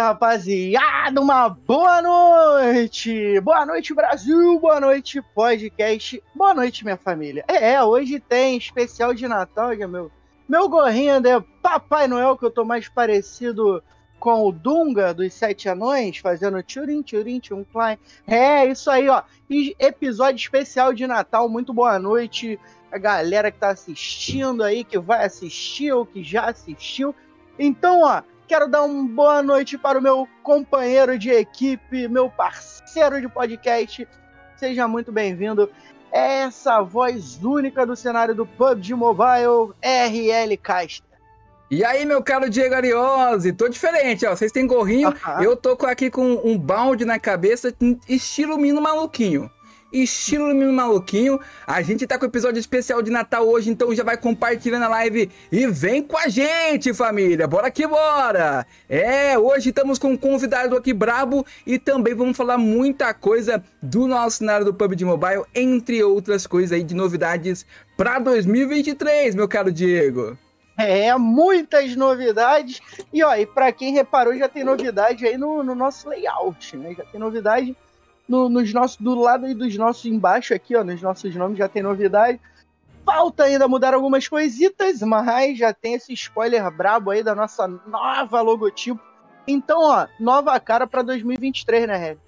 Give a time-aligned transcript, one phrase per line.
[0.00, 1.20] rapaziada!
[1.20, 3.40] Uma boa noite!
[3.40, 4.58] Boa noite, Brasil!
[4.60, 6.22] Boa noite, podcast!
[6.34, 7.44] Boa noite, minha família!
[7.48, 10.10] É, hoje tem especial de Natal, meu,
[10.48, 13.82] meu gorrinho é Papai Noel, que eu tô mais parecido
[14.18, 17.98] com o Dunga dos Sete Anões, fazendo tchurim, tchurim, tchum, klein.
[18.26, 19.22] É, isso aí, ó.
[19.48, 22.58] E episódio especial de Natal, muito boa noite
[22.90, 27.14] a galera que tá assistindo aí, que vai assistir ou que já assistiu.
[27.58, 33.20] Então, ó, Quero dar uma boa noite para o meu companheiro de equipe, meu parceiro
[33.20, 34.08] de podcast.
[34.56, 35.70] Seja muito bem-vindo.
[36.10, 41.06] Essa voz única do cenário do PUBG Mobile, RL Casta.
[41.70, 44.34] E aí, meu caro Diego Ariose, tô diferente, ó.
[44.34, 47.74] Vocês têm gorrinho, eu tô aqui com um balde na cabeça,
[48.08, 49.50] estilo Mino Maluquinho
[49.92, 51.40] estilo menino maluquinho.
[51.66, 54.88] A gente tá com o episódio especial de Natal hoje, então já vai compartilhando a
[54.88, 57.46] live e vem com a gente, família.
[57.46, 58.66] Bora que bora!
[58.88, 64.06] É, hoje estamos com um convidado aqui brabo e também vamos falar muita coisa do
[64.06, 67.64] nosso cenário do PUBG Mobile, entre outras coisas aí de novidades
[67.96, 70.36] para 2023, meu caro Diego.
[70.78, 72.80] É, muitas novidades.
[73.12, 76.94] E ó, e para quem reparou, já tem novidade aí no, no nosso layout, né?
[76.96, 77.76] Já tem novidade
[78.28, 81.82] no, nos nossos, do lado dos nossos embaixo aqui, ó, nos nossos nomes já tem
[81.82, 82.40] novidade.
[83.04, 88.40] Falta ainda mudar algumas coisitas, mas já tem esse spoiler brabo aí da nossa nova
[88.42, 89.00] logotipo.
[89.46, 92.18] Então, ó, nova cara para 2023, né, Red?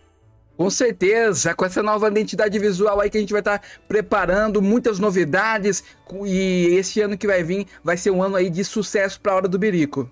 [0.56, 4.60] Com certeza, com essa nova identidade visual aí que a gente vai estar tá preparando,
[4.60, 5.84] muitas novidades,
[6.24, 9.36] e esse ano que vai vir vai ser um ano aí de sucesso para a
[9.36, 10.08] Hora do Birico.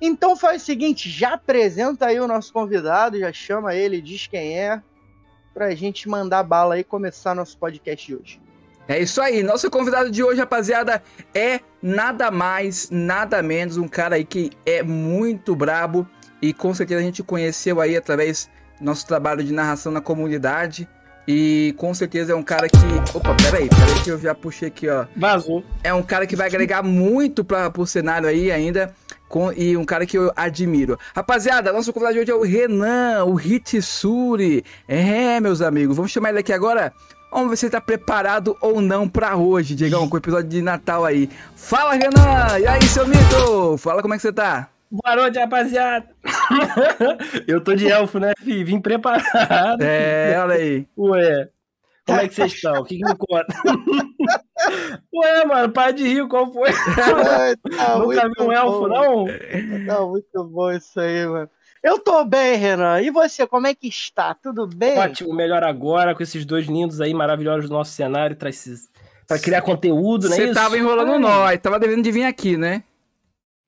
[0.00, 4.58] Então faz o seguinte, já apresenta aí o nosso convidado, já chama ele, diz quem
[4.58, 4.80] é,
[5.52, 8.40] pra gente mandar bala aí e começar nosso podcast de hoje.
[8.86, 11.02] É isso aí, nosso convidado de hoje, rapaziada,
[11.34, 16.08] é nada mais, nada menos, um cara aí que é muito brabo
[16.40, 18.48] e com certeza a gente conheceu aí através
[18.78, 20.88] do nosso trabalho de narração na comunidade.
[21.30, 22.76] E com certeza é um cara que.
[23.14, 25.04] Opa, peraí, peraí que eu já puxei aqui, ó.
[25.14, 25.62] Vazou.
[25.84, 28.94] É um cara que vai agregar muito para pro cenário aí ainda
[29.28, 30.98] com, e um cara que eu admiro.
[31.14, 34.64] Rapaziada, nosso convidado de hoje é o Renan, o Hitsuri.
[34.86, 36.92] É, meus amigos, vamos chamar ele aqui agora.
[37.30, 40.62] Vamos ver se ele tá preparado ou não para hoje, Diegão, com o episódio de
[40.62, 41.28] Natal aí.
[41.54, 42.58] Fala, Renan!
[42.58, 43.76] E aí, seu mito?
[43.76, 44.70] Fala como é que você tá?
[44.90, 46.08] Boa noite, rapaziada!
[47.46, 48.64] eu tô de elfo, né, filho?
[48.64, 49.82] Vim preparado.
[49.82, 50.86] É, olha aí.
[50.96, 51.48] Ué,
[52.08, 52.80] como é que vocês estão?
[52.80, 53.46] O que, que me conta?
[55.14, 56.70] Ué, mano, para de rir, qual foi?
[56.72, 59.26] tá Nunca vi um elfo, não?
[59.86, 61.50] Tá muito bom isso aí, mano.
[61.84, 63.02] Eu tô bem, Renan.
[63.02, 64.34] E você, como é que está?
[64.34, 64.98] Tudo bem?
[64.98, 68.88] Ótimo, melhor agora, com esses dois lindos aí, maravilhosos do nosso cenário, pra, esses...
[69.26, 70.36] pra criar conteúdo, né?
[70.36, 71.18] Você tava enrolando Ai.
[71.18, 72.82] nós, tava devendo de vir aqui, né?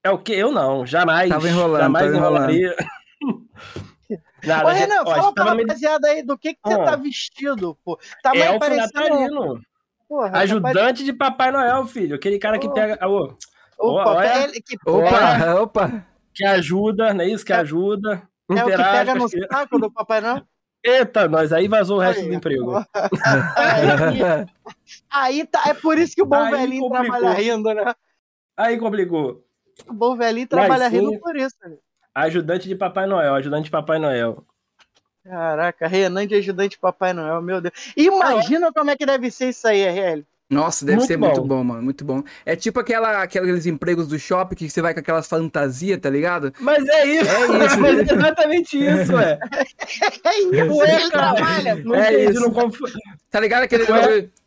[0.02, 0.32] É o que?
[0.32, 1.28] Eu não, jamais.
[1.28, 2.74] Tava enrolando, jamais tava enrolaria.
[4.44, 6.84] Nada, Ô, Renan, ó, fala pra rapaziada aí do que, que você ah.
[6.84, 7.98] tá vestido, pô.
[8.22, 9.60] Tá mais Elfo parecendo...
[10.08, 12.16] Porra, Ajudante de Papai Noel, filho.
[12.16, 12.98] Aquele cara que pega.
[13.06, 13.32] Oh.
[13.78, 14.50] Opa, olha.
[14.50, 14.76] Que...
[14.84, 16.06] opa, opa.
[16.34, 17.44] Que ajuda, não é isso?
[17.44, 18.28] Que ajuda.
[18.50, 20.42] É o que pega no saco do Papai Noel?
[20.82, 22.76] Eita, nós aí vazou o resto aí, do emprego.
[23.54, 24.46] aí,
[25.10, 27.18] aí, tá, é por isso que o bom aí velhinho complicou.
[27.18, 27.94] trabalha rindo, né?
[28.56, 29.44] Aí complicou.
[29.86, 31.54] O bom velhinho trabalha rindo por isso.
[31.62, 31.76] Né?
[32.14, 34.44] Ajudante de Papai Noel, ajudante de Papai Noel.
[35.24, 37.92] Caraca, Renan de ajudante de Papai Noel, meu Deus.
[37.96, 40.24] Imagina ah, como é que deve ser isso aí, RL.
[40.50, 41.26] Nossa, deve muito ser bom.
[41.26, 41.82] muito bom, mano.
[41.82, 42.24] Muito bom.
[42.44, 46.52] É tipo aquela, aqueles empregos do shopping que você vai com aquelas fantasias, tá ligado?
[46.58, 47.80] Mas é isso, é isso.
[47.80, 49.38] Mas é exatamente isso, ué.
[50.24, 51.76] é isso, ué, trabalha.
[51.76, 52.40] Não é isso.
[52.40, 52.80] Não conf...
[53.30, 53.86] Tá ligado aquele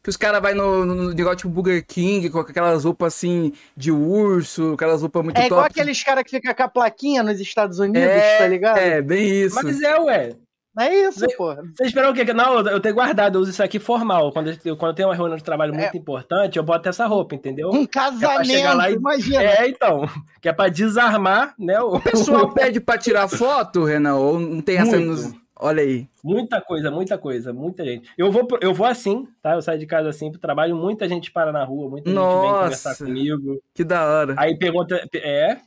[0.04, 3.90] que os caras vai no, no, negócio tipo Burger King com aquelas roupas assim de
[3.90, 5.46] urso, aquelas roupas muito é top.
[5.46, 8.78] É igual aqueles caras que ficam com a plaquinha nos Estados Unidos, é, tá ligado?
[8.78, 9.56] É, bem isso.
[9.56, 10.36] Mas é, ué.
[10.78, 11.62] É isso, porra.
[11.76, 12.26] Você esperou o quê?
[12.34, 14.32] Não, eu tenho guardado, eu uso isso aqui formal.
[14.34, 15.98] Quando eu, quando eu tenho uma reunião de trabalho muito é.
[15.98, 17.70] importante, eu boto essa roupa, entendeu?
[17.70, 18.96] Um casamento, é e...
[18.96, 19.44] imagina.
[19.44, 20.10] É, então.
[20.42, 21.80] Que é pra desarmar, né?
[21.80, 24.16] O, o pessoal pede pra tirar foto, Renan?
[24.16, 25.32] Ou não tem essa nos...
[25.63, 26.10] Olha aí.
[26.21, 28.12] Muita coisa, muita coisa, muita gente.
[28.18, 29.54] Eu vou, eu vou assim, tá?
[29.54, 32.42] Eu saio de casa assim pro trabalho, muita gente para na rua, muita Nossa, gente
[32.42, 33.63] vem conversar comigo.
[33.74, 34.36] Que da hora.
[34.38, 35.57] Aí pergunta, é,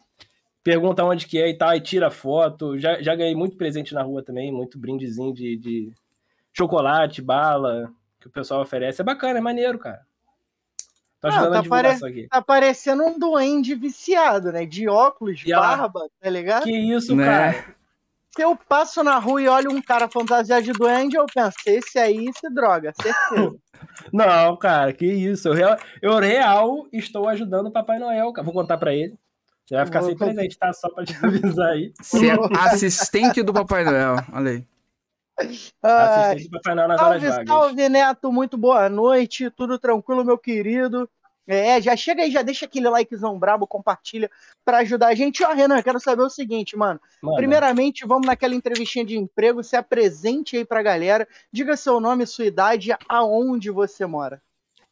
[0.62, 2.78] pergunta onde que é e tal, e tira foto.
[2.78, 5.90] Já, já ganhei muito presente na rua também, muito brindezinho de, de
[6.52, 7.90] chocolate, bala,
[8.20, 9.00] que o pessoal oferece.
[9.00, 10.02] É bacana, é maneiro, cara.
[11.22, 12.12] Tô ajudando ah, tá a divulgar pare...
[12.12, 12.28] aqui.
[12.28, 14.66] Tá parecendo um duende viciado, né?
[14.66, 16.08] De óculos, e barba, ela...
[16.20, 16.64] tá ligado?
[16.64, 17.24] Que isso, né?
[17.24, 17.76] cara.
[18.36, 21.98] Se eu passo na rua e olho um cara fantasiado de duende, eu penso, esse
[21.98, 23.56] aí se droga, certeza.
[24.12, 25.48] Não, cara, que isso.
[25.48, 28.44] Eu real, eu real estou ajudando o Papai Noel, cara.
[28.44, 29.18] Vou contar para ele.
[29.64, 30.70] Você vai ficar sem presente, tá?
[30.72, 31.92] Só pra te avisar aí.
[32.00, 34.66] Você é assistente do Papai Noel, olha aí.
[35.82, 40.38] Assistente do Papai Noel nas salve, horas Salve, Neto, muito boa noite, tudo tranquilo, meu
[40.38, 41.08] querido.
[41.46, 44.28] É, já chega aí, já deixa aquele likezão brabo, compartilha
[44.64, 45.44] para ajudar a gente.
[45.44, 47.00] Ó, Renan, quero saber o seguinte, mano.
[47.22, 47.36] mano.
[47.36, 52.46] Primeiramente, vamos naquela entrevistinha de emprego, se apresente aí pra galera, diga seu nome, sua
[52.46, 54.42] idade, aonde você mora.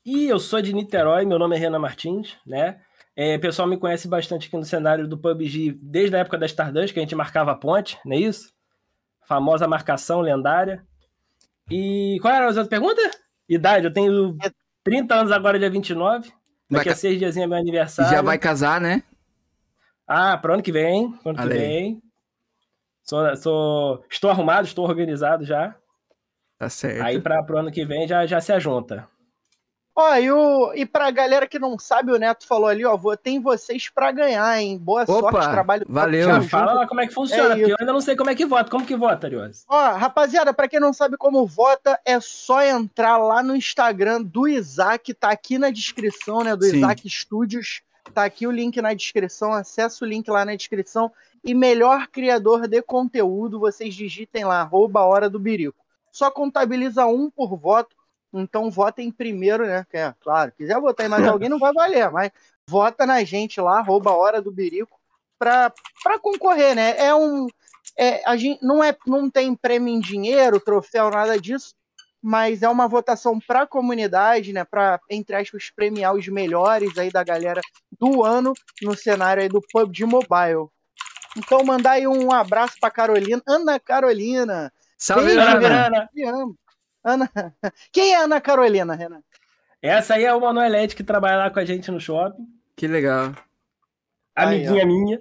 [0.06, 2.80] E eu sou de Niterói, meu nome é Renan Martins, né?
[3.16, 6.46] É, o pessoal me conhece bastante aqui no cenário do PUBG desde a época da
[6.46, 8.52] Stardust, que a gente marcava a ponte, não é isso?
[9.26, 10.84] Famosa marcação lendária.
[11.70, 13.00] E qual era a outra pergunta?
[13.48, 14.36] Idade, eu tenho
[14.82, 16.32] 30 anos agora, dia 29.
[16.70, 18.10] Daqui a seis dias é meu aniversário.
[18.10, 19.02] Já vai casar, né?
[20.06, 21.12] Ah, para ano que vem.
[21.12, 22.02] Pro ano que vem.
[23.02, 25.76] Sou, sou, estou arrumado, estou organizado já.
[26.58, 27.02] Tá certo.
[27.02, 29.06] Aí para o ano que vem já, já se ajunta.
[29.96, 33.40] Ó, e, o, e pra galera que não sabe, o Neto falou ali, ó, tem
[33.40, 34.76] vocês pra ganhar, hein?
[34.76, 35.86] Boa Opa, sorte, trabalho.
[35.88, 36.26] Valeu.
[36.26, 38.34] Já fala lá como é que funciona, é porque eu ainda não sei como é
[38.34, 38.68] que vota.
[38.68, 39.64] Como que vota, Ariose?
[39.68, 44.48] Ó, rapaziada, pra quem não sabe como vota, é só entrar lá no Instagram do
[44.48, 46.78] Isaac, tá aqui na descrição, né, do Sim.
[46.78, 47.82] Isaac Studios.
[48.12, 51.10] Tá aqui o link na descrição, acessa o link lá na descrição.
[51.44, 55.78] E melhor criador de conteúdo, vocês digitem lá, arroba hora do birico.
[56.10, 57.94] Só contabiliza um por voto
[58.34, 59.86] então votem primeiro, né?
[59.92, 62.30] É, claro, quiser votar em mais alguém não vai valer, mas
[62.68, 64.98] vota na gente lá, rouba a hora do birico
[65.38, 65.72] para
[66.20, 66.96] concorrer, né?
[66.98, 67.46] É um
[67.96, 71.74] é, a gente não é não tem prêmio em dinheiro, troféu, nada disso,
[72.20, 74.64] mas é uma votação para a comunidade, né?
[74.64, 77.60] Para entre aspas premiar os melhores aí da galera
[78.00, 78.52] do ano
[78.82, 80.68] no cenário aí do PUBG Mobile.
[81.36, 84.72] Então mandar aí um abraço para Carolina, Ana Carolina.
[84.96, 86.08] Salve, Ana.
[86.24, 86.54] Ana.
[87.04, 87.30] Ana...
[87.92, 89.22] Quem é Ana Carolina, Renan?
[89.82, 92.46] Essa aí é uma Noelete que trabalha lá com a gente no shopping.
[92.74, 93.34] Que legal.
[94.34, 95.20] Amiguinha aí, minha.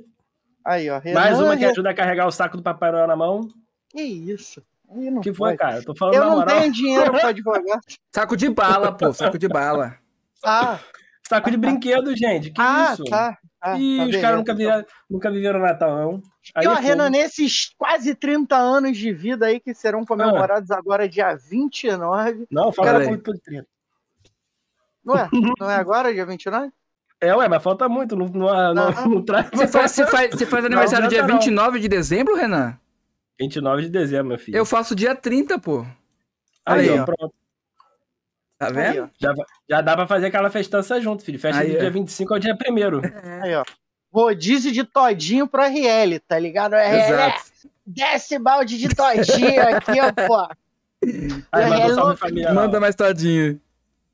[0.65, 0.99] Aí, ó.
[0.99, 3.47] Renan, Mais uma que ajuda a carregar o saco do Papai Noel na mão.
[3.89, 4.63] Que isso?
[4.87, 5.77] O que foi, cara?
[5.77, 6.59] Eu tô falando Eu não moral.
[6.59, 7.79] tenho dinheiro pra advogar.
[8.11, 9.11] Saco de bala, pô.
[9.11, 9.97] Saco de bala.
[10.43, 10.79] Ah.
[11.27, 12.51] Saco de brinquedo, gente.
[12.51, 13.03] Que ah, isso?
[13.05, 13.37] Tá.
[13.65, 16.21] Ah, Ih, tá os caras nunca, viram, nunca viveram Natal, não.
[16.53, 20.69] Aí e, ó, é Renan, nesses quase 30 anos de vida aí que serão comemorados
[20.69, 20.77] ah.
[20.77, 22.45] agora dia 29.
[22.51, 23.65] Não, fala cara, muito por 30.
[25.01, 25.29] Não é?
[25.57, 26.73] Não é agora, dia 29?
[27.21, 29.49] É, ué, mas falta muito, não, não, não, não traz.
[29.53, 32.77] Você faz, você faz, você faz aniversário não, dia 29 de dezembro, Renan?
[33.39, 34.57] 29 de dezembro, meu filho.
[34.57, 35.85] Eu faço dia 30, pô.
[36.65, 37.33] Aí, aí ó, pronto.
[38.65, 39.03] Tá vendo?
[39.03, 39.33] Aí, já,
[39.69, 41.39] já dá pra fazer aquela festança junto, filho.
[41.39, 43.41] Festa aí, do dia 25 ao dia 1 é.
[43.41, 43.63] Aí, ó.
[44.11, 46.73] Rodízio de todinho pro RL, tá ligado?
[46.73, 47.39] RL, é, Exato.
[47.65, 50.47] É, desce balde de todinho aqui, ó, pô.
[51.51, 52.17] Aí, manda, não...
[52.17, 53.59] família, manda mais todinho.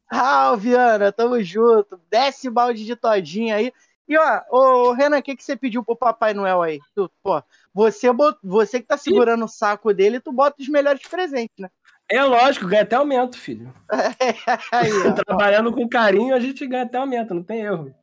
[0.10, 2.00] Ah, Viana, tamo junto.
[2.10, 3.72] Desce balde de todinho aí.
[4.08, 6.80] E ó, ô Renan, o que, que você pediu pro Papai Noel aí?
[6.96, 8.40] Tu, pô, você, bot...
[8.44, 11.70] você que tá segurando o saco dele, tu bota os melhores presentes, né?
[12.12, 13.72] É lógico, ganha até aumento, filho.
[14.72, 14.90] Aí,
[15.26, 17.94] Trabalhando com carinho, a gente ganha até aumento, não tem erro.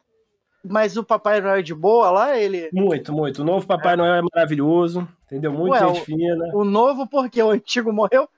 [0.68, 2.68] Mas o Papai Noel é de boa lá, ele.
[2.72, 3.42] Muito, muito.
[3.42, 3.96] O novo Papai é.
[3.96, 5.52] Noel é maravilhoso, entendeu?
[5.52, 6.50] Muito Ué, gente o, fina.
[6.54, 8.28] O novo, porque o antigo morreu?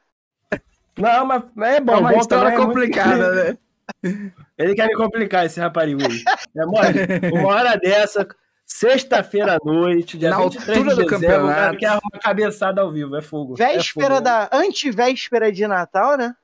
[0.97, 1.95] Não, mas é bom.
[1.95, 3.59] É uma história é complicada, muito...
[4.03, 4.33] né?
[4.59, 6.01] Ele quer me complicar, esse raparigo.
[6.03, 6.65] É,
[7.33, 8.27] uma hora dessa,
[8.69, 11.79] Sexta-feira à noite, dia Na 23 altura de do dezembro, campeonato.
[11.79, 13.55] que é uma cabeçada ao vivo, é fogo.
[13.57, 14.21] Véspera é fogo.
[14.21, 14.49] da.
[14.53, 16.37] Antivéspera de Natal, né?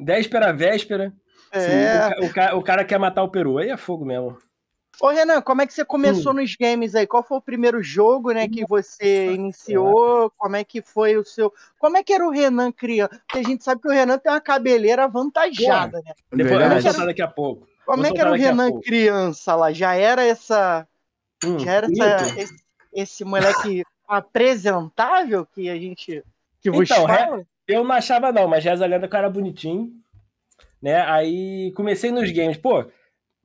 [0.00, 1.12] Véspera, véspera.
[1.50, 2.08] É.
[2.20, 4.38] O, o, o, cara quer matar o peru, aí é fogo mesmo.
[5.00, 6.36] Ô Renan, como é que você começou hum.
[6.36, 7.06] nos games aí?
[7.06, 10.32] Qual foi o primeiro jogo, né, que você iniciou?
[10.36, 11.52] Como é que foi o seu...
[11.78, 13.20] Como é que era o Renan criança?
[13.26, 16.12] Porque a gente sabe que o Renan tem uma cabeleira avantajada, né?
[16.32, 17.66] Depois, eu vou soltar daqui a pouco.
[17.84, 19.72] Como é que era o Renan criança lá?
[19.72, 20.86] Já era essa
[21.46, 22.54] Hum, que era essa, esse,
[22.92, 26.22] esse, moleque apresentável que a gente.
[26.60, 27.46] Que vos então, fala.
[27.68, 29.92] eu não achava, não, mas Reza Lenda cara bonitinho.
[30.80, 31.00] Né?
[31.02, 32.84] Aí comecei nos games, pô.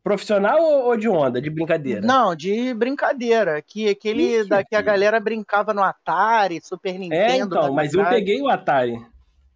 [0.02, 2.02] Profissional ou de onda, de brincadeira?
[2.02, 3.62] Não, de brincadeira.
[3.62, 7.32] Que aquele Ixi, da que a galera brincava no Atari, Super é, Nintendo.
[7.32, 8.96] É, então, mas eu peguei o Atari.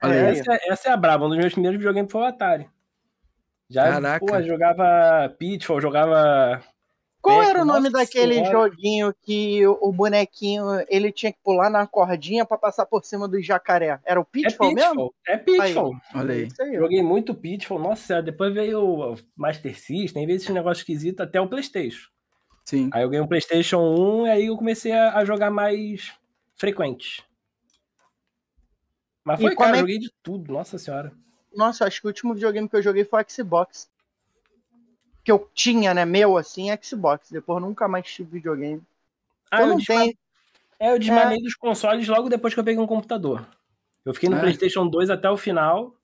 [0.02, 0.32] É.
[0.32, 1.26] Essa, essa, é a braba.
[1.26, 2.70] Um dos meus primeiros videogames foi o Atari.
[3.70, 6.62] Já, pô, jogava Pitfall, jogava
[7.24, 8.52] qual era o nome daquele senhora.
[8.52, 13.42] joguinho que o bonequinho ele tinha que pular na cordinha para passar por cima do
[13.42, 13.98] jacaré?
[14.04, 15.14] Era o Pitfall, é Pitfall mesmo?
[15.26, 15.94] É Pitfall.
[15.94, 16.20] Aí.
[16.20, 16.50] Olha aí.
[16.60, 16.76] aí.
[16.76, 17.80] Joguei muito Pitfall.
[17.80, 22.10] Nossa, depois veio o Master System, veio esse negócio esquisito até o PlayStation.
[22.66, 22.90] Sim.
[22.94, 26.12] Aí eu ganhei um PlayStation 1 e aí eu comecei a, a jogar mais
[26.56, 27.24] frequente.
[29.24, 29.80] Mas foi, e cara, é...
[29.80, 31.14] joguei de tudo, nossa senhora.
[31.56, 33.90] Nossa, acho que o último videogame que eu joguei foi o Xbox
[35.24, 37.32] que eu tinha, né, meu, assim, Xbox.
[37.32, 38.82] Depois nunca mais tive videogame.
[39.50, 40.18] Ah, então eu não tem.
[40.80, 41.42] É, eu desmanei é.
[41.42, 43.48] dos consoles logo depois que eu peguei um computador.
[44.06, 44.42] Eu fiquei no é.
[44.42, 45.96] PlayStation 2 até o final.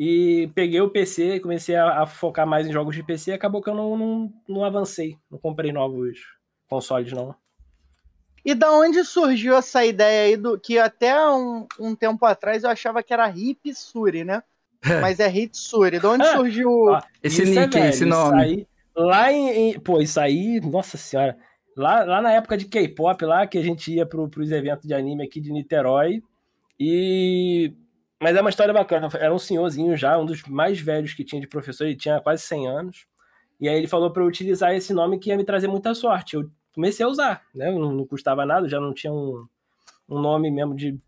[0.00, 3.32] E peguei o PC e comecei a, a, focar mais em jogos de PC.
[3.32, 5.18] Acabou que eu não, não, não avancei.
[5.28, 6.20] Não comprei novos
[6.68, 7.34] consoles, não.
[8.44, 12.70] E da onde surgiu essa ideia aí do que até um, um tempo atrás eu
[12.70, 14.42] achava que era Hipsuri, né?
[14.84, 15.98] Mas é Hitsuri.
[15.98, 18.42] De onde surgiu ah, esse é nick, é, velho, esse nome?
[18.42, 18.66] Aí,
[18.96, 21.36] lá em, em, Pô, isso aí, nossa senhora.
[21.76, 24.94] Lá, lá na época de K-pop, lá que a gente ia pro, pros eventos de
[24.94, 26.22] anime aqui de Niterói.
[26.78, 27.72] E.
[28.20, 29.08] Mas é uma história bacana.
[29.14, 32.42] Era um senhorzinho já, um dos mais velhos que tinha de professor, ele tinha quase
[32.42, 33.06] 100 anos.
[33.60, 36.34] E aí ele falou para eu utilizar esse nome que ia me trazer muita sorte.
[36.34, 37.70] Eu comecei a usar, né?
[37.70, 39.46] Não, não custava nada, já não tinha um,
[40.08, 40.98] um nome mesmo de,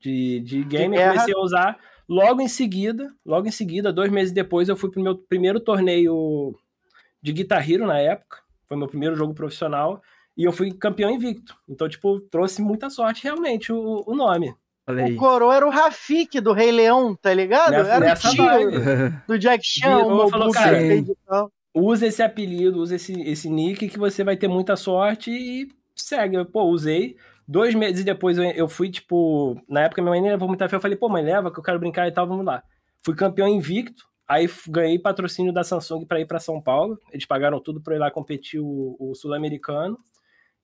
[0.00, 0.96] de, de game.
[0.96, 1.78] De comecei a usar.
[2.08, 6.54] Logo em seguida, logo em seguida, dois meses depois, eu fui pro meu primeiro torneio
[7.20, 8.38] de Guitar Hero na época.
[8.68, 10.02] Foi meu primeiro jogo profissional.
[10.36, 11.56] E eu fui campeão invicto.
[11.68, 14.54] Então, tipo, trouxe muita sorte realmente o, o nome.
[14.86, 17.70] O Coro era o Rafik do Rei Leão, tá ligado?
[17.70, 20.74] Nessa, era o tio do Jack Chan, o falou, cara,
[21.72, 26.44] usa esse apelido, usa esse, esse nick que você vai ter muita sorte e segue.
[26.46, 27.16] Pô, usei.
[27.46, 30.76] Dois meses depois eu, eu fui, tipo, na época minha mãe nem levou muita fé.
[30.76, 32.62] Eu falei, pô, mãe, leva que eu quero brincar e tal, vamos lá.
[33.04, 34.04] Fui campeão invicto.
[34.28, 36.98] Aí ganhei patrocínio da Samsung para ir para São Paulo.
[37.10, 39.98] Eles pagaram tudo para ir lá competir o, o sul-americano.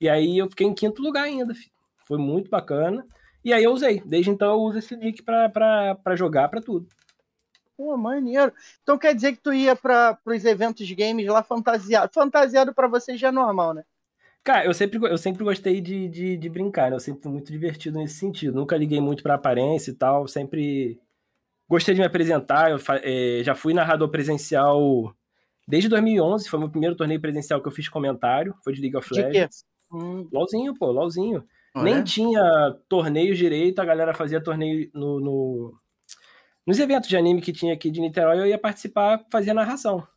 [0.00, 1.54] E aí eu fiquei em quinto lugar ainda.
[1.54, 1.70] Filho.
[2.06, 3.04] Foi muito bacana.
[3.44, 4.00] E aí eu usei.
[4.06, 6.88] Desde então eu uso esse nick para jogar, para tudo.
[7.76, 8.52] Pô, maneiro.
[8.82, 12.10] Então quer dizer que tu ia para os eventos games lá fantasiado.
[12.12, 13.84] Fantasiado para você já é normal, né?
[14.48, 16.96] Cara, eu sempre, eu sempre gostei de, de, de brincar, né?
[16.96, 18.54] Eu sempre fui muito divertido nesse sentido.
[18.54, 20.26] Nunca liguei muito pra aparência e tal.
[20.26, 20.98] Sempre
[21.68, 22.70] gostei de me apresentar.
[22.70, 25.14] Eu é, já fui narrador presencial
[25.68, 26.48] desde 2011.
[26.48, 28.54] Foi meu primeiro torneio presencial que eu fiz comentário.
[28.64, 29.66] Foi de League of Legends.
[29.92, 30.26] Hum.
[30.32, 31.44] LOLzinho, pô, LOLzinho.
[31.76, 32.42] Nem tinha
[32.88, 35.74] torneios direito, a galera fazia torneio no, no,
[36.66, 40.08] nos eventos de anime que tinha aqui de Niterói, eu ia participar, fazia narração.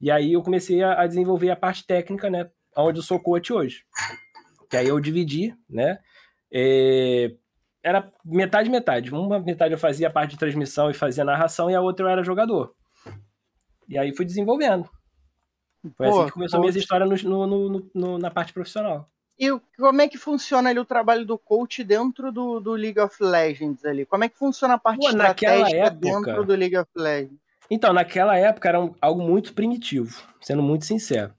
[0.00, 2.50] E aí eu comecei a, a desenvolver a parte técnica, né?
[2.80, 3.84] Onde eu sou coach hoje.
[4.70, 5.98] Que aí eu dividi, né?
[6.52, 7.34] É,
[7.82, 9.12] era metade, metade.
[9.12, 12.10] Uma metade eu fazia a parte de transmissão e fazia narração, e a outra eu
[12.10, 12.74] era jogador.
[13.88, 14.88] E aí fui desenvolvendo.
[15.96, 19.08] Foi assim Pô, assim que começou a minha história no, no, no, na parte profissional.
[19.38, 23.16] E como é que funciona ali o trabalho do coach dentro do, do League of
[23.22, 24.04] Legends ali?
[24.04, 27.38] Como é que funciona a parte Pô, estratégica época, dentro do League of Legends?
[27.70, 31.32] Então, naquela época era um, algo muito primitivo, sendo muito sincero.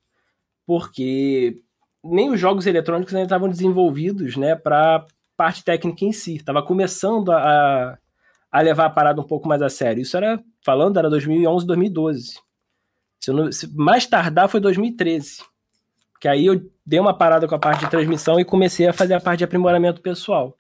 [0.69, 1.63] Porque
[2.03, 5.03] nem os jogos eletrônicos ainda estavam desenvolvidos né, para
[5.35, 6.35] parte técnica em si.
[6.35, 7.97] Estava começando a,
[8.51, 10.03] a levar a parada um pouco mais a sério.
[10.03, 12.39] Isso era, falando, era 2011, 2012.
[13.19, 15.41] Se, não, se mais tardar foi 2013.
[16.21, 19.15] Que aí eu dei uma parada com a parte de transmissão e comecei a fazer
[19.15, 20.55] a parte de aprimoramento pessoal.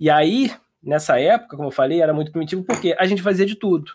[0.00, 0.50] E aí,
[0.82, 3.92] nessa época, como eu falei, era muito primitivo porque a gente fazia de tudo.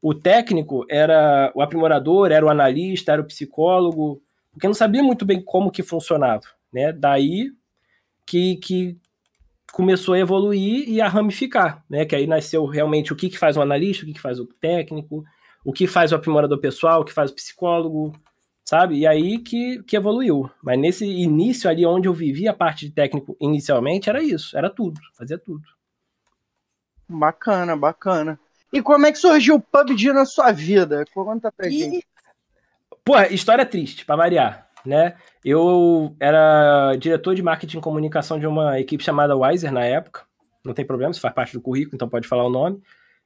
[0.00, 4.22] O técnico era o aprimorador, era o analista, era o psicólogo,
[4.56, 6.40] porque não sabia muito bem como que funcionava,
[6.72, 6.90] né?
[6.90, 7.52] Daí
[8.24, 8.96] que, que
[9.70, 12.06] começou a evoluir e a ramificar, né?
[12.06, 14.46] Que aí nasceu realmente o que, que faz o analista, o que, que faz o
[14.46, 15.22] técnico,
[15.62, 18.18] o que faz o aprimorador pessoal, o que faz o psicólogo,
[18.64, 18.96] sabe?
[18.96, 20.50] E aí que, que evoluiu.
[20.62, 24.70] Mas nesse início ali, onde eu vivia a parte de técnico inicialmente, era isso, era
[24.70, 25.68] tudo, fazia tudo.
[27.06, 28.40] Bacana, bacana.
[28.72, 31.04] E como é que surgiu o PUBG na sua vida?
[31.12, 31.78] Conta pra e...
[31.78, 32.06] gente.
[33.06, 35.14] Pô, história triste, pra variar, né?
[35.44, 40.24] Eu era diretor de marketing e comunicação de uma equipe chamada Wiser na época.
[40.64, 42.82] Não tem problema, isso faz parte do currículo, então pode falar o nome.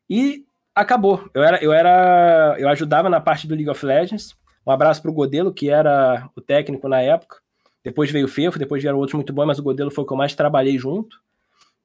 [0.08, 0.44] E
[0.74, 1.28] acabou.
[1.32, 5.10] Eu era, eu era, eu ajudava na parte do League of Legends um abraço para
[5.10, 7.38] o Godelo, que era o técnico na época.
[7.82, 10.12] Depois veio o Fefo, depois vieram outros muito bons, mas o Godelo foi o que
[10.12, 11.16] eu mais trabalhei junto.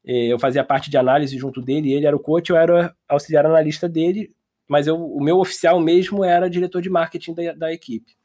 [0.04, 3.90] Eu fazia parte de análise junto dele, ele era o coach, eu era auxiliar analista
[3.90, 4.32] dele,
[4.68, 8.16] mas eu, o meu oficial mesmo era diretor de marketing da, da equipe.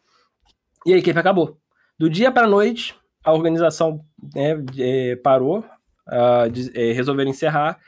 [0.87, 1.59] E a equipe acabou.
[1.99, 4.05] Do dia para a noite, a organização
[4.35, 5.65] né, é, parou,
[6.09, 7.79] uh, de, é, resolveram encerrar,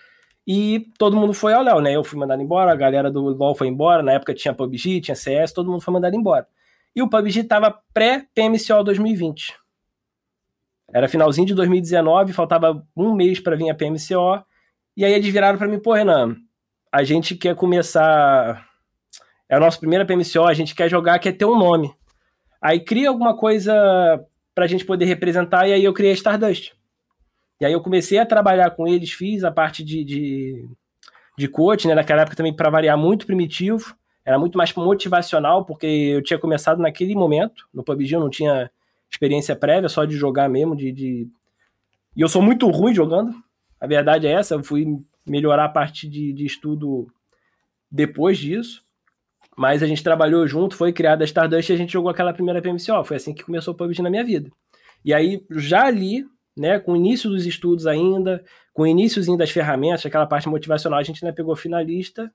[0.47, 1.95] e todo mundo foi ao Léo, né?
[1.95, 5.15] Eu fui mandado embora, a galera do LoL foi embora, na época tinha PUBG, tinha
[5.15, 6.47] CS, todo mundo foi mandado embora.
[6.95, 9.57] E o PUBG estava pré-PMCO 2020.
[10.93, 14.45] Era finalzinho de 2019, faltava um mês para vir a PMCO.
[14.97, 16.37] E aí eles viraram para mim, pô, Renan,
[16.93, 18.69] a gente quer começar.
[19.49, 21.93] É a nossa primeira PMCO, a gente quer jogar, quer ter um nome.
[22.61, 23.75] Aí cria alguma coisa
[24.55, 26.73] pra gente poder representar, e aí eu criei a Stardust.
[27.61, 30.69] E aí eu comecei a trabalhar com eles, fiz a parte de, de,
[31.39, 31.95] de coach, né?
[31.95, 33.97] Naquela época também, para variar, muito primitivo.
[34.25, 37.67] Era muito mais motivacional, porque eu tinha começado naquele momento.
[37.73, 38.71] No PUBG eu não tinha
[39.11, 41.29] experiência prévia, só de jogar mesmo, de, de...
[42.17, 43.35] E eu sou muito ruim jogando,
[43.81, 44.87] a verdade é essa, eu fui
[45.27, 47.07] melhorar a parte de, de estudo
[47.91, 48.83] depois disso,
[49.57, 52.63] mas a gente trabalhou junto, foi criada a Stardust e a gente jogou aquela primeira
[52.63, 54.51] PMCO, foi assim que começou o PUBG na minha vida.
[55.05, 56.25] E aí, já ali,
[56.57, 60.99] né, com o início dos estudos ainda, com o iníciozinho das ferramentas, aquela parte motivacional,
[60.99, 62.33] a gente ainda pegou finalista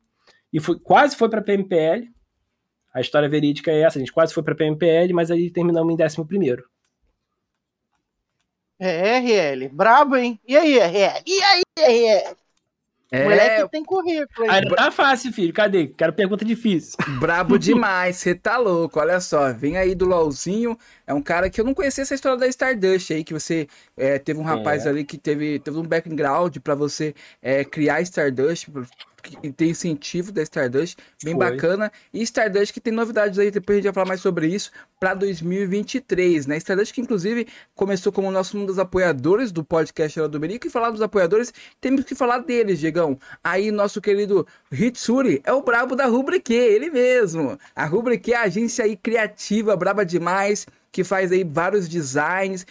[0.52, 2.08] e foi, quase foi para PMPL.
[2.94, 6.04] A história verídica é essa, a gente quase foi para PMPL, mas aí terminamos em
[6.04, 6.64] 11 primeiro.
[8.80, 10.40] É, RL, brabo, hein?
[10.48, 11.24] E aí, RL?
[11.26, 12.38] E aí, RL?
[13.12, 13.24] É...
[13.24, 14.50] Moleque tem currículo.
[14.50, 15.54] Aí tá fácil, filho.
[15.54, 15.88] Cadê?
[15.88, 16.98] Quero pergunta difícil.
[17.20, 19.00] Brabo demais, você tá louco.
[19.00, 20.78] Olha só, vem aí do LOLzinho.
[21.06, 24.20] É um cara que eu não conhecia essa história da Stardust aí, que você é,
[24.20, 24.90] teve um rapaz é.
[24.90, 28.68] ali que teve, teve um background para você é, criar Stardust,
[29.56, 31.52] tem incentivo da Stardust, bem Foi.
[31.52, 31.92] bacana.
[32.14, 35.14] E Stardust que tem novidades aí, depois a gente vai falar mais sobre isso, para
[35.14, 36.58] 2023, né?
[36.58, 40.70] Stardust que inclusive começou como nosso um dos apoiadores do podcast lá do Berico, e
[40.70, 43.18] falar dos apoiadores, temos que falar deles, Diegão.
[43.44, 47.58] Aí nosso querido Hitsuri é o brabo da Rubrique, ele mesmo.
[47.76, 52.66] A Rubrique é a agência aí criativa, braba demais, que faz aí vários designs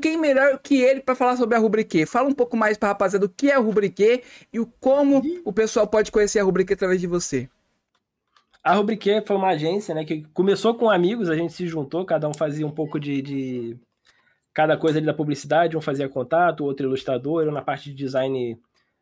[0.00, 2.06] quem melhor que ele para falar sobre a Rubrique?
[2.06, 5.52] Fala um pouco mais para rapaziada do que é a Rubrique e o como o
[5.52, 7.48] pessoal pode conhecer a Rubrique através de você.
[8.62, 12.28] A Rubrique foi uma agência, né, que começou com amigos, a gente se juntou, cada
[12.28, 13.78] um fazia um pouco de, de
[14.52, 18.58] cada coisa ali da publicidade, um fazia contato, outro ilustrador, eu na parte de design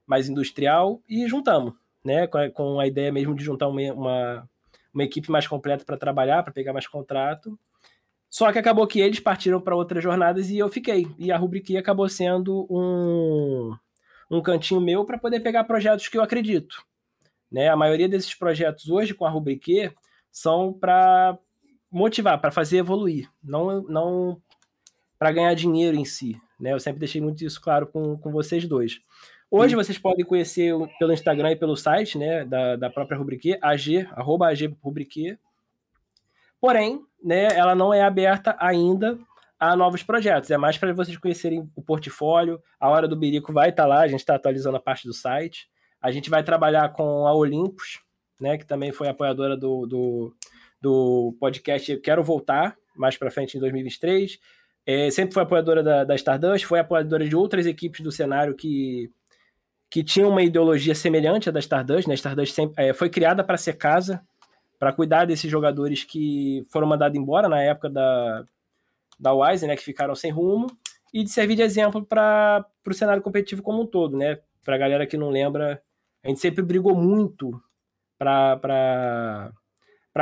[0.07, 1.73] mais industrial e juntamos,
[2.05, 4.49] né, com a, com a ideia mesmo de juntar uma, uma,
[4.93, 7.59] uma equipe mais completa para trabalhar, para pegar mais contrato.
[8.35, 11.07] Só que acabou que eles partiram para outras jornadas e eu fiquei.
[11.17, 13.73] E a Rubrique acabou sendo um,
[14.29, 16.85] um cantinho meu para poder pegar projetos que eu acredito.
[17.49, 17.69] Né?
[17.69, 19.89] A maioria desses projetos hoje com a Rubrique
[20.33, 21.39] são para
[21.89, 24.43] motivar, para fazer evoluir, não, não
[25.17, 26.37] para ganhar dinheiro em si.
[26.59, 26.73] Né?
[26.73, 29.01] Eu sempre deixei muito isso claro com, com vocês dois.
[29.49, 34.09] Hoje vocês podem conhecer pelo Instagram e pelo site né, da, da própria Rubrique, ag,
[34.11, 35.39] arroba ag Rubrique.
[36.61, 39.19] Porém, né, ela não é aberta ainda
[39.59, 40.51] a novos projetos.
[40.51, 42.61] É mais para vocês conhecerem o portfólio.
[42.79, 45.15] A Hora do Birico vai estar tá lá, a gente está atualizando a parte do
[45.15, 45.69] site.
[46.03, 48.01] A gente vai trabalhar com a Olympus,
[48.39, 50.35] né, que também foi apoiadora do, do,
[50.81, 54.39] do podcast Quero Voltar, mais para frente em 2023.
[54.87, 59.11] É, sempre foi apoiadora da, da Stardust, foi apoiadora de outras equipes do cenário que,
[59.91, 62.07] que tinham uma ideologia semelhante à da Stardust.
[62.07, 62.13] Né?
[62.13, 64.21] A Stardust sempre, é, foi criada para ser casa,
[64.85, 68.45] para cuidar desses jogadores que foram mandados embora na época da,
[69.19, 70.67] da Wise, né, que ficaram sem rumo,
[71.11, 74.41] e de servir de exemplo para o cenário competitivo como um todo, né?
[74.63, 75.83] Para a galera que não lembra,
[76.23, 77.59] a gente sempre brigou muito
[78.19, 79.55] para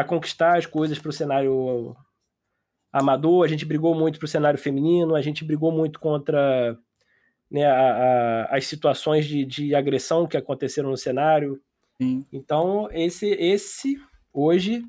[0.06, 1.96] conquistar as coisas para o cenário
[2.92, 6.78] amador, a gente brigou muito para o cenário feminino, a gente brigou muito contra
[7.50, 11.60] né, a, a, as situações de, de agressão que aconteceram no cenário.
[12.00, 12.24] Sim.
[12.32, 14.00] Então, esse, esse
[14.32, 14.84] hoje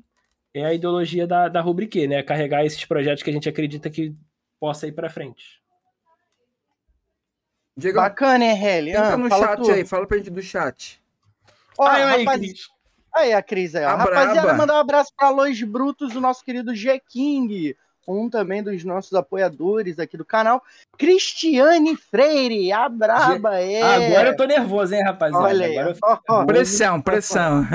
[0.52, 2.22] é a ideologia da, da Rubrique, né?
[2.22, 4.14] Carregar esses projetos que a gente acredita que
[4.60, 5.60] possa ir para frente.
[7.76, 8.90] Diego, Bacana, hein, Heli?
[8.90, 9.72] Entra ah, no chat tudo.
[9.72, 11.02] aí, fala pra gente do chat.
[11.76, 12.40] Olha aí, rapaz...
[12.40, 12.68] Cris.
[13.12, 13.84] Aí, a Cris aí.
[13.84, 17.76] A, a rapaziada, mandar um abraço pra Lois Brutos, o nosso querido G King,
[18.06, 20.62] um também dos nossos apoiadores aqui do canal.
[20.96, 23.82] Cristiane Freire, a braba é.
[23.82, 25.44] Agora eu tô nervoso, hein, rapaziada.
[25.44, 25.78] Olha aí.
[25.78, 26.20] Agora eu...
[26.28, 27.66] oh, oh, pressão, pressão.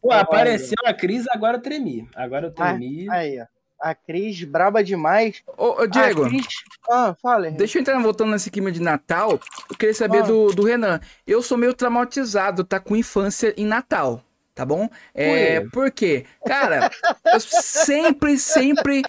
[0.00, 2.08] Pô, apareceu a Cris, agora eu tremi.
[2.14, 3.08] Agora eu tremi.
[3.08, 3.46] Ah, aí, ó.
[3.80, 5.42] A Cris, braba demais.
[5.56, 6.24] Ô, ô Diego.
[6.24, 6.46] Cris...
[6.90, 7.50] Ah, fala.
[7.50, 9.40] Deixa eu entrar voltando nesse clima de Natal.
[9.70, 10.26] Eu queria saber ah.
[10.26, 11.00] do, do Renan.
[11.26, 12.78] Eu sou meio traumatizado, tá?
[12.78, 14.22] Com infância em Natal.
[14.54, 14.88] Tá bom?
[15.14, 16.26] É, por quê?
[16.44, 16.90] Cara,
[17.32, 19.02] eu sempre, sempre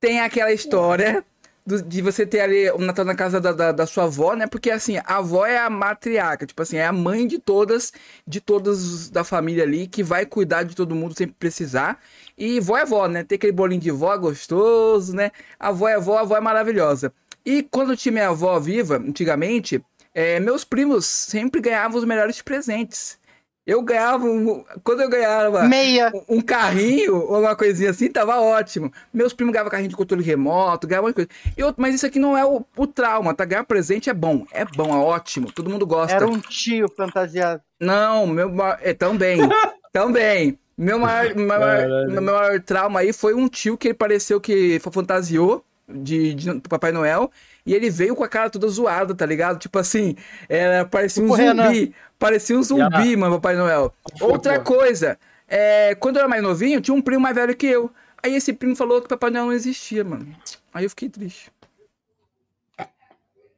[0.00, 1.22] tem aquela história
[1.66, 4.46] do, de você ter ali o Natal na casa da, da, da, sua avó, né?
[4.46, 7.92] Porque assim, a avó é a matriarca, tipo assim, é a mãe de todas,
[8.26, 11.98] de todas da família ali, que vai cuidar de todo mundo sempre precisar.
[12.36, 13.24] E vó é vó, né?
[13.24, 15.30] Tem aquele bolinho de vó gostoso, né?
[15.58, 17.12] A avó é vó, a avó é maravilhosa.
[17.44, 19.82] E quando tinha minha avó viva, antigamente,
[20.14, 23.18] é, meus primos sempre ganhavam os melhores presentes.
[23.66, 26.12] Eu ganhava, um, quando eu ganhava Meia.
[26.28, 28.92] Um, um, carrinho ou uma coisinha assim, tava ótimo.
[29.12, 31.30] Meus primos ganhavam carrinho de controle remoto, ganhavam coisa.
[31.56, 33.44] Eu, mas isso aqui não é o, o, trauma, tá?
[33.46, 36.14] Ganhar presente é bom, é bom, é ótimo, todo mundo gosta.
[36.14, 37.62] Era um tio fantasiado.
[37.80, 39.38] Não, meu, é, também,
[39.92, 40.58] também.
[40.76, 45.64] Meu maior, maior, meu maior trauma aí foi um tio que ele pareceu que fantasiou
[45.88, 47.30] de, de Papai Noel
[47.66, 49.58] e ele veio com a cara toda zoada, tá ligado?
[49.58, 50.16] Tipo assim,
[50.48, 51.94] era, parecia um zumbi.
[52.18, 53.92] Parecia um zumbi, mano, Papai Noel.
[54.20, 57.90] Outra coisa, é, quando eu era mais novinho, tinha um primo mais velho que eu.
[58.22, 60.26] Aí esse primo falou que Papai Noel não existia, mano.
[60.72, 61.50] Aí eu fiquei triste.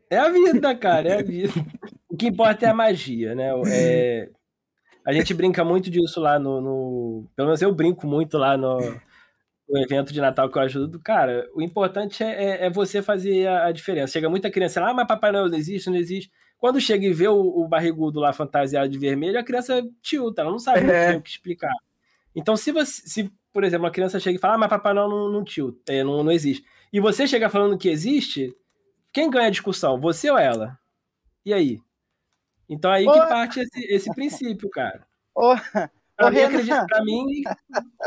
[0.09, 1.53] É a vida, cara, é a vida.
[2.09, 3.51] O que importa é a magia, né?
[3.69, 4.29] É...
[5.05, 8.79] A gente brinca muito disso lá no, no, Pelo menos eu brinco muito lá no,
[9.69, 11.01] no evento de Natal que eu ajudo.
[11.01, 14.13] Cara, o importante é, é, é você fazer a, a, diferença.
[14.13, 16.31] Chega muita criança lá, ah, mas Papai Noel não existe, não existe.
[16.59, 20.51] Quando chega e vê o, o barrigudo lá fantasiado de vermelho, a criança tilta, ela
[20.51, 21.17] não sabe é.
[21.17, 21.75] o que explicar.
[22.35, 25.09] Então, se você, se, por exemplo, uma criança chega e fala, ah, mas Papai Noel
[25.09, 26.65] não, não tilta, é, não, não existe.
[26.93, 28.55] E você chega falando que existe,
[29.13, 30.01] quem ganha a discussão?
[30.01, 30.79] Você ou ela?
[31.45, 31.81] E aí?
[32.69, 35.07] Então aí que parte esse, esse princípio, cara.
[35.35, 35.55] Ô,
[36.17, 37.25] pra, mim, acredito, pra mim,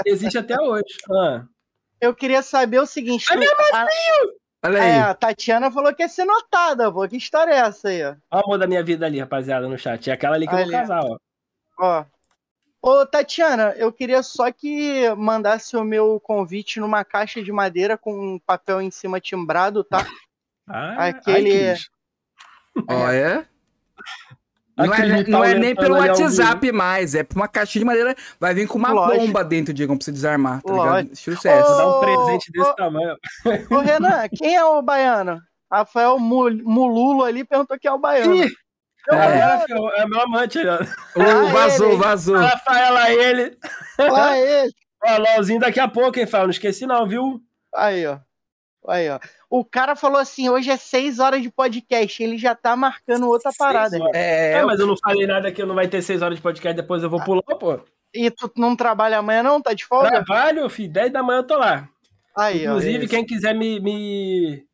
[0.06, 0.98] existe até hoje.
[1.12, 1.46] Ah.
[2.02, 3.32] Eu queria saber o seguinte.
[3.32, 3.52] É meu
[4.64, 4.90] Olha aí.
[4.90, 7.08] É, a Tatiana falou que ia ser notada, pô.
[7.08, 8.04] Que história é essa aí?
[8.04, 8.10] Ó?
[8.10, 10.10] Olha o amor da minha vida ali, rapaziada, no chat.
[10.10, 10.64] É aquela ali que ali.
[10.64, 11.18] eu vou casar, ó.
[11.80, 12.06] Ó.
[12.82, 18.14] Ô, Tatiana, eu queria só que mandasse o meu convite numa caixa de madeira com
[18.14, 20.06] um papel em cima timbrado, tá?
[20.68, 21.74] Ah, Aquele.
[22.88, 23.46] Ó, é?
[24.86, 28.16] Não é, não é nem pelo WhatsApp mais, é por uma caixinha de madeira.
[28.40, 29.26] Vai vir com uma Lógico.
[29.26, 31.12] bomba dentro, Diego, pra você desarmar, tá ligado?
[31.12, 31.70] Estilo CS.
[31.70, 33.16] Ô, Dá um presente desse ô, tamanho.
[33.70, 35.42] Ô, Renan, quem é o baiano?
[35.72, 38.36] Rafael Mululo ali perguntou quem é o baiano.
[38.36, 38.50] Ih,
[39.12, 40.60] é, é, é meu amante.
[40.66, 40.80] Ó.
[41.22, 41.98] Ah, vazou, ele.
[41.98, 42.38] vazou.
[42.38, 43.58] Rafaela, ele.
[43.98, 44.72] Lá ele.
[45.04, 46.44] Ó, LOLzinho daqui a pouco, hein, Fel?
[46.44, 47.42] Não esqueci não, viu?
[47.74, 48.20] Aí, ó.
[48.88, 49.20] Aí, ó.
[49.50, 52.22] O cara falou assim: hoje é seis horas de podcast.
[52.22, 53.98] Ele já tá marcando outra parada.
[54.14, 56.76] É, é, mas eu não falei nada que não vai ter seis horas de podcast,
[56.76, 57.80] depois eu vou pular, pô.
[58.14, 59.62] E tu não trabalha amanhã, não?
[59.62, 60.10] Tá de folga?
[60.10, 60.92] Trabalho, filho.
[60.92, 61.88] 10 da manhã eu tô lá.
[62.36, 64.66] Aí, Inclusive, ó, quem quiser me, me,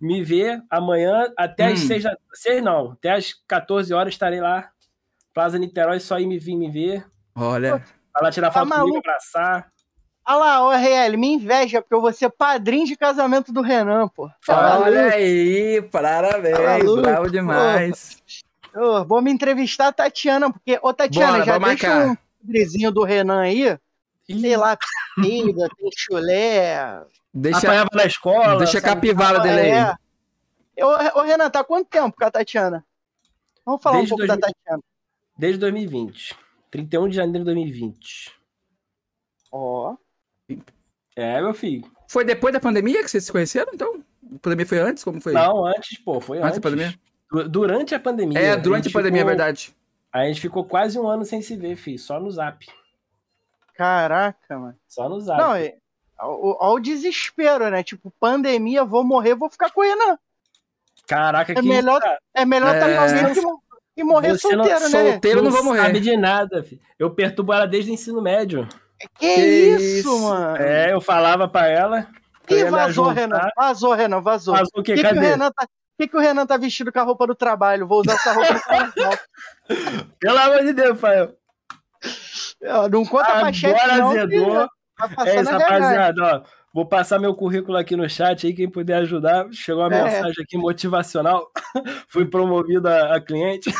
[0.00, 1.72] me ver amanhã, até hum.
[1.72, 4.70] as seis, seis não, até as 14 horas estarei lá.
[5.32, 7.04] Plaza Niterói, só ir me vir me ver.
[7.34, 7.82] Olha.
[8.12, 9.68] Vai lá tirar tá foto comigo, abraçar.
[10.26, 14.08] Olha lá, ô RL, me inveja, porque eu vou ser padrinho de casamento do Renan,
[14.08, 14.30] pô.
[14.48, 18.22] Olha aí, parabéns, tá bravo demais.
[18.72, 22.08] Pô, vou me entrevistar a Tatiana, porque, ô Tatiana, Bora, já deixa marcar.
[22.08, 23.78] um padrinho do Renan aí,
[24.26, 24.78] sei lá,
[25.14, 27.02] comida, tem chulé.
[27.32, 28.58] Deixa, Apanhava na escola.
[28.58, 29.70] Deixa a capivara dele aí.
[29.70, 30.84] É.
[30.84, 32.84] Ô, ô, Renan, tá quanto tempo com a Tatiana?
[33.66, 34.40] Vamos falar Desde um pouco 2000...
[34.40, 34.82] da Tatiana.
[35.36, 36.36] Desde 2020.
[36.70, 38.32] 31 de janeiro de 2020.
[39.52, 39.96] Ó.
[41.16, 41.84] É, meu filho.
[42.08, 44.02] Foi depois da pandemia que vocês se conheceram, então?
[44.34, 45.04] A pandemia foi antes?
[45.04, 45.32] Como foi?
[45.32, 46.48] Não, antes, pô, foi antes.
[46.48, 46.60] antes.
[46.60, 46.94] da pandemia?
[47.48, 48.38] Durante a pandemia.
[48.38, 49.32] É, durante a, a pandemia, ficou...
[49.32, 49.74] é verdade.
[50.12, 52.66] A gente ficou quase um ano sem se ver, filho, só no zap.
[53.74, 54.76] Caraca, mano.
[54.86, 55.40] Só no zap.
[55.40, 55.74] Não, é...
[56.16, 57.82] Olha o desespero, né?
[57.82, 60.18] Tipo, pandemia, vou morrer, vou ficar com ele, não.
[61.06, 62.00] Caraca, é que melhor,
[62.32, 63.34] É melhor estar tá é...
[63.34, 63.40] que,
[63.96, 65.10] que morrer Você solteiro, não, né?
[65.10, 65.78] Solteiro não, não vou morrer.
[65.78, 66.80] Não sabe de nada, filho.
[66.98, 68.68] Eu perturbo ela desde o ensino médio.
[69.18, 70.56] Que, que isso, mano?
[70.56, 72.06] É, eu falava pra ela.
[72.48, 73.48] Ih, vazou, Renan.
[73.56, 74.54] Vazou, Renan, vazou.
[74.54, 74.94] Vazou o quê?
[74.94, 75.20] Que Cadê?
[75.20, 75.66] Que o Renan tá...
[75.96, 77.86] Por que, que o Renan tá vestido com a roupa do trabalho?
[77.86, 78.60] Vou usar essa roupa do
[78.92, 79.18] trabalho.
[80.18, 81.36] Pelo amor de Deus, Fael.
[82.90, 84.08] Não conta Agora pra chefe, não.
[84.08, 84.68] Azedou.
[84.96, 86.42] Tá é isso, rapaziada, ó.
[86.74, 89.46] Vou passar meu currículo aqui no chat aí, quem puder ajudar.
[89.52, 90.04] Chegou uma é.
[90.04, 91.48] mensagem aqui motivacional.
[92.08, 93.72] Fui promovido a, a cliente.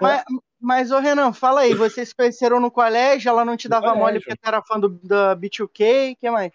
[0.00, 0.24] Mas,
[0.60, 4.18] mas, ô Renan, fala aí, vocês se conheceram no colégio, ela não te dava mole
[4.18, 6.52] porque tu era fã do, da B2K, o que mais?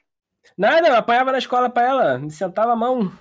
[0.58, 3.12] Nada, eu apanhava na escola pra ela, me sentava a mão.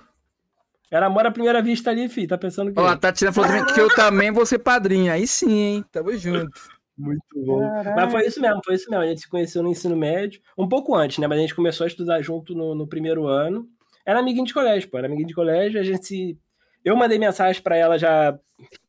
[0.91, 2.79] Era amor à primeira vista ali, filho, tá pensando que...
[2.79, 6.15] Ó, a Tatiana falou também que eu também vou ser padrinho, aí sim, hein, tamo
[6.17, 6.51] junto.
[6.97, 7.61] Muito bom.
[7.61, 7.95] Caraca.
[7.95, 10.67] Mas foi isso mesmo, foi isso mesmo, a gente se conheceu no ensino médio, um
[10.67, 13.67] pouco antes, né, mas a gente começou a estudar junto no, no primeiro ano.
[14.05, 16.37] Era amiguinho de colégio, pô, era amiguinho de colégio, a gente se...
[16.83, 18.37] Eu mandei mensagem para ela já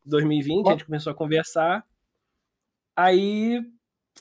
[0.05, 1.85] 2020, a gente começou a conversar.
[2.97, 3.61] Aí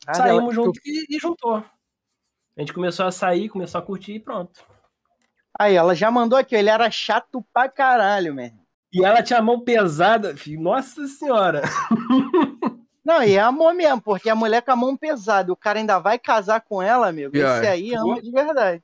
[0.08, 1.56] ah, saímos juntos e, e, juntou.
[1.56, 4.64] A gente começou a sair, começou a curtir e pronto.
[5.58, 8.60] Aí, ela já mandou aqui, ele era chato pra caralho, mesmo.
[8.92, 10.62] E ela tinha a mão pesada, filho.
[10.62, 11.62] Nossa senhora!
[13.04, 16.00] Não, e é amor mesmo, porque a mulher com a mão pesada, o cara ainda
[16.00, 17.36] vai casar com ela, amigo.
[17.36, 18.82] Esse aí ama de verdade.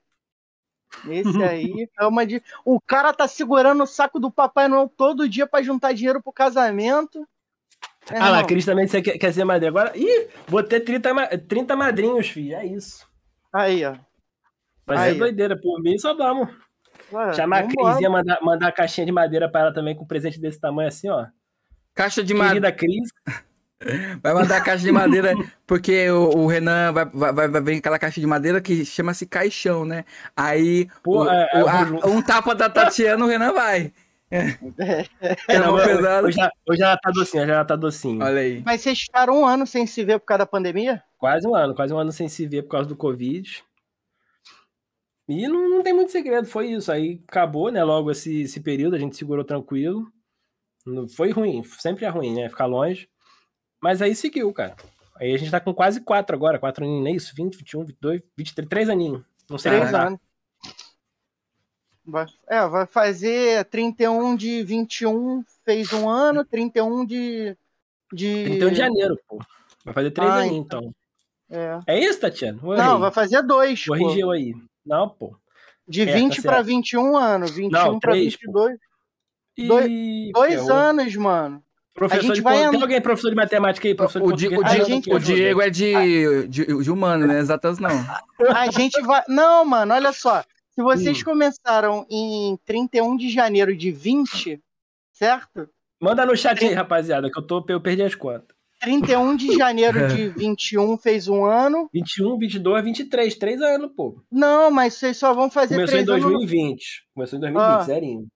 [1.08, 2.41] Esse aí ama de.
[2.65, 6.34] O cara tá segurando o saco do Papai Noel todo dia para juntar dinheiro pro
[6.34, 7.28] casamento.
[8.12, 9.69] É, ah lá, Cris também você quer, quer ser madrinha.
[9.69, 12.56] Agora, ih, vou ter 30, 30 madrinhos, filho.
[12.56, 13.08] É isso.
[13.54, 13.95] Aí, ó.
[14.86, 16.49] Mas é doideira, por mim só vamos.
[17.12, 19.95] Ué, Chamar vamos a Cris e mandar, mandar a caixinha de madeira para ela também
[19.95, 21.28] com um presente desse tamanho assim, ó.
[21.93, 22.71] Caixa de madeira.
[22.71, 23.10] Cris.
[24.22, 25.34] Vai mandar a caixa de madeira,
[25.65, 29.86] porque o, o Renan vai, vai, vai vir aquela caixa de madeira que chama-se caixão,
[29.86, 30.04] né?
[30.36, 33.94] Aí Pô, o, é, é, o, a, um tapa da Tatiana, o Renan vai.
[34.30, 34.58] É.
[35.48, 38.24] É, não, hoje, já, hoje ela tá docinha, já ela tá docinha.
[38.24, 38.62] Olha aí.
[38.65, 41.02] Mas vocês ficaram um ano sem se ver por causa da pandemia?
[41.18, 43.63] Quase um ano, quase um ano sem se ver por causa do Covid.
[45.28, 46.92] E não, não tem muito segredo, foi isso.
[46.92, 47.84] Aí acabou, né?
[47.84, 50.12] Logo esse, esse período, a gente segurou tranquilo.
[51.15, 52.50] Foi ruim, sempre é ruim, né?
[52.50, 53.08] Ficar longe.
[53.82, 54.76] Mas aí seguiu, cara.
[55.15, 57.36] Aí a gente tá com quase quatro agora, quatro aninhos, não é isso?
[57.36, 59.22] 20, 21, 22, 23, três aninhos.
[59.50, 60.20] Não sei Três anos.
[62.06, 67.56] Vai, é, vai fazer 31 de 21, fez um ano, 31 de.
[68.12, 68.44] de...
[68.46, 69.39] 31 de janeiro, pô.
[69.86, 70.94] Vai fazer três ah, aninhos, então.
[71.50, 71.86] então.
[71.86, 71.96] É.
[71.96, 72.60] é isso, Tatiana?
[72.62, 73.86] Não, vai fazer dois.
[73.86, 74.32] Corrigiu pô.
[74.32, 74.56] aí.
[74.86, 75.36] Não, pô.
[75.88, 77.52] De é, 20 tá para 21 anos.
[77.52, 78.80] 21 para 22.
[79.58, 79.68] E...
[79.68, 81.63] Dois, dois anos, mano.
[82.00, 82.70] Professor de vai...
[82.70, 83.94] Tem alguém professor de matemática aí?
[83.94, 85.14] Professor o, de o, Diego, gente...
[85.14, 87.40] o Diego é de, de, de humano, né?
[87.40, 87.90] Exatas não.
[88.56, 89.22] A gente vai.
[89.28, 90.42] Não, mano, olha só.
[90.72, 91.26] Se vocês hum.
[91.26, 94.62] começaram em 31 de janeiro de 20,
[95.12, 95.70] certo?
[96.02, 98.58] Manda no chat aí, rapaziada, que eu, tô, eu perdi as contas.
[98.80, 101.90] 31 de janeiro de 21 fez um ano.
[101.94, 104.24] 21, 22, 23, três anos, pô.
[104.32, 106.24] Não, mas vocês só vão fazer Começou três anos.
[106.24, 106.80] Começou em 2020.
[106.80, 107.14] No...
[107.14, 107.84] Começou em 2020, ah.
[107.84, 108.28] zerinho.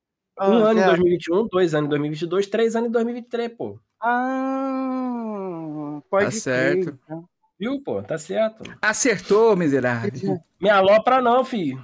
[0.43, 0.83] Ah, um ano é.
[0.83, 3.79] em 2021, dois anos em 2022, três anos em 2023, pô.
[4.01, 6.99] Ah, pode tá certo.
[7.05, 7.29] Então.
[7.57, 8.03] Viu, pô?
[8.03, 8.63] Tá certo.
[8.81, 10.11] Acertou, miserável.
[10.59, 11.83] Me alopra não, filho.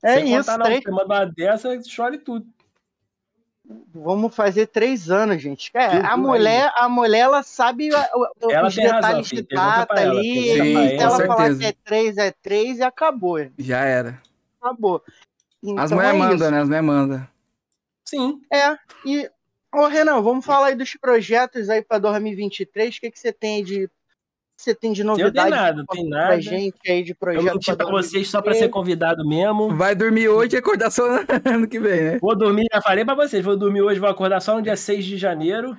[0.00, 0.48] É Sem isso.
[0.48, 0.66] Contar, não.
[0.66, 0.82] Três...
[0.84, 2.46] Você manda uma dessa, chore tudo.
[3.92, 5.72] Vamos fazer três anos, gente.
[5.74, 10.52] É, a mulher, a mulher, ela sabe ela os detalhes razão, de data ali.
[10.52, 13.38] Sim, ela falar que é três, é três e acabou.
[13.58, 14.20] Já era.
[14.60, 15.02] Acabou.
[15.64, 16.60] Então, As mulheres é mandam, né?
[16.60, 17.28] As mulheres mandam.
[18.04, 18.40] Sim.
[18.52, 18.76] É.
[19.06, 19.30] E,
[19.74, 22.96] ô Renan, vamos falar aí dos projetos aí para 2023.
[22.96, 23.88] O que, que você tem de
[24.56, 25.34] você tem de novidade?
[25.34, 26.26] Não tem nada, tem nada.
[26.28, 27.44] Pra gente aí de projeto.
[27.44, 29.74] Eu menti pra vocês só pra ser convidado mesmo.
[29.76, 32.18] Vai dormir hoje e acordar só no ano que vem, né?
[32.20, 35.04] Vou dormir, já falei pra vocês, vou dormir hoje, vou acordar só no dia 6
[35.04, 35.76] de janeiro,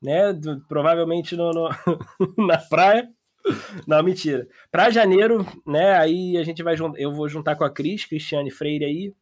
[0.00, 0.32] né?
[0.32, 1.68] Do, provavelmente no, no
[2.46, 3.08] na praia.
[3.86, 4.48] Não, mentira.
[4.70, 5.96] Para janeiro, né?
[5.96, 9.14] Aí a gente vai eu vou juntar com a Cris, Cristiane Freire aí,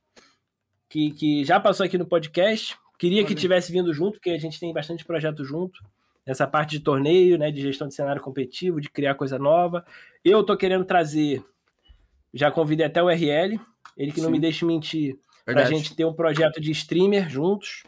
[0.89, 2.77] que, que já passou aqui no podcast.
[2.99, 5.81] Queria que tivesse vindo junto, porque a gente tem bastante projeto junto.
[6.25, 7.51] Nessa parte de torneio, né?
[7.51, 9.85] De gestão de cenário competitivo, de criar coisa nova.
[10.25, 11.45] Eu tô querendo trazer.
[12.33, 13.61] Já convidei até o RL,
[13.97, 14.23] ele que Sim.
[14.23, 17.83] não me deixe mentir, para a gente ter um projeto de streamer juntos.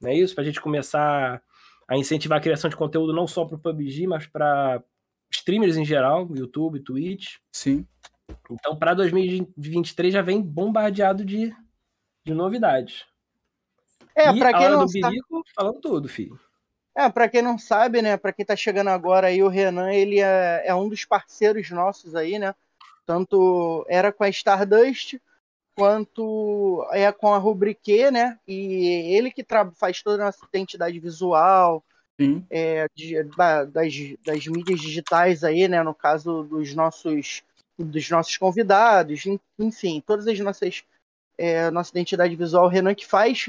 [0.00, 0.34] Não é isso?
[0.34, 1.42] Para a gente começar
[1.88, 4.82] a incentivar a criação de conteúdo não só para o PUBG, mas para
[5.32, 7.36] streamers em geral, YouTube, Twitch.
[7.52, 7.86] Sim.
[8.50, 11.54] Então, para 2023 já vem bombardeado de,
[12.24, 13.04] de novidades.
[14.14, 15.20] É, para quem não sabe,
[15.54, 16.38] falando tudo, filho.
[16.94, 20.20] É, para quem não sabe, né, para quem tá chegando agora aí, o Renan, ele
[20.20, 22.54] é, é um dos parceiros nossos aí, né?
[23.06, 25.18] Tanto era com a Stardust,
[25.74, 28.38] quanto é com a Rubrique, né?
[28.46, 31.82] E ele que faz toda a nossa identidade visual,
[32.50, 33.92] é, de, da, das,
[34.24, 35.82] das mídias digitais aí, né?
[35.82, 37.42] No caso dos nossos
[37.78, 39.24] dos nossos convidados,
[39.58, 40.84] enfim, todas as nossas
[41.38, 43.46] é, nossa identidade visual, o Renan que faz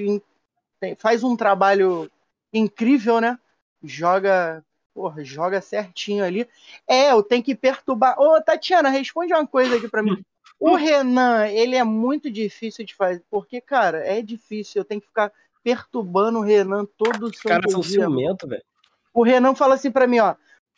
[0.97, 2.09] faz um trabalho
[2.53, 3.37] incrível, né?
[3.83, 6.47] Joga, porra, joga certinho ali.
[6.87, 8.19] É, eu tenho que perturbar.
[8.19, 10.23] Ô, Tatiana, responde uma coisa aqui para mim.
[10.59, 14.79] O Renan, ele é muito difícil de fazer, porque, cara, é difícil.
[14.79, 15.29] Eu tenho que ficar
[15.63, 18.63] perturbando o Renan todo o santo Cara, são ciumento, velho.
[19.13, 20.35] O Renan fala assim para mim, ó.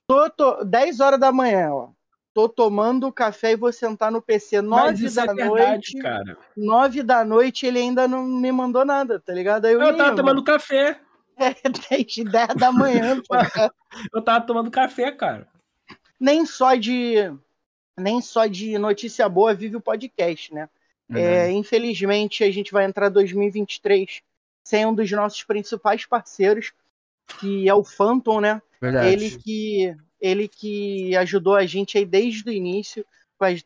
[0.07, 1.89] Tô, tô, 10 horas da manhã, ó.
[2.33, 5.93] Tô tomando café e vou sentar no PC 9 da é noite.
[5.93, 6.37] Verdade, cara.
[6.55, 9.65] 9 da noite ele ainda não me mandou nada, tá ligado?
[9.65, 10.99] Aí eu, eu tava tomando café.
[11.37, 13.21] É, 10, 10 da manhã.
[14.13, 15.45] eu tava tomando café, cara.
[16.17, 17.29] Nem só de
[17.97, 20.69] nem só de notícia boa vive o podcast, né?
[21.09, 21.17] Uhum.
[21.17, 24.21] É, infelizmente, a gente vai entrar 2023
[24.65, 26.73] sem um dos nossos principais parceiros,
[27.39, 28.61] que é o Phantom, né?
[28.81, 29.07] Verdade.
[29.07, 33.05] Ele que ele que ajudou a gente aí desde o início,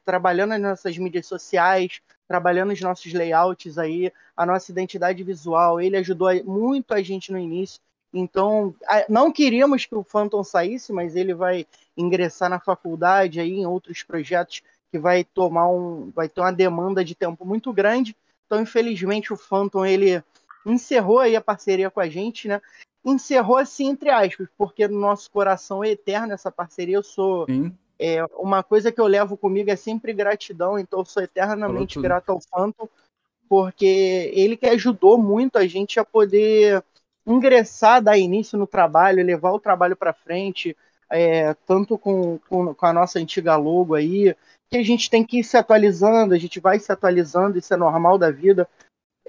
[0.04, 5.80] trabalhando nas nossas mídias sociais, trabalhando os nossos layouts aí, a nossa identidade visual.
[5.80, 7.80] Ele ajudou muito a gente no início.
[8.14, 8.76] Então,
[9.08, 14.04] não queríamos que o Phantom saísse, mas ele vai ingressar na faculdade aí em outros
[14.04, 18.16] projetos que vai tomar um, vai ter uma demanda de tempo muito grande.
[18.48, 20.24] Então, infelizmente, o Phantom ele
[20.66, 22.62] encerrou aí a parceria com a gente, né?
[23.04, 26.98] Encerrou assim entre aspas, porque no nosso coração é eterno essa parceria.
[26.98, 27.46] Eu sou
[28.00, 32.32] é, uma coisa que eu levo comigo é sempre gratidão, então eu sou eternamente grato
[32.32, 32.88] ao Phantom,
[33.48, 36.84] porque ele que ajudou muito a gente a poder
[37.26, 40.76] ingressar, dar início no trabalho, levar o trabalho para frente,
[41.10, 44.36] é, tanto com, com, com, a nossa antiga logo aí,
[44.70, 47.78] que a gente tem que ir se atualizando, a gente vai se atualizando, isso é
[47.78, 48.68] normal da vida.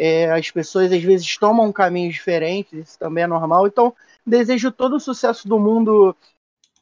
[0.02, 3.66] É, as pessoas às vezes tomam caminhos diferentes, isso também é normal.
[3.66, 6.16] Então, desejo todo o sucesso do mundo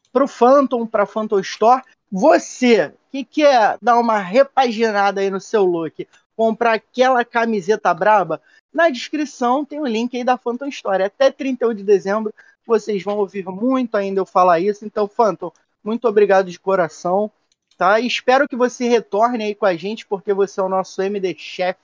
[0.09, 1.83] para o Phantom, para Phantom Store.
[2.09, 8.41] Você que quer dar uma repaginada aí no seu look, comprar aquela camiseta braba,
[8.73, 11.03] na descrição tem o link aí da Phantom Story.
[11.03, 12.33] Até 31 de dezembro
[12.65, 14.85] vocês vão ouvir muito ainda eu falar isso.
[14.85, 15.51] Então, Phantom,
[15.83, 17.29] muito obrigado de coração.
[17.77, 17.99] Tá?
[17.99, 21.35] E espero que você retorne aí com a gente, porque você é o nosso MD
[21.37, 21.77] Chef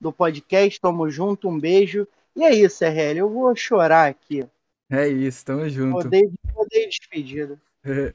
[0.00, 0.80] do podcast.
[0.80, 2.06] Tamo junto, um beijo.
[2.34, 3.18] E é isso, RL.
[3.18, 4.46] Eu vou chorar aqui.
[4.90, 6.06] É isso, tamo junto.
[6.06, 7.60] Odeio, odeio despedida.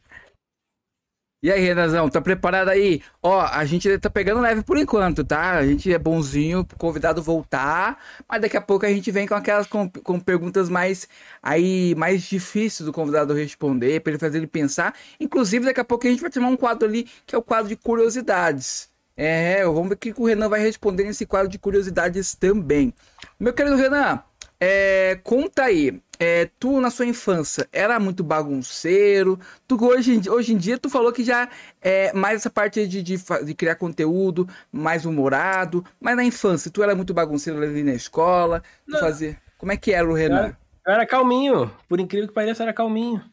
[1.46, 3.04] E aí, Renazão, tá preparado aí?
[3.22, 5.52] Ó, a gente tá pegando leve por enquanto, tá?
[5.52, 9.36] A gente é bonzinho pro convidado voltar, mas daqui a pouco a gente vem com
[9.36, 11.08] aquelas com, com perguntas mais
[11.44, 14.96] aí mais difíceis do convidado responder, para ele fazer ele pensar.
[15.20, 17.70] Inclusive, daqui a pouco a gente vai tomar um quadro ali que é o quadro
[17.70, 18.90] de curiosidades.
[19.18, 22.94] É, vamos ver o que o Renan vai responder nesse quadro de curiosidades também.
[23.40, 24.22] Meu querido Renan,
[24.60, 29.40] é, conta aí, é, tu na sua infância era muito bagunceiro?
[29.68, 31.50] Tu hoje, hoje em dia tu falou que já
[31.82, 36.84] é mais essa parte de, de, de criar conteúdo, mais humorado, mas na infância tu
[36.84, 39.38] era muito bagunceiro ali na escola, tu fazia.
[39.58, 40.36] Como é que era o Renan?
[40.36, 43.24] Eu era, eu era calminho, por incrível que pareça, era calminho.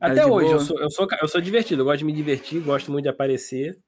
[0.00, 2.92] Até hoje, eu sou, eu, sou, eu sou divertido, eu gosto de me divertir, gosto
[2.92, 3.78] muito de aparecer.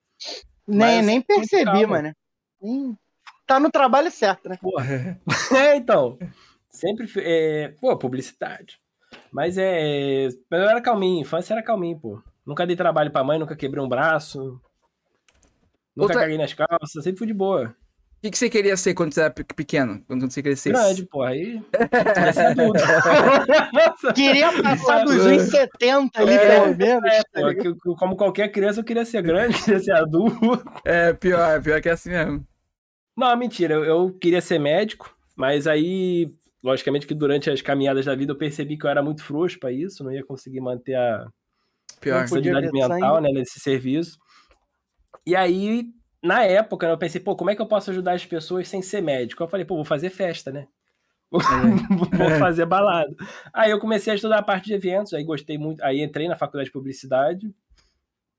[0.71, 2.15] Nem, nem percebi, mano.
[3.47, 4.59] Tá no trabalho certo, né?
[4.61, 5.21] Porra.
[5.57, 6.19] é, então.
[6.69, 7.11] Sempre.
[7.19, 8.81] É, pô, publicidade.
[9.33, 10.27] Mas é.
[10.27, 12.23] Eu era calminho, infância era calminho, pô.
[12.47, 14.61] Nunca dei trabalho pra mãe, nunca quebrei um braço.
[15.97, 16.21] Nunca Outra...
[16.21, 17.75] caguei nas calças, sempre fui de boa.
[18.21, 20.05] O que, que, você queria ser quando você era pequeno?
[20.07, 20.75] Quando você crescesse?
[20.75, 21.23] Grande, pô.
[21.23, 21.59] Aí.
[24.15, 27.11] queria passar dos 1,70 ali, é, pelo menos.
[27.11, 27.23] É,
[27.83, 30.63] pô, como qualquer criança, eu queria ser grande, queria ser adulto.
[30.85, 32.47] É, pior, pior que é assim mesmo.
[33.17, 33.73] Não, mentira.
[33.73, 36.31] Eu, eu queria ser médico, mas aí
[36.63, 39.73] logicamente que durante as caminhadas da vida eu percebi que eu era muito frouxo para
[39.73, 41.27] isso, não ia conseguir manter a
[42.01, 42.29] Pior.
[42.29, 44.19] sanidade mental né, nesse serviço.
[45.27, 45.87] E aí,
[46.23, 49.01] na época, eu pensei, pô, como é que eu posso ajudar as pessoas sem ser
[49.01, 49.43] médico?
[49.43, 50.67] Eu falei, pô, vou fazer festa, né?
[51.31, 52.39] vou é.
[52.39, 53.15] fazer balada.
[53.53, 56.37] Aí eu comecei a estudar a parte de eventos, aí gostei muito, aí entrei na
[56.37, 57.55] faculdade de publicidade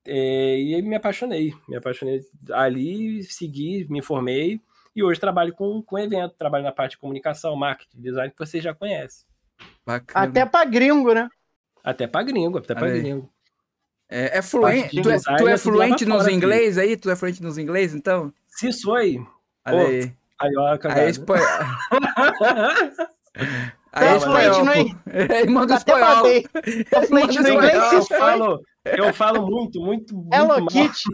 [0.05, 1.53] é, e aí me apaixonei.
[1.67, 4.59] Me apaixonei ali, segui, me formei.
[4.95, 8.59] E hoje trabalho com, com evento, trabalho na parte de comunicação, marketing, design, que você
[8.59, 9.25] já conhece.
[9.85, 10.25] Bacana.
[10.25, 11.29] Até pra gringo, né?
[11.83, 13.29] Até pra gringo, até pra gringo.
[14.11, 15.01] É, é fluente.
[15.01, 16.97] Tu, é, tu é fluente nos inglês aí?
[16.97, 18.33] Tu é fluente nos inglês, então?
[18.45, 19.17] Se sou aí.
[19.65, 20.13] Olha aí.
[20.37, 21.47] Aí, ó, aí, espanhol.
[23.93, 24.71] aí é espanhol, no...
[25.35, 26.25] Ele manda espanhol.
[26.25, 31.09] É fluente no inglês, eu falo, eu falo muito, muito, muito Hello Kitty.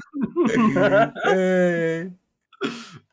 [1.26, 2.10] é.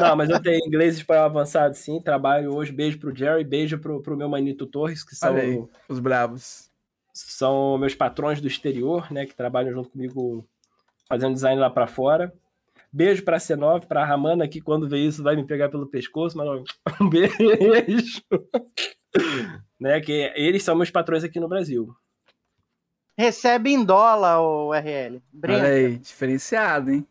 [0.00, 2.00] Não, mas eu tenho inglês e espanhol avançado, sim.
[2.00, 2.70] Trabalho hoje.
[2.70, 6.69] Beijo pro Jerry, beijo pro, pro meu manito Torres, que são aí, os bravos.
[7.28, 9.26] São meus patrões do exterior, né?
[9.26, 10.46] Que trabalham junto comigo
[11.08, 12.32] fazendo design lá para fora.
[12.92, 16.48] Beijo pra C9, pra Ramana, que quando vê isso vai me pegar pelo pescoço, mas
[17.00, 18.22] um beijo.
[19.78, 21.94] né, que eles são meus patrões aqui no Brasil.
[23.16, 25.22] Recebe em dólar o RL.
[25.32, 25.60] Brinca.
[25.60, 27.06] Olha aí, diferenciado, hein?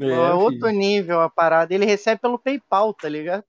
[0.00, 1.74] É, é outro nível a parada.
[1.74, 3.44] Ele recebe pelo PayPal, tá ligado?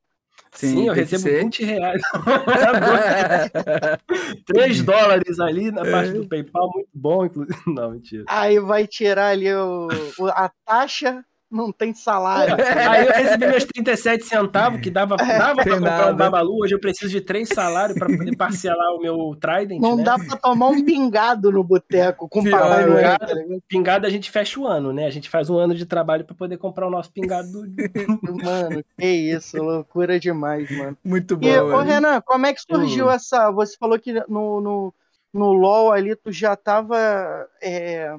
[0.51, 1.43] Sim, Sim eu recebo ser.
[1.43, 2.01] 20 reais.
[4.45, 7.57] 3 dólares ali na parte do PayPal, muito bom, inclusive.
[7.67, 8.25] Não, mentira.
[8.27, 9.87] Aí vai tirar ali o,
[10.29, 12.55] a taxa não tem salário.
[12.89, 16.13] Aí eu recebi meus 37 centavos, que dava, é, dava pra comprar nada.
[16.13, 16.63] um Babalu.
[16.63, 19.81] Hoje eu preciso de três salários para poder parcelar o meu Trident.
[19.81, 20.03] Não né?
[20.03, 24.29] dá pra tomar um pingado no boteco com Pior, papai pingado, tá pingado a gente
[24.29, 25.07] fecha o ano, né?
[25.07, 27.49] A gente faz um ano de trabalho para poder comprar o nosso pingado.
[27.51, 27.65] Do...
[28.43, 30.97] mano, que isso, loucura demais, mano.
[31.03, 31.47] Muito bom.
[31.47, 33.11] E, ô, Renan, como é que surgiu uhum.
[33.11, 33.51] essa.
[33.51, 34.93] Você falou que no, no,
[35.33, 37.47] no LOL ali tu já tava.
[37.61, 38.15] É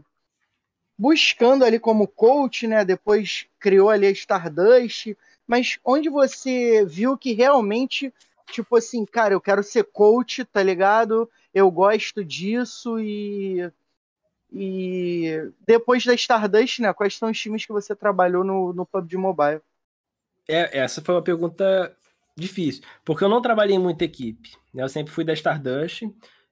[1.01, 2.85] buscando ali como coach, né?
[2.85, 8.13] Depois criou ali a Stardust, mas onde você viu que realmente,
[8.53, 11.27] tipo assim, cara, eu quero ser coach, tá ligado?
[11.55, 13.73] Eu gosto disso e
[14.53, 16.93] e depois da Stardust, né?
[16.93, 19.63] Quais são os times que você trabalhou no, no PUBG Mobile?
[20.47, 21.97] É, essa foi uma pergunta
[22.37, 24.51] difícil, porque eu não trabalhei em muita equipe.
[24.75, 24.83] Né?
[24.83, 26.03] Eu sempre fui da Stardust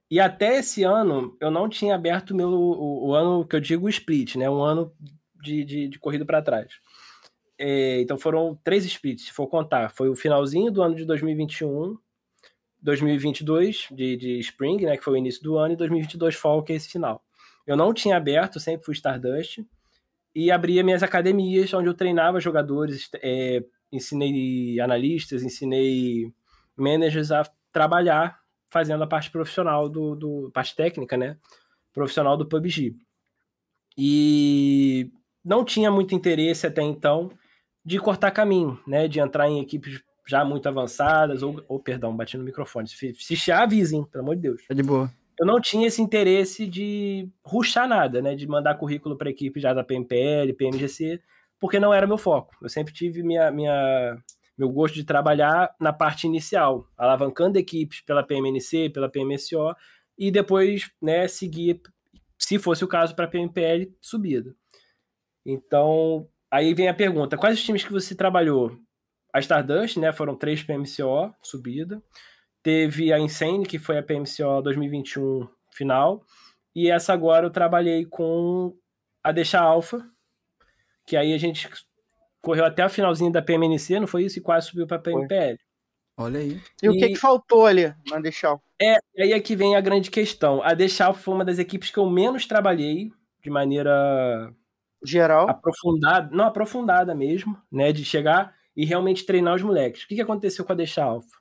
[0.09, 3.87] e até esse ano, eu não tinha aberto meu, o, o ano que eu digo
[3.89, 4.49] split, né?
[4.49, 4.91] Um ano
[5.41, 6.73] de, de, de corrida para trás.
[7.57, 9.89] É, então foram três splits, se for contar.
[9.91, 11.97] Foi o finalzinho do ano de 2021,
[12.81, 14.97] 2022 de, de Spring, né?
[14.97, 17.23] Que foi o início do ano, e 2022 Fall, que é esse final.
[17.67, 19.63] Eu não tinha aberto, sempre fui Stardust.
[20.33, 26.31] E abria minhas academias, onde eu treinava jogadores, é, ensinei analistas, ensinei
[26.75, 28.39] managers a trabalhar
[28.69, 31.37] fazendo a parte profissional do, do parte técnica, né?
[31.93, 32.95] Profissional do PUBG.
[33.97, 35.11] E
[35.43, 37.31] não tinha muito interesse até então
[37.83, 39.07] de cortar caminho, né?
[39.07, 42.87] De entrar em equipes já muito avançadas, ou, ou perdão, bati no microfone.
[42.87, 44.61] Se, se chiar, avisem, pelo amor de Deus.
[44.69, 45.11] É de boa.
[45.39, 48.35] Eu não tinha esse interesse de ruxar nada, né?
[48.35, 51.19] De mandar currículo para equipe já da PMPL, PMGC,
[51.59, 52.55] porque não era meu foco.
[52.61, 54.17] Eu sempre tive minha, minha,
[54.59, 59.73] meu gosto de trabalhar na parte inicial, alavancando equipes pela PMNC, pela PMSO,
[60.17, 61.81] e depois, né, seguir,
[62.37, 64.53] se fosse o caso, para a PMPL subida.
[65.45, 68.77] Então, aí vem a pergunta: quais os times que você trabalhou?
[69.31, 70.11] A Stardust, né?
[70.11, 72.03] Foram três PMCO subida.
[72.61, 76.25] Teve a Insane, que foi a PMCO 2021 final.
[76.75, 78.75] E essa agora eu trabalhei com
[79.23, 80.03] a Deixa Alpha,
[81.05, 81.69] que aí a gente
[82.41, 84.39] correu até a finalzinho da PMNC, não foi isso?
[84.39, 85.57] E quase subiu para a PMPL.
[86.17, 86.59] Olha aí.
[86.83, 88.61] E, e, o que, que faltou ali na Deixal?
[88.81, 90.61] É, aí é que vem a grande questão.
[90.63, 93.11] A Deixal foi uma das equipes que eu menos trabalhei
[93.41, 94.53] de maneira
[95.03, 100.03] geral, aprofundada, não aprofundada mesmo, né, de chegar e realmente treinar os moleques.
[100.03, 101.37] O que, que aconteceu com a Deixa Alpha?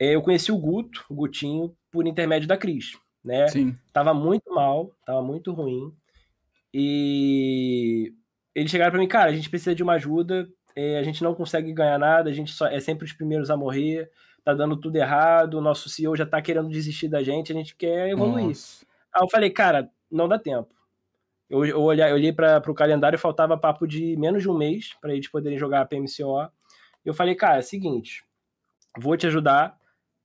[0.00, 3.48] É, eu conheci o Guto, o Gutinho, por intermédio da Cris, né?
[3.48, 3.76] Sim.
[3.92, 5.92] Tava muito mal, tava muito ruim.
[6.72, 8.12] E
[8.58, 11.34] eles chegaram para mim, cara, a gente precisa de uma ajuda, é, a gente não
[11.34, 14.10] consegue ganhar nada, a gente só é sempre os primeiros a morrer,
[14.44, 17.76] tá dando tudo errado, o nosso CEO já tá querendo desistir da gente, a gente
[17.76, 18.48] quer evoluir.
[18.48, 18.84] Nossa.
[19.14, 20.68] Aí eu falei, cara, não dá tempo.
[21.48, 24.56] Eu, eu, olhei, eu olhei para o calendário e faltava papo de menos de um
[24.56, 26.50] mês para eles poderem jogar a PMCO.
[27.04, 28.24] Eu falei, cara, é seguinte,
[28.98, 29.78] vou te ajudar,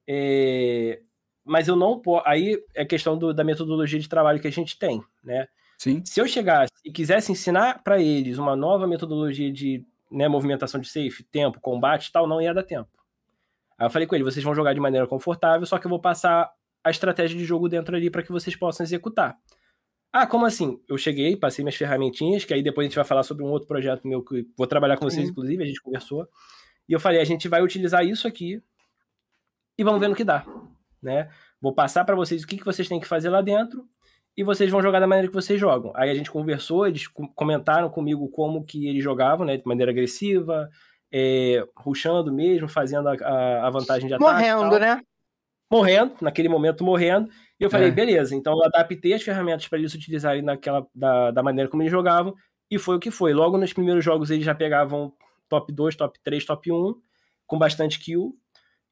[0.07, 1.01] é,
[1.45, 2.27] mas eu não posso.
[2.27, 5.47] Aí é questão do, da metodologia de trabalho que a gente tem, né?
[5.83, 6.01] Sim.
[6.05, 10.87] Se eu chegasse e quisesse ensinar para eles uma nova metodologia de né, movimentação de
[10.87, 12.89] safe, tempo, combate tal, não ia dar tempo.
[13.77, 15.99] Aí eu falei com ele, vocês vão jogar de maneira confortável, só que eu vou
[15.99, 16.49] passar
[16.81, 19.37] a estratégia de jogo dentro ali para que vocês possam executar.
[20.09, 20.81] Ah, como assim?
[20.87, 23.67] Eu cheguei, passei minhas ferramentinhas, que aí depois a gente vai falar sobre um outro
[23.67, 25.31] projeto meu que vou trabalhar com vocês, Sim.
[25.31, 26.25] inclusive, a gente conversou.
[26.87, 28.63] E eu falei, a gente vai utilizar isso aqui
[29.77, 30.45] e vamos ver no que dá,
[31.01, 31.29] né?
[31.59, 33.85] Vou passar para vocês o que, que vocês têm que fazer lá dentro
[34.35, 35.91] e vocês vão jogar da maneira que vocês jogam.
[35.95, 39.57] Aí a gente conversou, eles comentaram comigo como que eles jogavam, né?
[39.57, 40.69] De maneira agressiva,
[41.11, 44.31] é, ruxando mesmo, fazendo a, a vantagem de ataque.
[44.31, 45.01] Morrendo, né?
[45.71, 47.29] Morrendo, naquele momento morrendo.
[47.59, 47.91] E eu falei, é.
[47.91, 51.91] beleza, então eu adaptei as ferramentas para eles utilizarem naquela, da, da maneira como eles
[51.91, 52.33] jogavam,
[52.69, 53.33] e foi o que foi.
[53.33, 55.13] Logo nos primeiros jogos eles já pegavam
[55.47, 56.95] top 2, top 3, top 1,
[57.45, 58.35] com bastante kill.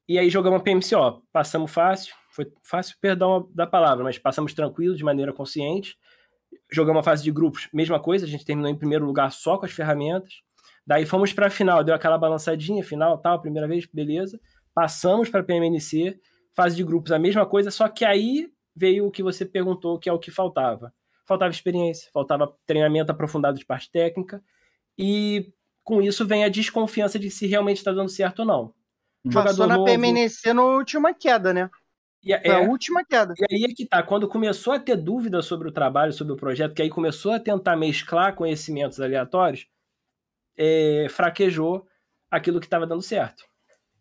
[0.08, 1.22] E aí jogamos a PMCO.
[1.32, 5.96] Passamos fácil, foi fácil, perdão da palavra, mas passamos tranquilo, de maneira consciente.
[6.70, 9.66] Jogamos a fase de grupos, mesma coisa, a gente terminou em primeiro lugar só com
[9.66, 10.42] as ferramentas.
[10.86, 14.40] Daí fomos para a final, deu aquela balançadinha, final, tal, primeira vez, beleza.
[14.74, 16.18] Passamos para a PMNC,
[16.54, 20.08] fase de grupos, a mesma coisa, só que aí veio o que você perguntou, que
[20.08, 20.92] é o que faltava.
[21.26, 24.42] Faltava experiência, faltava treinamento aprofundado de parte técnica,
[24.98, 25.52] e
[25.84, 28.74] com isso vem a desconfiança de se realmente está dando certo ou não.
[29.32, 29.86] Passou na novo...
[29.86, 31.70] PMNC na última queda, né?
[32.22, 33.34] E é, a última queda.
[33.36, 36.36] E aí é que tá, quando começou a ter dúvida sobre o trabalho, sobre o
[36.36, 39.66] projeto, que aí começou a tentar mesclar conhecimentos aleatórios,
[40.56, 41.86] é, fraquejou
[42.30, 43.44] aquilo que estava dando certo.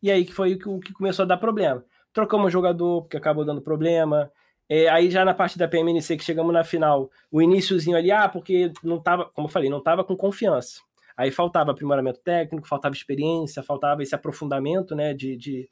[0.04, 1.84] E aí que foi o que começou a dar problema.
[2.14, 4.32] Trocamos o jogador, porque acabou dando problema.
[4.70, 8.30] É, aí já na parte da PMNC, que chegamos na final, o iníciozinho ali, ah,
[8.30, 10.80] porque não tava, como eu falei, não tava com confiança.
[11.18, 15.70] Aí faltava aprimoramento técnico, faltava experiência, faltava esse aprofundamento, né, de, de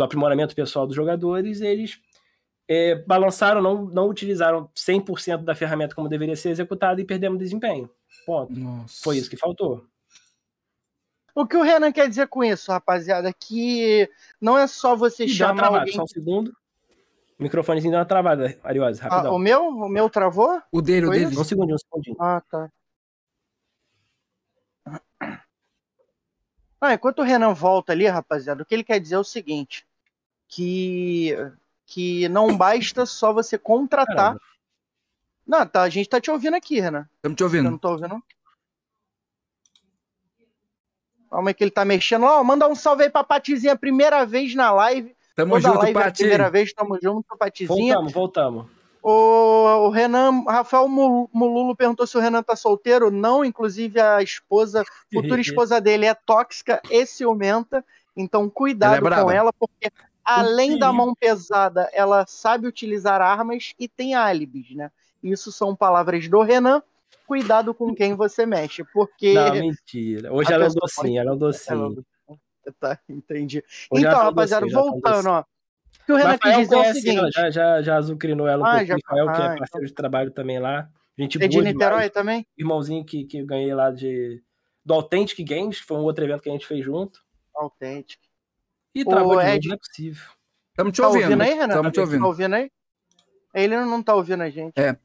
[0.00, 2.00] do aprimoramento pessoal dos jogadores, eles
[2.66, 7.90] é, balançaram, não, não utilizaram 100% da ferramenta como deveria ser executada e perdemos desempenho.
[8.24, 8.58] Ponto.
[8.58, 9.02] Nossa.
[9.02, 9.84] Foi isso que faltou.
[11.34, 13.30] O que o Renan quer dizer com isso, rapaziada?
[13.32, 14.08] Que
[14.40, 15.92] não é só você e chamar alguém...
[15.92, 16.48] Só um segundo.
[17.38, 19.32] O microfonezinho deu uma travada, Ariose, rapidão.
[19.32, 19.68] Ah, o meu?
[19.68, 20.62] O meu travou?
[20.72, 21.32] O dele, Foi o dele.
[21.32, 21.40] Isso?
[21.40, 22.16] Um segundinho, um segundinho.
[22.18, 22.70] Ah, tá.
[26.80, 29.86] Ah, enquanto o Renan volta ali, rapaziada, o que ele quer dizer é o seguinte:
[30.50, 31.36] que,
[31.86, 34.16] que não basta só você contratar.
[34.16, 34.40] Caramba.
[35.46, 37.08] Não, tá, a gente tá te ouvindo aqui, Renan.
[37.16, 37.64] Estamos te ouvindo.
[37.64, 38.22] Você não tô ouvindo?
[41.30, 42.24] Calma aí que ele tá mexendo.
[42.24, 45.14] Ó, manda um salve aí pra Patizinha, primeira vez na live.
[45.36, 46.08] Tamo Toda junto, live Pati.
[46.08, 47.94] É primeira vez, tamo junto, Patizinha.
[47.94, 48.66] Voltamos, voltamos.
[49.02, 53.10] O, o Renan, Rafael Mululo perguntou se o Renan tá solteiro.
[53.10, 57.84] Não, inclusive a esposa, futura esposa dele é tóxica e ciumenta.
[58.16, 59.90] Então cuidado ela é com ela, porque
[60.38, 64.90] além da mão pesada, ela sabe utilizar armas e tem álibis, né?
[65.22, 66.82] Isso são palavras do Renan.
[67.26, 69.34] Cuidado com quem você mexe, porque.
[69.34, 70.32] Não, mentira.
[70.32, 72.04] Hoje ela é um docinho, ela é um docinho.
[72.78, 73.64] Tá, entendi.
[73.90, 75.44] Hoje então, rapaziada, voltando, ó.
[76.04, 77.30] Que o Renan Rafael quis dizer conhece, o seguinte.
[77.32, 78.84] já, já, já azucrinou ela um ah.
[78.84, 78.94] Já...
[78.94, 80.88] Rafael, ah, que é então parceiro de trabalho também lá.
[81.18, 82.10] Gente é de Niterói demais.
[82.10, 82.46] também?
[82.56, 84.42] Irmãozinho que, que eu ganhei lá de,
[84.84, 87.20] do Authentic Games, que foi um outro evento que a gente fez junto.
[87.54, 88.18] Authentic.
[88.94, 89.68] E travou Ed...
[89.68, 90.24] não é possível.
[90.70, 91.24] Estamos te tá ouvindo.
[91.24, 91.66] ouvindo aí, Renan?
[91.68, 92.20] Estamos te ouvindo.
[92.20, 92.70] Tá ouvindo aí?
[93.54, 94.72] Ele não tá ouvindo a gente.
[94.76, 94.96] É.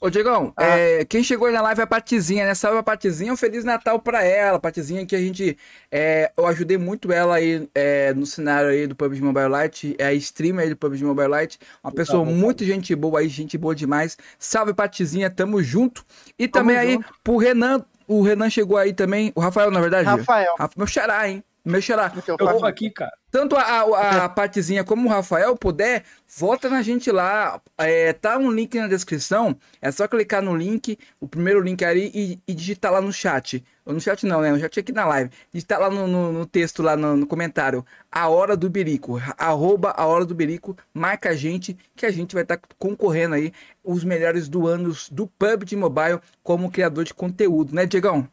[0.00, 0.64] Ô, Diegão, ah.
[0.64, 2.54] é, quem chegou aí na live é a Patizinha, né?
[2.54, 4.60] Salve a Patizinha, um Feliz Natal pra ela.
[4.60, 5.58] Patizinha que a gente,
[5.90, 10.06] é, eu ajudei muito ela aí é, no cenário aí do PUBG Mobile Lite, é
[10.06, 13.58] a streamer aí do PUBG Mobile Lite, uma pessoa tá muito gente boa aí, gente
[13.58, 14.16] boa demais.
[14.38, 16.06] Salve Patizinha, tamo junto.
[16.38, 17.04] E tamo também junto.
[17.04, 20.08] aí pro Renan, o Renan chegou aí também, o Rafael na verdade?
[20.08, 20.54] Rafael.
[20.76, 21.42] Meu xará, hein?
[21.68, 22.10] Meu xará.
[22.26, 23.12] Eu tô aqui, cara.
[23.30, 26.02] Tanto a, a, a partezinha como o Rafael puder,
[26.38, 27.60] volta na gente lá.
[27.76, 29.54] É, tá um link na descrição.
[29.82, 33.62] É só clicar no link, o primeiro link aí, e, e digitar lá no chat.
[33.84, 34.50] Ou no chat não, né?
[34.50, 35.30] No chat aqui na live.
[35.52, 37.84] Digitar lá no, no, no texto, lá no, no, comentário.
[38.10, 39.20] A hora do Berico.
[39.36, 40.74] Arroba a hora do Berico.
[40.94, 43.52] Marca a gente, que a gente vai estar tá concorrendo aí
[43.84, 48.26] os melhores do ano do PUBG Mobile como criador de conteúdo, né, Diegão?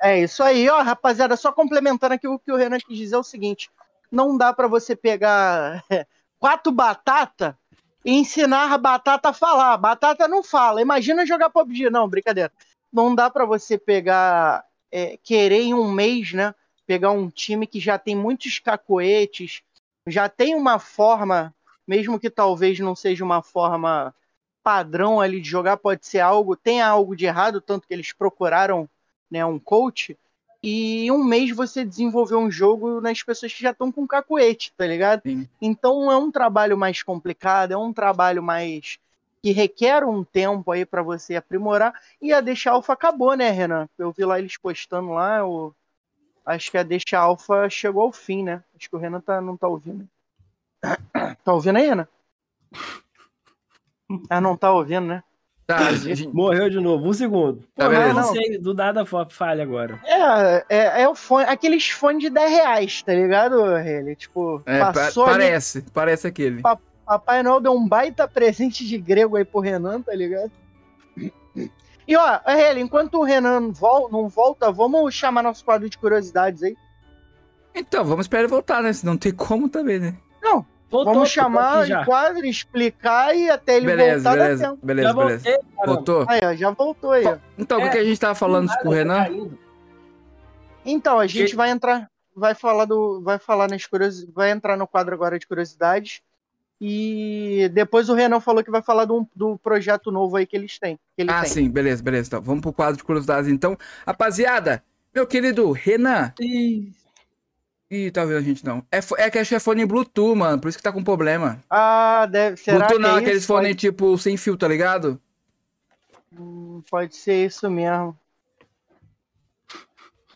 [0.00, 1.36] É isso aí, ó, rapaziada.
[1.36, 3.70] Só complementando aqui o que o Renan quis dizer é o seguinte:
[4.10, 5.84] não dá para você pegar
[6.38, 7.58] quatro batata
[8.04, 9.76] e ensinar a batata a falar.
[9.76, 10.80] Batata não fala.
[10.80, 12.52] Imagina jogar PUBG, não, brincadeira.
[12.92, 16.54] Não dá para você pegar, é, querer em um mês, né?
[16.86, 19.62] Pegar um time que já tem muitos cacoetes,
[20.06, 21.54] já tem uma forma,
[21.86, 24.14] mesmo que talvez não seja uma forma
[24.62, 28.88] padrão ali de jogar, pode ser algo, tem algo de errado, tanto que eles procuraram
[29.30, 30.16] né, um coach,
[30.62, 34.72] e em um mês você desenvolveu um jogo nas pessoas que já estão com cacuete,
[34.76, 35.22] tá ligado?
[35.22, 35.48] Sim.
[35.60, 38.98] Então é um trabalho mais complicado, é um trabalho mais
[39.40, 41.94] que requer um tempo aí para você aprimorar.
[42.20, 43.88] E a Deixa Alpha acabou, né, Renan?
[43.96, 45.72] Eu vi lá eles postando lá, eu...
[46.44, 48.64] acho que a Deixa Alpha chegou ao fim, né?
[48.76, 50.08] Acho que o Renan tá, não tá ouvindo.
[51.44, 52.08] Tá ouvindo aí, Renan?
[54.28, 55.22] Ah, não tá ouvindo, né?
[55.68, 56.26] Tá, gente...
[56.28, 57.62] Morreu de novo, um segundo.
[57.76, 60.00] Tá Pô, não, não sei, do nada falha agora.
[60.02, 64.16] É, é, é, o fone, aqueles fones de 10 reais, tá ligado, ele?
[64.16, 66.62] Tipo, é, passou Parece, ali, parece aquele.
[67.04, 70.50] Papai Noel deu um baita presente de grego aí pro Renan, tá ligado?
[72.06, 76.62] E ó, ele, enquanto o Renan vol não volta, vamos chamar nosso quadro de curiosidades
[76.62, 76.74] aí.
[77.74, 78.90] Então, vamos esperar ele voltar, né?
[78.94, 80.16] Se não tem como também, né?
[80.90, 84.86] Voltou, Vamos chamar o quadro, explicar e até ele beleza, voltar beleza, tempo.
[84.86, 85.50] Beleza, beleza.
[85.50, 86.26] Voltei, voltou?
[86.26, 87.24] Aí, ó, já voltou aí.
[87.58, 89.50] Então, é, o que a gente tava falando com o Renan?
[90.86, 91.56] Então, a gente que...
[91.56, 95.46] vai entrar, vai falar do, vai falar nas curiosidades, vai entrar no quadro agora de
[95.46, 96.22] curiosidades.
[96.80, 100.78] E depois o Renan falou que vai falar do, do projeto novo aí que eles
[100.78, 100.96] têm.
[101.14, 101.50] Que ele ah, tem.
[101.50, 102.28] sim, beleza, beleza.
[102.28, 103.50] Então, vamos pro quadro de curiosidades.
[103.50, 103.76] Então,
[104.06, 104.82] rapaziada,
[105.14, 106.32] meu querido Renan,
[107.90, 108.84] Ih, tá vendo a gente não.
[108.92, 110.60] É, é que é fone Bluetooth, mano.
[110.60, 111.58] Por isso que tá com problema.
[111.70, 112.72] Ah, deve ser.
[112.72, 113.78] Bluetooth não, é aqueles fones pode...
[113.78, 115.20] tipo sem fio, tá ligado?
[116.38, 118.16] Hum, pode ser isso mesmo.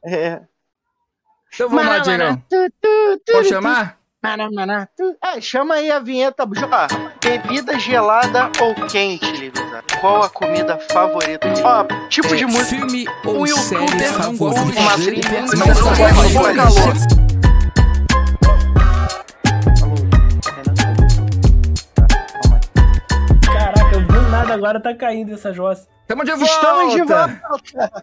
[0.04, 0.40] É.
[1.54, 2.42] Então vamos lá, Diegão.
[3.30, 3.98] Pode chamar?
[5.20, 6.44] É, chama aí a vinheta.
[6.44, 9.82] Ó, bebida gelada ou quente, Livisa?
[10.00, 11.48] Qual a comida favorita?
[11.62, 12.64] Ó, tipo de música.
[12.64, 14.80] Filme ou série favorita?
[14.80, 15.42] Uma trilha.
[15.42, 17.21] Não gosta de
[24.52, 25.88] agora tá caindo essa jossa.
[26.02, 26.52] Estamos de volta!
[26.54, 28.02] Estamos de volta!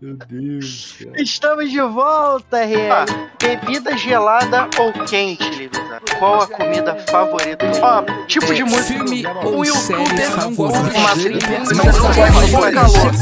[0.00, 0.96] Meu Deus.
[1.02, 1.22] Cara.
[1.22, 2.90] Estamos de volta, RL.
[2.90, 3.06] Ah,
[3.40, 6.00] bebida gelada ou quente, Livisa?
[6.18, 7.64] Qual a comida favorita?
[7.80, 9.06] Ó, tipo de música.
[9.06, 10.98] Série favorita?
[10.98, 11.58] Uma trilha.
[11.60, 13.12] Não gosta de calor.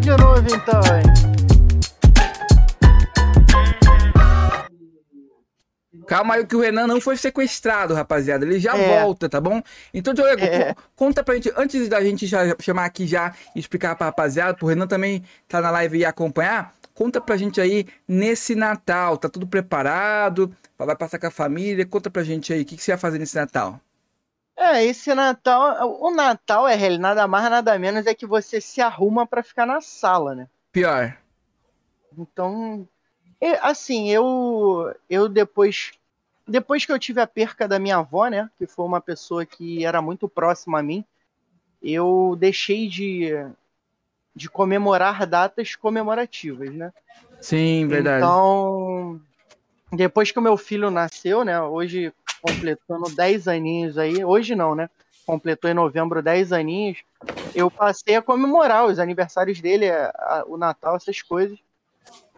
[0.00, 1.11] De novo, então, hein?
[6.12, 8.44] Calma aí que o Renan não foi sequestrado, rapaziada.
[8.44, 9.00] Ele já é.
[9.00, 9.62] volta, tá bom?
[9.94, 10.74] Então, Diego, é.
[10.94, 14.66] conta pra gente, antes da gente já chamar aqui já e explicar pra rapaziada, pro
[14.66, 19.16] Renan também tá na live e acompanhar, conta pra gente aí nesse Natal.
[19.16, 20.54] Tá tudo preparado?
[20.76, 21.86] Vai passar com a família?
[21.86, 23.80] Conta pra gente aí, o que, que você vai fazer nesse Natal?
[24.54, 29.26] É, esse Natal, o Natal é nada mais, nada menos é que você se arruma
[29.26, 30.46] para ficar na sala, né?
[30.70, 31.16] Pior.
[32.18, 32.86] Então,
[33.62, 35.92] assim, eu eu depois
[36.52, 39.84] depois que eu tive a perca da minha avó, né, que foi uma pessoa que
[39.84, 41.02] era muito próxima a mim,
[41.82, 43.32] eu deixei de
[44.34, 46.90] de comemorar datas comemorativas, né?
[47.38, 48.24] Sim, verdade.
[48.24, 49.20] Então,
[49.92, 54.88] depois que o meu filho nasceu, né, hoje completando 10 aninhos aí, hoje não, né?
[55.26, 57.02] Completou em novembro 10 aninhos,
[57.54, 59.86] eu passei a comemorar os aniversários dele,
[60.46, 61.58] o Natal, essas coisas.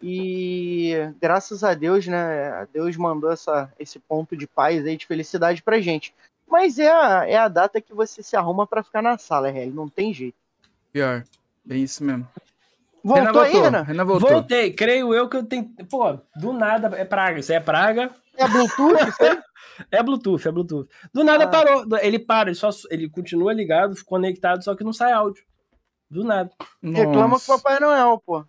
[0.07, 2.68] E graças a Deus, né?
[2.74, 6.14] Deus mandou essa, esse ponto de paz aí, de felicidade pra gente.
[6.46, 9.70] Mas é a, é a data que você se arruma para ficar na sala, Real.
[9.70, 10.36] Não tem jeito.
[10.92, 11.24] Pior.
[11.70, 12.28] É isso mesmo.
[13.02, 13.82] Voltou Renan aí, Renan?
[13.82, 14.28] Renan voltou.
[14.28, 14.74] Voltei.
[14.74, 15.70] Creio eu que eu tenho.
[15.88, 16.94] Pô, do nada.
[16.98, 17.40] É praga.
[17.40, 18.14] Isso é praga.
[18.36, 18.94] É Bluetooth?
[19.90, 20.88] é Bluetooth, é Bluetooth.
[21.14, 21.48] Do nada ah.
[21.48, 21.86] parou.
[22.02, 25.42] Ele para, ele, só, ele continua ligado, conectado, só que não sai áudio.
[26.11, 26.50] Do nada.
[26.82, 27.05] Nossa.
[27.07, 28.44] Reclama com o Papai Noel, pô.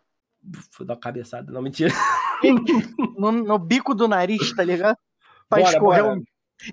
[0.78, 1.94] Vou dar uma cabeçada, não, mentira.
[3.18, 4.98] no, no bico do nariz, tá ligado?
[5.50, 6.16] Pra bora, escorrer bora.
[6.16, 6.24] Um...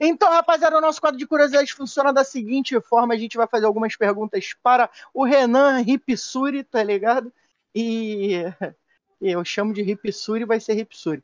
[0.01, 3.66] Então, rapaziada, o nosso quadro de curiosidades funciona da seguinte forma: a gente vai fazer
[3.66, 7.33] algumas perguntas para o Renan Ripsuri, tá ligado?
[7.75, 8.43] E
[9.20, 11.23] eu chamo de Ripsuri, vai ser Ripsuri.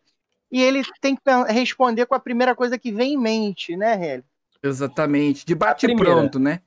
[0.50, 1.22] E ele tem que
[1.52, 4.24] responder com a primeira coisa que vem em mente, né, Hélio?
[4.62, 5.44] Exatamente.
[5.44, 6.62] De bate-pronto, né?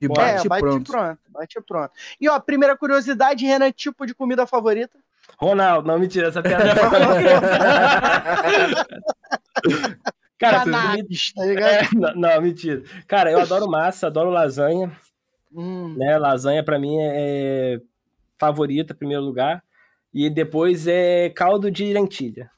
[0.00, 0.90] De bate, é, bate pronto.
[0.90, 1.20] pronto.
[1.28, 1.92] Bate pronto.
[2.20, 4.98] E ó, primeira curiosidade, Renan, tipo de comida favorita?
[5.38, 6.74] Ronaldo, não mentira, essa piada é
[10.38, 11.70] Cara, Cannabis, tá ligado?
[11.70, 12.82] É, não, não, mentira.
[13.06, 14.90] Cara, eu adoro massa, adoro lasanha.
[15.54, 15.94] Hum.
[15.98, 16.16] Né?
[16.16, 17.80] Lasanha para mim é, é
[18.38, 19.62] favorita, primeiro lugar.
[20.12, 22.50] E depois é caldo de lentilha.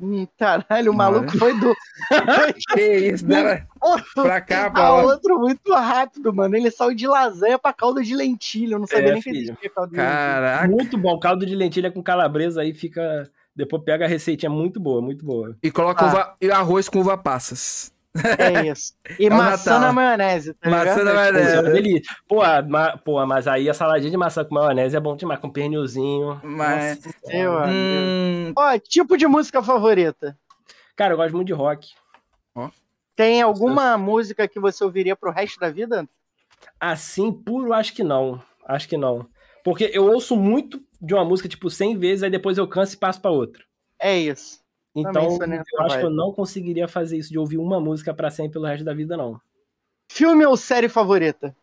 [0.00, 1.74] Hum, caralho, o maluco foi do.
[2.72, 3.66] que isso, né?
[4.14, 5.02] pra cá, pra lá.
[5.02, 6.56] outro muito rápido, mano.
[6.56, 8.74] Ele saiu de lasanha pra caldo de lentilha.
[8.74, 9.36] Eu não sabia é, nem filho.
[9.36, 10.62] que existia caldo de Caraca.
[10.62, 10.76] lentilha.
[10.76, 11.18] Muito bom.
[11.18, 13.30] Caldo de lentilha com calabresa aí fica.
[13.54, 15.56] Depois pega a receitinha muito boa, muito boa.
[15.62, 16.08] E coloca ah.
[16.08, 16.36] uva...
[16.40, 17.92] e arroz com uva passas.
[18.38, 18.94] É isso.
[19.18, 19.80] E é maçã Natal.
[19.80, 21.56] na maionese, tá Maçã na maionese.
[21.56, 22.16] É delícia.
[22.26, 25.50] Pô, ma, pô, mas aí a saladinha de maçã com maionese é bom demais, com
[25.50, 26.40] pernilzinho.
[26.42, 27.00] Mas...
[27.28, 28.52] Eu, hum...
[28.56, 30.36] Ó, tipo de música favorita?
[30.96, 31.88] Cara, eu gosto muito de rock.
[32.54, 32.70] Ó.
[33.18, 33.98] Tem alguma Nossa.
[33.98, 36.08] música que você ouviria pro resto da vida?
[36.78, 38.40] Assim, puro, acho que não.
[38.64, 39.28] Acho que não.
[39.64, 42.96] Porque eu ouço muito de uma música, tipo, 100 vezes, aí depois eu canso e
[42.96, 43.64] passo pra outra.
[43.98, 44.60] É isso.
[44.94, 48.52] Então, eu acho que eu não conseguiria fazer isso, de ouvir uma música para sempre
[48.52, 49.40] pelo resto da vida, não.
[50.08, 51.56] Filme ou série favorita?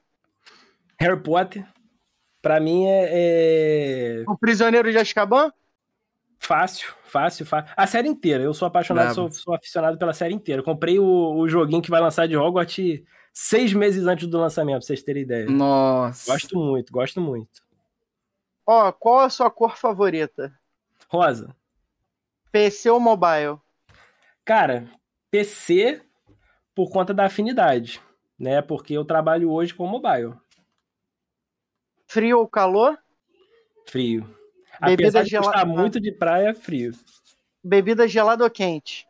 [1.00, 1.66] Harry Potter.
[2.42, 3.10] Pra mim é.
[3.14, 4.24] é...
[4.28, 5.54] O Prisioneiro de Azkaban?
[6.46, 7.74] Fácil, fácil, fácil.
[7.76, 8.44] A série inteira.
[8.44, 10.62] Eu sou apaixonado, sou, sou, aficionado pela série inteira.
[10.62, 13.02] comprei o, o, joguinho que vai lançar de Hogwarts
[13.34, 15.50] seis meses antes do lançamento, pra vocês terem ideia.
[15.50, 16.32] Nossa.
[16.32, 17.64] Gosto muito, gosto muito.
[18.64, 20.54] Ó, qual a sua cor favorita?
[21.10, 21.56] Rosa.
[22.52, 23.58] PC ou mobile?
[24.46, 24.88] Cara,
[25.32, 26.04] PC
[26.76, 28.00] por conta da afinidade,
[28.38, 28.62] né?
[28.62, 30.36] Porque eu trabalho hoje com mobile.
[32.06, 33.00] Frio ou calor?
[33.88, 34.45] Frio.
[34.82, 35.52] Bebida gelada...
[35.52, 36.94] gostar muito de praia, frio.
[37.64, 39.08] Bebida gelada ou quente?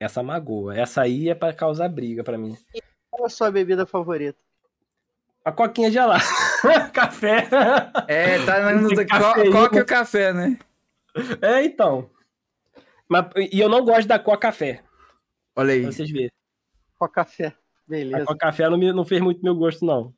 [0.00, 0.76] Essa magoa.
[0.76, 2.56] Essa aí é para causar briga para mim.
[2.74, 4.38] E qual a sua bebida favorita?
[5.44, 6.24] A coquinha gelada.
[6.92, 7.48] café.
[8.08, 8.88] É, tá no...
[9.52, 10.58] Qual que é o café, né?
[11.40, 12.10] É, então.
[13.08, 14.82] Mas, e eu não gosto da Coca-Café.
[15.54, 15.82] Olha aí.
[15.82, 16.32] Pra vocês verem.
[16.98, 17.54] Coca-Café.
[17.86, 18.22] Beleza.
[18.22, 20.14] A Coca-Café não, me, não fez muito meu gosto, não.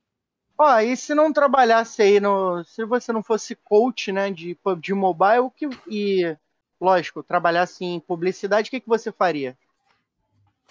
[0.59, 2.65] Ó, e se não trabalhasse aí no.
[2.65, 6.37] Se você não fosse coach, né, de de mobile, que, e,
[6.81, 9.57] lógico, trabalhasse em publicidade, o que, que você faria?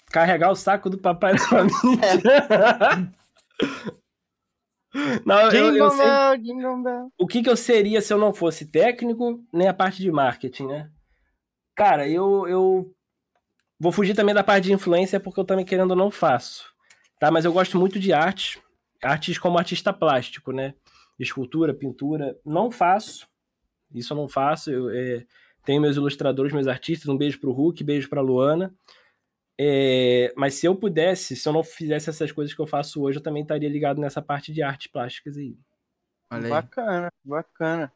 [0.07, 2.01] Carregar o saco do papai da família.
[2.03, 3.25] É.
[5.25, 6.05] Não, eu, eu sei...
[7.17, 10.67] O que, que eu seria se eu não fosse técnico, nem a parte de marketing,
[10.67, 10.89] né?
[11.75, 12.95] Cara, eu, eu
[13.77, 16.73] vou fugir também da parte de influência porque eu também querendo ou não faço.
[17.19, 17.29] Tá?
[17.29, 18.61] Mas eu gosto muito de arte,
[19.05, 20.73] artes como artista plástico, né?
[21.19, 23.27] Escultura, pintura, não faço.
[23.93, 24.71] Isso eu não faço.
[24.71, 25.25] Eu é,
[25.63, 27.07] tenho meus ilustradores, meus artistas.
[27.07, 28.73] Um beijo pro Hulk, beijo pra Luana.
[29.57, 33.19] É, mas se eu pudesse, se eu não fizesse essas coisas que eu faço hoje,
[33.19, 35.57] eu também estaria ligado nessa parte de artes plásticas aí.
[36.29, 36.49] aí.
[36.49, 37.91] Bacana, bacana.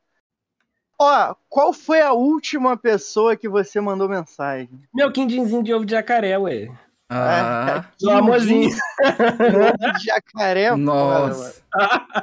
[0.97, 4.69] Ó, qual foi a última pessoa que você mandou mensagem?
[4.93, 6.69] Meu quindinzinho de ovo de jacaré, ué.
[7.11, 8.69] Ah, é, o amorzinho.
[8.69, 11.63] ovo de jacaré, Nossa.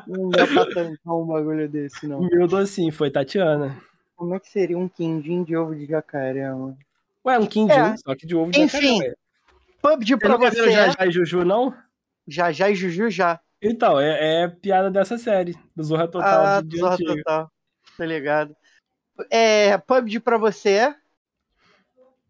[0.06, 2.20] não dá pra tancar um bagulho desse, não.
[2.20, 3.76] Meu docinho, foi Tatiana.
[4.14, 6.78] Como é que seria um quindim de ovo de jacaré, mano?
[7.24, 7.96] Ué, um quindim, é.
[7.96, 9.14] só que de ovo de Enfim, jacaré.
[9.82, 10.56] PUBG pra você.
[10.62, 11.74] você já, já e Juju, não?
[12.28, 13.40] Já, já e Juju, já.
[13.60, 16.46] Então, é, é piada dessa série, do Zorra Total.
[16.46, 17.16] Ah, de do Zorra antigo.
[17.16, 17.50] Total.
[17.98, 18.56] Tá ligado?
[19.30, 20.94] É, PUBG pra você?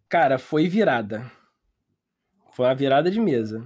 [0.08, 1.30] Cara, foi virada.
[2.56, 3.62] Foi uma virada de mesa.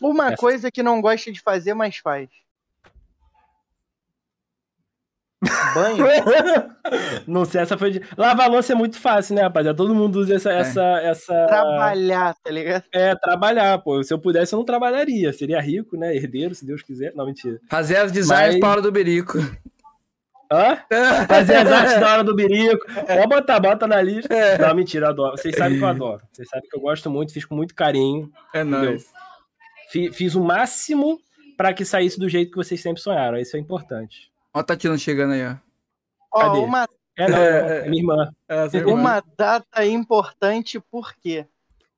[0.00, 0.36] Uma Essa...
[0.36, 2.28] coisa que não gosta de fazer, mas faz.
[5.74, 6.06] Banho?
[7.26, 8.02] não sei, essa foi de.
[8.16, 9.76] Lavar louça é muito fácil, né, rapaziada?
[9.76, 10.60] Todo mundo usa essa, é.
[10.60, 11.46] essa, essa.
[11.48, 12.84] Trabalhar, tá ligado?
[12.92, 14.00] É, trabalhar, pô.
[14.04, 15.32] Se eu pudesse, eu não trabalharia.
[15.32, 16.14] Seria rico, né?
[16.14, 17.12] Herdeiro, se Deus quiser.
[17.16, 17.58] Não, mentira.
[17.68, 18.60] Fazer as designs Mas...
[18.60, 19.38] para do Berico.
[20.50, 20.78] Hã?
[21.28, 22.84] Fazer as artes da hora do birico.
[22.86, 24.32] Pode botar, bota na lista.
[24.32, 24.58] É.
[24.58, 25.36] Não, mentira, adoro.
[25.36, 26.22] Vocês sabem que eu adoro.
[26.32, 28.30] Vocês sabem que eu gosto muito, fiz com muito carinho.
[28.52, 29.10] É nóis.
[29.90, 31.18] Fiz o máximo
[31.56, 33.38] para que saísse do jeito que vocês sempre sonharam.
[33.38, 34.30] Isso é importante.
[34.52, 35.56] Ó, a Tatiana chegando aí, ó.
[36.32, 36.88] Ó, uma...
[37.16, 38.34] É, não, é, é minha irmã.
[38.48, 41.46] É, uma data importante, por quê?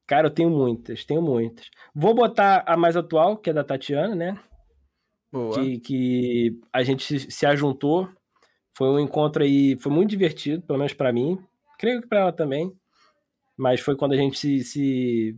[0.06, 1.68] Cara, eu tenho muitas, tenho muitas.
[1.94, 4.38] Vou botar a mais atual, que é da Tatiana, né?
[5.32, 5.54] Boa.
[5.54, 8.08] Que, que a gente se, se ajuntou.
[8.76, 11.42] Foi um encontro aí, foi muito divertido, pelo menos para mim.
[11.78, 12.70] Creio que para ela também.
[13.56, 15.34] Mas foi quando a gente se, se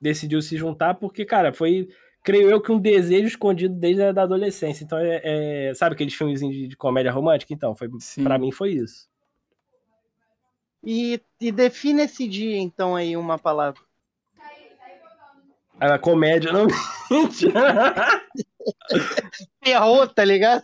[0.00, 1.88] decidiu se juntar, porque, cara, foi,
[2.22, 4.84] creio eu, que um desejo escondido desde a da adolescência.
[4.84, 7.52] Então, é, é sabe aqueles filmes de, de, comédia romântica?
[7.52, 7.88] Então, foi
[8.22, 9.08] para mim foi isso.
[10.84, 13.80] E, e define esse dia, então, aí, uma palavra.
[15.80, 16.68] A comédia não
[17.10, 17.46] mente.
[19.60, 20.62] Ferrou, tá ligado?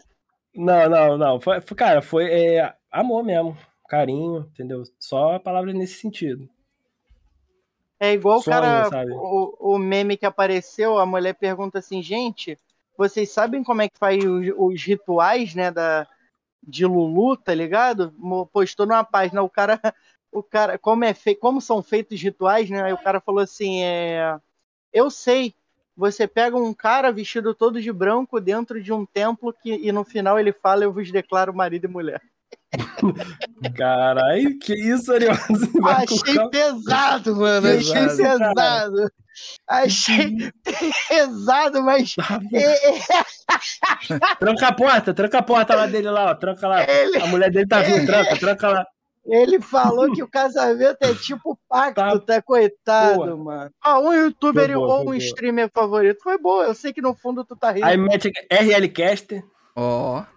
[0.54, 1.40] Não, não, não.
[1.40, 3.56] Foi, cara, foi é, amor mesmo.
[3.88, 4.82] Carinho, entendeu?
[4.98, 6.48] Só palavras nesse sentido.
[8.00, 12.58] É igual o cara, o, o, meme que apareceu, a mulher pergunta assim, gente,
[12.96, 16.08] vocês sabem como é que faz os, os rituais, né, da,
[16.60, 18.12] de Lulu, tá ligado?
[18.52, 19.78] Postou numa página, o cara,
[20.32, 22.82] o cara, como é fe, como são feitos os rituais, né?
[22.82, 24.36] Aí o cara falou assim, é,
[24.92, 25.54] eu sei,
[25.96, 30.04] você pega um cara vestido todo de branco dentro de um templo que, e no
[30.04, 32.22] final ele fala, eu vos declaro marido e mulher.
[33.76, 35.32] Caralho, que isso, Ariel?
[35.32, 37.62] Achei pesado, mano.
[37.62, 38.54] Pesado, achei pesado.
[38.54, 39.12] Cara.
[39.68, 40.52] Achei
[41.08, 42.14] pesado, mas.
[44.38, 46.34] tranca a porta, tranca a porta lá dele lá, ó.
[46.34, 46.88] Tranca lá.
[46.88, 47.18] Ele...
[47.18, 48.86] A mulher dele tá vindo, tranca, tranca lá.
[49.24, 53.36] Ele falou que o casamento é tipo pacto, tá, tá coitado, boa.
[53.36, 53.70] mano.
[53.80, 56.22] Ah, um youtuber boa, ou um streamer favorito.
[56.22, 57.86] Foi boa, eu sei que no fundo tu tá rindo.
[57.86, 59.42] Aí mete RLCast.
[59.76, 60.20] Ó.
[60.20, 60.32] Oh.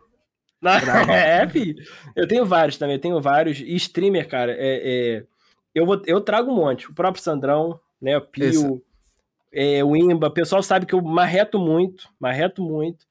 [1.11, 1.83] é, filho.
[2.15, 3.59] Eu tenho vários também, eu tenho vários.
[3.59, 5.25] E streamer, cara, é, é,
[5.73, 6.89] eu, vou, eu trago um monte.
[6.89, 8.17] O próprio Sandrão, né?
[8.17, 8.81] O Pio,
[9.53, 10.27] é, o Imba.
[10.27, 13.05] O pessoal sabe que eu marreto muito, marreto muito,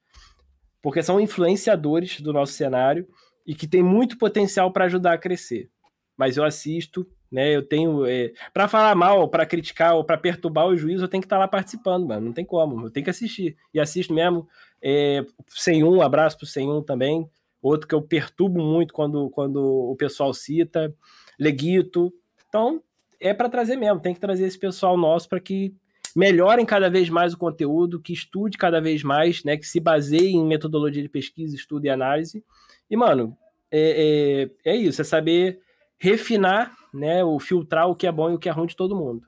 [0.81, 3.07] porque são influenciadores do nosso cenário
[3.45, 5.69] e que tem muito potencial para ajudar a crescer.
[6.17, 7.55] Mas eu assisto, né?
[7.55, 8.05] Eu tenho.
[8.05, 11.35] É, para falar mal, para criticar ou para perturbar o juízo, eu tenho que estar
[11.35, 12.27] tá lá participando, mano.
[12.27, 12.85] Não tem como.
[12.85, 13.57] Eu tenho que assistir.
[13.73, 14.47] E assisto mesmo.
[14.81, 17.29] É, sem um, abraço pro sem um também.
[17.61, 20.93] Outro que eu perturbo muito quando, quando o pessoal cita.
[21.37, 22.13] Leguito.
[22.47, 22.81] Então,
[23.19, 23.99] é para trazer mesmo.
[23.99, 25.75] Tem que trazer esse pessoal nosso para que
[26.15, 29.57] melhorem cada vez mais o conteúdo, que estude cada vez mais, né?
[29.57, 32.41] Que se baseie em metodologia de pesquisa, estudo e análise
[32.89, 33.37] e, mano,
[33.71, 35.61] é, é, é isso, é saber
[35.97, 38.95] refinar, né, o filtrar o que é bom e o que é ruim de todo
[38.95, 39.27] mundo.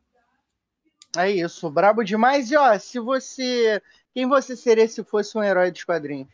[1.18, 2.52] É isso, brabo demais.
[2.52, 3.82] E ó, se você.
[4.14, 6.28] Quem você seria se fosse um herói dos quadrinhos?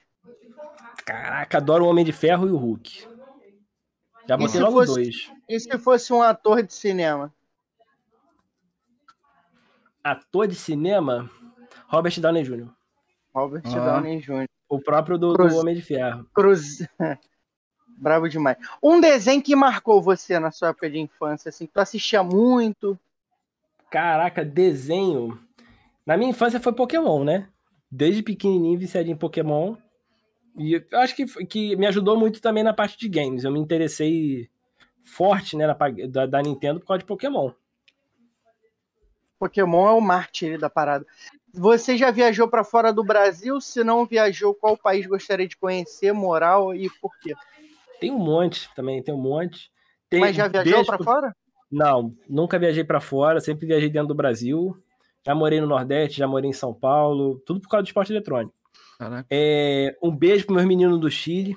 [1.06, 3.08] Caraca, adoro o Homem de Ferro e o Hulk.
[4.28, 5.32] Já botei logo fosse, dois.
[5.50, 7.34] E se fosse um ator de cinema?
[10.04, 11.30] Ator de cinema?
[11.88, 12.70] Robert Downey Jr.
[13.34, 13.70] Robert ah.
[13.70, 14.48] Downey Jr.
[14.74, 15.54] O próprio do, Cruz...
[15.54, 16.26] do Homem de Ferro.
[16.34, 16.88] Cruz.
[17.98, 18.58] Bravo demais.
[18.82, 22.98] Um desenho que marcou você na sua época de infância, assim, que tu assistia muito.
[23.92, 25.40] Caraca, desenho.
[26.06, 27.48] Na minha infância foi Pokémon, né?
[27.90, 29.76] Desde pequenininho viciado em Pokémon.
[30.58, 33.44] E eu acho que, que me ajudou muito também na parte de games.
[33.44, 34.50] Eu me interessei
[35.04, 37.52] forte, né, na, da, da Nintendo por causa de Pokémon.
[39.38, 41.06] Pokémon é o mártir da parada.
[41.56, 43.62] Você já viajou para fora do Brasil?
[43.62, 47.36] Se não viajou, qual país gostaria de conhecer, moral e por quê?
[48.00, 49.72] Tem um monte também, tem um monte.
[50.10, 51.36] Tem Mas já viajou para fora?
[51.72, 54.76] Não, nunca viajei para fora, sempre viajei dentro do Brasil.
[55.26, 58.54] Já morei no Nordeste, já morei em São Paulo, tudo por causa do esporte eletrônico.
[59.30, 61.56] É, um beijo para meus meninos do Chile.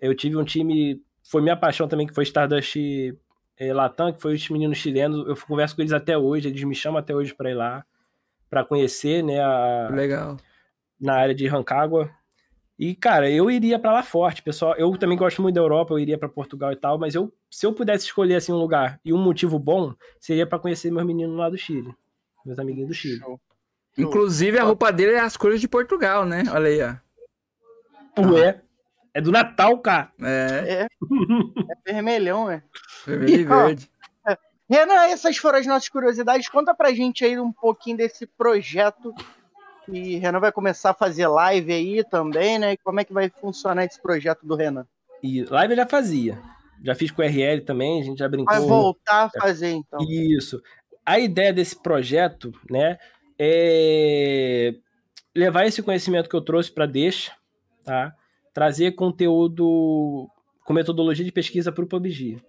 [0.00, 2.76] Eu tive um time, foi minha paixão também, que foi Stardust
[3.58, 5.26] é, Latam, que foi os meninos chilenos.
[5.28, 7.84] Eu converso com eles até hoje, eles me chamam até hoje para ir lá
[8.48, 9.40] para conhecer, né?
[9.40, 10.36] A, Legal.
[11.00, 12.10] Na área de Rancagua.
[12.78, 14.74] E, cara, eu iria para lá forte, pessoal.
[14.76, 17.64] Eu também gosto muito da Europa, eu iria para Portugal e tal, mas eu, se
[17.64, 21.36] eu pudesse escolher assim um lugar e um motivo bom, seria para conhecer meus meninos
[21.36, 21.94] lá do Chile,
[22.44, 23.22] meus amiguinhos do Chile.
[23.96, 26.44] Inclusive a roupa dele é as cores de Portugal, né?
[26.52, 27.00] Olha aí,
[28.18, 28.26] ó.
[28.30, 28.60] Ué.
[29.14, 30.12] É do Natal, cara.
[30.20, 30.82] É.
[30.82, 30.86] É,
[31.70, 32.62] é vermelhão, é.
[33.06, 33.90] Vermelho e, verde.
[34.68, 36.48] Renan, essas foram as nossas curiosidades.
[36.48, 39.14] Conta pra gente aí um pouquinho desse projeto.
[39.88, 42.72] E Renan vai começar a fazer live aí também, né?
[42.72, 44.86] E como é que vai funcionar esse projeto do Renan?
[45.22, 46.38] E live eu já fazia.
[46.82, 48.54] Já fiz com o RL também, a gente já brincou.
[48.54, 50.00] Vai voltar a fazer, então.
[50.02, 50.60] Isso.
[51.04, 52.98] A ideia desse projeto, né,
[53.38, 54.74] é
[55.34, 57.32] levar esse conhecimento que eu trouxe para deixa,
[57.84, 58.14] tá?
[58.56, 60.28] trazer conteúdo
[60.64, 62.42] com metodologia de pesquisa para o PUBG.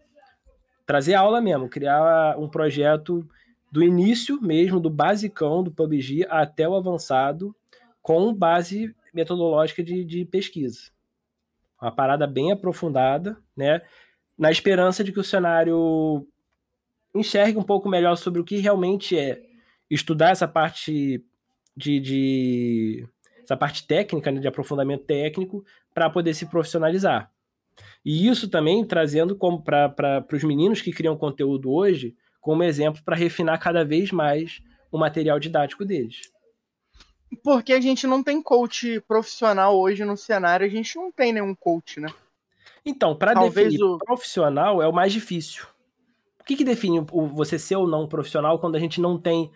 [0.88, 3.30] Trazer aula mesmo, criar um projeto
[3.70, 7.54] do início mesmo, do basicão do PUBG até o avançado,
[8.02, 10.90] com base metodológica de, de pesquisa.
[11.82, 13.82] Uma parada bem aprofundada, né?
[14.38, 16.26] Na esperança de que o cenário
[17.14, 19.44] enxergue um pouco melhor sobre o que realmente é
[19.90, 21.22] estudar essa parte
[21.76, 23.08] de, de
[23.44, 27.30] essa parte técnica, né, de aprofundamento técnico, para poder se profissionalizar.
[28.04, 33.60] E isso também trazendo para os meninos que criam conteúdo hoje como exemplo para refinar
[33.60, 34.62] cada vez mais
[34.92, 36.32] o material didático deles.
[37.44, 41.54] Porque a gente não tem coach profissional hoje no cenário, a gente não tem nenhum
[41.54, 42.08] coach, né?
[42.86, 43.98] Então, para definir o...
[43.98, 45.66] profissional é o mais difícil.
[46.40, 49.52] O que, que define o, você ser ou não profissional quando a gente não tem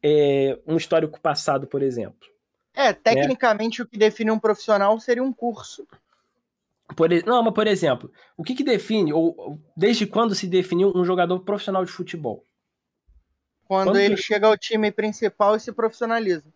[0.00, 2.28] é, um histórico passado, por exemplo?
[2.72, 3.84] É, tecnicamente né?
[3.84, 5.84] o que define um profissional seria um curso.
[6.96, 11.04] Por, não, mas por exemplo, o que, que define, ou desde quando se definiu um
[11.04, 12.44] jogador profissional de futebol?
[13.64, 14.22] Quando, quando ele que...
[14.22, 16.52] chega ao time principal e se profissionaliza.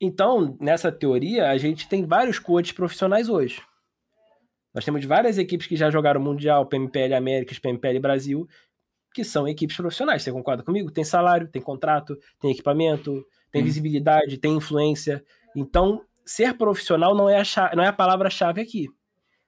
[0.00, 3.60] Então, nessa teoria, a gente tem vários coaches profissionais hoje.
[4.74, 8.46] Nós temos várias equipes que já jogaram Mundial, PMPL Américas, PMPL Brasil,
[9.12, 10.22] que são equipes profissionais.
[10.22, 10.90] Você concorda comigo?
[10.90, 13.64] Tem salário, tem contrato, tem equipamento, tem hum.
[13.64, 15.22] visibilidade, tem influência.
[15.54, 18.88] Então, ser profissional não é a, chave, não é a palavra-chave aqui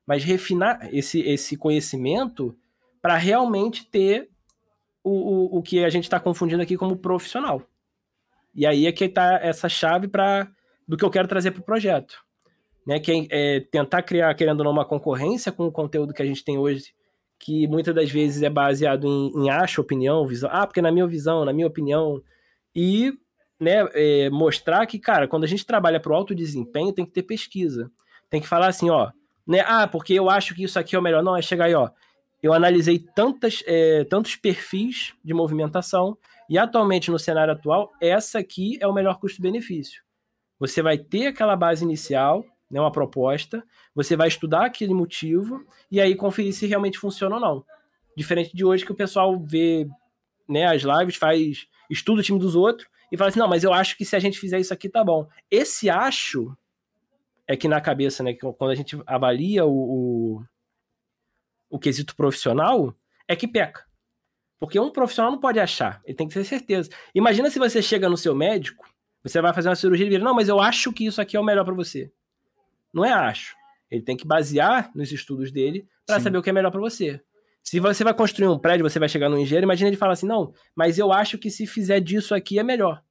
[0.07, 2.57] mas refinar esse, esse conhecimento
[3.01, 4.29] para realmente ter
[5.03, 7.63] o, o, o que a gente está confundindo aqui como profissional.
[8.55, 10.51] E aí é que está essa chave para
[10.87, 12.23] do que eu quero trazer para o projeto.
[12.87, 16.21] Né, que é, é, tentar criar, querendo ou não, uma concorrência com o conteúdo que
[16.21, 16.93] a gente tem hoje,
[17.39, 20.51] que muitas das vezes é baseado em, em acho, opinião, visão.
[20.53, 22.23] Ah, porque na minha visão, na minha opinião.
[22.77, 23.13] E
[23.59, 27.13] né, é, mostrar que, cara, quando a gente trabalha para o alto desempenho, tem que
[27.13, 27.91] ter pesquisa.
[28.29, 29.11] Tem que falar assim, ó,
[29.47, 29.61] né?
[29.67, 31.23] Ah, porque eu acho que isso aqui é o melhor.
[31.23, 31.91] Não, é chegar aí, ó.
[32.43, 36.17] Eu analisei tantas, é, tantos perfis de movimentação
[36.49, 40.03] e atualmente no cenário atual, essa aqui é o melhor custo-benefício.
[40.59, 43.65] Você vai ter aquela base inicial, né, uma proposta,
[43.95, 47.65] você vai estudar aquele motivo e aí conferir se realmente funciona ou não.
[48.17, 49.89] Diferente de hoje que o pessoal vê
[50.49, 53.73] né, as lives, faz estuda o time dos outros e fala assim: não, mas eu
[53.73, 55.27] acho que se a gente fizer isso aqui tá bom.
[55.51, 56.57] Esse acho
[57.47, 60.45] é que na cabeça, né, quando a gente avalia o, o,
[61.71, 62.95] o quesito profissional,
[63.29, 63.85] é que peca.
[64.59, 66.91] Porque um profissional não pode achar, ele tem que ter certeza.
[67.15, 68.89] Imagina se você chega no seu médico,
[69.23, 71.41] você vai fazer uma cirurgia e vira, não, mas eu acho que isso aqui é
[71.41, 72.11] o melhor para você.
[72.93, 73.57] Não é acho.
[73.91, 77.21] Ele tem que basear nos estudos dele para saber o que é melhor para você.
[77.63, 80.27] Se você vai construir um prédio, você vai chegar no engenheiro, imagina ele falar assim,
[80.27, 83.03] não, mas eu acho que se fizer disso aqui é melhor.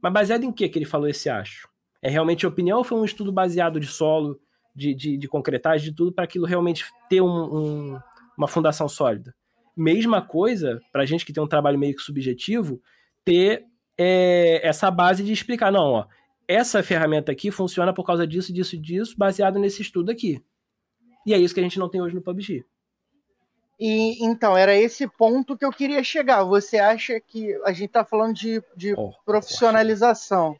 [0.00, 1.68] Mas baseado em que que ele falou esse acho?
[2.02, 4.40] É realmente opinião ou foi um estudo baseado de solo,
[4.74, 8.00] de, de, de concretagem, de tudo, para aquilo realmente ter um, um,
[8.36, 9.34] uma fundação sólida?
[9.76, 12.80] Mesma coisa, para a gente que tem um trabalho meio que subjetivo,
[13.24, 13.64] ter
[13.98, 16.06] é, essa base de explicar, não, ó,
[16.48, 20.42] essa ferramenta aqui funciona por causa disso, disso, disso, baseado nesse estudo aqui.
[21.26, 22.64] E é isso que a gente não tem hoje no PUBG.
[23.78, 26.44] E então, era esse ponto que eu queria chegar.
[26.44, 30.56] Você acha que a gente está falando de, de oh, profissionalização?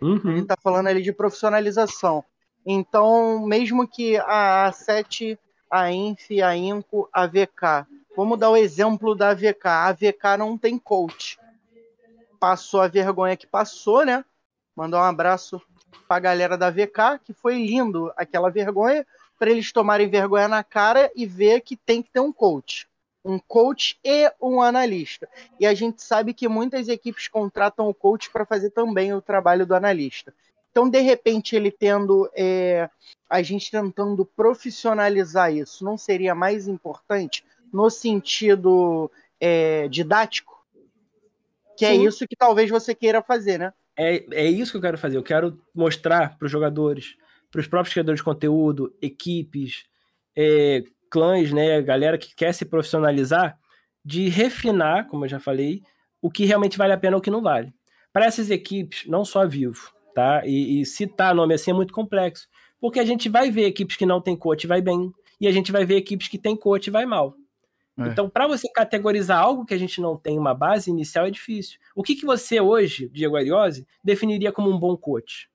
[0.00, 0.20] Uhum.
[0.24, 2.24] A gente tá falando ali de profissionalização.
[2.64, 5.38] Então, mesmo que a A7,
[5.70, 7.86] a Inf, a Inco, a VK,
[8.16, 9.66] vamos dar o exemplo da VK.
[9.66, 11.38] A VK não tem coach.
[12.38, 14.24] Passou a vergonha que passou, né?
[14.76, 15.60] Mandar um abraço
[16.06, 19.06] pra galera da VK, que foi lindo aquela vergonha,
[19.38, 22.86] para eles tomarem vergonha na cara e ver que tem que ter um coach
[23.28, 25.28] um coach e um analista.
[25.60, 29.66] E a gente sabe que muitas equipes contratam o coach para fazer também o trabalho
[29.66, 30.32] do analista.
[30.70, 32.88] Então, de repente, ele tendo é,
[33.28, 40.64] a gente tentando profissionalizar isso, não seria mais importante no sentido é, didático?
[41.76, 42.00] Que é Sim.
[42.00, 43.74] é isso que talvez você queira fazer, né?
[43.94, 45.18] É, é isso que eu quero fazer.
[45.18, 47.16] Eu quero mostrar para os jogadores,
[47.50, 49.84] para os próprios criadores de conteúdo, equipes,
[50.34, 53.58] é, clãs, né, galera que quer se profissionalizar,
[54.04, 55.82] de refinar, como eu já falei,
[56.20, 57.72] o que realmente vale a pena e o que não vale.
[58.12, 60.42] Para essas equipes, não só vivo, tá?
[60.44, 62.48] E, e citar nome assim é muito complexo,
[62.80, 65.70] porque a gente vai ver equipes que não tem coach vai bem, e a gente
[65.70, 67.34] vai ver equipes que tem coach vai mal.
[67.98, 68.08] É.
[68.08, 71.78] Então, para você categorizar algo que a gente não tem uma base inicial é difícil.
[71.94, 75.50] O que, que você hoje, Diego Ariose, definiria como um bom coach?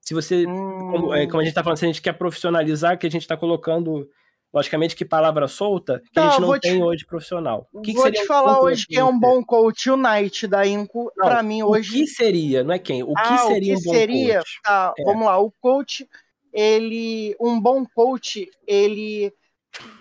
[0.00, 0.90] Se você, hum...
[0.92, 3.22] como, é, como, a gente está falando, se a gente quer profissionalizar, que a gente
[3.22, 4.08] está colocando
[4.52, 6.82] Logicamente que palavra solta que não, a gente não tem te...
[6.82, 7.68] hoje profissional.
[7.72, 10.46] O que vou que te falar um hoje quem é um bom coach, o Knight
[10.48, 11.90] da Inco, para mim hoje.
[11.90, 13.02] O que seria, não é quem?
[13.02, 14.60] O que ah, seria o que um bom seria, coach?
[14.64, 15.04] Tá, é.
[15.04, 16.08] vamos lá, o coach
[16.52, 19.32] ele, um bom coach, ele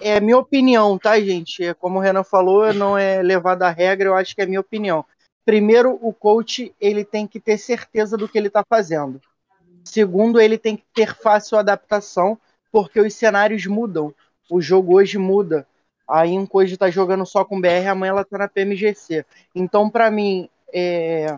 [0.01, 1.73] é minha opinião, tá, gente?
[1.75, 5.05] Como o Renan falou, não é levado à regra, eu acho que é minha opinião.
[5.45, 9.21] Primeiro, o coach ele tem que ter certeza do que ele está fazendo.
[9.83, 12.37] Segundo, ele tem que ter fácil adaptação,
[12.71, 14.13] porque os cenários mudam.
[14.49, 15.67] O jogo hoje muda.
[16.07, 19.23] A Inco hoje está jogando só com BR, amanhã ela está na PMGC.
[19.53, 21.37] Então, para mim, é...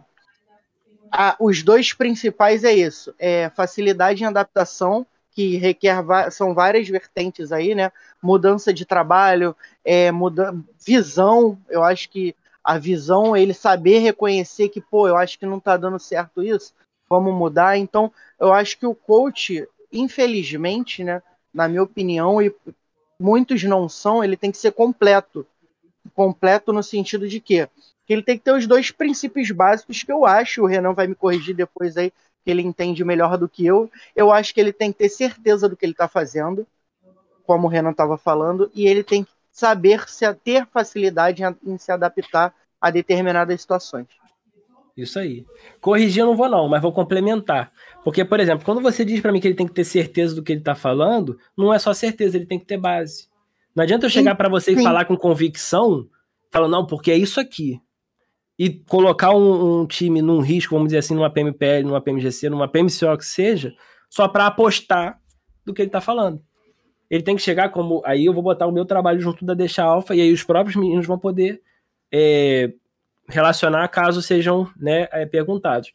[1.11, 7.51] a, os dois principais é isso: é facilidade em adaptação, que requer são várias vertentes
[7.51, 7.91] aí, né?
[8.21, 10.55] Mudança de trabalho, é, muda,
[10.85, 11.57] visão.
[11.69, 12.33] Eu acho que
[12.63, 16.73] a visão, ele saber reconhecer que, pô, eu acho que não está dando certo isso,
[17.09, 17.77] vamos mudar.
[17.77, 21.21] Então, eu acho que o coach, infelizmente, né,
[21.53, 22.53] na minha opinião, e
[23.21, 25.45] muitos não são, ele tem que ser completo.
[26.15, 27.69] Completo no sentido de quê?
[28.05, 31.07] Que ele tem que ter os dois princípios básicos que eu acho, o Renan vai
[31.07, 32.11] me corrigir depois aí,
[32.43, 33.89] que ele entende melhor do que eu.
[34.15, 36.65] Eu acho que ele tem que ter certeza do que ele está fazendo,
[37.45, 41.77] como o Renan estava falando, e ele tem que saber se ter facilidade em, em
[41.77, 44.07] se adaptar a determinadas situações.
[44.95, 45.45] Isso aí.
[45.79, 47.71] Corrigir eu não vou não, mas vou complementar.
[48.03, 50.43] Porque, por exemplo, quando você diz para mim que ele tem que ter certeza do
[50.43, 53.27] que ele está falando, não é só certeza, ele tem que ter base.
[53.75, 56.07] Não adianta eu chegar para você e falar com convicção,
[56.51, 57.79] falando, não, porque é isso aqui.
[58.59, 62.67] E colocar um, um, time num risco, vamos dizer assim, numa PMPL, numa PMGC, numa
[62.67, 63.73] PMCO que seja,
[64.09, 65.19] só para apostar
[65.65, 66.43] do que ele está falando
[67.11, 68.01] ele tem que chegar como.
[68.05, 70.77] Aí eu vou botar o meu trabalho junto da Deixa Alfa, e aí os próprios
[70.77, 71.61] meninos vão poder
[72.09, 72.71] é,
[73.31, 75.91] relacionar caso sejam né, é, perguntados.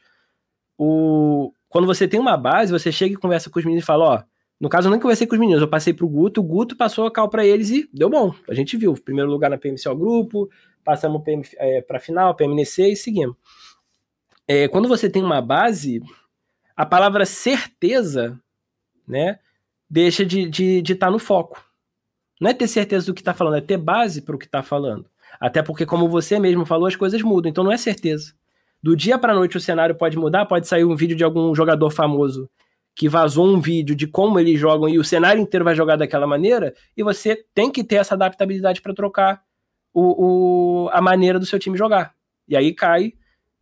[0.79, 4.05] O, quando você tem uma base, você chega e conversa com os meninos e fala:
[4.05, 4.23] Ó,
[4.61, 7.07] no caso eu não conversei com os meninos, eu passei pro Guto, o Guto passou
[7.07, 8.35] a cal para eles e deu bom.
[8.49, 8.95] A gente viu.
[8.95, 10.49] Primeiro lugar na PMC grupo,
[10.85, 13.37] passamos PM, é, para final, PMNC e seguimos.
[14.49, 16.03] É, quando você tem uma base,
[16.77, 18.41] a palavra certeza,
[19.07, 19.39] né?
[19.89, 21.63] deixa de estar de, de tá no foco.
[22.41, 24.63] Não é ter certeza do que está falando, é ter base para o que está
[24.63, 25.09] falando.
[25.41, 28.33] Até porque, como você mesmo falou, as coisas mudam, então não é certeza.
[28.83, 31.91] Do dia para noite o cenário pode mudar, pode sair um vídeo de algum jogador
[31.91, 32.49] famoso
[32.97, 36.27] que vazou um vídeo de como eles jogam e o cenário inteiro vai jogar daquela
[36.27, 39.43] maneira, e você tem que ter essa adaptabilidade para trocar
[39.93, 42.15] o, o, a maneira do seu time jogar.
[42.49, 43.13] E aí cai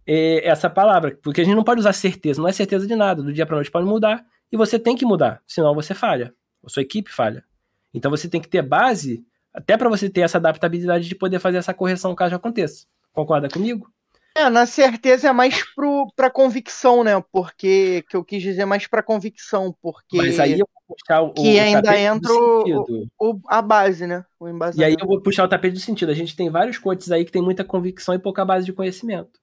[0.06, 3.24] é, essa palavra, porque a gente não pode usar certeza, não é certeza de nada.
[3.24, 6.32] Do dia para noite pode mudar, e você tem que mudar, senão você falha,
[6.64, 7.42] a sua equipe falha.
[7.92, 9.24] Então você tem que ter base,
[9.54, 12.86] até para você ter essa adaptabilidade de poder fazer essa correção caso aconteça.
[13.12, 13.88] Concorda comigo?
[14.36, 15.62] É, na certeza é mais
[16.16, 17.22] para convicção, né?
[17.30, 21.32] Porque que eu quis dizer mais para convicção, porque Mas aí eu vou puxar o
[21.32, 24.24] que ainda entra o, o, a base, né?
[24.40, 26.10] O e aí eu vou puxar o tapete do sentido.
[26.10, 29.38] A gente tem vários coaches aí que tem muita convicção e pouca base de conhecimento.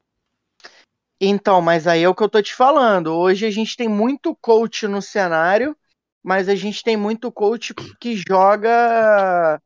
[1.22, 3.14] Então, mas aí é o que eu tô te falando.
[3.14, 5.78] Hoje a gente tem muito coach no cenário,
[6.22, 9.62] mas a gente tem muito coach que joga,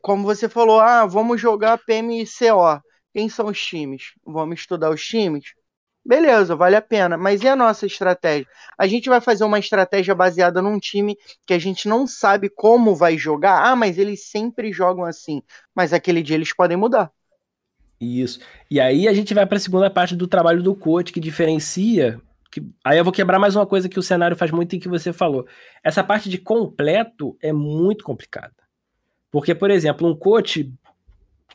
[0.00, 2.80] como você falou, ah, vamos jogar PMCO.
[3.12, 4.12] Quem são os times?
[4.24, 5.52] Vamos estudar os times?
[6.04, 7.16] Beleza, vale a pena.
[7.16, 8.46] Mas e a nossa estratégia?
[8.76, 11.16] A gente vai fazer uma estratégia baseada num time
[11.46, 13.64] que a gente não sabe como vai jogar.
[13.64, 15.42] Ah, mas eles sempre jogam assim.
[15.74, 17.10] Mas aquele dia eles podem mudar.
[18.00, 18.40] Isso.
[18.68, 22.20] E aí a gente vai para a segunda parte do trabalho do coach, que diferencia.
[22.50, 22.60] Que...
[22.84, 25.12] Aí eu vou quebrar mais uma coisa que o cenário faz muito e que você
[25.12, 25.46] falou.
[25.84, 28.54] Essa parte de completo é muito complicada.
[29.32, 30.70] Porque, por exemplo, um coach,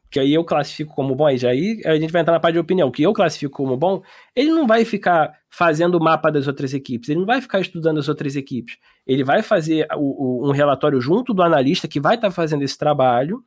[0.09, 2.53] que aí eu classifico como bom, aí já aí a gente vai entrar na parte
[2.55, 4.01] de opinião, que eu classifico como bom,
[4.35, 7.99] ele não vai ficar fazendo o mapa das outras equipes, ele não vai ficar estudando
[7.99, 8.77] as outras equipes.
[9.05, 12.63] Ele vai fazer o, o, um relatório junto do analista que vai estar tá fazendo
[12.63, 13.43] esse trabalho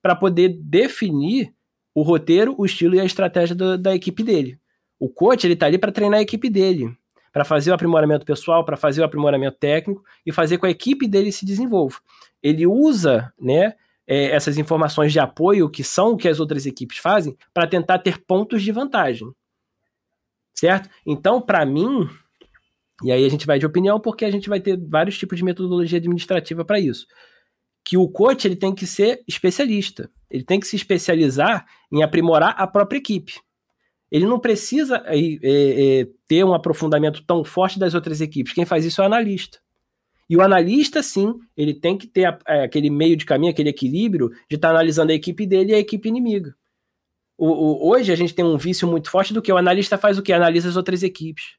[0.00, 1.52] para poder definir
[1.92, 4.60] o roteiro, o estilo e a estratégia do, da equipe dele.
[5.00, 6.94] O coach ele tá ali para treinar a equipe dele,
[7.32, 11.08] para fazer o aprimoramento pessoal, para fazer o aprimoramento técnico e fazer com a equipe
[11.08, 11.96] dele se desenvolva.
[12.46, 13.74] Ele usa, né,
[14.06, 17.98] é, essas informações de apoio que são o que as outras equipes fazem para tentar
[17.98, 19.28] ter pontos de vantagem.
[20.54, 20.88] Certo?
[21.04, 22.08] Então, para mim,
[23.02, 25.44] e aí a gente vai de opinião porque a gente vai ter vários tipos de
[25.44, 27.06] metodologia administrativa para isso
[27.86, 30.10] que o coach ele tem que ser especialista.
[30.28, 33.34] Ele tem que se especializar em aprimorar a própria equipe.
[34.10, 38.52] Ele não precisa é, é, ter um aprofundamento tão forte das outras equipes.
[38.52, 39.60] Quem faz isso é o analista.
[40.28, 43.68] E o analista, sim, ele tem que ter a, é, aquele meio de caminho, aquele
[43.68, 46.54] equilíbrio de estar tá analisando a equipe dele e a equipe inimiga.
[47.38, 50.18] O, o, hoje a gente tem um vício muito forte do que o analista faz
[50.18, 50.32] o que?
[50.32, 51.56] Analisa as outras equipes.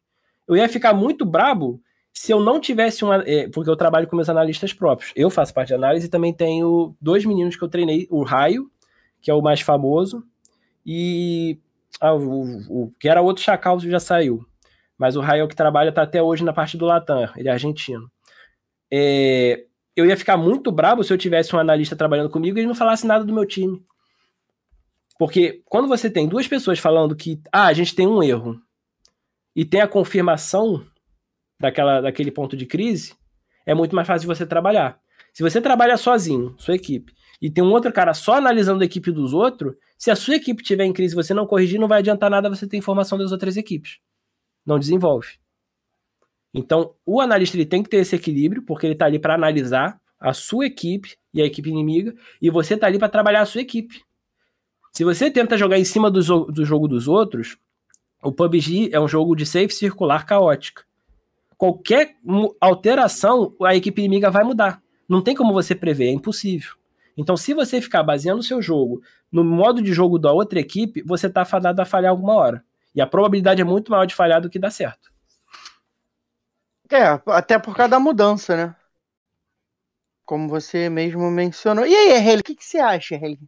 [0.47, 3.23] Eu ia ficar muito brabo se eu não tivesse uma.
[3.27, 5.13] É, porque eu trabalho com meus analistas próprios.
[5.15, 8.71] Eu faço parte de análise e também tenho dois meninos que eu treinei: o Raio,
[9.21, 10.23] que é o mais famoso,
[10.85, 11.59] e.
[12.01, 14.45] Ah, o, o, que era outro Chacal já saiu.
[14.97, 18.09] Mas o Raio que trabalha está até hoje na parte do Latam, ele é argentino.
[18.91, 19.65] É,
[19.95, 22.75] eu ia ficar muito bravo se eu tivesse um analista trabalhando comigo e ele não
[22.75, 23.83] falasse nada do meu time.
[25.17, 28.61] Porque quando você tem duas pessoas falando que ah, a gente tem um erro
[29.55, 30.85] e tem a confirmação
[31.59, 33.15] daquela, daquele ponto de crise,
[33.65, 34.99] é muito mais fácil você trabalhar.
[35.33, 39.11] Se você trabalha sozinho, sua equipe, e tem um outro cara só analisando a equipe
[39.11, 41.99] dos outros, se a sua equipe tiver em crise e você não corrigir, não vai
[41.99, 43.99] adiantar nada você ter informação das outras equipes.
[44.65, 45.39] Não desenvolve.
[46.57, 50.01] Então, o analista ele tem que ter esse equilíbrio, porque ele está ali para analisar
[50.19, 53.61] a sua equipe e a equipe inimiga, e você está ali para trabalhar a sua
[53.61, 54.01] equipe.
[54.91, 57.59] Se você tenta jogar em cima do, do jogo dos outros,
[58.23, 60.83] o PUBG é um jogo de safe circular caótica.
[61.55, 62.15] Qualquer
[62.59, 64.81] alteração, a equipe inimiga vai mudar.
[65.07, 66.73] Não tem como você prever, é impossível.
[67.15, 71.03] Então, se você ficar baseando o seu jogo no modo de jogo da outra equipe,
[71.03, 72.63] você está fadado a falhar alguma hora.
[72.95, 75.15] E a probabilidade é muito maior de falhar do que dar certo.
[76.91, 78.75] É, até por causa da mudança, né?
[80.25, 81.85] Como você mesmo mencionou.
[81.85, 83.39] E aí, Helly, o que, que você acha, Helly?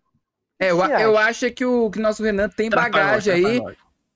[0.59, 3.61] É, eu, eu acho que o que nosso Renan tem bagagem aí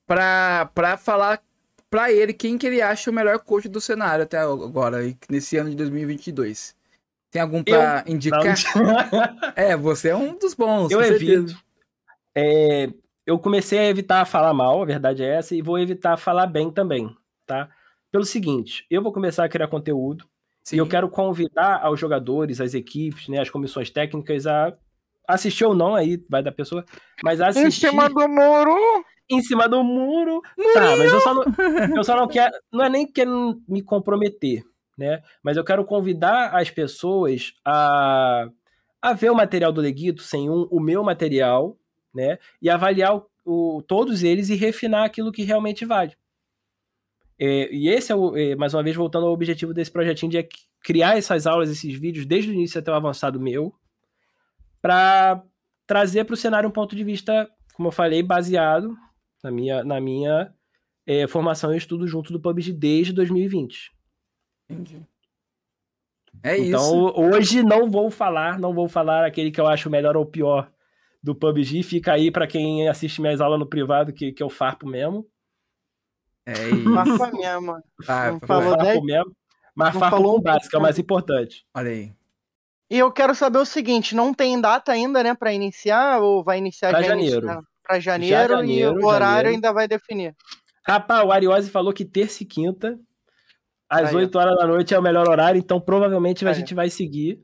[0.06, 1.42] para pra falar
[1.88, 4.98] para ele quem que ele acha o melhor coach do cenário até agora,
[5.30, 6.76] nesse ano de 2022.
[7.30, 8.42] Tem algum para indicar?
[9.56, 10.92] é, você é um dos bons.
[10.92, 11.56] Eu evito.
[12.34, 12.88] É,
[13.26, 16.70] eu comecei a evitar falar mal, a verdade é essa, e vou evitar falar bem
[16.70, 17.16] também,
[17.46, 17.68] tá?
[18.14, 20.24] Pelo seguinte, eu vou começar a criar conteúdo
[20.62, 20.76] Sim.
[20.76, 24.72] e eu quero convidar aos jogadores, as equipes, né, as comissões técnicas a
[25.26, 26.84] assistir ou não, aí vai da pessoa,
[27.24, 27.88] mas assistir...
[27.88, 29.04] Em cima do muro!
[29.28, 30.40] Em cima do muro!
[30.56, 30.74] Murinho.
[30.74, 31.44] Tá, mas eu só, não,
[31.96, 34.62] eu só não quero, não é nem querendo me comprometer,
[34.96, 38.48] né, mas eu quero convidar as pessoas a,
[39.02, 41.76] a ver o material do Leguito sem um, o meu material,
[42.14, 42.38] né?
[42.62, 46.14] E avaliar o, o, todos eles e refinar aquilo que realmente vale.
[47.38, 50.48] É, e esse é, o, é, mais uma vez, voltando ao objetivo desse projetinho de
[50.82, 53.74] criar essas aulas, esses vídeos, desde o início até o avançado meu,
[54.80, 55.42] para
[55.86, 58.94] trazer para o cenário um ponto de vista, como eu falei, baseado
[59.42, 60.52] na minha, na minha
[61.06, 63.92] é, formação e estudo junto do PUBG desde 2020.
[64.68, 65.06] Entendi.
[66.42, 67.20] É então, isso.
[67.20, 70.70] hoje não vou falar, não vou falar aquele que eu acho melhor ou pior
[71.22, 71.82] do PUBG.
[71.82, 75.26] Fica aí para quem assiste minhas aulas no privado, que, que eu farpo mesmo.
[76.46, 77.36] É isso.
[77.36, 77.82] Mesmo.
[78.04, 79.36] Farpa, falou farpo mesmo.
[79.74, 81.66] Mas farpo falou com básico, é o mais importante.
[81.74, 82.12] Olha aí.
[82.90, 86.58] E eu quero saber o seguinte, não tem data ainda, né, para iniciar ou vai
[86.58, 87.64] iniciar pra janeiro.
[87.82, 89.48] Para janeiro, janeiro, e o horário janeiro.
[89.48, 90.34] ainda vai definir.
[90.86, 92.98] Rapaz, o Ariose falou que terça e quinta
[93.88, 94.16] às aí.
[94.16, 96.50] 8 horas da noite é o melhor horário, então provavelmente aí.
[96.50, 97.42] a gente vai seguir,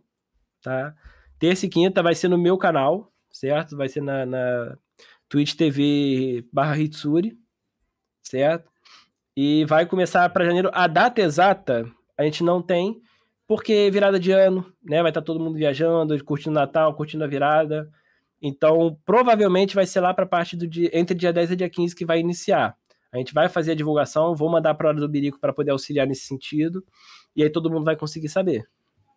[0.62, 0.94] tá?
[1.38, 3.76] Terça e quinta vai ser no meu canal, certo?
[3.76, 4.76] Vai ser na, na
[5.28, 7.38] Twitch TV barra Hitsuri,
[8.22, 8.69] certo?
[9.42, 10.68] E vai começar para janeiro.
[10.70, 13.00] A data exata a gente não tem,
[13.48, 15.00] porque é virada de ano, né?
[15.00, 17.90] Vai estar tá todo mundo viajando, curtindo Natal, curtindo a virada.
[18.42, 21.70] Então, provavelmente vai ser lá para a parte do dia, entre dia 10 e dia
[21.70, 22.76] 15 que vai iniciar.
[23.10, 25.70] A gente vai fazer a divulgação, vou mandar para a hora do Birico para poder
[25.70, 26.84] auxiliar nesse sentido.
[27.34, 28.68] E aí todo mundo vai conseguir saber.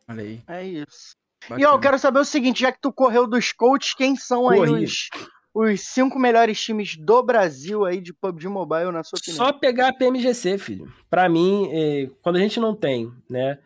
[0.08, 0.41] Olha aí.
[0.48, 1.18] É isso.
[1.50, 1.62] Bacana.
[1.62, 4.48] E ó, eu quero saber o seguinte, já que tu correu dos coaches, quem são
[4.48, 5.10] aí os,
[5.54, 9.46] os cinco melhores times do Brasil aí de PUBG Mobile, na sua opinião?
[9.46, 10.92] Só pegar a PMGC, filho.
[11.10, 13.60] Para mim, é, quando a gente não tem, né,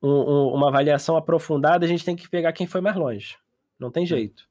[0.00, 3.36] um, um, uma avaliação aprofundada, a gente tem que pegar quem foi mais longe.
[3.78, 4.44] Não tem jeito.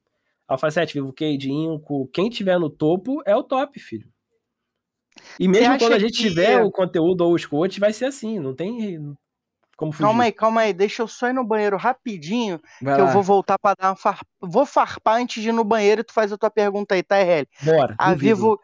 [0.46, 4.06] Alpha 7, Vivo Cade, Inco, quem tiver no topo é o top, filho.
[5.38, 6.28] E mesmo quando a gente que...
[6.28, 9.14] tiver o conteúdo ou os coaches, vai ser assim, não tem
[9.82, 10.04] como fugir.
[10.04, 13.08] Calma aí, calma aí, deixa eu só ir no banheiro rapidinho, Vai que lá.
[13.08, 14.24] eu vou voltar para dar uma farpa.
[14.40, 17.20] Vou farpar antes de ir no banheiro e tu faz a tua pergunta aí, tá,
[17.20, 17.48] Heli?
[17.62, 17.94] Bora.
[17.98, 18.60] A Vivo.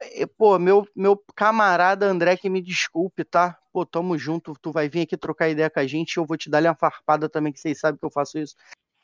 [0.00, 3.58] Eh, pô, meu, meu camarada André, que me desculpe, tá?
[3.70, 6.50] Pô, tamo junto, tu vai vir aqui trocar ideia com a gente, eu vou te
[6.50, 8.54] dar uma farpada também, que vocês sabem que eu faço isso.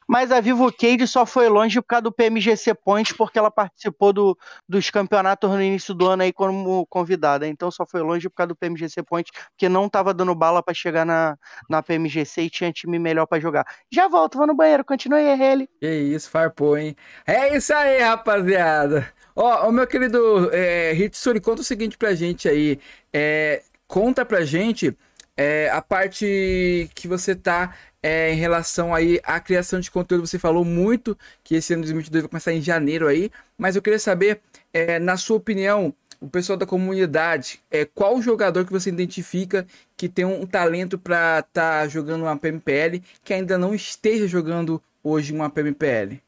[0.09, 4.10] Mas a Vivo Cade só foi longe por causa do PMGC Point, porque ela participou
[4.10, 7.47] do, dos campeonatos no início do ano aí como convidada.
[7.47, 10.72] Então só foi longe por causa do PMGC Point, porque não tava dando bala para
[10.72, 11.36] chegar na,
[11.68, 13.66] na PMGC e tinha time melhor para jogar.
[13.93, 15.68] Já volto, vou no banheiro, continue aí, ele.
[15.78, 16.97] Que isso, farpou, hein?
[17.26, 19.12] É isso aí, rapaziada.
[19.36, 22.80] Ó, o meu querido é, Hitsuri, conta o seguinte pra gente aí.
[23.12, 24.97] É, conta pra gente
[25.39, 30.27] é, a parte que você tá é, em relação aí à criação de conteúdo.
[30.27, 33.82] Você falou muito que esse ano de 2022 vai começar em janeiro aí, mas eu
[33.82, 34.40] queria saber,
[34.73, 39.65] é, na sua opinião, o pessoal da comunidade, é, qual jogador que você identifica
[39.97, 44.82] que tem um, talento para estar tá jogando uma PMPL que ainda não esteja jogando
[45.05, 46.20] hoje uma PMPL?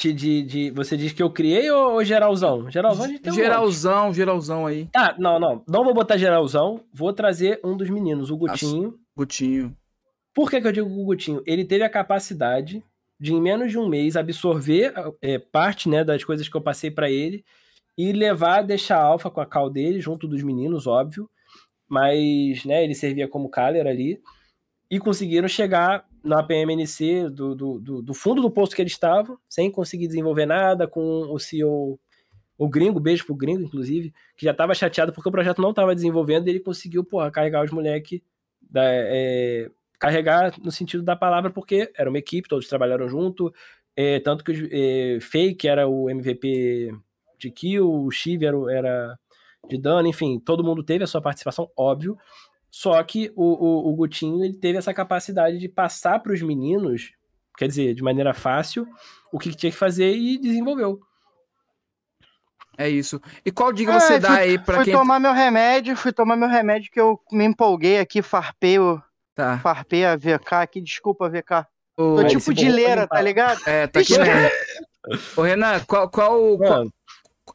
[0.00, 2.70] De, de, de, você diz que eu criei ou, ou geralzão?
[2.70, 4.16] Geralzão a gente tem um Geralzão, monte.
[4.16, 4.88] geralzão aí.
[4.96, 5.62] Ah, não, não.
[5.68, 6.80] Não vou botar geralzão.
[6.90, 8.98] Vou trazer um dos meninos, o Gutinho.
[9.14, 9.76] Gutinho.
[10.34, 11.42] Por que, que eu digo o Gutinho?
[11.44, 12.82] Ele teve a capacidade
[13.20, 16.90] de, em menos de um mês, absorver é, parte né, das coisas que eu passei
[16.90, 17.44] para ele
[17.98, 21.28] e levar, deixar a Alfa com a cal dele, junto dos meninos, óbvio.
[21.86, 24.18] Mas né, ele servia como caller ali.
[24.90, 29.38] E conseguiram chegar na PMNC do, do, do, do fundo do posto que eles estavam,
[29.48, 31.00] sem conseguir desenvolver nada, com
[31.32, 31.98] o CEO
[32.60, 35.94] o gringo, beijo pro gringo, inclusive, que já tava chateado porque o projeto não tava
[35.94, 38.20] desenvolvendo e ele conseguiu, porra, carregar os moleques,
[38.76, 43.50] é, carregar no sentido da palavra, porque era uma equipe, todos trabalharam junto,
[43.96, 46.94] é, tanto que é, Fake era o MVP
[47.38, 49.18] de kill, o Chive era, era
[49.66, 52.18] de dano, enfim, todo mundo teve a sua participação, óbvio,
[52.70, 57.12] só que o, o, o Gutinho ele teve essa capacidade de passar para os meninos,
[57.58, 58.86] quer dizer, de maneira fácil,
[59.32, 61.00] o que tinha que fazer e desenvolveu.
[62.78, 63.20] É isso.
[63.44, 64.94] E qual dica é, você dá fui, aí pra fui quem.
[64.94, 69.02] Fui tomar meu remédio, fui tomar meu remédio que eu me empolguei aqui, farpei o.
[69.34, 69.58] Tá.
[69.58, 71.66] Farpei a VK aqui, desculpa, VK.
[71.98, 72.16] O...
[72.16, 73.60] Tô tipo de leira, tá ligado?
[73.66, 74.50] É, tá aqui né?
[75.36, 76.08] Ô, Renan, qual.
[76.08, 76.86] qual, qual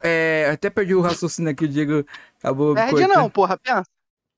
[0.02, 2.04] é, até perdi o raciocínio aqui, o Diego
[2.38, 2.74] acabou.
[2.74, 3.82] Perde não, porra, pensa.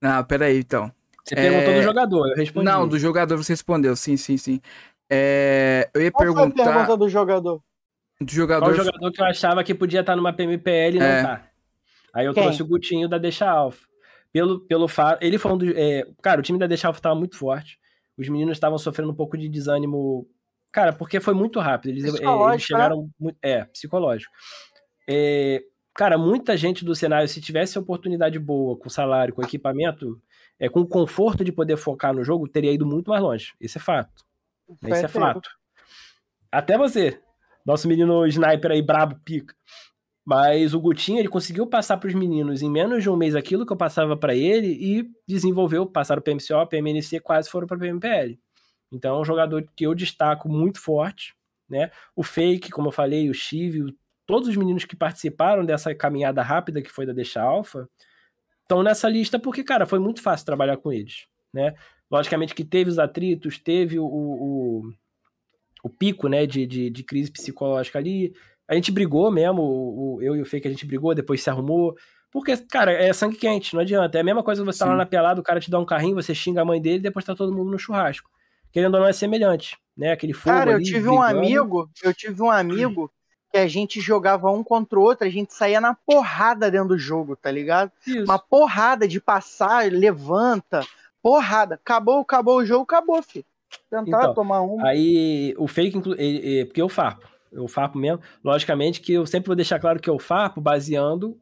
[0.00, 0.90] Não, peraí, então.
[1.24, 1.50] Você é...
[1.50, 2.64] perguntou do jogador, eu respondi.
[2.64, 4.60] Não, do jogador você respondeu, sim, sim, sim.
[5.10, 5.90] É...
[5.94, 6.64] Eu ia Qual perguntar.
[6.64, 7.62] Foi a pergunta do jogador?
[8.20, 8.64] Do jogador...
[8.64, 11.22] Qual jogador que eu achava que podia estar numa PMPL e não é.
[11.22, 11.48] tá?
[12.14, 12.42] Aí eu Quem?
[12.42, 13.86] trouxe o Gutinho da Deixa Alfa.
[14.32, 15.22] Pelo, pelo fato.
[15.22, 15.72] Ele foi um dos.
[15.74, 16.06] É...
[16.22, 17.78] Cara, o time da Deixa Alfa tava muito forte.
[18.16, 20.26] Os meninos estavam sofrendo um pouco de desânimo.
[20.72, 21.90] Cara, porque foi muito rápido.
[21.90, 22.58] Eles, é, eles né?
[22.58, 23.08] chegaram.
[23.20, 23.32] Né?
[23.40, 24.32] É, psicológico.
[25.08, 25.62] É,
[25.98, 30.22] cara, muita gente do cenário, se tivesse oportunidade boa, com salário, com equipamento,
[30.56, 33.52] é, com conforto de poder focar no jogo, teria ido muito mais longe.
[33.60, 34.24] Esse é fato.
[34.86, 35.50] Esse é fato.
[36.52, 37.20] Até você.
[37.66, 39.52] Nosso menino sniper aí, brabo, pica.
[40.24, 43.66] Mas o Gutinho, ele conseguiu passar para os meninos em menos de um mês aquilo
[43.66, 47.80] que eu passava para ele e desenvolveu, passaram o PMCO, PMNC, quase foram para o
[47.80, 48.38] PMPL.
[48.92, 51.34] Então é um jogador que eu destaco muito forte,
[51.68, 51.90] né?
[52.14, 53.92] O Fake, como eu falei, o Chive,
[54.28, 57.88] todos os meninos que participaram dessa caminhada rápida que foi da Deixa Alpha,
[58.60, 61.74] estão nessa lista porque, cara, foi muito fácil trabalhar com eles, né?
[62.10, 64.92] Logicamente que teve os atritos, teve o, o
[65.82, 68.34] o pico, né, de, de, de, crise psicológica ali.
[68.66, 71.94] A gente brigou mesmo, o, eu e o Fake a gente brigou, depois se arrumou.
[72.30, 74.18] Porque, cara, é sangue quente, não adianta.
[74.18, 74.84] É a mesma coisa você Sim.
[74.84, 76.96] tá lá na pelada, o cara te dá um carrinho, você xinga a mãe dele
[76.96, 78.28] e depois tá todo mundo no churrasco.
[78.72, 80.12] Querendo ou não, é semelhante, né?
[80.12, 81.16] Aquele fogo Cara, ali, eu tive brigando.
[81.16, 83.10] um amigo, eu tive um amigo
[83.50, 86.98] que a gente jogava um contra o outro, a gente saía na porrada dentro do
[86.98, 87.90] jogo, tá ligado?
[88.06, 88.24] Isso.
[88.24, 90.84] Uma porrada de passar, levanta,
[91.22, 91.76] porrada.
[91.76, 93.44] Acabou, acabou o jogo, acabou, filho.
[93.90, 94.84] Tentar então, tomar um.
[94.84, 97.26] Aí o fake, ele, porque eu farpo.
[97.50, 98.20] Eu farpo mesmo.
[98.44, 101.36] Logicamente que eu sempre vou deixar claro que eu farpo baseando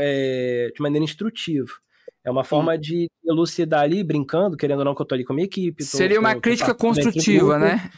[0.00, 1.70] é, de maneira instrutiva.
[2.24, 2.80] É uma forma Sim.
[2.80, 5.84] de elucidar ali, brincando, querendo ou não, que eu tô ali com a minha equipe.
[5.84, 7.90] Tô, Seria uma tô, crítica tô construtiva, né?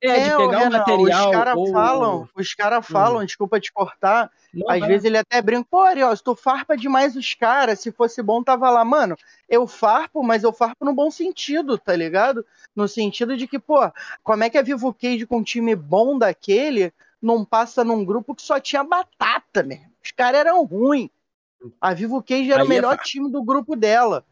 [0.00, 1.30] É, de é, pegar o material.
[1.30, 1.72] Os caras ou...
[1.72, 3.24] falam, os caras falam, hum.
[3.24, 4.30] desculpa te cortar.
[4.52, 8.22] Não, às vezes ele até brinca, pô, Ariel, tu farpa demais os caras, se fosse
[8.22, 8.84] bom, tava lá.
[8.84, 9.16] Mano,
[9.48, 12.44] eu farpo, mas eu farpo no bom sentido, tá ligado?
[12.76, 13.80] No sentido de que, pô,
[14.22, 18.34] como é que a Vivo Cage com um time bom daquele não passa num grupo
[18.34, 19.90] que só tinha batata, mesmo?
[20.04, 21.10] Os caras eram ruins.
[21.80, 24.24] A Vivo Cage era Aí o é melhor é time do grupo dela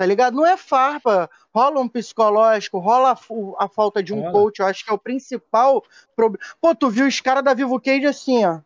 [0.00, 0.34] tá ligado?
[0.34, 4.82] Não é farpa, rola um psicológico, rola a, a falta de um coach, eu acho
[4.82, 5.84] que é o principal
[6.16, 6.42] problema.
[6.58, 8.60] Pô, tu viu os caras da Vivo Cage assim, ó.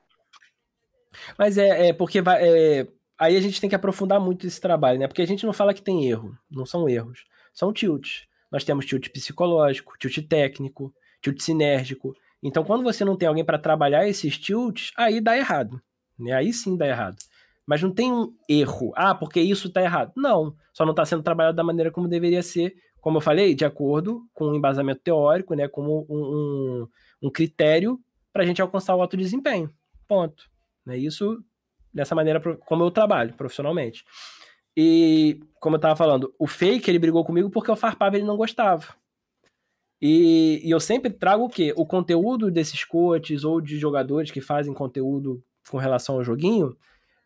[1.36, 2.86] Mas é, é porque vai, é,
[3.18, 5.08] aí a gente tem que aprofundar muito esse trabalho, né?
[5.08, 8.28] Porque a gente não fala que tem erro, não são erros, são tilts.
[8.48, 12.14] Nós temos tilt psicológico, tilt técnico, tilt sinérgico.
[12.40, 15.82] Então, quando você não tem alguém para trabalhar esses tilts, aí dá errado.
[16.16, 16.30] Né?
[16.30, 17.16] Aí sim dá errado.
[17.66, 18.92] Mas não tem um erro.
[18.94, 20.12] Ah, porque isso está errado.
[20.16, 20.54] Não.
[20.72, 24.26] Só não está sendo trabalhado da maneira como deveria ser, como eu falei, de acordo
[24.32, 25.68] com um embasamento teórico, né?
[25.68, 26.88] Como um, um,
[27.22, 27.98] um critério
[28.32, 29.70] para a gente alcançar o alto desempenho.
[30.06, 30.44] Ponto.
[30.84, 30.98] Né?
[30.98, 31.42] Isso
[31.92, 34.04] dessa maneira como eu trabalho profissionalmente.
[34.76, 38.36] E, como eu estava falando, o fake ele brigou comigo porque o farpava ele não
[38.36, 38.94] gostava.
[40.02, 41.72] E, e, eu sempre trago o quê?
[41.76, 46.76] O conteúdo desses coaches ou de jogadores que fazem conteúdo com relação ao joguinho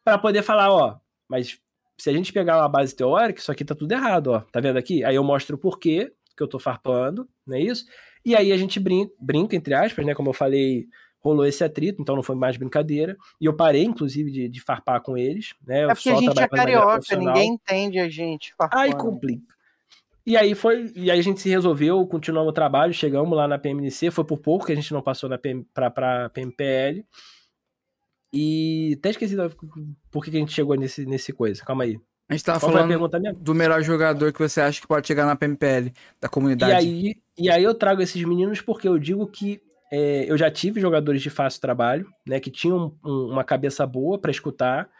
[0.09, 0.97] para poder falar, ó,
[1.29, 1.59] mas
[1.99, 4.41] se a gente pegar uma base teórica, isso aqui tá tudo errado, ó.
[4.41, 5.05] Tá vendo aqui?
[5.05, 7.85] Aí eu mostro o porquê que eu tô farpando, não é isso?
[8.25, 10.15] E aí a gente brinca, brinca, entre aspas, né?
[10.15, 10.87] Como eu falei,
[11.21, 13.17] rolou esse atrito, então não foi mais brincadeira.
[13.39, 15.83] E eu parei, inclusive, de, de farpar com eles, né?
[15.83, 18.83] É porque a gente é carioca, ninguém entende a gente farpando.
[18.83, 19.43] Aí complica.
[20.25, 23.59] E aí foi, e aí a gente se resolveu, continuamos o trabalho, chegamos lá na
[23.59, 27.05] PMNC, foi por pouco que a gente não passou na PM, pra, pra PMPL.
[28.33, 29.37] E até esqueci
[30.11, 31.65] por que a gente chegou nesse, nesse coisa.
[31.65, 31.99] Calma aí.
[32.29, 35.35] A gente tava Qual falando do melhor jogador que você acha que pode chegar na
[35.35, 35.91] PMPL
[36.21, 36.73] da comunidade.
[36.73, 40.51] E aí, e aí eu trago esses meninos porque eu digo que é, eu já
[40.51, 44.91] tive jogadores de fácil trabalho, né, que tinham um, uma cabeça boa para escutar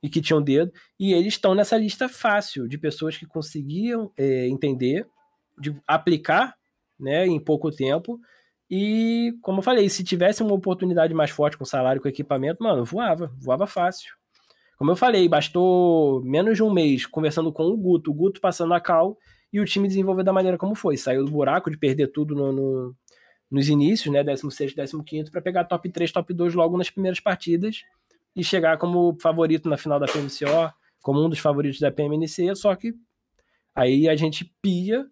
[0.00, 4.46] e que tinham dedo, e eles estão nessa lista fácil de pessoas que conseguiam é,
[4.46, 5.06] entender,
[5.58, 6.54] de aplicar,
[6.98, 8.20] né, em pouco tempo.
[8.70, 12.84] E, como eu falei, se tivesse uma oportunidade mais forte com salário, com equipamento, mano,
[12.84, 14.14] voava, voava fácil.
[14.76, 18.74] Como eu falei, bastou menos de um mês conversando com o Guto, o Guto passando
[18.74, 19.16] a cal
[19.52, 20.96] e o time desenvolveu da maneira como foi.
[20.96, 22.96] Saiu do buraco de perder tudo no, no,
[23.50, 24.22] nos inícios, né?
[24.22, 24.74] 16,
[25.04, 27.82] 15, para pegar top 3, top 2 logo nas primeiras partidas
[28.34, 32.54] e chegar como favorito na final da PMCO, como um dos favoritos da PMNC.
[32.56, 32.92] Só que
[33.74, 35.06] aí a gente pia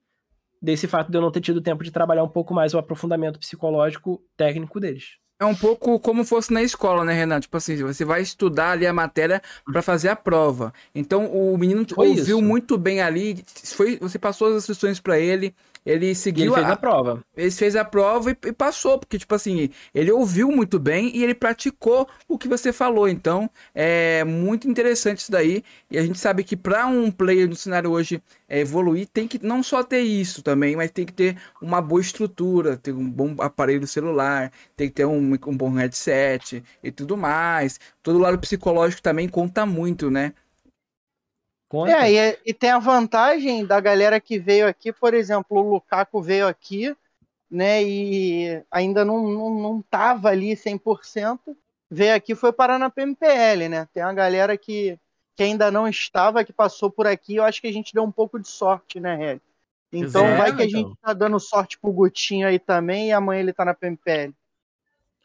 [0.64, 3.38] desse fato de eu não ter tido tempo de trabalhar um pouco mais o aprofundamento
[3.38, 5.18] psicológico técnico deles.
[5.38, 7.42] É um pouco como fosse na escola, né, Renato?
[7.42, 10.72] Tipo assim, você vai estudar ali a matéria para fazer a prova.
[10.94, 12.42] Então o menino foi ouviu isso.
[12.42, 15.54] muito bem ali, foi, você passou as instruções para ele,
[15.84, 17.24] ele seguiu ele fez a, a, prova.
[17.36, 21.22] Ele fez a prova e, e, passou, porque, tipo assim, ele ouviu muito bem e
[21.22, 23.06] ele praticou o que você falou.
[23.06, 25.62] Então, é muito interessante isso daí.
[25.90, 29.44] E a gente sabe que para um player no cenário hoje é, evoluir, tem que
[29.44, 33.34] não só ter isso também, mas tem que ter uma boa estrutura, ter um bom
[33.38, 37.78] aparelho celular, tem que ter um, um bom headset e tudo mais.
[38.02, 40.32] Todo lado psicológico também conta muito, né?
[41.74, 41.90] Conta.
[41.90, 45.72] É, e, é, e, tem a vantagem da galera que veio aqui, por exemplo, o
[45.72, 46.96] Lukaku veio aqui,
[47.50, 51.40] né, e ainda não, não, não tava ali 100%,
[51.90, 54.96] veio aqui foi parar na PMPL, né, tem uma galera que,
[55.34, 58.12] que ainda não estava, que passou por aqui, eu acho que a gente deu um
[58.12, 59.40] pouco de sorte, né, Red?
[59.92, 60.80] Então é, vai que a então.
[60.80, 64.32] gente tá dando sorte pro Gutinho aí também, e amanhã ele tá na PMPL.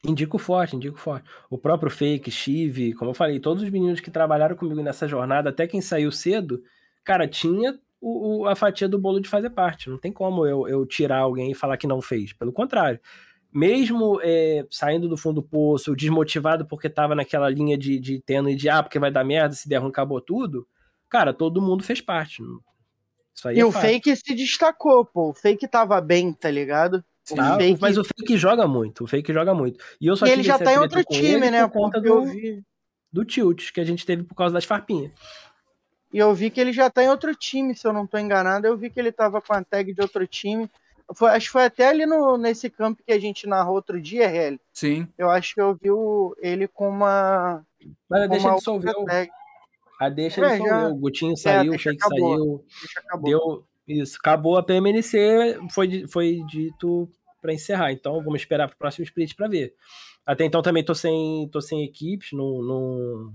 [0.05, 1.29] Indico forte, indico forte.
[1.49, 5.49] O próprio Fake, Chive, como eu falei, todos os meninos que trabalharam comigo nessa jornada,
[5.49, 6.63] até quem saiu cedo,
[7.03, 9.89] cara, tinha o, o, a fatia do bolo de fazer parte.
[9.89, 12.31] Não tem como eu, eu tirar alguém e falar que não fez.
[12.31, 12.99] Pelo contrário.
[13.51, 18.55] Mesmo é, saindo do fundo do poço, desmotivado porque tava naquela linha de, de tênue
[18.55, 20.67] de ah, porque vai dar merda, se der ruim, acabou tudo.
[21.09, 22.41] Cara, todo mundo fez parte.
[23.33, 25.31] Isso aí e é o fake se destacou, pô.
[25.31, 27.03] O fake tava bem, tá ligado?
[27.35, 27.81] Tá, fake...
[27.81, 29.83] Mas o fake joga muito, o fake joga muito.
[29.99, 31.67] E, eu só e ele já tá em outro time, né?
[31.67, 32.63] Por conta do, vi...
[33.11, 35.11] do tilt que a gente teve por causa das farpinhas.
[36.11, 38.65] E eu vi que ele já tá em outro time, se eu não tô enganado.
[38.65, 40.69] Eu vi que ele tava com a tag de outro time.
[41.15, 44.25] Foi, acho que foi até ali no, nesse campo que a gente narrou outro dia,
[44.25, 44.59] Hel.
[44.73, 45.07] Sim.
[45.17, 47.63] Eu acho que eu vi o, ele com uma.
[48.09, 48.93] Mas com deixa uma dissolver.
[49.05, 49.31] Tag.
[49.99, 50.69] A deixa é, dissolver.
[50.69, 50.87] Já...
[50.87, 52.65] O Gutinho saiu, é, o Shake acabou.
[53.03, 53.23] saiu.
[53.23, 53.65] Deu.
[53.87, 57.09] Isso, acabou a PMNC, foi, foi dito
[57.41, 57.91] para encerrar.
[57.91, 59.73] Então vamos esperar para o próximo split para ver.
[60.25, 63.33] Até então também tô sem, tô sem equipes, no, no...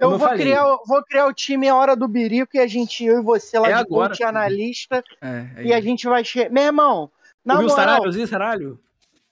[0.00, 3.04] Eu, eu vou, criar, vou criar o time a hora do birico e a gente,
[3.04, 6.24] eu e você lá é de agora, coach, analista, é, é, e a gente vai...
[6.24, 6.48] Che...
[6.48, 7.08] Meu irmão,
[7.44, 7.86] na Ouviu moral...
[7.86, 8.80] Saralho, ouviu Saralho?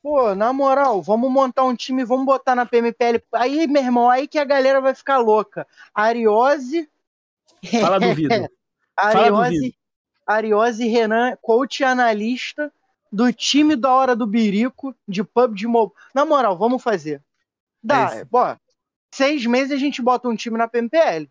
[0.01, 3.21] Pô, na moral, vamos montar um time, vamos botar na PMPL.
[3.33, 5.67] Aí, meu irmão, aí que a galera vai ficar louca.
[5.93, 6.89] Ariose...
[7.81, 8.29] Fala duvido.
[8.97, 9.75] Ariose, Fala duvido.
[10.25, 12.73] Ariose Renan, coach analista
[13.13, 15.95] do time da hora do Birico, de pub de mobile.
[16.15, 17.23] Na moral, vamos fazer.
[17.83, 18.57] Dá, é bó,
[19.13, 21.29] seis meses a gente bota um time na PMPL.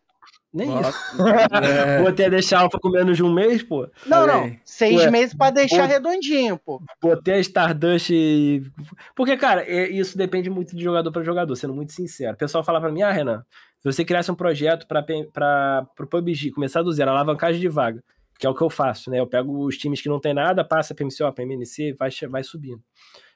[0.54, 0.90] Nem Nossa.
[0.90, 1.28] isso.
[1.56, 2.00] É.
[2.00, 3.90] Vou até deixar alfa com menos de um mês, pô.
[4.06, 4.54] Não, não.
[4.66, 6.82] Seis Ué, meses para deixar redondinho, pô.
[7.02, 8.62] Botei a Stardust e...
[9.16, 12.34] Porque, cara, é, isso depende muito de jogador para jogador, sendo muito sincero.
[12.34, 13.46] O pessoal fala para mim, ah, Renan,
[13.80, 18.04] se você criasse um projeto para o PUBG, começar do zero, alavancagem de vaga,
[18.42, 19.20] que é o que eu faço, né?
[19.20, 22.82] Eu pego os times que não tem nada, passa PMCO, PMNC, vai, vai subindo.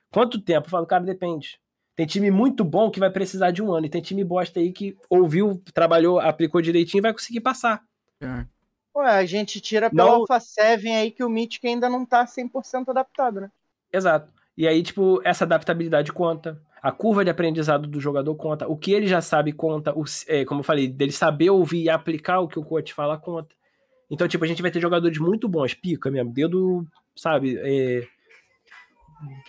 [0.10, 0.66] Quanto tempo?
[0.66, 1.60] Eu falo, cara, depende.
[1.96, 4.72] Tem time muito bom que vai precisar de um ano, e tem time bosta aí
[4.72, 7.84] que ouviu, trabalhou, aplicou direitinho e vai conseguir passar.
[8.20, 8.48] É.
[8.98, 10.16] Ué, a gente tira pela não...
[10.16, 13.52] Alpha 7 aí que o Mythic ainda não tá 100% adaptado, né?
[13.94, 14.34] Exato.
[14.58, 16.60] E aí, tipo, essa adaptabilidade conta.
[16.82, 18.68] A curva de aprendizado do jogador conta.
[18.68, 19.94] O que ele já sabe conta.
[19.96, 23.20] O, é, como eu falei, dele saber ouvir e aplicar o que o coach fala
[23.20, 23.54] conta.
[24.10, 28.08] Então, tipo, a gente vai ter jogadores muito bons, pica mesmo, dedo, sabe, é,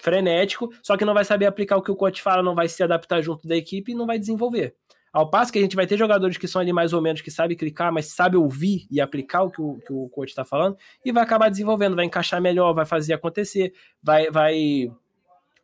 [0.00, 2.82] frenético, só que não vai saber aplicar o que o coach fala, não vai se
[2.82, 4.74] adaptar junto da equipe e não vai desenvolver.
[5.12, 7.30] Ao passo que a gente vai ter jogadores que são ali mais ou menos, que
[7.30, 10.76] sabem clicar, mas sabe ouvir e aplicar o que o, que o coach está falando,
[11.04, 13.72] e vai acabar desenvolvendo, vai encaixar melhor, vai fazer acontecer,
[14.02, 14.90] vai, vai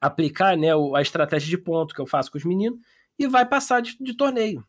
[0.00, 2.78] aplicar né, a estratégia de ponto que eu faço com os meninos,
[3.18, 4.64] e vai passar de, de torneio,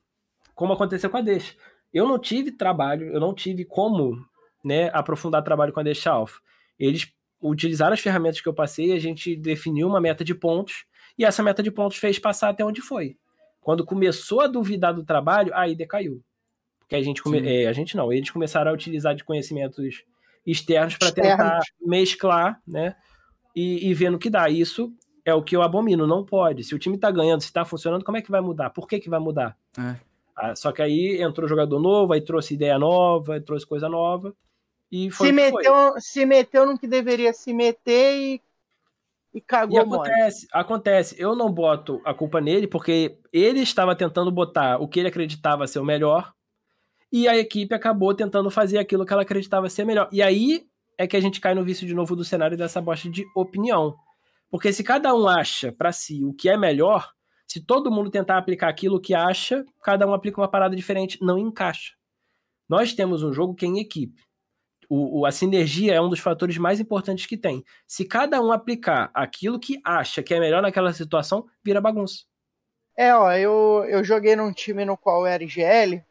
[0.54, 1.56] como aconteceu com a Deixa.
[1.94, 4.26] Eu não tive trabalho, eu não tive como
[4.64, 6.40] né, aprofundar trabalho com a Deixa Alpha.
[6.80, 7.12] Eles
[7.42, 10.86] utilizaram as ferramentas que eu passei, a gente definiu uma meta de pontos,
[11.18, 13.18] e essa meta de pontos fez passar até onde foi.
[13.62, 16.24] Quando começou a duvidar do trabalho, aí decaiu.
[16.80, 17.40] Porque que a gente, come...
[17.46, 20.04] é, a gente não, eles começaram a utilizar de conhecimentos
[20.46, 22.96] externos para tentar mesclar, né?
[23.56, 24.50] E, e ver no que dá.
[24.50, 24.92] Isso
[25.24, 26.64] é o que eu abomino, não pode.
[26.64, 28.72] Se o time tá ganhando, se tá funcionando, como é que vai mudar?
[28.72, 29.58] Por que que vai mudar?
[29.78, 29.96] É.
[30.36, 34.36] Ah, só que aí entrou jogador novo, aí trouxe ideia nova, trouxe coisa nova.
[34.92, 38.42] E foi se, meteu, se meteu no que deveria se meter e,
[39.34, 39.78] e cagou.
[39.78, 41.16] E acontece, acontece.
[41.18, 45.68] Eu não boto a culpa nele, porque ele estava tentando botar o que ele acreditava
[45.68, 46.34] ser o melhor,
[47.12, 50.10] e a equipe acabou tentando fazer aquilo que ela acreditava ser melhor.
[50.12, 50.66] E aí
[50.98, 53.96] é que a gente cai no vício de novo do cenário dessa bosta de opinião.
[54.50, 57.12] Porque se cada um acha para si o que é melhor,
[57.48, 61.38] se todo mundo tentar aplicar aquilo que acha, cada um aplica uma parada diferente, não
[61.38, 61.94] encaixa.
[62.68, 64.22] Nós temos um jogo que é em equipe.
[64.90, 67.64] O, o, a sinergia é um dos fatores mais importantes que tem.
[67.88, 72.26] Se cada um aplicar aquilo que acha que é melhor naquela situação, vira bagunça.
[72.96, 76.04] É, ó, eu, eu joguei num time no qual era IGL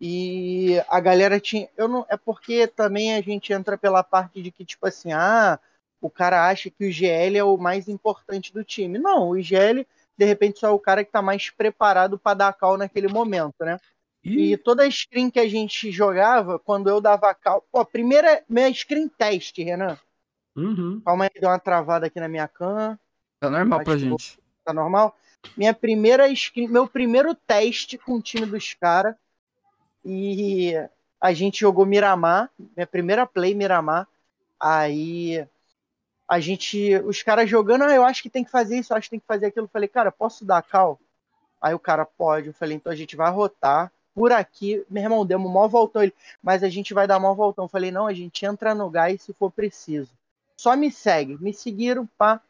[0.00, 1.68] e a galera tinha.
[1.76, 5.58] Eu não, é porque também a gente entra pela parte de que, tipo assim, ah,
[6.00, 8.98] o cara acha que o IGL é o mais importante do time.
[8.98, 9.86] Não, o IGL
[10.18, 13.54] de repente só é o cara que está mais preparado para dar cal naquele momento,
[13.60, 13.78] né?
[14.24, 14.52] E...
[14.52, 17.64] e toda a screen que a gente jogava, quando eu dava cal.
[17.70, 19.96] Pô, primeira minha screen teste, Renan.
[20.56, 21.00] Uhum.
[21.04, 22.98] Calma aí, deu uma travada aqui na minha cam.
[23.38, 24.40] Tá normal Acho pra gente.
[24.64, 25.16] Tá normal?
[25.56, 29.14] Minha primeira screen, meu primeiro teste com o time dos caras.
[30.04, 30.74] E
[31.20, 34.08] a gente jogou Miramar, minha primeira play Miramar.
[34.58, 35.46] Aí
[36.28, 39.06] a gente, os caras jogando, ah, eu acho que tem que fazer isso, eu acho
[39.06, 39.64] que tem que fazer aquilo.
[39.64, 41.00] Eu falei, cara, posso dar cal?
[41.60, 42.48] Aí o cara pode.
[42.48, 44.84] Eu falei, então a gente vai rotar por aqui.
[44.90, 46.02] Meu irmão, demos mó voltão.
[46.02, 47.64] Ele, mas a gente vai dar mó voltão.
[47.64, 50.10] Eu falei, não, a gente entra no gás se for preciso.
[50.54, 51.38] Só me segue.
[51.40, 52.42] Me seguiram, pá.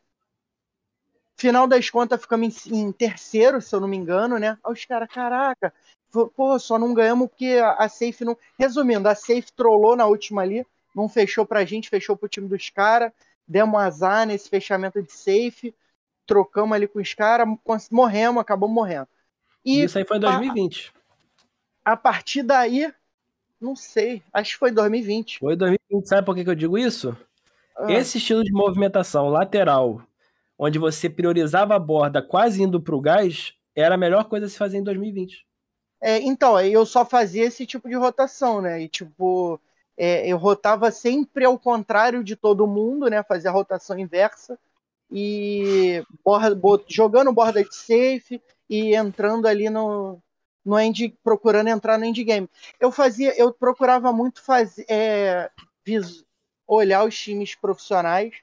[1.36, 4.58] Final das contas, ficamos em, em terceiro, se eu não me engano, né?
[4.64, 5.72] Aí os caras, caraca,
[6.10, 8.36] pô, só não ganhamos porque a, Safe não.
[8.58, 12.70] Resumindo, a Safe trollou na última ali, não fechou pra gente, fechou pro time dos
[12.70, 13.12] caras
[13.48, 15.74] demos azar nesse fechamento de safe,
[16.26, 17.48] trocamos ali com os caras,
[17.90, 19.08] morremos, acabamos morrendo.
[19.64, 20.92] E Isso aí foi em 2020.
[21.84, 22.92] A, a partir daí,
[23.60, 25.38] não sei, acho que foi 2020.
[25.38, 27.16] Foi 2020, sabe por que, que eu digo isso?
[27.76, 27.90] Ah.
[27.90, 30.02] Esse estilo de movimentação lateral,
[30.58, 34.48] onde você priorizava a borda quase indo para o gás, era a melhor coisa a
[34.48, 35.46] se fazer em 2020.
[36.00, 38.82] É, então, eu só fazia esse tipo de rotação, né?
[38.82, 39.60] E tipo,
[39.98, 43.20] é, eu rotava sempre ao contrário de todo mundo, né?
[43.24, 44.56] Fazia a rotação inversa
[45.10, 50.22] e borda, jogando borda de safe e entrando ali no,
[50.64, 52.48] no end, procurando entrar no endgame.
[52.78, 55.50] Eu fazia, eu procurava muito fazer, é,
[56.64, 58.34] olhar os times profissionais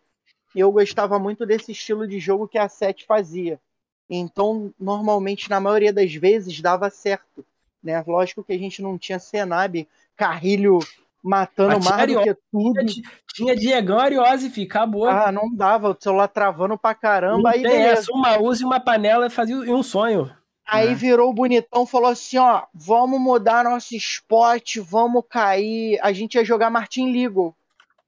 [0.54, 3.62] e eu gostava muito desse estilo de jogo que a Sete fazia.
[4.10, 7.46] Então, normalmente, na maioria das vezes, dava certo.
[7.82, 8.04] Né?
[8.06, 9.88] Lógico que a gente não tinha Senab,
[10.18, 10.80] Carrilho
[11.26, 12.86] matando mais do que tudo.
[12.86, 15.08] Tinha, tinha Diegão Ariose, fi, acabou.
[15.10, 17.50] Ah, não dava, o celular travando pra caramba.
[17.50, 20.32] aí tem essa, uma usa e uma panela fazia um sonho.
[20.68, 20.96] Aí é.
[20.96, 26.72] virou bonitão, falou assim, ó, vamos mudar nosso spot, vamos cair, a gente ia jogar
[26.72, 27.56] Martin Legal,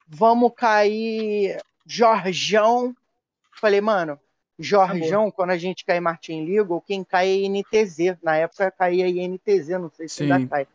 [0.07, 2.95] vamos cair Jorjão.
[3.52, 4.19] Falei, mano,
[4.60, 8.18] Jorjão, quando a gente cai Martin Legal, quem cai é INTZ.
[8.23, 10.31] Na época caía INTZ, não sei se Sim.
[10.31, 10.68] ainda cai.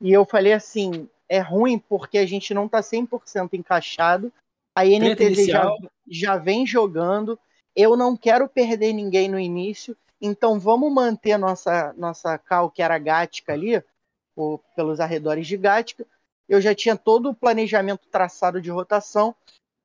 [0.00, 4.32] E eu falei assim, é ruim porque a gente não está 100% encaixado.
[4.74, 5.70] A NTZ já,
[6.08, 7.38] já vem jogando.
[7.76, 9.96] Eu não quero perder ninguém no início.
[10.20, 13.82] Então vamos manter nossa nossa cal que era Gática ali,
[14.34, 16.06] ou pelos arredores de Gática.
[16.48, 19.34] Eu já tinha todo o planejamento traçado de rotação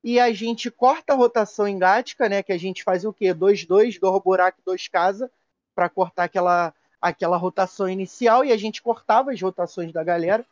[0.02, 2.42] e a gente corta a rotação em Gática, né?
[2.42, 3.34] Que a gente faz o quê?
[3.34, 5.30] 2-2, dois buraco, dois casa,
[5.74, 10.44] para cortar aquela aquela rotação inicial e a gente cortava as rotações da galera.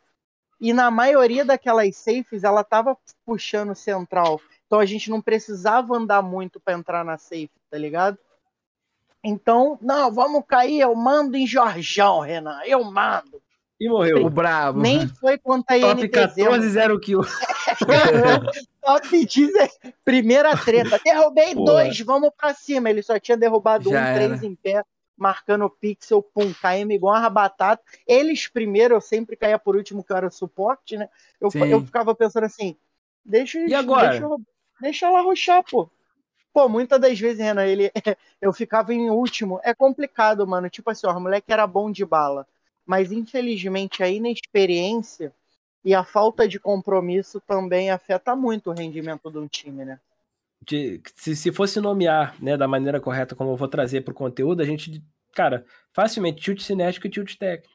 [0.59, 4.39] E na maioria daquelas safes, ela tava puxando central.
[4.65, 8.17] Então a gente não precisava andar muito para entrar na safe, tá ligado?
[9.23, 13.41] Então, não, vamos cair, eu mando em Jorjão, Renan, eu mando.
[13.79, 14.25] E morreu.
[14.25, 14.79] O brabo.
[14.79, 16.35] Nem foi contra a Top INTZ.
[16.35, 17.21] 14, 0 kill.
[18.81, 20.99] Top 10, primeira treta.
[21.03, 21.65] Derrubei Porra.
[21.65, 22.89] dois, vamos pra cima.
[22.89, 24.25] Ele só tinha derrubado Já um, era.
[24.25, 24.83] três em pé
[25.17, 27.81] marcando pixel, pum, caímos igual uma batata.
[28.07, 31.09] Eles primeiro, eu sempre caía por último, que eu era suporte, né?
[31.39, 32.75] Eu, eu ficava pensando assim,
[33.23, 34.09] deixa, e agora?
[34.09, 34.27] deixa,
[34.81, 35.89] deixa ela ruxar, pô.
[36.53, 37.91] Pô, muitas das vezes, Renan, ele,
[38.39, 39.59] eu ficava em último.
[39.63, 40.69] É complicado, mano.
[40.69, 42.47] Tipo assim, ó, o moleque era bom de bala.
[42.85, 45.33] Mas infelizmente a inexperiência
[45.83, 49.99] e a falta de compromisso também afeta muito o rendimento de um time, né?
[50.65, 54.15] De, se, se fosse nomear né, da maneira correta como eu vou trazer para o
[54.15, 55.03] conteúdo, a gente,
[55.33, 57.73] cara, facilmente tilt cinético e tilt técnico.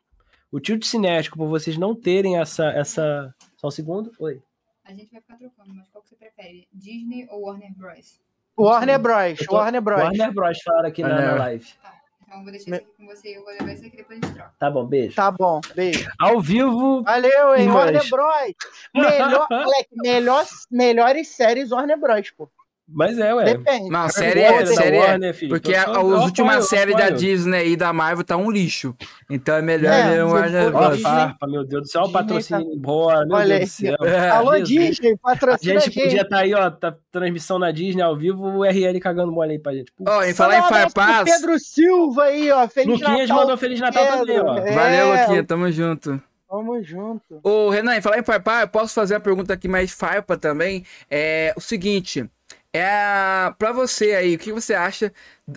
[0.51, 3.35] O tilt cinético, por vocês não terem essa, essa.
[3.57, 4.11] Só um segundo.
[4.19, 4.43] Oi.
[4.85, 6.67] A gente vai ficar trocando, mas qual que você prefere?
[6.73, 8.19] Disney ou Warner Bros?
[8.57, 9.39] Warner Bros.
[9.47, 9.55] Tô...
[9.55, 10.01] Warner Bros.
[10.01, 10.59] Warner Bros.
[10.65, 11.67] falaram aqui na, na live.
[11.83, 11.99] Tá.
[12.23, 14.27] Então eu vou deixar isso aqui com você, eu vou levar isso aqui depois a
[14.27, 14.55] gente troca.
[14.59, 15.17] Tá bom, beijo.
[15.17, 16.11] Tá bom, beijo.
[16.19, 17.03] Ao vivo.
[17.03, 17.69] Valeu, hein.
[17.69, 18.55] Warner Bros.
[18.95, 22.51] Melhor, moleque, melhor, melhores séries Warner Bros, pô.
[22.91, 23.45] Mas é, ué.
[23.45, 23.91] Depende.
[23.91, 25.01] Não, série Warner, é, série é.
[25.01, 25.51] Warner, filho.
[25.51, 27.11] Porque Eu a, eu últimas séries da.
[27.11, 28.95] Disney e da Marvel tá um lixo.
[29.29, 30.97] Então é melhor É, ver o se Warner for- Ó, a Bros.
[30.97, 33.73] Disney- farpa, meu Deus do céu, o Disney patrocínio tá- embora, meu Olha Deus do
[33.75, 33.97] céu.
[34.07, 34.69] É, Alô, Jesus.
[34.69, 38.99] Disney, A gente podia estar aí, ó, tá, transmissão na Disney ao vivo, o RL
[39.01, 39.93] cagando mole aí pra gente.
[39.93, 40.11] Putz.
[40.11, 41.25] Ó, em falar em farpas.
[41.25, 42.67] Pedro Silva aí, ó.
[42.69, 43.37] Feliz Luquinhas Natal.
[43.37, 44.19] mandou Feliz Natal Pedro.
[44.21, 44.57] também, ó.
[44.57, 46.23] É, Valeu, Luquinha, tamo junto.
[46.49, 47.41] Tamo junto.
[47.43, 50.83] Ô, Renan, em falar em farpar, eu posso fazer uma pergunta aqui mais farpa também.
[51.11, 52.25] É o seguinte.
[52.73, 55.13] É para você aí, o que você acha?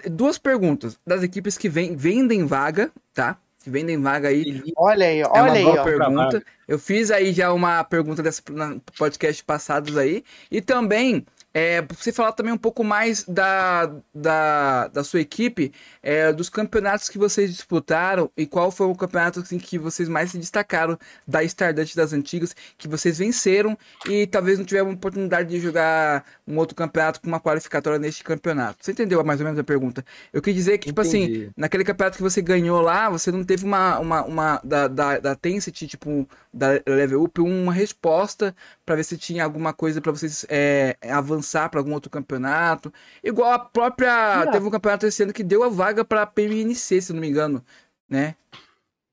[0.10, 3.38] Duas perguntas das equipes que vem- vendem vaga, tá?
[3.64, 4.64] Que vendem vaga aí.
[4.78, 5.84] Olha aí, É olha uma aí, boa ó.
[5.84, 6.44] pergunta.
[6.68, 10.24] Eu fiz aí já uma pergunta dessa na podcast passados aí.
[10.50, 15.74] E também, é, pra você falar também um pouco mais da, da, da sua equipe,
[16.02, 20.32] é, dos campeonatos que vocês disputaram e qual foi o campeonato assim, que vocês mais
[20.32, 20.98] se destacaram
[21.28, 26.58] da Stardust das antigas, que vocês venceram e talvez não tiveram oportunidade de jogar um
[26.58, 28.78] outro campeonato com uma qualificatória neste campeonato.
[28.82, 30.06] Você entendeu mais ou menos a pergunta?
[30.32, 33.66] Eu quis dizer que, tipo assim, naquele campeonato que você ganhou lá, você não teve
[33.66, 38.56] uma, uma, uma da, da, da Tencent, tipo, da Level Up, uma resposta
[38.86, 42.94] pra ver se tinha alguma coisa pra vocês é, avançar pra algum outro campeonato.
[43.24, 44.46] Igual a própria.
[44.46, 44.52] Não.
[44.52, 47.64] Teve um campeonato esse ano que deu a vaga pra PMNC, se não me engano,
[48.10, 48.36] né?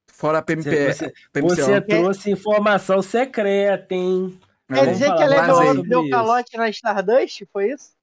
[0.06, 0.92] Fora a PMP.
[0.92, 1.54] Você, você, PMCO.
[1.54, 4.38] você trouxe informação secreta, hein?
[4.68, 7.44] Quer Vamos dizer que a Level deu calote na Stardust?
[7.52, 7.98] Foi isso?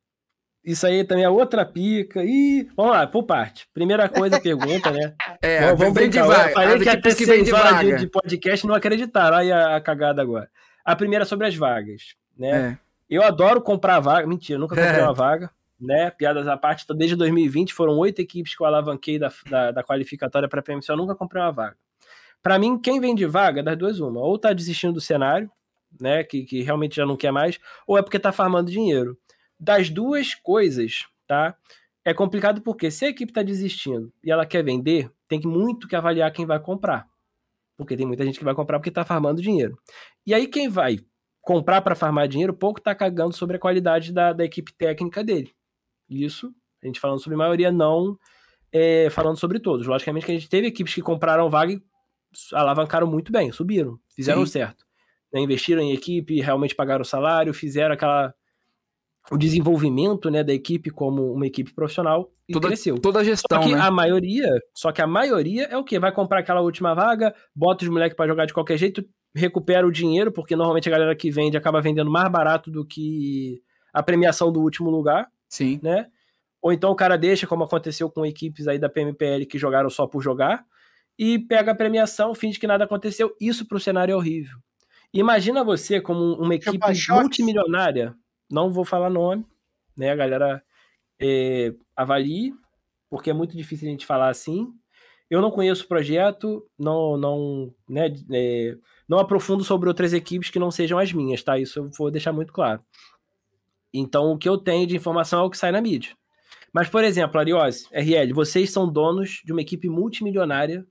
[0.65, 2.23] Isso aí também é outra pica.
[2.23, 3.67] Ih, vamos lá, por parte.
[3.71, 5.13] Primeira coisa, pergunta, né?
[5.41, 6.25] É, Vamos, vamos de brincar.
[6.25, 6.49] vaga.
[6.49, 7.97] Eu falei que equipes que seis de horas de, vaga.
[7.97, 9.37] de podcast não acreditaram.
[9.37, 10.49] Aí a, a cagada agora.
[10.83, 12.49] A primeira é sobre as vagas, né?
[12.71, 12.84] É.
[13.09, 14.27] Eu adoro comprar vaga.
[14.27, 15.03] Mentira, nunca comprei É.
[15.03, 15.51] uma vaga.
[15.79, 16.09] Né?
[16.09, 19.83] Piadas à parte, então, desde 2020 foram oito equipes que eu alavanquei da, da, da
[19.83, 20.89] qualificatória para PMC.
[20.91, 21.75] Eu nunca comprei uma vaga.
[22.41, 24.21] Para mim, quem vende vaga, das duas, uma.
[24.21, 25.51] Ou tá desistindo do cenário,
[25.99, 26.23] né?
[26.23, 29.17] Que, que realmente já não quer mais, ou é porque tá farmando dinheiro.
[29.59, 31.55] Das duas coisas, tá?
[32.05, 35.87] É complicado porque se a equipe tá desistindo e ela quer vender, tem que muito
[35.87, 37.07] que avaliar quem vai comprar.
[37.75, 39.77] Porque tem muita gente que vai comprar porque tá farmando dinheiro.
[40.25, 40.99] E aí quem vai
[41.45, 45.53] comprar para farmar dinheiro, pouco tá cagando sobre a qualidade da, da equipe técnica dele.
[46.09, 46.51] Isso,
[46.83, 48.17] a gente falando sobre maioria, não
[48.75, 49.87] é, falando sobre todos.
[49.87, 51.81] Logicamente que a gente teve equipes que compraram vaga e
[52.51, 54.51] alavancaram muito bem, subiram, fizeram Sim.
[54.51, 54.83] certo.
[55.31, 58.33] Né, investiram em equipe, realmente pagaram o salário, fizeram aquela
[59.31, 62.99] o desenvolvimento né, da equipe como uma equipe profissional e Toda, cresceu.
[62.99, 63.79] toda a Só gestão, que né?
[63.79, 65.97] a maioria, só que a maioria é o quê?
[65.97, 69.03] Vai comprar aquela última vaga, bota os moleques pra jogar de qualquer jeito,
[69.35, 73.61] recupera o dinheiro, porque normalmente a galera que vende acaba vendendo mais barato do que
[73.93, 75.79] a premiação do último lugar, Sim.
[75.83, 76.07] né?
[76.61, 80.07] Ou então o cara deixa, como aconteceu com equipes aí da PMPL que jogaram só
[80.07, 80.65] por jogar,
[81.17, 83.35] e pega a premiação, finge que nada aconteceu.
[83.39, 84.57] Isso pro cenário é horrível.
[85.13, 86.79] Imagina você como uma equipe
[87.09, 88.15] multimilionária,
[88.49, 89.45] não vou falar nome,
[89.97, 90.11] né?
[90.11, 90.63] A galera
[91.21, 92.53] é, avalie,
[93.09, 94.73] porque é muito difícil a gente falar assim.
[95.29, 98.77] Eu não conheço o projeto, não, não, né, é,
[99.07, 101.57] não aprofundo sobre outras equipes que não sejam as minhas, tá?
[101.57, 102.83] Isso eu vou deixar muito claro.
[103.93, 106.15] Então, o que eu tenho de informação é o que sai na mídia.
[106.73, 110.85] Mas, por exemplo, Ariose, RL, vocês são donos de uma equipe multimilionária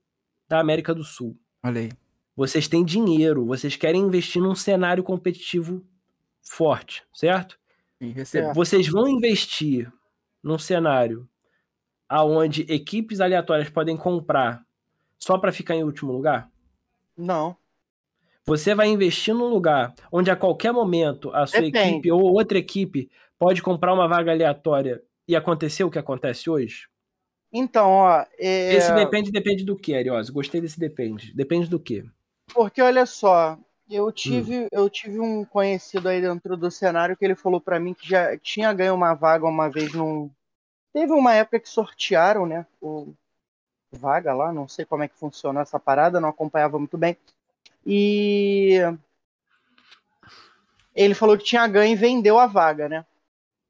[0.49, 1.37] da América do Sul.
[1.63, 1.89] Olha aí.
[2.35, 5.85] Vocês têm dinheiro, vocês querem investir num cenário competitivo
[6.41, 7.57] forte, certo?
[8.01, 8.53] Sim, recebo.
[8.53, 9.91] Vocês vão investir
[10.43, 11.29] num cenário
[12.07, 14.63] aonde equipes aleatórias podem comprar
[15.17, 16.49] só para ficar em último lugar?
[17.17, 17.55] Não.
[18.45, 21.89] Você vai investir num lugar onde a qualquer momento a sua Depende.
[21.89, 23.09] equipe ou outra equipe
[23.39, 26.87] pode comprar uma vaga aleatória e acontecer o que acontece hoje?
[27.51, 28.25] Então, ó.
[28.37, 30.31] é, Esse depende, depende do que, Ariose?
[30.31, 31.33] Gostei desse depende.
[31.33, 32.03] Depende do que?
[32.53, 33.57] Porque olha só,
[33.89, 37.93] eu tive, eu tive um conhecido aí dentro do cenário que ele falou pra mim
[37.93, 40.29] que já tinha ganho uma vaga uma vez num.
[40.95, 42.65] Teve uma época que sortearam, né?
[42.81, 43.13] O
[43.91, 47.17] vaga lá, não sei como é que funciona essa parada, não acompanhava muito bem.
[47.85, 48.79] E
[50.95, 53.05] ele falou que tinha ganho e vendeu a vaga, né?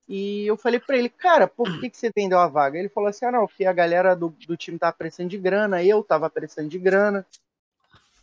[0.07, 2.77] E eu falei pra ele, cara, por que, que você vendeu a vaga?
[2.77, 5.83] Ele falou assim: ah, não, porque a galera do, do time tava precisando de grana,
[5.83, 7.25] eu tava precisando de grana.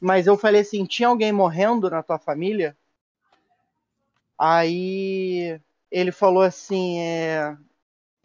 [0.00, 2.76] Mas eu falei assim: tinha alguém morrendo na tua família?
[4.38, 5.60] Aí
[5.90, 7.56] ele falou assim: é,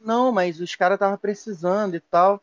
[0.08, 2.42] não, mas os caras estavam precisando e tal.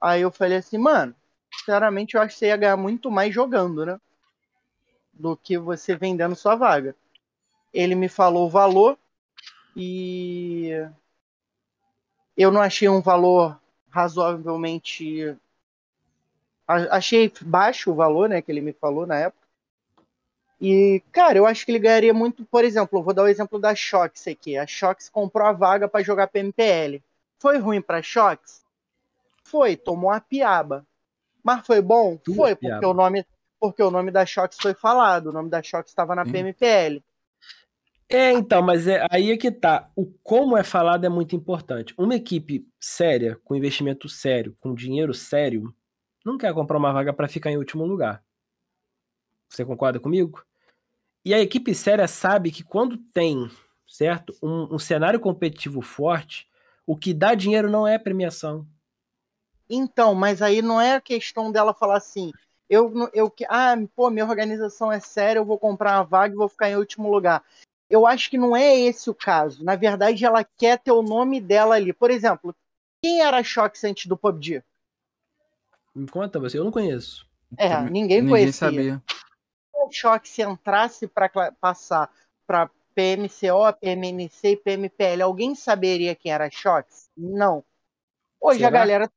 [0.00, 1.14] Aí eu falei assim, mano,
[1.58, 4.00] sinceramente, eu acho que você ia ganhar muito mais jogando, né?
[5.12, 6.94] Do que você vendendo sua vaga.
[7.74, 8.96] Ele me falou o valor
[9.76, 10.70] e
[12.36, 13.60] eu não achei um valor
[13.90, 15.36] razoavelmente.
[16.66, 18.40] Achei baixo o valor, né?
[18.40, 19.39] Que ele me falou na época.
[20.60, 22.44] E, cara, eu acho que ele ganharia muito.
[22.44, 24.58] Por exemplo, eu vou dar o exemplo da Shox aqui.
[24.58, 27.02] A Shox comprou a vaga para jogar PMPL.
[27.38, 28.62] Foi ruim para Shox?
[29.42, 30.86] Foi, tomou a piaba.
[31.42, 32.16] Mas foi bom?
[32.18, 33.24] Tua foi, porque o nome
[33.58, 36.32] porque o nome da Shox foi falado, o nome da Shox estava na hum.
[36.32, 37.02] PMPL.
[38.08, 39.88] É, então, mas é, aí é que tá.
[39.94, 41.94] O como é falado é muito importante.
[41.96, 45.72] Uma equipe séria, com investimento sério, com dinheiro sério,
[46.24, 48.24] não quer comprar uma vaga para ficar em último lugar.
[49.48, 50.42] Você concorda comigo?
[51.24, 53.50] E a equipe séria sabe que quando tem,
[53.86, 56.48] certo, um, um cenário competitivo forte,
[56.86, 58.66] o que dá dinheiro não é premiação.
[59.68, 62.32] Então, mas aí não é a questão dela falar assim,
[62.68, 66.48] eu, eu, ah, pô, minha organização é séria, eu vou comprar uma vaga e vou
[66.48, 67.44] ficar em último lugar
[67.90, 69.64] eu acho que não é esse o caso.
[69.64, 71.92] Na verdade, ela quer ter o nome dela ali.
[71.92, 72.54] Por exemplo,
[73.02, 74.62] quem era a Shox antes do PUBG?
[75.92, 77.28] Me conta você, eu não conheço.
[77.58, 78.52] É, ninguém, ninguém conhecia.
[78.52, 79.02] sabia.
[79.90, 81.28] Se a Shox entrasse para
[81.60, 82.10] passar
[82.46, 87.08] para PMCO, PMNC e PMPL, alguém saberia quem era a Shox?
[87.16, 87.64] Não.
[88.40, 88.68] Hoje Será?
[88.68, 89.12] a galera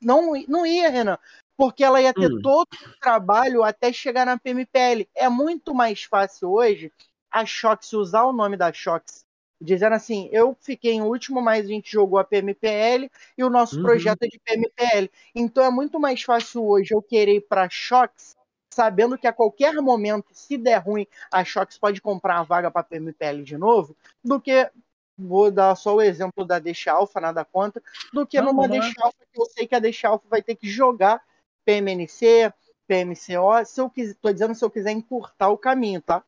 [0.00, 1.18] não, não ia, Renan,
[1.56, 2.40] porque ela ia ter hum.
[2.42, 5.08] todo o trabalho até chegar na PMPL.
[5.14, 6.92] É muito mais fácil hoje
[7.30, 9.24] a Shox usar o nome da Shox,
[9.60, 13.76] dizendo assim: eu fiquei em último, mas a gente jogou a PMPL e o nosso
[13.76, 13.82] uhum.
[13.82, 15.10] projeto é de PMPL.
[15.34, 18.36] Então é muito mais fácil hoje eu querer ir para a Shox,
[18.74, 22.82] sabendo que a qualquer momento, se der ruim, a Shox pode comprar a vaga para
[22.82, 24.68] PMPL de novo, do que
[25.16, 27.80] vou dar só o exemplo da Deixa Alpha, nada contra,
[28.12, 30.68] do que numa Deixa Alpha que eu sei que a Deixa Alpha vai ter que
[30.68, 31.22] jogar
[31.64, 32.52] PMNC,
[32.86, 36.22] PMCO, se eu quiser, tô dizendo se eu quiser encurtar o caminho, tá?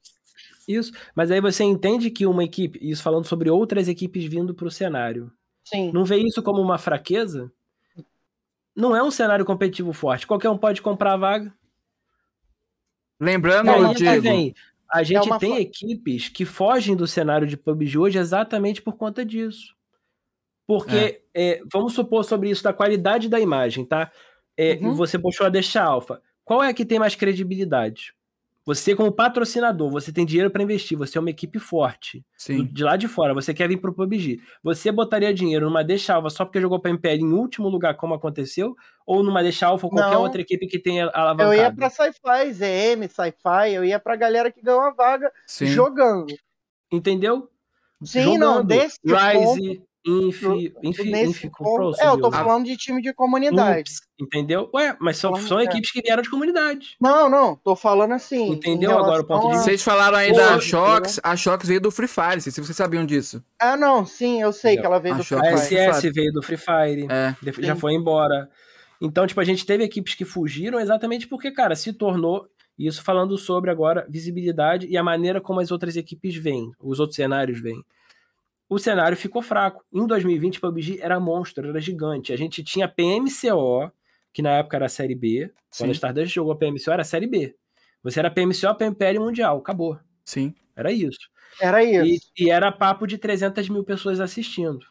[0.66, 4.66] Isso, mas aí você entende que uma equipe, isso falando sobre outras equipes vindo para
[4.66, 5.32] o cenário,
[5.64, 5.90] Sim.
[5.92, 7.52] não vê isso como uma fraqueza?
[8.74, 10.26] Não é um cenário competitivo forte.
[10.26, 11.52] Qualquer um pode comprar a vaga.
[13.20, 14.54] Lembrando, aí, Diego, vem,
[14.90, 19.24] a gente é tem equipes que fogem do cenário de PUBG hoje exatamente por conta
[19.24, 19.74] disso.
[20.66, 21.52] Porque, é.
[21.52, 24.10] É, vamos supor sobre isso da qualidade da imagem, tá?
[24.56, 24.94] É, uhum.
[24.94, 26.20] Você puxou a deixa alfa.
[26.44, 28.14] Qual é a que tem mais credibilidade?
[28.66, 32.26] Você, como patrocinador, você tem dinheiro para investir, você é uma equipe forte.
[32.36, 32.64] Sim.
[32.64, 34.40] De lá de fora, você quer vir pro PUBG.
[34.60, 38.12] Você botaria dinheiro numa Deixa Alva só porque jogou pra MPL em último lugar, como
[38.12, 38.74] aconteceu?
[39.06, 40.22] Ou numa Deixa Alva ou qualquer Não.
[40.22, 41.54] outra equipe que tenha alavancado?
[41.54, 45.66] Eu ia pra Sci-Fi, ZM, Sci-Fi, eu ia pra galera que ganhou a vaga Sim.
[45.66, 46.34] jogando.
[46.90, 47.48] Entendeu?
[48.02, 48.40] Sim, jogando.
[48.40, 49.86] não, desse Rise, ponto...
[50.06, 50.42] Inf,
[50.84, 53.80] Inf, Inf comprou, É, eu tô falando de time de comunidade.
[53.80, 54.70] Ups, entendeu?
[54.72, 56.96] Ué, mas são, são equipes que vieram de comunidade.
[57.00, 58.52] Não, não, tô falando assim.
[58.52, 59.64] Entendeu agora o ponto de vista?
[59.64, 63.04] Vocês falaram aí Pô, da Shox, a Shox veio do Free Fire, se vocês sabiam
[63.04, 63.42] disso.
[63.58, 64.82] Ah, não, sim, eu sei entendeu?
[64.82, 65.80] que ela veio a do Free Fire.
[65.80, 67.80] A SS veio do Free Fire, é, já sim.
[67.80, 68.48] foi embora.
[69.00, 73.36] Então, tipo, a gente teve equipes que fugiram exatamente porque, cara, se tornou isso falando
[73.36, 77.82] sobre agora visibilidade e a maneira como as outras equipes vêm, os outros cenários vêm
[78.68, 79.84] o cenário ficou fraco.
[79.92, 82.32] Em 2020, o PUBG era monstro, era gigante.
[82.32, 83.92] A gente tinha PMCO,
[84.32, 85.50] que na época era a Série B.
[85.70, 85.84] Sim.
[85.84, 87.54] Quando a Stardust jogou a PMCO, era a Série B.
[88.02, 89.98] Você era PMCO, PMPL Mundial, acabou.
[90.24, 90.54] Sim.
[90.74, 91.30] Era isso.
[91.60, 92.30] Era isso.
[92.36, 94.84] E, e era papo de 300 mil pessoas assistindo.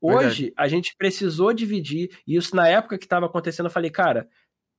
[0.00, 0.54] Hoje, Verdade.
[0.56, 4.28] a gente precisou dividir, e isso na época que estava acontecendo, eu falei, cara,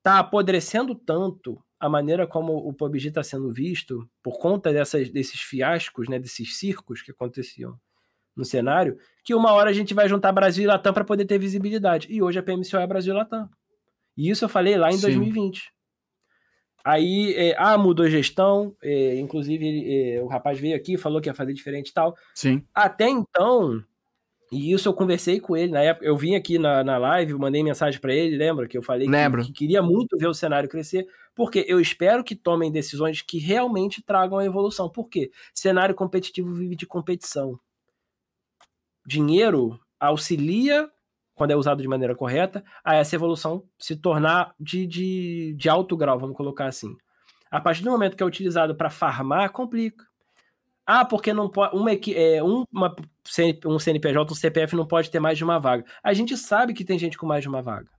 [0.02, 5.41] tá apodrecendo tanto a maneira como o PUBG está sendo visto, por conta dessas, desses
[5.41, 7.78] fiascos, né, desses circos que aconteciam
[8.38, 11.39] no cenário, que uma hora a gente vai juntar Brasil e Latam para poder ter
[11.39, 12.07] visibilidade.
[12.09, 13.49] E hoje a PMCO é Brasil e Latam.
[14.15, 15.01] E isso eu falei lá em Sim.
[15.01, 15.73] 2020.
[16.85, 21.27] Aí, é, ah, mudou a gestão, é, inclusive é, o rapaz veio aqui falou que
[21.27, 22.15] ia fazer diferente e tal.
[22.34, 22.64] Sim.
[22.73, 23.84] Até então,
[24.49, 27.61] e isso eu conversei com ele na época, eu vim aqui na, na live, mandei
[27.61, 31.05] mensagem para ele, lembra que eu falei que, que, queria muito ver o cenário crescer,
[31.35, 34.89] porque eu espero que tomem decisões que realmente tragam a evolução.
[34.89, 35.30] Por quê?
[35.53, 37.59] Cenário competitivo vive de competição
[39.07, 40.91] dinheiro auxilia,
[41.34, 45.95] quando é usado de maneira correta, a essa evolução se tornar de, de, de alto
[45.95, 46.93] grau, vamos colocar assim.
[47.49, 50.05] A partir do momento que é utilizado para farmar, complica.
[50.85, 51.75] Ah, porque não pode.
[51.75, 52.95] Uma, é, uma,
[53.65, 55.85] um CNPJ, um CPF não pode ter mais de uma vaga.
[56.03, 57.89] A gente sabe que tem gente com mais de uma vaga.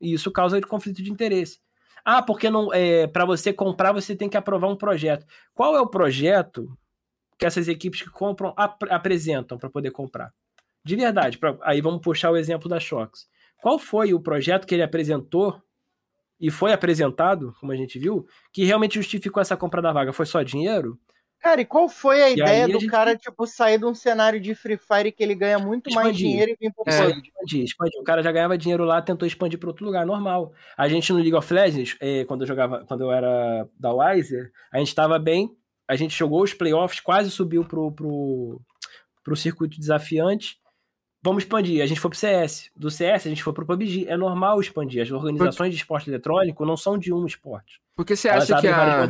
[0.00, 1.60] E isso causa conflito de interesse.
[2.04, 5.26] Ah, porque não é, para você comprar você tem que aprovar um projeto.
[5.54, 6.70] Qual é o projeto
[7.38, 10.32] que essas equipes que compram ap apresentam para poder comprar.
[10.84, 13.28] De verdade, pra, aí vamos puxar o exemplo da Shox.
[13.60, 15.60] Qual foi o projeto que ele apresentou
[16.40, 20.12] e foi apresentado, como a gente viu, que realmente justificou essa compra da vaga.
[20.12, 20.98] Foi só dinheiro?
[21.40, 22.86] Cara, e qual foi a e ideia do gente...
[22.88, 26.04] cara, tipo, sair de um cenário de Free Fire que ele ganha muito expandir.
[26.04, 28.00] mais dinheiro e vir pro é, expandir, expandir.
[28.00, 30.52] O cara já ganhava dinheiro lá, tentou expandir para outro lugar, normal.
[30.76, 34.50] A gente no League of Legends, é, quando eu jogava, quando eu era da Wiser,
[34.72, 35.56] a gente estava bem,
[35.88, 38.60] a gente jogou os playoffs, quase subiu pro, pro,
[39.24, 40.58] pro circuito desafiante,
[41.22, 41.82] vamos expandir.
[41.82, 42.70] A gente foi pro CS.
[42.76, 44.06] Do CS a gente foi pro PUBG.
[44.06, 45.02] É normal expandir.
[45.02, 47.80] As organizações de esporte eletrônico não são de um esporte.
[47.96, 49.08] Por que você acha que a,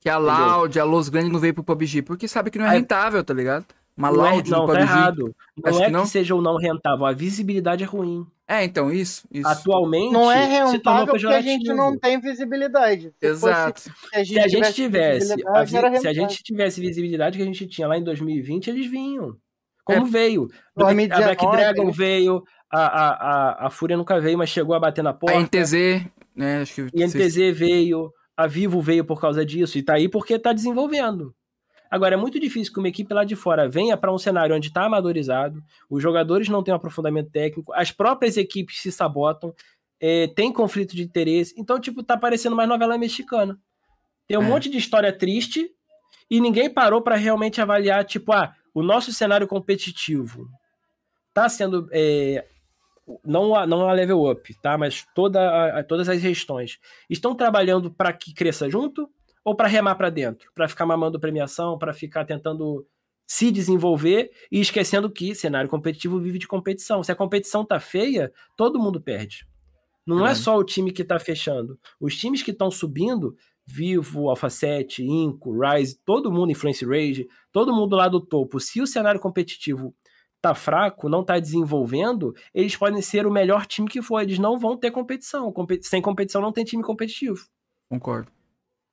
[0.00, 2.02] que a Loud, a Los Grandes não veio pro PUBG?
[2.02, 3.66] Porque sabe que não é rentável, tá ligado?
[3.96, 5.34] Uma não, é, Loud não, tá errado.
[5.56, 6.02] Não Acho é que, não?
[6.02, 8.26] que seja ou não rentável, a visibilidade é ruim.
[8.50, 9.28] É, então, isso.
[9.30, 9.46] isso.
[9.46, 10.12] Atualmente.
[10.12, 13.12] Não é rentável porque a gente não tem visibilidade.
[13.16, 13.82] Se Exato.
[13.82, 17.44] Fosse, se a gente, se a gente tivesse, a, se a gente tivesse visibilidade que
[17.44, 19.36] a gente tinha lá em 2020, eles vinham.
[19.84, 20.48] Como é, veio.
[20.76, 25.04] A Black Dragon veio, a, a, a, a Fúria nunca veio, mas chegou a bater
[25.04, 25.38] na porta.
[25.38, 26.04] A NTZ,
[26.34, 26.62] né?
[26.62, 30.08] Acho que e a NTZ veio, a Vivo veio por causa disso, e tá aí
[30.08, 31.32] porque tá desenvolvendo.
[31.90, 34.68] Agora, é muito difícil que uma equipe lá de fora venha para um cenário onde
[34.68, 39.52] está amadorizado, os jogadores não têm um aprofundamento técnico, as próprias equipes se sabotam,
[39.98, 41.52] é, tem conflito de interesse.
[41.58, 43.58] Então, tipo, tá parecendo mais novela mexicana.
[44.28, 44.46] Tem um é.
[44.46, 45.68] monte de história triste
[46.30, 50.48] e ninguém parou para realmente avaliar, tipo, ah, o nosso cenário competitivo
[51.28, 52.46] está sendo é,
[53.24, 54.78] não a, não a level up, tá?
[54.78, 59.10] Mas toda a, todas as gestões estão trabalhando para que cresça junto
[59.44, 62.86] ou para remar para dentro, para ficar mamando premiação, para ficar tentando
[63.26, 67.02] se desenvolver e esquecendo que cenário competitivo vive de competição.
[67.02, 69.46] Se a competição tá feia, todo mundo perde.
[70.04, 71.78] Não é, é só o time que tá fechando.
[72.00, 77.72] Os times que estão subindo Vivo, Alpha 7, Inco, Rise, todo mundo, Influence Rage, todo
[77.72, 78.58] mundo lá do topo.
[78.58, 79.94] Se o cenário competitivo
[80.42, 84.20] tá fraco, não tá desenvolvendo, eles podem ser o melhor time que for.
[84.20, 85.52] Eles não vão ter competição.
[85.82, 87.46] Sem competição não tem time competitivo.
[87.88, 88.32] Concordo.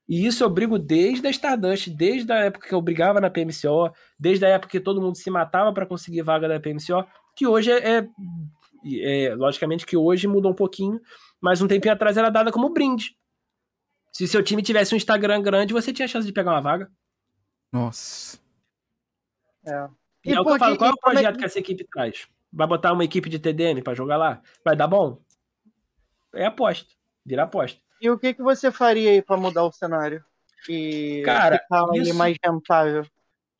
[0.08, 3.92] E isso eu brigo desde a Stardust, desde a época que eu brigava na PMCO,
[4.18, 7.06] desde a época que todo mundo se matava para conseguir vaga da PMCO,
[7.36, 8.10] que hoje é, é,
[9.02, 11.00] é, Logicamente que hoje mudou um pouquinho,
[11.42, 13.18] mas um tempinho atrás era dada como brinde.
[14.14, 16.90] Se seu time tivesse um Instagram grande, você tinha chance de pegar uma vaga.
[17.72, 18.40] Nossa.
[19.66, 19.90] É.
[20.26, 21.40] E, e é o que eu falo, qual é o projeto que...
[21.40, 22.28] que essa equipe traz?
[22.52, 24.42] Vai botar uma equipe de TDM para jogar lá?
[24.64, 25.22] Vai dar bom?
[26.34, 26.88] É aposta.
[27.26, 27.80] Vira aposta.
[28.02, 30.24] E o que, que você faria aí para mudar o cenário?
[30.70, 32.16] E Cara, ficar isso...
[32.16, 33.06] mais rentável?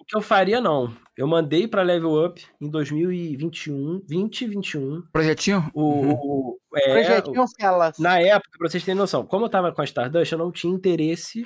[0.08, 0.96] que eu faria, não.
[1.18, 5.02] Eu mandei para Level Up em 2021, 2021.
[5.12, 5.70] Projetinho?
[5.74, 6.14] O, uhum.
[6.14, 9.84] o é, Projetinho o, Na época, pra vocês terem noção, como eu tava com a
[9.84, 11.46] Stardust, eu não tinha interesse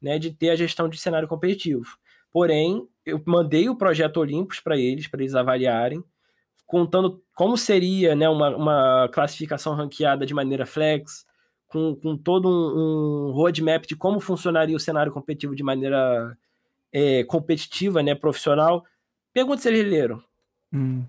[0.00, 1.84] né, de ter a gestão de cenário competitivo.
[2.32, 6.02] Porém, eu mandei o projeto Olympus para eles, para eles avaliarem,
[6.66, 11.26] contando como seria né, uma, uma classificação ranqueada de maneira flex,
[11.74, 16.38] com, com todo um, um roadmap de como funcionaria o cenário competitivo de maneira
[16.92, 18.84] é, competitiva, né, profissional,
[19.32, 20.22] pergunta se eles leram.
[20.72, 21.04] Hum.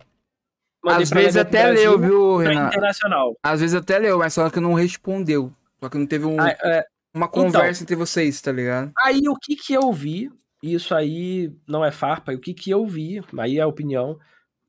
[0.83, 2.67] Às vezes até Brasil, leu, viu, Renan?
[2.67, 3.35] Internacional.
[3.43, 5.53] Às vezes até leu, mas só que não respondeu.
[5.79, 6.83] Só que não teve um, ah, é...
[7.13, 8.91] uma conversa então, entre vocês, tá ligado?
[9.03, 10.31] Aí o que que eu vi,
[10.63, 14.19] isso aí não é farpa, o que que eu vi, aí é a opinião, o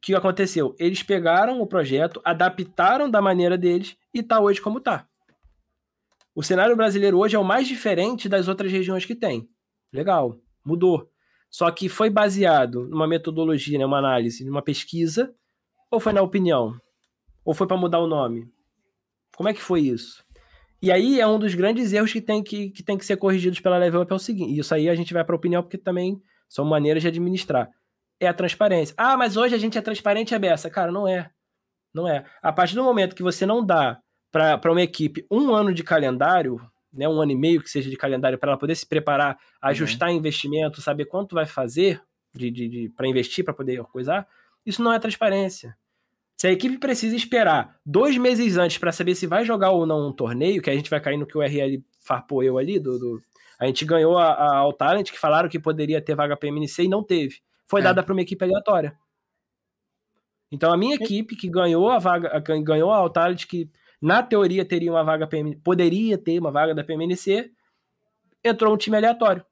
[0.02, 0.74] que aconteceu?
[0.78, 5.06] Eles pegaram o projeto, adaptaram da maneira deles e tá hoje como tá.
[6.36, 9.48] O cenário brasileiro hoje é o mais diferente das outras regiões que tem.
[9.92, 11.08] Legal mudou.
[11.48, 15.32] Só que foi baseado numa metodologia, né, uma análise, numa pesquisa,
[15.90, 16.74] ou foi na opinião?
[17.44, 18.50] Ou foi para mudar o nome?
[19.36, 20.24] Como é que foi isso?
[20.82, 23.60] E aí é um dos grandes erros que tem que, que, tem que ser corrigidos
[23.60, 26.20] pela Level Up é o seguinte, isso aí a gente vai para opinião porque também
[26.48, 27.70] são maneiras de administrar.
[28.20, 28.94] É a transparência.
[28.98, 31.30] Ah, mas hoje a gente é transparente e é Cara, não é.
[31.94, 32.24] Não é.
[32.42, 33.98] A partir do momento que você não dá
[34.60, 36.60] para uma equipe um ano de calendário,
[36.92, 39.68] né, um ano e meio que seja de calendário para ela poder se preparar, uhum.
[39.68, 40.16] ajustar uhum.
[40.16, 42.02] investimento, saber quanto vai fazer
[42.34, 44.28] de, de, de para investir, para poder coisar,
[44.64, 45.76] isso não é transparência.
[46.36, 50.08] Se a equipe precisa esperar dois meses antes para saber se vai jogar ou não
[50.08, 52.98] um torneio, que a gente vai cair no que o RL farpou eu ali, do,
[52.98, 53.22] do
[53.58, 56.82] a gente ganhou a, a All Talent, que falaram que poderia ter vaga para MNC
[56.82, 57.40] e não teve.
[57.66, 57.84] Foi é.
[57.84, 58.94] dada para uma equipe aleatória.
[60.52, 63.70] Então a minha equipe que ganhou a vaga, ganhou a All Talent, que
[64.00, 67.50] na teoria teria uma vaga PM, poderia ter uma vaga da PMNC,
[68.44, 69.44] entrou um time aleatório.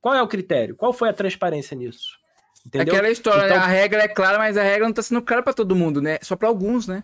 [0.00, 0.76] Qual é o critério?
[0.76, 2.18] Qual foi a transparência nisso?
[2.66, 2.94] Entendeu?
[2.94, 5.52] Aquela história, então, a regra é clara, mas a regra não está sendo clara para
[5.52, 6.18] todo mundo, né?
[6.22, 7.02] Só para alguns, né?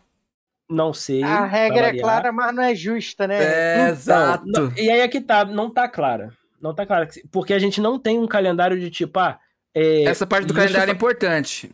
[0.69, 1.23] Não sei.
[1.23, 3.43] A regra é clara, mas não é justa, né?
[3.43, 4.45] É, então, exato.
[4.47, 6.33] Não, e aí é que tá, não tá clara.
[6.61, 7.09] Não tá clara.
[7.33, 9.39] Porque a gente não tem um calendário de tipo, ah.
[9.75, 11.71] É, Essa parte do calendário é importante.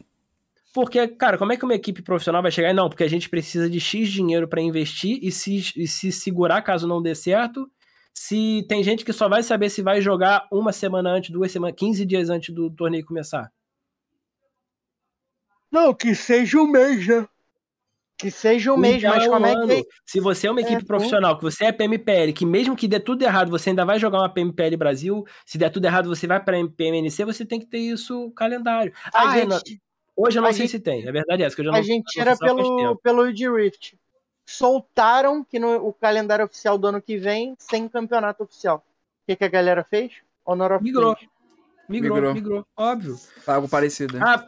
[0.75, 2.75] Porque, cara, como é que uma equipe profissional vai chegar?
[2.75, 6.63] Não, porque a gente precisa de X dinheiro para investir e se, e se segurar
[6.63, 7.71] caso não dê certo.
[8.13, 11.77] Se tem gente que só vai saber se vai jogar uma semana antes, duas semanas,
[11.79, 13.53] 15 dias antes do torneio começar.
[15.71, 17.25] Não, que seja um mês, né?
[18.19, 19.89] Que seja um mês, mas como é que.
[20.05, 22.99] Se você é uma equipe é, profissional, que você é PMPL, que mesmo que dê
[22.99, 26.43] tudo errado, você ainda vai jogar uma PMPL Brasil, se der tudo errado, você vai
[26.43, 28.93] para PMNC, você tem que ter isso calendário.
[29.13, 29.81] A gente,
[30.17, 31.77] hoje eu não sei gente, se tem, a verdade é essa, que eu já A
[31.77, 33.97] não, gente era pelo, pelo Id Rift.
[34.47, 38.85] Soltaram que no o calendário oficial do ano que vem, sem campeonato oficial.
[39.23, 40.13] O que, que a galera fez?
[40.45, 41.17] Honor of Migrou.
[41.89, 43.17] Migrou, migrou, migrou, óbvio.
[43.47, 44.19] Algo parecido.
[44.19, 44.47] Ah,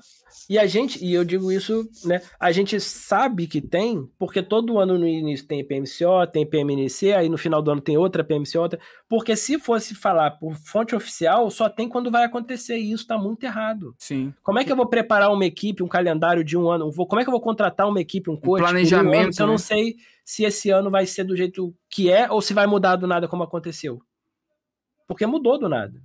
[0.48, 2.20] e a gente, e eu digo isso, né?
[2.38, 7.28] A gente sabe que tem, porque todo ano no início tem PMCO, tem PMNC, aí
[7.28, 8.78] no final do ano tem outra PMCO, outra.
[9.08, 13.18] Porque se fosse falar por fonte oficial, só tem quando vai acontecer, e isso tá
[13.18, 13.94] muito errado.
[13.98, 14.32] Sim.
[14.42, 16.92] Como é que eu vou preparar uma equipe, um calendário de um ano?
[16.92, 18.60] Como é que eu vou contratar uma equipe, um coach?
[18.60, 19.16] Um planejamento.
[19.16, 19.58] Um ano, se eu não né?
[19.58, 23.06] sei se esse ano vai ser do jeito que é ou se vai mudar do
[23.06, 24.00] nada como aconteceu.
[25.08, 26.00] Porque mudou do nada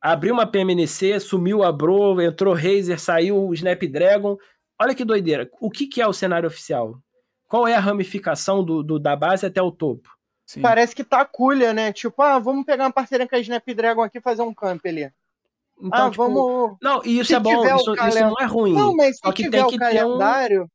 [0.00, 4.36] abriu uma PMNC, sumiu a Bro, entrou Razer, saiu o Snapdragon.
[4.80, 5.50] Olha que doideira.
[5.60, 6.98] O que, que é o cenário oficial?
[7.46, 10.08] Qual é a ramificação do, do da base até o topo?
[10.46, 10.62] Sim.
[10.62, 11.92] Parece que tá culha, né?
[11.92, 15.12] Tipo, ah, vamos pegar uma parceria com a Snapdragon aqui e fazer um camp ali.
[15.82, 16.76] Então, ah, tipo, vamos.
[16.80, 18.16] Não, e isso é bom, isso, calend...
[18.16, 18.72] isso, não é ruim.
[18.72, 20.64] Não, mas se Só que tiver tem o que calendário.
[20.64, 20.68] Um...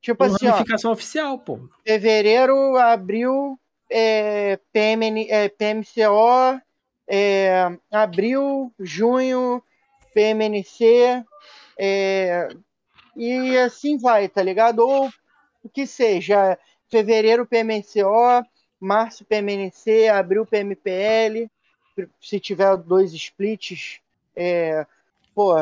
[0.00, 1.60] Tipo uma assim, ramificação ó, oficial, pô.
[1.82, 3.58] Fevereiro, abril,
[3.90, 6.60] é, PMN, é, PMCO,
[7.08, 9.62] é, abril, junho,
[10.12, 11.24] PMNC,
[11.78, 12.48] é,
[13.16, 14.80] e assim vai, tá ligado?
[14.80, 15.10] Ou
[15.62, 16.58] o que seja,
[16.90, 18.44] fevereiro PMCO,
[18.80, 21.50] março PMNC, abril PMPL,
[22.20, 24.00] se tiver dois splits,
[24.36, 24.86] é,
[25.34, 25.54] pô,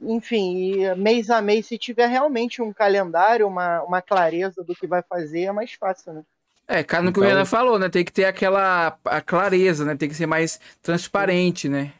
[0.00, 5.02] enfim, mês a mês, se tiver realmente um calendário, uma, uma clareza do que vai
[5.02, 6.24] fazer, é mais fácil, né?
[6.68, 7.22] É, cara, no então...
[7.22, 7.88] que o Renan falou, né?
[7.88, 9.94] Tem que ter aquela a clareza, né?
[9.96, 11.92] Tem que ser mais transparente, né?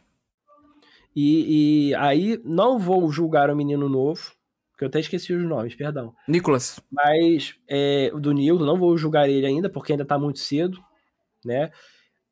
[1.15, 4.33] E, e aí, não vou julgar o menino novo,
[4.77, 6.15] que eu até esqueci os nomes, perdão.
[6.29, 6.79] Nicolas.
[6.91, 10.79] Mas é, do Nildo, não vou julgar ele ainda, porque ainda tá muito cedo,
[11.45, 11.71] né?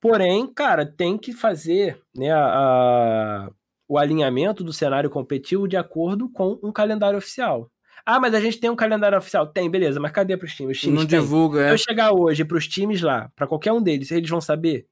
[0.01, 3.51] Porém, cara, tem que fazer né, a, a,
[3.89, 7.71] o alinhamento do cenário competitivo de acordo com um calendário oficial.
[8.07, 9.47] Ah, mas a gente tem um calendário oficial.
[9.47, 10.77] Tem, beleza, mas cadê pros times?
[10.77, 11.69] Os times não divulga, é.
[11.69, 14.87] Se eu chegar hoje pros times lá, para qualquer um deles, eles vão saber?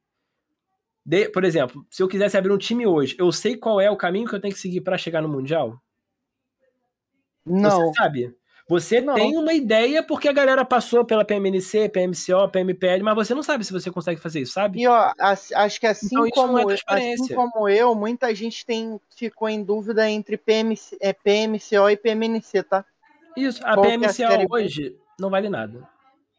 [1.05, 3.97] De, por exemplo, se eu quisesse abrir um time hoje, eu sei qual é o
[3.97, 5.79] caminho que eu tenho que seguir para chegar no Mundial?
[7.45, 7.89] Não.
[7.89, 8.35] Você sabe?
[8.69, 9.15] Você não.
[9.15, 13.65] tem uma ideia porque a galera passou pela PMNC, PMCO, PMPL, mas você não sabe
[13.65, 14.81] se você consegue fazer isso, sabe?
[14.81, 19.49] E ó, acho que assim, então, como, é assim como eu, muita gente tem, ficou
[19.49, 22.85] em dúvida entre PMC, é, PMCO e PMNC, tá?
[23.37, 25.89] Isso, a Qual PMCO é a hoje não vale nada.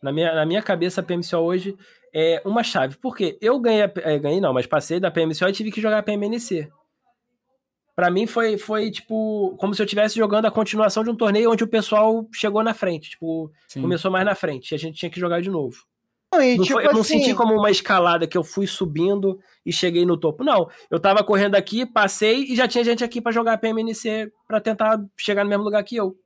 [0.01, 1.77] Na minha, na minha cabeça, a PMCO hoje
[2.13, 2.97] é uma chave.
[2.97, 3.37] Por quê?
[3.41, 6.69] Eu ganhei, é, ganhei não, mas passei da PMCO e tive que jogar a PMNC.
[7.95, 11.51] Para mim foi, foi, tipo, como se eu estivesse jogando a continuação de um torneio
[11.51, 13.11] onde o pessoal chegou na frente.
[13.11, 13.81] Tipo, Sim.
[13.81, 15.85] começou mais na frente e a gente tinha que jogar de novo.
[16.33, 18.65] Não, e, não tipo foi, eu não senti assim como uma escalada que eu fui
[18.65, 20.43] subindo e cheguei no topo.
[20.43, 24.59] Não, eu tava correndo aqui, passei e já tinha gente aqui para jogar PMNC para
[24.59, 26.17] tentar chegar no mesmo lugar que eu.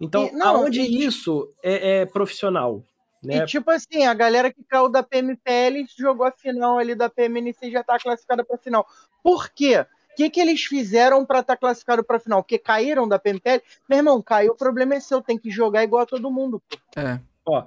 [0.00, 2.84] Então, e, não, aonde e, isso é, é profissional?
[3.22, 3.38] Né?
[3.38, 7.66] E tipo assim, a galera que caiu da PMPL jogou a final ali da PMNC
[7.66, 8.86] e já tá classificada pra final.
[9.22, 9.80] Por quê?
[9.80, 12.42] O que, que eles fizeram para estar tá classificado para final?
[12.42, 13.62] Porque caíram da PMPL?
[13.88, 16.62] Meu irmão, caiu, o problema é seu, tem que jogar igual a todo mundo.
[16.94, 17.00] Pô.
[17.00, 17.20] É.
[17.44, 17.64] Ó,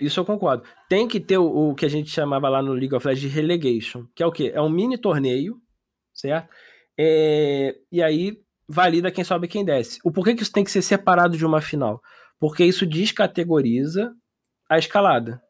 [0.00, 0.64] isso eu concordo.
[0.88, 3.36] Tem que ter o, o, que a gente chamava lá no League of Legends de
[3.36, 4.52] relegation, que é o quê?
[4.54, 5.60] É um mini torneio,
[6.14, 6.48] certo?
[6.98, 8.40] É, e aí
[8.70, 9.98] valida quem sobe e quem desce.
[10.04, 12.00] O porquê que isso tem que ser separado de uma final?
[12.38, 14.12] Porque isso descategoriza
[14.68, 15.42] a escalada,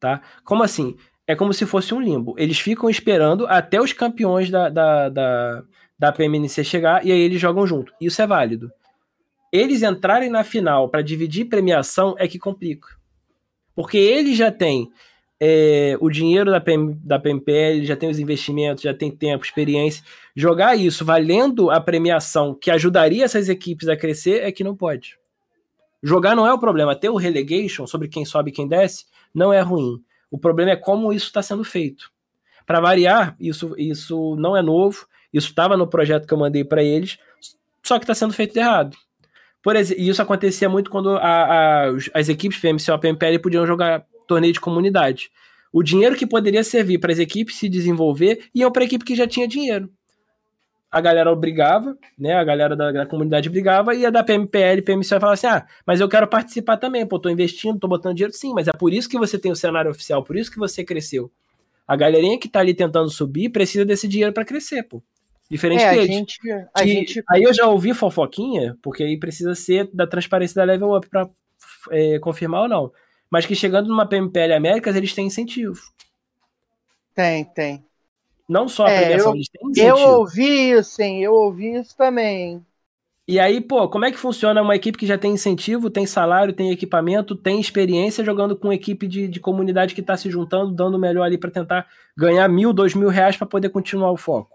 [0.00, 0.20] tá?
[0.44, 0.96] Como assim?
[1.26, 2.34] É como se fosse um limbo.
[2.36, 5.62] Eles ficam esperando até os campeões da, da, da,
[5.98, 7.92] da PMNC chegar e aí eles jogam junto.
[8.00, 8.70] Isso é válido.
[9.52, 12.88] Eles entrarem na final para dividir premiação é que complica.
[13.74, 14.90] Porque eles já têm
[15.40, 20.02] é, o dinheiro da, PM, da PMPL, já tem os investimentos, já tem tempo, experiência.
[20.34, 25.18] Jogar isso valendo a premiação que ajudaria essas equipes a crescer é que não pode.
[26.02, 26.96] Jogar não é o problema.
[26.96, 30.02] Ter o relegation sobre quem sobe e quem desce não é ruim.
[30.30, 32.10] O problema é como isso está sendo feito.
[32.64, 35.06] Para variar, isso, isso não é novo.
[35.32, 37.18] Isso estava no projeto que eu mandei para eles,
[37.82, 38.96] só que está sendo feito errado.
[39.62, 44.06] Por exemplo, isso acontecia muito quando a, a, as equipes PMC ou PMPL podiam jogar
[44.26, 45.30] torneio de comunidade.
[45.72, 49.14] O dinheiro que poderia servir para as equipes se desenvolver iam para a equipe que
[49.14, 49.90] já tinha dinheiro.
[50.90, 52.34] a galera brigava, né?
[52.34, 56.00] A galera da, da, comunidade brigava e a da PMPL, PMCO falava assim: ah, mas
[56.00, 59.08] eu quero participar também, pô, tô investindo, tô botando dinheiro, sim, mas é por isso
[59.08, 61.30] que você tem o cenário oficial, por isso que você cresceu.
[61.86, 65.02] A galerinha que tá ali tentando subir precisa desse dinheiro para crescer, pô.
[65.48, 66.06] Diferente é, deles.
[66.06, 67.22] Gente, que, gente...
[67.28, 71.28] Aí eu já ouvi fofoquinha, porque aí precisa ser da transparência da Level Up pra
[71.90, 72.92] é, confirmar ou não.
[73.30, 75.80] Mas que chegando numa PMPL Américas, eles têm incentivo.
[77.14, 77.84] Tem, tem.
[78.48, 79.98] Não só a é, premiação, eu, eles têm incentivo.
[79.98, 82.64] Eu ouvi isso, sim, eu ouvi isso também.
[83.28, 86.52] E aí, pô, como é que funciona uma equipe que já tem incentivo, tem salário,
[86.52, 90.94] tem equipamento, tem experiência jogando com equipe de, de comunidade que está se juntando, dando
[90.94, 94.54] o melhor ali para tentar ganhar mil, dois mil reais para poder continuar o foco?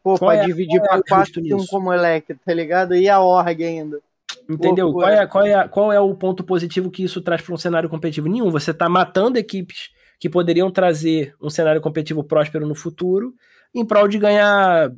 [0.00, 2.94] Pô, pra é, dividir para é quatro um como Elec, tá ligado?
[2.94, 4.00] E a org ainda.
[4.48, 4.92] Entendeu?
[4.92, 7.88] Qual é, qual, é, qual é o ponto positivo que isso traz para um cenário
[7.88, 8.28] competitivo?
[8.28, 8.50] Nenhum.
[8.50, 13.34] Você está matando equipes que poderiam trazer um cenário competitivo próspero no futuro
[13.74, 14.90] em prol de ganhar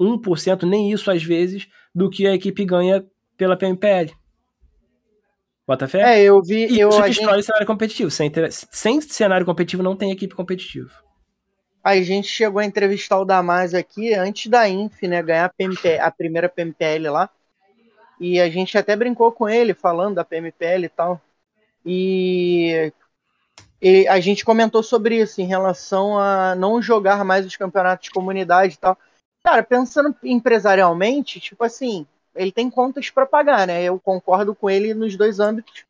[0.00, 3.04] 1%, nem isso às vezes, do que a equipe ganha
[3.36, 4.12] pela PMPL.
[5.66, 6.18] Bota fé?
[6.18, 6.66] É, eu vi.
[6.66, 7.46] E eu, isso destrói gente...
[7.46, 8.10] cenário competitivo.
[8.10, 10.90] Sem, sem cenário competitivo não tem equipe competitiva.
[11.84, 15.22] A gente chegou a entrevistar o Damasio aqui antes da Inf, né?
[15.22, 17.30] Ganhar a, PMPL, a primeira PMPL lá.
[18.20, 21.20] E a gente até brincou com ele falando da PMPL e tal.
[21.86, 22.92] E,
[23.80, 28.10] e a gente comentou sobre isso em relação a não jogar mais os campeonatos de
[28.10, 28.98] comunidade e tal.
[29.42, 33.82] Cara, pensando empresarialmente, tipo assim, ele tem contas para pagar, né?
[33.82, 35.84] Eu concordo com ele nos dois âmbitos.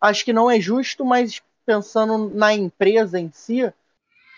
[0.00, 3.72] Acho que não é justo, mas pensando na empresa em si,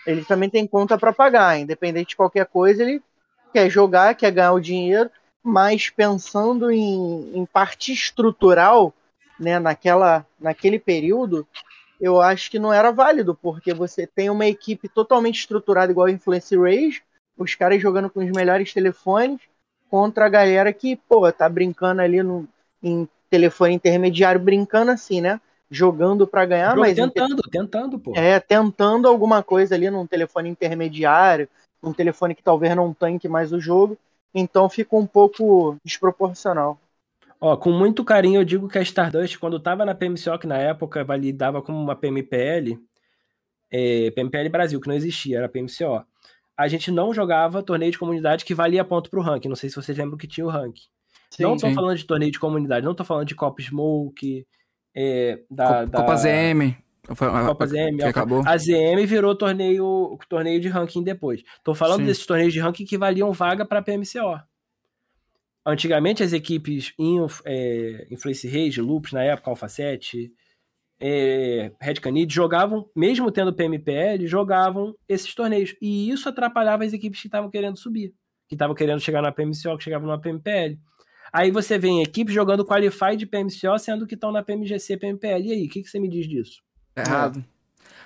[0.05, 1.59] ele também tem conta para pagar.
[1.59, 3.03] Independente de qualquer coisa, ele
[3.53, 5.11] quer jogar, quer ganhar o dinheiro,
[5.45, 8.91] mas pensando em, em parte estrutural,
[9.39, 11.47] né, naquela, naquele período,
[12.01, 16.11] eu acho que não era válido, porque você tem uma equipe totalmente estruturada igual a
[16.11, 17.03] Influence Rage,
[17.37, 19.39] os caras jogando com os melhores telefones
[19.87, 22.47] contra a galera que, pô, tá brincando ali no,
[22.81, 25.39] em telefone intermediário, brincando assim, né?
[25.69, 26.95] Jogando para ganhar, mas.
[26.95, 28.13] Tentando, tentando, pô.
[28.15, 31.47] É, tentando alguma coisa ali num telefone intermediário,
[31.83, 33.97] um telefone que talvez não tanque mais o jogo.
[34.35, 36.77] Então fica um pouco desproporcional.
[37.41, 41.03] Ó, com muito carinho eu digo que a Stardust, quando tava na PMCO, na época
[41.03, 42.77] validava como uma PMPL,
[43.71, 46.05] é, PMPL Brasil, que não existia, era PMCO
[46.57, 49.49] a gente não jogava torneio de comunidade que valia ponto pro ranking.
[49.49, 50.83] Não sei se vocês lembram que tinha o ranking.
[51.29, 51.73] Sim, não tô sim.
[51.73, 54.47] falando de torneio de comunidade, não tô falando de Copa Smoke,
[54.95, 56.15] é, da, Copa, da...
[56.15, 56.77] ZM.
[57.07, 58.43] Copa ZM, que acabou.
[58.45, 61.43] A ZM virou torneio, torneio de ranking depois.
[61.63, 62.05] Tô falando sim.
[62.05, 64.39] desses torneios de ranking que valiam vaga para PMCO.
[65.65, 70.31] Antigamente as equipes em é, Influence Rage, Loops na época, Alpha 7,
[70.99, 75.75] é, Red Canid jogavam, mesmo tendo PMPL, jogavam esses torneios.
[75.81, 78.13] E isso atrapalhava as equipes que estavam querendo subir,
[78.47, 80.77] que estavam querendo chegar na PMCO, que chegavam na PMPL.
[81.33, 85.47] Aí você vê equipes jogando Qualify de PMCO, sendo que estão na PMGC, PMPL.
[85.47, 86.61] E aí, o que, que você me diz disso?
[86.95, 87.43] Errado.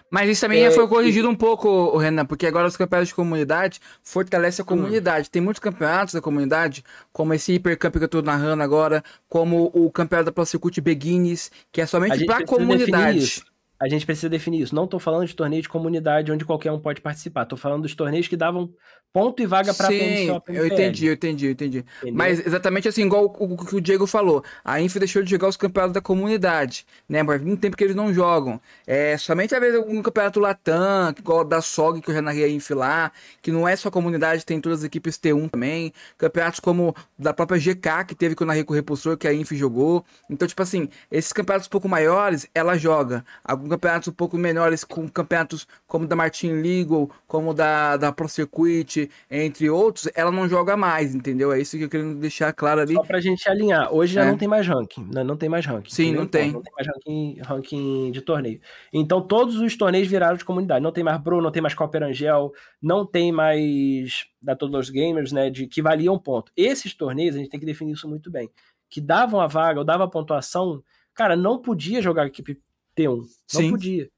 [0.09, 3.79] Mas isso também é, foi corrigido um pouco, Renan, porque agora os campeonatos de comunidade
[4.01, 4.77] fortalecem a hum.
[4.77, 5.27] comunidade.
[5.27, 5.29] Hum.
[5.31, 6.83] Tem muitos campeonatos da comunidade,
[7.13, 11.51] como esse Hipercamp que eu tô narrando agora, como o campeonato da Pro Circuit Beginnings,
[11.71, 13.43] que é somente pra comunidade.
[13.79, 14.75] A gente precisa definir isso.
[14.75, 17.43] Não estou falando de torneio de comunidade onde qualquer um pode participar.
[17.43, 18.73] Estou falando dos torneios que davam
[19.11, 21.85] ponto e vaga para Sim, eu entendi, eu entendi, eu entendi.
[21.97, 22.13] Entendeu?
[22.13, 24.43] Mas exatamente assim, igual o, que o Diego falou.
[24.63, 27.23] A Inf deixou de jogar os campeonatos da comunidade, né?
[27.23, 28.61] Mas muito tempo que eles não jogam.
[28.85, 32.49] É somente às vezes um campeonato Latam, igual da SOG, que eu já narrei a
[32.49, 33.11] Inf lá,
[33.41, 35.91] que não é só comunidade, tem todas as equipes T1 também.
[36.17, 39.33] Campeonatos como da própria GK, que teve que eu narrei com o Repulsor, que a
[39.33, 40.05] Inf jogou.
[40.29, 43.25] Então, tipo assim, esses campeonatos um pouco maiores, ela joga.
[43.69, 49.09] Campeonatos um pouco menores, com campeonatos como da Martin Legal, como da, da Pro Circuit,
[49.29, 51.51] entre outros, ela não joga mais, entendeu?
[51.51, 52.93] É isso que eu queria deixar claro ali.
[52.93, 53.93] Só pra gente alinhar.
[53.93, 54.31] Hoje já é.
[54.31, 55.23] não tem mais ranking, né?
[55.23, 55.89] Não tem mais ranking.
[55.89, 56.51] Sim, não tem.
[56.51, 58.59] Não tem mais ranking, ranking de torneio.
[58.91, 60.83] Então todos os torneios viraram de comunidade.
[60.83, 62.51] Não tem mais Bro, não tem mais Copper Angel,
[62.81, 65.49] não tem mais da todos os gamers, né?
[65.49, 66.51] De que valiam ponto.
[66.55, 68.49] Esses torneios, a gente tem que definir isso muito bem.
[68.89, 70.83] Que davam a vaga ou davam a pontuação,
[71.13, 72.59] cara, não podia jogar equipe
[72.99, 73.17] T1.
[73.17, 73.71] Não Sim.
[73.71, 74.09] podia.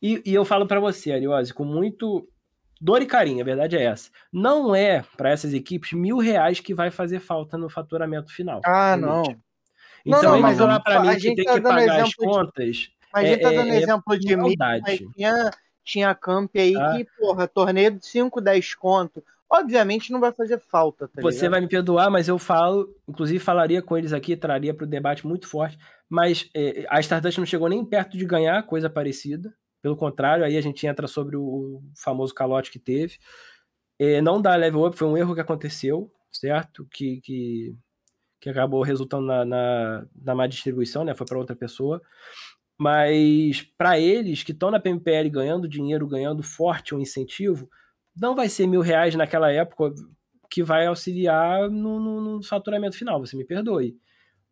[0.00, 2.28] E, e eu falo para você, Ariose, com muito
[2.80, 4.10] dor e carinho, a verdade é essa.
[4.32, 8.60] Não é para essas equipes mil reais que vai fazer falta no faturamento final.
[8.64, 9.22] Ah, não.
[10.06, 12.76] Então, não, não, mas falar para mim que tem tá que pagar as contas.
[12.76, 14.54] De, mas a gente tá é, dando é, exemplo é de mil,
[15.14, 15.50] tinha,
[15.84, 16.94] tinha camp aí ah.
[16.96, 19.22] que, porra, torneio de 5, 10 conto.
[19.50, 21.08] Obviamente não vai fazer falta.
[21.08, 21.50] Tá Você ligado?
[21.52, 25.26] vai me perdoar, mas eu falo, inclusive falaria com eles aqui, traria para o debate
[25.26, 25.78] muito forte.
[26.08, 29.54] Mas é, a Stardust não chegou nem perto de ganhar coisa parecida.
[29.82, 33.18] Pelo contrário, aí a gente entra sobre o famoso calote que teve.
[33.98, 36.10] É, não dar level up foi um erro que aconteceu.
[36.32, 36.86] certo?
[36.90, 37.76] Que, que,
[38.40, 41.14] que acabou resultando na, na, na má distribuição, né?
[41.14, 42.00] Foi para outra pessoa.
[42.78, 47.68] Mas para eles que estão na PMPL ganhando dinheiro, ganhando forte um incentivo,
[48.16, 49.92] não vai ser mil reais naquela época
[50.50, 53.96] que vai auxiliar no, no, no faturamento final, você me perdoe.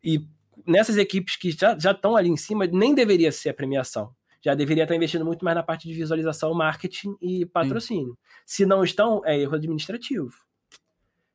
[0.03, 0.27] E
[0.65, 4.11] nessas equipes que já estão ali em cima, nem deveria ser a premiação.
[4.41, 8.11] Já deveria estar investindo muito mais na parte de visualização, marketing e patrocínio.
[8.11, 8.17] Sim.
[8.45, 10.31] Se não estão, é erro administrativo.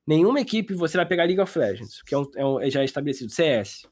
[0.06, 2.82] Nenhuma equipe, você vai pegar League of Legends, que é, um, é, um, é já
[2.82, 3.86] estabelecido, CS.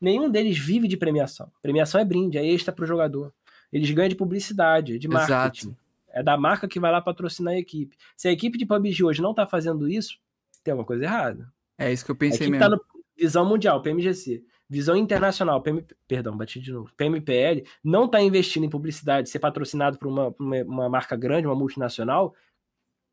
[0.00, 1.50] Nenhum deles vive de premiação.
[1.60, 3.32] Premiação é brinde, é extra para o jogador.
[3.72, 5.68] Eles ganham de publicidade, de marketing.
[5.68, 5.80] Exato.
[6.12, 7.96] É da marca que vai lá patrocinar a equipe.
[8.16, 10.18] Se a equipe de PUBG hoje não está fazendo isso,
[10.64, 11.52] tem alguma coisa errada.
[11.78, 12.64] É isso que eu pensei a mesmo.
[12.64, 12.80] Tá no
[13.16, 14.42] visão mundial, PMGC.
[14.70, 15.60] Visão internacional,
[16.06, 16.92] perdão, bati de novo.
[16.96, 21.56] PMPL não está investindo em publicidade, ser patrocinado por uma, uma, uma, marca grande, uma
[21.56, 22.32] multinacional,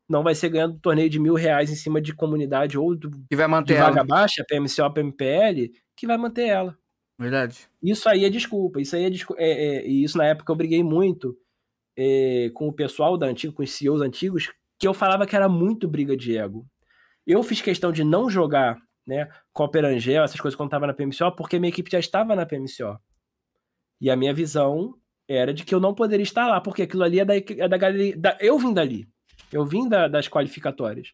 [0.08, 3.34] não vai ser ganhando torneio de mil reais em cima de comunidade ou do, que
[3.34, 3.90] vai manter de ela.
[3.90, 6.78] vaga baixa, PMCO, PMPL, que vai manter ela.
[7.18, 7.68] Verdade.
[7.82, 8.80] Isso aí é desculpa.
[8.80, 9.42] Isso aí é, desculpa.
[9.42, 11.36] É, é, e isso na época eu briguei muito
[11.98, 15.48] é, com o pessoal da antiga, com os CEOs antigos, que eu falava que era
[15.48, 16.64] muito briga de ego.
[17.26, 21.34] Eu fiz questão de não jogar né, Copper Angel, essas coisas quando estava na PMCO,
[21.34, 23.00] porque minha equipe já estava na PMCO.
[23.98, 24.94] E a minha visão
[25.26, 27.76] era de que eu não poderia estar lá, porque aquilo ali é da, é da
[27.78, 28.16] galeria.
[28.16, 29.08] Da, eu vim dali.
[29.50, 31.12] Eu vim da, das qualificatórias.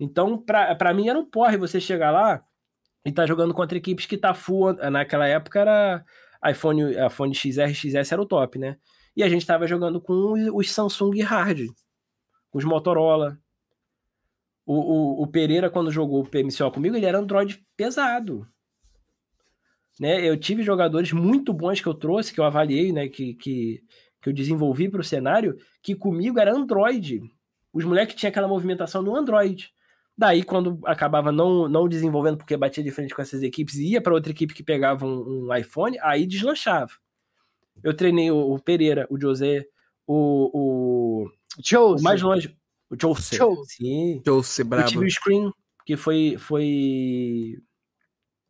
[0.00, 2.44] Então, para mim era um porre você chegar lá
[3.06, 4.72] e tá jogando contra equipes que tá full.
[4.90, 6.04] Naquela época era
[6.50, 8.76] iPhone, iPhone XR, XS era o top, né?
[9.16, 11.68] E a gente estava jogando com os Samsung Hard,
[12.50, 13.38] com os Motorola.
[14.64, 18.46] O, o, o, Pereira, quando jogou o PMCO comigo, ele era Android pesado.
[19.98, 20.26] Né?
[20.26, 23.08] Eu tive jogadores muito bons que eu trouxe, que eu avaliei, né?
[23.08, 23.82] que, que,
[24.20, 27.20] que eu desenvolvi para o cenário, que comigo era Android.
[27.72, 29.72] Os moleques tinham aquela movimentação no Android.
[30.16, 34.00] Daí, quando acabava não, não desenvolvendo porque batia de frente com essas equipes e ia
[34.00, 36.92] para outra equipe que pegava um, um iPhone, aí deslanchava.
[37.82, 39.64] Eu treinei o, o Pereira, o José,
[40.06, 41.30] o, o,
[41.64, 42.02] Jose.
[42.02, 42.56] o mais longe,
[42.92, 43.36] o Jose.
[43.36, 43.76] Jose.
[43.76, 44.22] Sim.
[44.24, 44.84] Jose, brabo.
[44.84, 45.52] Eu tive o Screen,
[45.86, 47.58] que foi, foi,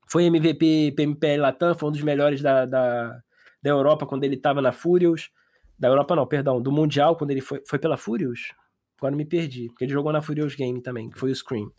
[0.09, 3.21] foi MVP PMPL Latam, foi um dos melhores da, da,
[3.63, 5.31] da Europa quando ele estava na Furious.
[5.79, 8.53] Da Europa não, perdão, do Mundial, quando ele foi, foi pela Furious?
[8.99, 11.73] Agora me perdi, porque ele jogou na Furious Game também, que foi o Scream.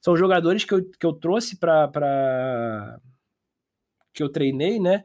[0.00, 3.00] São jogadores que eu, que eu trouxe para pra...
[4.12, 5.04] que eu treinei, né?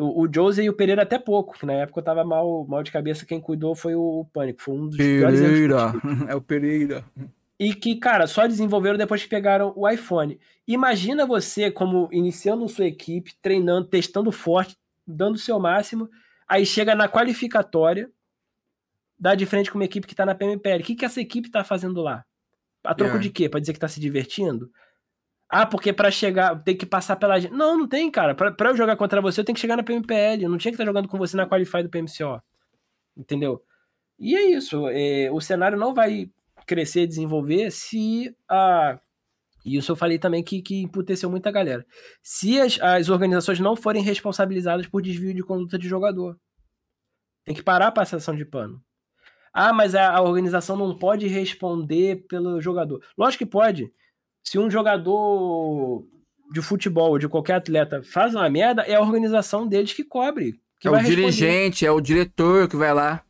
[0.00, 1.54] O, o Jose e o Pereira até pouco.
[1.64, 4.62] Na época eu tava mal, mal de cabeça, quem cuidou foi o Pânico.
[4.62, 5.92] Foi um dos Pereira.
[6.28, 7.04] É o Pereira.
[7.58, 10.40] E que, cara, só desenvolveram depois que pegaram o iPhone.
[10.66, 16.08] Imagina você como iniciando sua equipe, treinando, testando forte, dando o seu máximo,
[16.48, 18.10] aí chega na qualificatória,
[19.18, 20.80] dá de frente com uma equipe que tá na PMPL.
[20.80, 22.24] O que, que essa equipe tá fazendo lá?
[22.82, 23.22] A troco yeah.
[23.22, 23.48] de quê?
[23.48, 24.70] Pra dizer que tá se divertindo?
[25.50, 27.40] Ah, porque para chegar tem que passar pela.
[27.50, 28.36] Não, não tem, cara.
[28.36, 30.44] Para eu jogar contra você, eu tenho que chegar na PMPL.
[30.44, 32.40] Eu não tinha que estar jogando com você na Qualify do PMCO.
[33.16, 33.60] Entendeu?
[34.16, 34.88] E é isso.
[34.88, 36.30] É, o cenário não vai
[36.66, 39.00] crescer, desenvolver se a.
[39.64, 41.84] E isso eu falei também que, que emputeceu muita galera.
[42.22, 46.38] Se as, as organizações não forem responsabilizadas por desvio de conduta de jogador.
[47.44, 48.80] Tem que parar a passação de pano.
[49.52, 53.02] Ah, mas a, a organização não pode responder pelo jogador.
[53.18, 53.92] Lógico que pode.
[54.42, 56.04] Se um jogador
[56.52, 60.60] de futebol ou de qualquer atleta faz uma merda, é a organização deles que cobre.
[60.80, 63.22] Que é o dirigente, é o diretor que vai lá.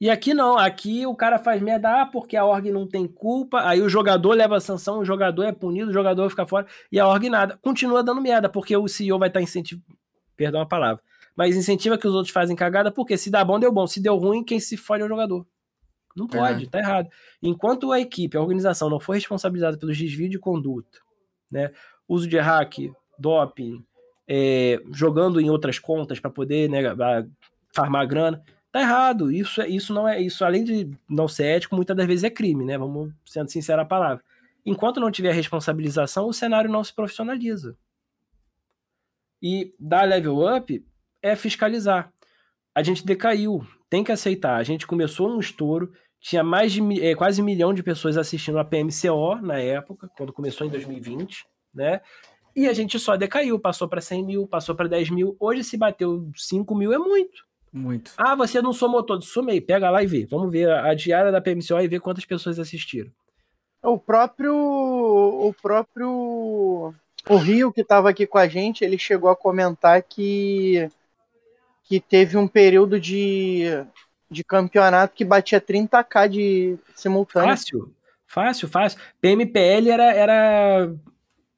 [0.00, 3.60] E aqui não, aqui o cara faz merda ah, porque a org não tem culpa,
[3.68, 6.98] aí o jogador leva a sanção, o jogador é punido, o jogador fica fora, e
[6.98, 7.58] a org nada.
[7.62, 9.86] Continua dando merda, porque o CEO vai estar tá incentivando.
[10.36, 11.02] Perdão a palavra.
[11.36, 13.86] Mas incentiva que os outros fazem cagada, porque se dá bom, deu bom.
[13.86, 15.46] Se deu ruim, quem se fode é o jogador.
[16.16, 16.68] Não pode, é.
[16.68, 17.08] tá errado.
[17.42, 20.98] Enquanto a equipe, a organização não for responsabilizada pelos desvios de conduta,
[21.50, 21.70] né,
[22.08, 23.84] uso de hack, doping,
[24.28, 26.82] é, jogando em outras contas para poder né,
[27.74, 29.30] farmar grana, tá errado.
[29.30, 32.30] Isso, é, isso não é isso, além de não ser ético, muitas das vezes é
[32.30, 32.78] crime, né?
[32.78, 34.24] Vamos sendo sincero a palavra.
[34.64, 37.76] Enquanto não tiver responsabilização, o cenário não se profissionaliza.
[39.42, 40.84] E dar level up
[41.20, 42.12] é fiscalizar.
[42.74, 44.56] A gente decaiu tem que aceitar.
[44.56, 48.58] A gente começou num estouro, tinha mais de é, quase um milhão de pessoas assistindo
[48.58, 51.44] a PMCO na época, quando começou em 2020,
[51.74, 52.00] né?
[52.56, 55.36] E a gente só decaiu, passou para 100 mil, passou para 10 mil.
[55.38, 57.44] Hoje, se bateu 5 mil, é muito.
[57.70, 58.12] Muito.
[58.16, 59.22] Ah, você não somou todo.
[59.22, 60.24] Sumei, pega lá e vê.
[60.24, 63.10] Vamos ver a diária da PMCO e ver quantas pessoas assistiram.
[63.82, 64.54] O próprio.
[64.54, 66.94] O próprio.
[67.28, 70.88] O Rio, que estava aqui com a gente, ele chegou a comentar que
[71.92, 73.64] que teve um período de,
[74.30, 77.50] de campeonato que batia 30k de simultâneo.
[77.50, 77.94] Fácil.
[78.26, 78.98] Fácil, fácil.
[79.20, 80.94] PMPL era, era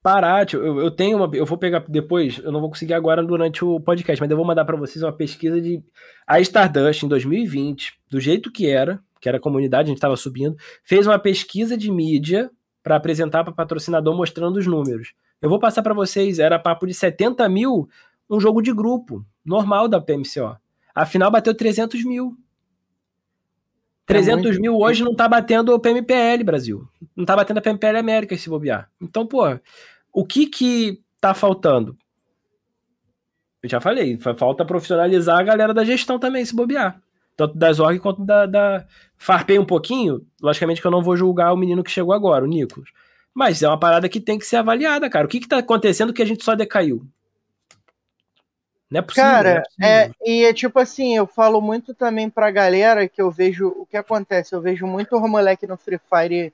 [0.03, 0.53] parar.
[0.53, 1.31] Eu, eu tenho uma.
[1.37, 4.45] Eu vou pegar depois, eu não vou conseguir agora durante o podcast, mas eu vou
[4.45, 5.81] mandar para vocês uma pesquisa de.
[6.27, 10.57] A Stardust, em 2020, do jeito que era, que era comunidade, a gente estava subindo,
[10.83, 12.51] fez uma pesquisa de mídia
[12.83, 15.13] para apresentar para patrocinador mostrando os números.
[15.41, 17.89] Eu vou passar para vocês, era papo de 70 mil
[18.29, 20.57] um jogo de grupo, normal da PMCO.
[20.95, 22.37] Afinal, bateu 300 mil.
[24.07, 26.87] 300 é mil hoje não tá batendo o PMPL Brasil.
[27.17, 28.91] Não tá batendo a PMPL América se bobear.
[29.01, 29.43] Então, pô,
[30.13, 31.97] o que que tá faltando?
[33.63, 37.01] Eu já falei, falta profissionalizar a galera da gestão também se bobear.
[37.35, 38.87] Tanto das org quanto da, da...
[39.17, 42.49] Farpei um pouquinho, logicamente que eu não vou julgar o menino que chegou agora, o
[42.49, 42.91] Nicolas.
[43.33, 45.27] Mas é uma parada que tem que ser avaliada, cara.
[45.27, 47.05] O que que tá acontecendo que a gente só decaiu?
[48.91, 49.31] Não é possível.
[49.31, 53.31] Cara, é, é, e é tipo assim, eu falo muito também pra galera que eu
[53.31, 54.55] vejo o que acontece.
[54.55, 56.53] Eu vejo muito o moleque no Free Fire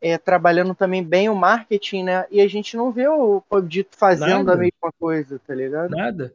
[0.00, 2.26] é, trabalhando também bem o marketing, né?
[2.30, 4.54] E a gente não vê o Dito fazendo Nada.
[4.54, 5.90] a mesma coisa, tá ligado?
[5.90, 6.34] Nada.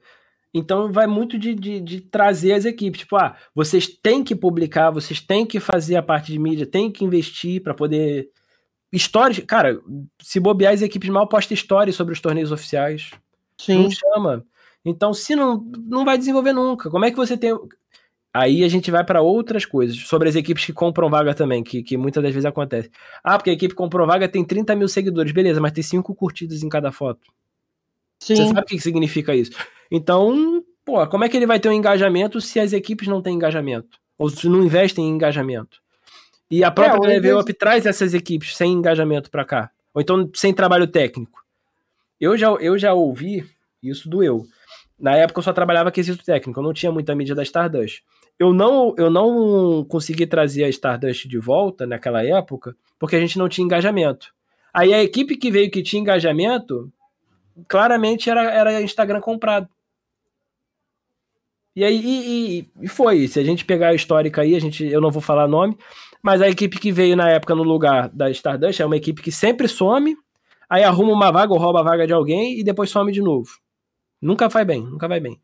[0.53, 3.01] Então vai muito de, de, de, trazer as equipes.
[3.01, 6.89] Tipo, ah, vocês têm que publicar, vocês têm que fazer a parte de mídia, têm
[6.89, 8.30] que investir para poder.
[8.91, 9.39] Histórias.
[9.45, 9.80] Cara,
[10.22, 13.11] se bobear, as equipes mal postam histórias sobre os torneios oficiais.
[13.57, 13.84] Sim.
[13.84, 14.45] Não chama.
[14.89, 16.89] Então, se não, não vai desenvolver nunca.
[16.89, 17.53] Como é que você tem.
[18.34, 21.81] Aí a gente vai para outras coisas, sobre as equipes que compram vaga também, que,
[21.81, 22.89] que muitas das vezes acontece.
[23.23, 26.61] Ah, porque a equipe comprou vaga tem 30 mil seguidores, beleza, mas tem 5 curtidas
[26.61, 27.22] em cada foto.
[28.19, 28.35] Sim.
[28.35, 29.51] Você sabe o que significa isso?
[29.89, 33.35] Então, pô, como é que ele vai ter um engajamento se as equipes não têm
[33.35, 33.97] engajamento?
[34.18, 35.80] Ou se não investem em engajamento?
[36.49, 39.72] E a própria é, Level Up traz essas equipes sem engajamento para cá.
[39.93, 41.43] Ou então sem trabalho técnico.
[42.19, 43.45] Eu já, eu já ouvi,
[43.81, 44.45] isso doeu.
[44.99, 48.01] Na época eu só trabalhava quesito técnico, eu não tinha muita mídia da Stardust.
[48.39, 53.37] Eu não, eu não consegui trazer a Stardust de volta naquela época, porque a gente
[53.37, 54.33] não tinha engajamento.
[54.73, 56.91] Aí a equipe que veio que tinha engajamento,
[57.67, 59.67] claramente era, era Instagram comprado.
[61.75, 63.27] E aí e, e, foi.
[63.27, 65.77] Se a gente pegar a histórica aí, a gente, eu não vou falar nome,
[66.23, 69.31] mas a equipe que veio na época no lugar da Stardust é uma equipe que
[69.31, 70.17] sempre some,
[70.67, 73.49] aí arruma uma vaga ou rouba a vaga de alguém e depois some de novo.
[74.22, 75.39] Nunca vai bem, nunca vai bem.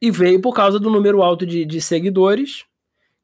[0.00, 2.64] E veio por causa do número alto de, de seguidores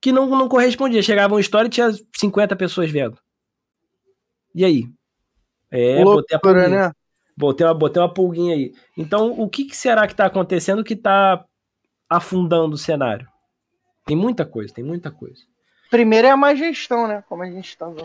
[0.01, 1.03] que não, não correspondia.
[1.03, 3.19] Chegava uma história e tinha 50 pessoas vendo.
[4.55, 4.89] E aí?
[5.71, 6.69] É, Loucura, botei a pulguinha.
[6.69, 6.93] Né?
[7.37, 8.75] Botei uma, botei uma pulguinha aí.
[8.97, 11.45] Então, o que, que será que está acontecendo que está
[12.09, 13.27] afundando o cenário?
[14.05, 15.43] Tem muita coisa, tem muita coisa.
[15.91, 17.23] Primeiro é a má gestão, né?
[17.29, 17.97] Como a gente estava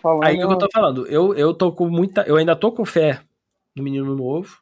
[0.00, 0.24] falando.
[0.24, 2.22] Aí é eu tô falando, eu, eu tô com muita.
[2.22, 3.20] Eu ainda tô com fé
[3.74, 4.61] no menino novo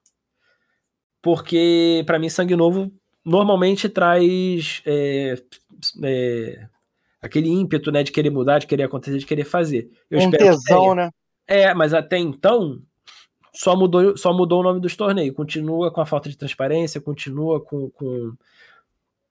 [1.23, 2.91] porque para mim sangue novo
[3.25, 5.35] normalmente traz é,
[6.03, 6.67] é,
[7.21, 9.91] aquele ímpeto né, de querer mudar, de querer acontecer, de querer fazer.
[10.11, 11.11] Eu um tesão, né?
[11.47, 12.81] É, mas até então
[13.53, 15.35] só mudou, só mudou o nome dos torneios.
[15.35, 18.33] Continua com a falta de transparência, continua com, com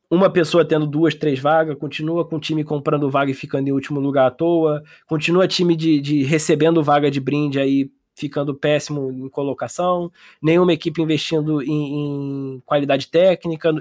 [0.10, 3.72] uma pessoa tendo duas, três vagas, continua com o time comprando vaga e ficando em
[3.72, 9.12] último lugar à toa, continua time de, de recebendo vaga de brinde aí ficando péssimo
[9.12, 13.74] em colocação, nenhuma equipe investindo em, em qualidade técnica.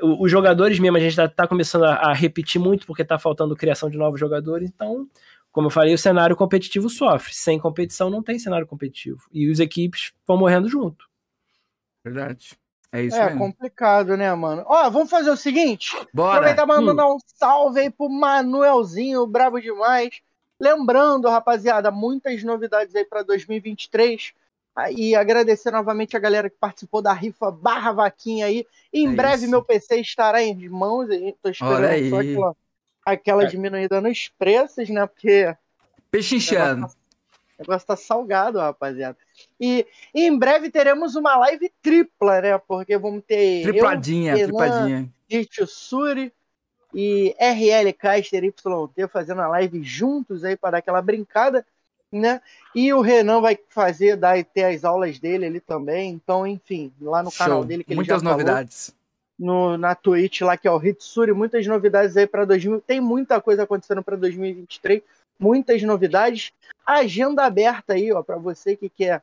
[0.00, 3.54] Os jogadores mesmo, a gente está tá começando a, a, repetir muito porque está faltando
[3.54, 5.06] criação de novos jogadores, então,
[5.52, 7.34] como eu falei, o cenário competitivo sofre.
[7.34, 9.20] Sem competição não tem cenário competitivo.
[9.30, 11.06] E as equipes vão morrendo junto.
[12.04, 12.56] Verdade.
[12.90, 13.38] É isso É mesmo.
[13.38, 14.64] complicado, né, mano?
[14.66, 15.96] Ó, vamos fazer o seguinte.
[16.12, 16.38] Bora.
[16.38, 17.14] Aproveitar mandando hum.
[17.14, 20.20] um salve aí pro Manuelzinho, brabo demais.
[20.62, 24.32] Lembrando, rapaziada, muitas novidades aí para 2023.
[24.96, 28.64] E agradecer novamente a galera que participou da rifa barra vaquinha aí.
[28.92, 29.50] Em é breve isso.
[29.50, 31.08] meu PC estará em mãos.
[31.42, 32.56] Tô esperando só aquela,
[33.04, 33.46] aquela é.
[33.46, 35.04] diminuída nos preços, né?
[35.04, 35.52] Porque.
[36.12, 36.86] Pechinchando.
[36.86, 39.18] O negócio tá salgado, rapaziada.
[39.60, 39.84] E,
[40.14, 42.56] e, em breve teremos uma live tripla, né?
[42.56, 43.64] Porque vamos ter.
[43.64, 45.12] Tripladinha, eu, tripladinha.
[45.66, 46.32] Suri,
[46.94, 51.64] e RL Caster YT fazendo a live juntos aí para dar aquela brincada,
[52.10, 52.40] né?
[52.74, 56.10] E o Renan vai fazer, dar ter as aulas dele ali também.
[56.10, 57.38] Então, enfim, lá no Show.
[57.38, 58.94] canal dele que Muitas ele já novidades.
[59.38, 62.82] no, na Twitch lá que é o Hitsuri, muitas novidades aí para 2000.
[62.82, 65.02] Tem muita coisa acontecendo para 2023,
[65.38, 66.52] muitas novidades.
[66.84, 69.22] Agenda aberta aí, ó, para você que quer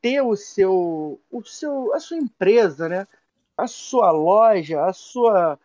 [0.00, 3.06] ter o seu, o seu, a sua empresa, né?
[3.54, 5.58] A sua loja, a sua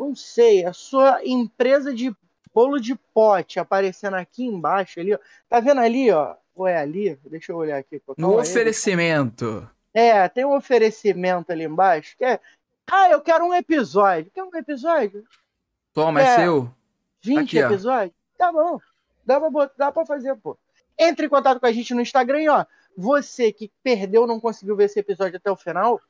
[0.00, 2.14] não sei, a sua empresa de
[2.54, 5.18] bolo de pote aparecendo aqui embaixo ali, ó.
[5.48, 6.34] Tá vendo ali, ó?
[6.54, 7.18] Ou é ali?
[7.26, 8.02] Deixa eu olhar aqui.
[8.16, 9.68] No oferecimento.
[9.92, 12.40] É, tem um oferecimento ali embaixo que é.
[12.90, 14.30] Ah, eu quero um episódio.
[14.34, 15.24] Quer um episódio?
[15.92, 16.74] Toma, é, é seu.
[17.22, 18.16] 20 aqui, episódios?
[18.36, 18.80] Tá bom.
[19.24, 20.56] Dá pra, botar, dá pra fazer, pô.
[20.98, 22.64] Entre em contato com a gente no Instagram e, ó,
[22.96, 26.00] você que perdeu, não conseguiu ver esse episódio até o final,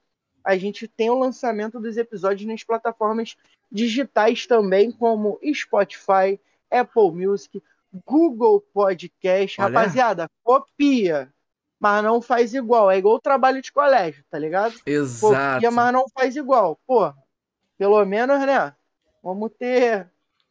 [0.44, 3.36] a gente tem o lançamento dos episódios nas plataformas
[3.70, 6.40] digitais também, como Spotify,
[6.70, 7.62] Apple Music,
[8.06, 9.60] Google Podcast.
[9.60, 9.78] Olha.
[9.78, 11.32] Rapaziada, copia,
[11.78, 12.90] mas não faz igual.
[12.90, 14.74] É igual o trabalho de colégio, tá ligado?
[14.84, 15.54] Exato.
[15.54, 16.78] Copia, mas não faz igual.
[16.86, 17.12] Pô,
[17.78, 18.74] pelo menos, né?
[19.22, 20.08] Vamos ter,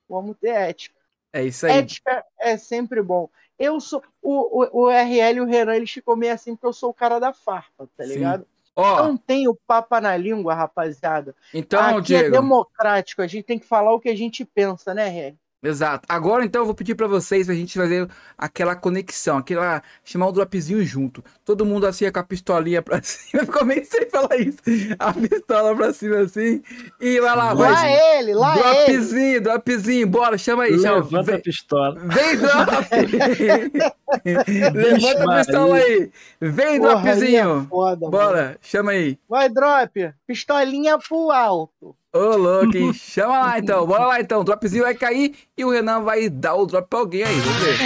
[0.08, 1.00] vamos ter ética.
[1.32, 1.74] É isso aí.
[1.74, 3.30] Ética é sempre bom.
[3.58, 4.02] Eu sou.
[4.22, 6.94] O, o, o RL e o Renan, eles ficam meio assim porque eu sou o
[6.94, 8.46] cara da farpa, tá Sim.
[8.80, 11.36] Ó, Não tenho papa na língua, rapaziada.
[11.54, 12.36] então, Aqui é Diego.
[12.36, 15.38] democrático, a gente tem que falar o que a gente pensa, né, RL?
[15.62, 16.06] Exato.
[16.08, 18.08] Agora então eu vou pedir pra vocês pra gente fazer
[18.38, 21.22] aquela conexão, aquela chamar o dropzinho junto.
[21.44, 23.44] Todo mundo assim com a pistolinha pra cima.
[23.44, 24.58] Ficou meio sem falar isso.
[24.98, 26.64] A pistola pra cima assim.
[27.02, 27.94] E vai lá, Lá vai.
[28.20, 28.98] ele, lá ele.
[29.00, 30.96] Dropzinho, dropzinho, bora, chama aí, chama.
[30.98, 32.00] Levanta a Vem, pistola.
[32.06, 32.70] vem drop!
[34.74, 36.12] Levanta a pistola aí.
[36.40, 37.68] Vem, Porra, aí é dropzinho.
[37.70, 38.12] foda, mano.
[38.12, 39.20] Bora, chama aí.
[39.28, 40.14] Vai, drop.
[40.26, 41.96] Pistolinha pro alto.
[42.12, 42.92] Ô, louco, hein?
[42.98, 44.42] Chama lá então, bora lá então.
[44.42, 47.62] O dropzinho vai cair e o Renan vai dar o drop pra alguém aí, vamos
[47.62, 47.78] ver.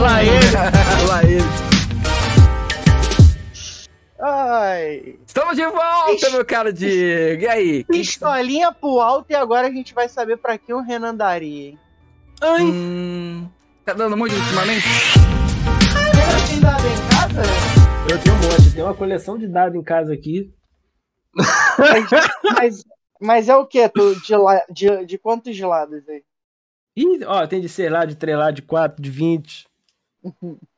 [0.00, 0.32] Lá ele.
[1.08, 1.72] lá ele.
[4.20, 5.16] Ai.
[5.26, 7.42] Estamos de volta, meu caro Diego.
[7.42, 7.84] E aí?
[7.84, 11.70] Que Pistolinha pro alto e agora a gente vai saber pra quem o Renan daria,
[11.70, 11.78] hein?
[12.40, 13.48] Ai, Hum,
[13.84, 14.86] tá dando muito ultimamente?
[16.04, 17.42] Renan tem dado em casa?
[18.10, 18.74] eu tenho um monte.
[18.74, 20.52] Tem uma coleção de dados em casa aqui.
[21.78, 22.10] Mas,
[22.42, 22.84] mas,
[23.22, 23.88] mas é o que?
[24.26, 26.22] De, la- de, de quantos lados aí?
[26.96, 29.66] Ih, ó, tem de sei lá, de 3 lá, de 4, de 20.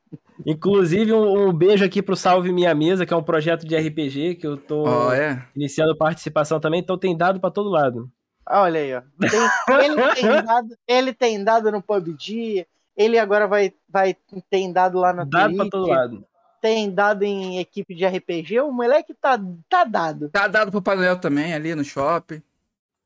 [0.46, 4.36] Inclusive, um, um beijo aqui pro Salve Minha Mesa, que é um projeto de RPG
[4.36, 5.46] que eu tô Ó, é.
[5.54, 8.10] iniciando participação também, então tem dado pra todo lado.
[8.48, 9.02] Olha aí, ó.
[9.20, 12.66] Tem- ele, tem dado, ele tem dado no PUBG,
[12.96, 14.16] ele agora vai, vai
[14.50, 16.24] tem dado lá na Dado pra Twitch, todo lado.
[16.64, 19.38] Tem dado em equipe de RPG, o moleque tá,
[19.68, 20.30] tá dado.
[20.30, 22.42] Tá dado pro Papai Noel também ali no shopping.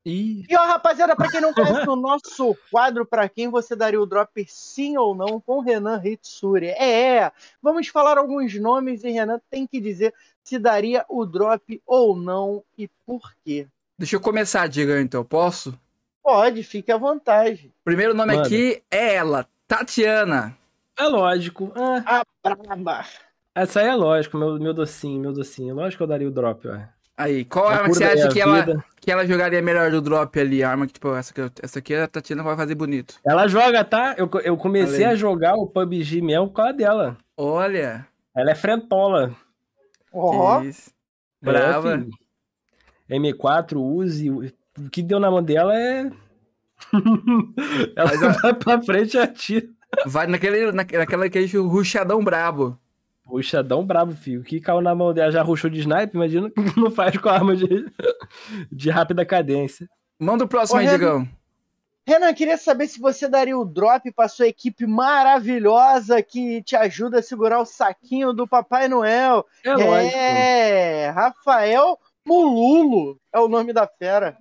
[0.06, 4.01] Ih, E ó, rapaziada, pra quem não conhece o nosso quadro, pra quem você daria
[4.01, 6.68] o drop sim ou não com Renan Hitsuri.
[6.68, 10.14] É, vamos falar alguns nomes e Renan tem que dizer
[10.44, 13.66] se daria o drop ou não e por quê.
[13.98, 15.24] Deixa eu começar, Diego, então.
[15.24, 15.76] Posso?
[16.22, 17.72] Pode, fique à vontade.
[17.85, 18.47] Primeiro nome Manda.
[18.47, 20.56] aqui é ela, Tatiana.
[20.97, 21.72] é lógico.
[21.74, 23.05] Ah, A braba.
[23.62, 25.74] Essa aí é lógico, meu, meu docinho, meu docinho.
[25.74, 26.78] Lógico que eu daria o drop, ó.
[27.16, 29.90] Aí, qual A arma que você é acha a que ela, que ela jogaria melhor
[29.90, 30.62] do drop ali?
[30.62, 33.16] A arma que, tipo, essa aqui, essa aqui a Tatiana vai fazer bonito.
[33.26, 34.14] Ela joga, tá?
[34.16, 35.10] Eu, eu comecei Valeu.
[35.10, 37.18] a jogar o PUBG mesmo por causa dela.
[37.36, 38.06] Olha.
[38.36, 39.35] Ela é frentola.
[40.12, 40.93] Ó, isso.
[41.43, 41.94] Brava.
[41.94, 42.10] É, filho.
[43.10, 44.30] M4, use.
[44.30, 46.02] O que deu na mão dela é.
[47.97, 49.66] ela Mas, ó, vai pra frente e atira.
[50.06, 52.78] Vai naquele, naque- naquela aquele ruchadão brabo.
[53.28, 54.40] Puxadão brabo, filho.
[54.40, 57.16] O que caiu na mão dela já ruxou de snipe, imagina o que não faz
[57.18, 57.86] com a arma de,
[58.72, 59.88] de rápida cadência.
[60.18, 60.98] Manda o próximo Ô, aí, Renan.
[60.98, 61.28] Diegão.
[62.06, 67.18] Renan, queria saber se você daria o drop para sua equipe maravilhosa que te ajuda
[67.18, 69.44] a segurar o saquinho do Papai Noel.
[69.62, 70.16] É lógico.
[70.16, 74.38] É, Rafael Mululo é o nome da fera.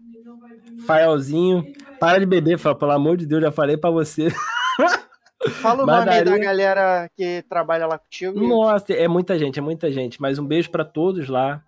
[0.85, 1.73] Faelzinho.
[1.99, 4.29] Para de beber, Fael, pelo amor de Deus, já falei pra você.
[5.49, 8.39] Fala o Mas nome aí da galera que trabalha lá contigo.
[8.39, 10.21] Nossa, é muita gente, é muita gente.
[10.21, 11.63] Mas um beijo pra todos lá.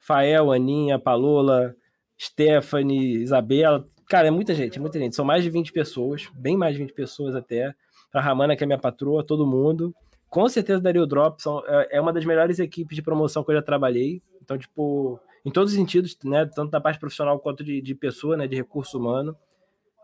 [0.00, 1.74] Fael, Aninha, Palola,
[2.20, 3.86] Stephanie, Isabela.
[4.08, 5.14] Cara, é muita gente, é muita gente.
[5.14, 7.74] São mais de 20 pessoas, bem mais de 20 pessoas até.
[8.10, 9.94] Pra Ramana, que é minha patroa, todo mundo.
[10.28, 11.42] Com certeza daria o drop.
[11.42, 14.22] São, é é uma das melhores equipes de promoção que eu já trabalhei.
[14.42, 16.46] Então, tipo, em todos os sentidos, né?
[16.46, 18.46] Tanto da parte profissional quanto de, de pessoa, né?
[18.46, 19.36] De recurso humano.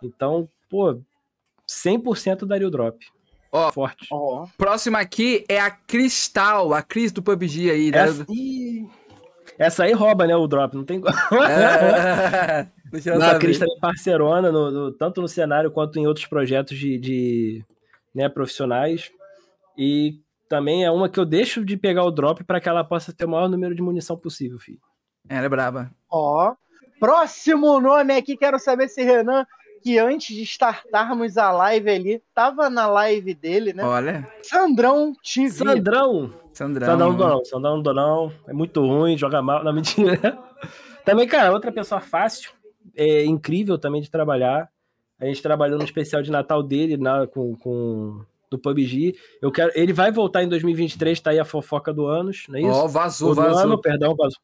[0.03, 1.01] Então, pô,
[1.69, 2.99] 100% daria o drop.
[3.53, 3.73] Ó.
[3.73, 4.07] Forte.
[4.13, 7.91] Ó, Próxima aqui é a Cristal, a Cris do PUBG aí.
[7.91, 7.99] né?
[7.99, 8.87] Essa, Ih,
[9.59, 11.01] essa aí rouba, né, o drop, não tem
[11.49, 12.67] É.
[13.19, 13.39] Não, a.
[13.39, 17.65] Cris também é parceirona, no, no- tanto no cenário quanto em outros projetos de, de,
[18.15, 19.11] né, profissionais.
[19.77, 23.13] E também é uma que eu deixo de pegar o drop para que ela possa
[23.13, 24.79] ter o maior número de munição possível, filho.
[25.29, 25.91] Ela é braba.
[26.11, 26.55] ó.
[26.99, 29.47] Próximo nome aqui, quero saber se Renan,
[29.83, 33.85] que antes de startarmos a live ali, tava na live dele, né?
[33.85, 34.29] Olha.
[34.43, 35.51] Sandrão TV.
[35.51, 36.33] Sandrão!
[36.53, 36.87] Sandrão.
[36.87, 38.33] Sandrão do não, Sandrão do não.
[38.47, 39.63] É muito ruim, joga mal.
[39.63, 40.39] Não, mentira.
[41.05, 42.51] Também, cara, outra pessoa fácil,
[42.95, 44.69] é incrível também de trabalhar.
[45.19, 49.17] A gente trabalhou no especial de Natal dele na, com, com do PUBG.
[49.41, 52.63] Eu quero, ele vai voltar em 2023, tá aí a fofoca do anos, não é
[52.63, 52.71] isso?
[52.71, 53.63] Ó, vazou, Ou do vazou.
[53.63, 54.39] ano, perdão, vazou.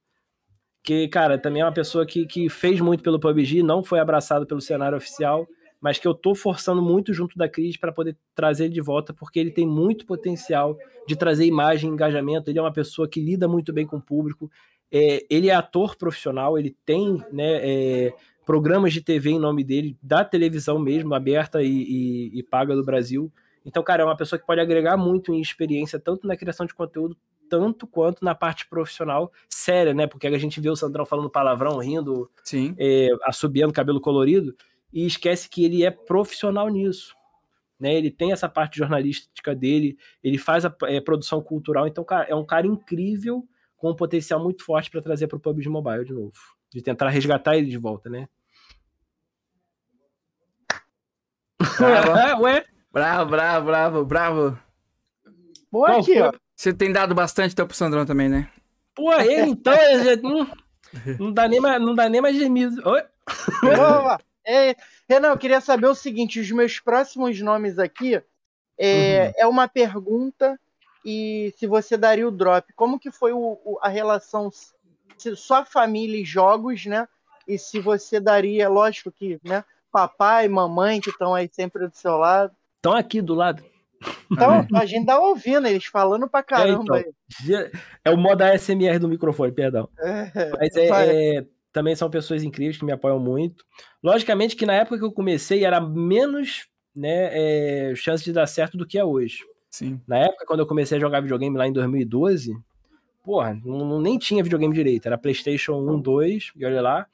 [0.85, 4.47] Que, cara, também é uma pessoa que, que fez muito pelo PUBG, não foi abraçado
[4.47, 5.49] pelo cenário oficial,
[5.81, 9.13] mas que eu tô forçando muito junto da Cris para poder trazer ele de volta,
[9.13, 10.77] porque ele tem muito potencial
[11.09, 12.51] de trazer imagem, engajamento.
[12.51, 14.51] Ele é uma pessoa que lida muito bem com o público.
[14.93, 19.97] É, ele é ator profissional, ele tem né, é, programas de TV em nome dele,
[20.03, 23.33] da televisão mesmo, aberta e, e, e paga do Brasil.
[23.65, 26.75] Então, cara, é uma pessoa que pode agregar muito em experiência, tanto na criação de
[26.75, 27.17] conteúdo,
[27.55, 30.09] tanto quanto na parte profissional séria, né?
[30.09, 32.75] Porque a gente vê o Sandrão falando palavrão, rindo, Sim.
[32.77, 34.57] É, assobiando cabelo colorido,
[34.93, 37.15] e esquece que ele é profissional nisso.
[37.79, 42.25] Né, ele tem essa parte jornalística dele, ele faz a é, produção cultural, então cara,
[42.29, 46.05] é um cara incrível com um potencial muito forte para trazer para o PUBG Mobile
[46.05, 46.33] de novo,
[46.73, 48.29] de tentar resgatar ele de volta, né?
[52.41, 52.65] Ué?
[52.93, 54.59] Bravo, bravo, bravo, bravo.
[55.71, 56.33] Boa aqui, ó.
[56.57, 58.49] Você tem dado bastante tempo pro Sandrão também, né?
[58.95, 60.49] Pô, ele então, ele, não,
[61.19, 62.81] não, dá nem mais, não dá nem mais gemido.
[62.89, 63.03] Oi?
[63.61, 64.21] Boa.
[64.47, 64.77] É,
[65.09, 68.23] Renan, eu queria saber o seguinte: os meus próximos nomes aqui
[68.79, 69.33] é, uhum.
[69.39, 70.59] é uma pergunta
[71.05, 72.73] e se você daria o drop.
[72.75, 77.09] Como que foi o, o, a relação se, só família e jogos, né?
[77.47, 79.65] E se você daria, lógico que, né?
[79.93, 82.55] Papai, mamãe que estão aí sempre do seu lado.
[82.77, 83.63] Estão aqui do lado.
[84.31, 86.99] Então, a gente tá ouvindo eles falando pra caramba.
[86.99, 87.05] É,
[87.43, 89.89] então, é o modo ASMR do microfone, perdão.
[89.99, 93.65] É, Mas é, é, também são pessoas incríveis que me apoiam muito.
[94.03, 98.77] Logicamente que na época que eu comecei era menos né, é, chance de dar certo
[98.77, 99.41] do que é hoje.
[99.71, 100.01] Sim.
[100.07, 102.57] Na época, quando eu comecei a jogar videogame lá em 2012,
[103.25, 105.07] porra, não, nem tinha videogame direito.
[105.07, 107.07] Era PlayStation 1, 2, e olha lá.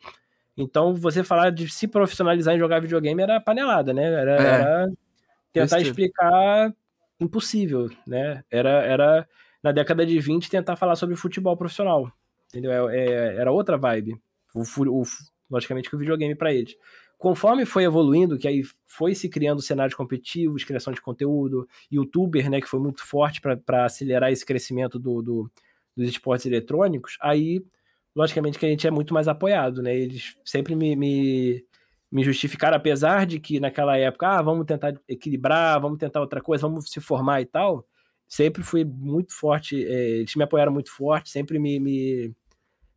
[0.56, 4.04] Então, você falar de se profissionalizar em jogar videogame era panelada, né?
[4.04, 4.46] Era, é.
[4.46, 4.92] era
[5.52, 6.74] tentar explicar
[7.20, 8.42] impossível, né?
[8.50, 9.28] Era, era
[9.62, 12.10] na década de 20 tentar falar sobre futebol profissional,
[12.48, 12.88] entendeu?
[12.88, 14.14] É, é, era outra vibe,
[14.54, 15.02] o, o,
[15.50, 16.74] logicamente que o videogame para eles.
[17.18, 22.62] Conforme foi evoluindo, que aí foi se criando cenários competitivos, criação de conteúdo, youtuber, né,
[22.62, 25.50] que foi muito forte para acelerar esse crescimento do, do,
[25.94, 27.62] dos esportes eletrônicos, aí
[28.16, 29.94] logicamente que a gente é muito mais apoiado, né?
[29.94, 31.64] Eles sempre me, me,
[32.10, 36.66] me justificaram, apesar de que naquela época, ah, vamos tentar equilibrar, vamos tentar outra coisa,
[36.66, 37.86] vamos se formar e tal.
[38.26, 42.34] Sempre fui muito forte, é, eles me apoiaram muito forte, sempre me, me,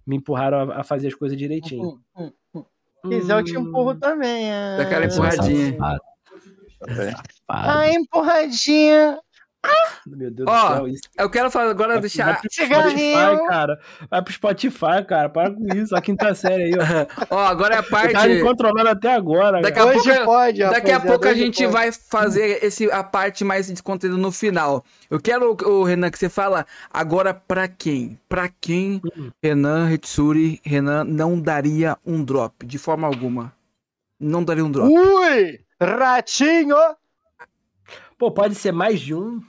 [0.06, 1.99] me empurraram a, a, fazer as coisas direitinho.
[2.15, 2.64] Hum, hum,
[3.03, 3.10] hum.
[3.10, 4.52] quiser, eu te empurro também.
[4.52, 4.77] É...
[4.77, 5.77] Daquela empurradinha.
[7.48, 9.19] A empurradinha.
[10.07, 11.03] Meu Deus Ó, do céu, isso.
[11.17, 12.25] Eu quero falar agora deixar.
[12.25, 13.80] Vai pro Spotify, cara.
[14.09, 15.30] Vai pro Spotify, cara.
[15.30, 15.95] Para com isso.
[15.95, 17.25] A quinta série aí, ó.
[17.35, 18.13] ó, agora é a parte.
[18.13, 19.61] Tá me controlando até agora.
[19.61, 21.73] Daqui a hoje pouco, pode, Daqui a pouco a gente pode.
[21.73, 24.84] vai fazer esse, a parte mais de conteúdo no final.
[25.09, 28.19] Eu quero, o Renan, que você fala agora pra quem?
[28.27, 29.31] Pra quem uhum.
[29.41, 33.53] Renan Hitsuri, Renan não daria um drop, de forma alguma.
[34.19, 34.91] Não daria um drop.
[34.91, 35.59] Ui!
[35.81, 36.77] Ratinho!
[38.17, 39.41] Pô, pode ser mais de um.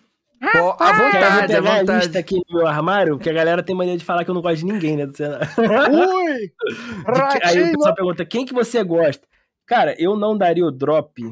[0.53, 1.91] Pô, à vontade, à vontade.
[1.91, 4.35] A lista aqui no meu armário, que a galera tem maneira de falar que eu
[4.35, 5.07] não gosto de ninguém, né?
[5.07, 6.53] Do Ui!
[7.45, 9.27] Aí o pessoal pergunta, quem que você gosta?
[9.66, 11.23] Cara, eu não daria o drop.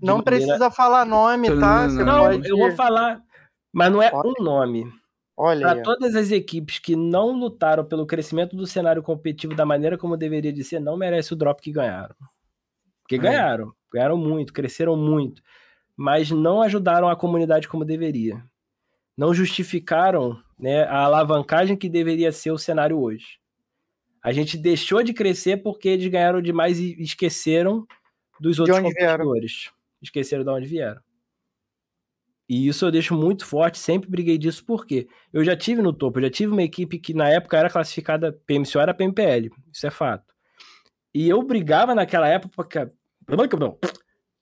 [0.00, 0.22] Não maneira...
[0.24, 1.88] precisa falar nome, tá?
[1.88, 2.48] Você não, pode...
[2.48, 3.20] eu vou falar,
[3.72, 4.28] mas não é Olha.
[4.28, 4.92] um nome.
[5.36, 9.96] Olha Para todas as equipes que não lutaram pelo crescimento do cenário competitivo da maneira
[9.96, 12.14] como deveria de ser, não merece o drop que ganharam.
[13.02, 13.18] Porque é.
[13.18, 15.42] ganharam, ganharam muito, cresceram muito
[16.02, 18.44] mas não ajudaram a comunidade como deveria.
[19.16, 23.38] Não justificaram né, a alavancagem que deveria ser o cenário hoje.
[24.20, 27.86] A gente deixou de crescer porque eles ganharam demais e esqueceram
[28.40, 29.60] dos outros competidores.
[29.60, 29.76] Vieram.
[30.02, 31.00] Esqueceram de onde vieram.
[32.48, 36.18] E isso eu deixo muito forte, sempre briguei disso, porque eu já tive no topo,
[36.18, 39.90] eu já tive uma equipe que na época era classificada PMCO, era PMPL, isso é
[39.90, 40.34] fato.
[41.14, 42.92] E eu brigava naquela época,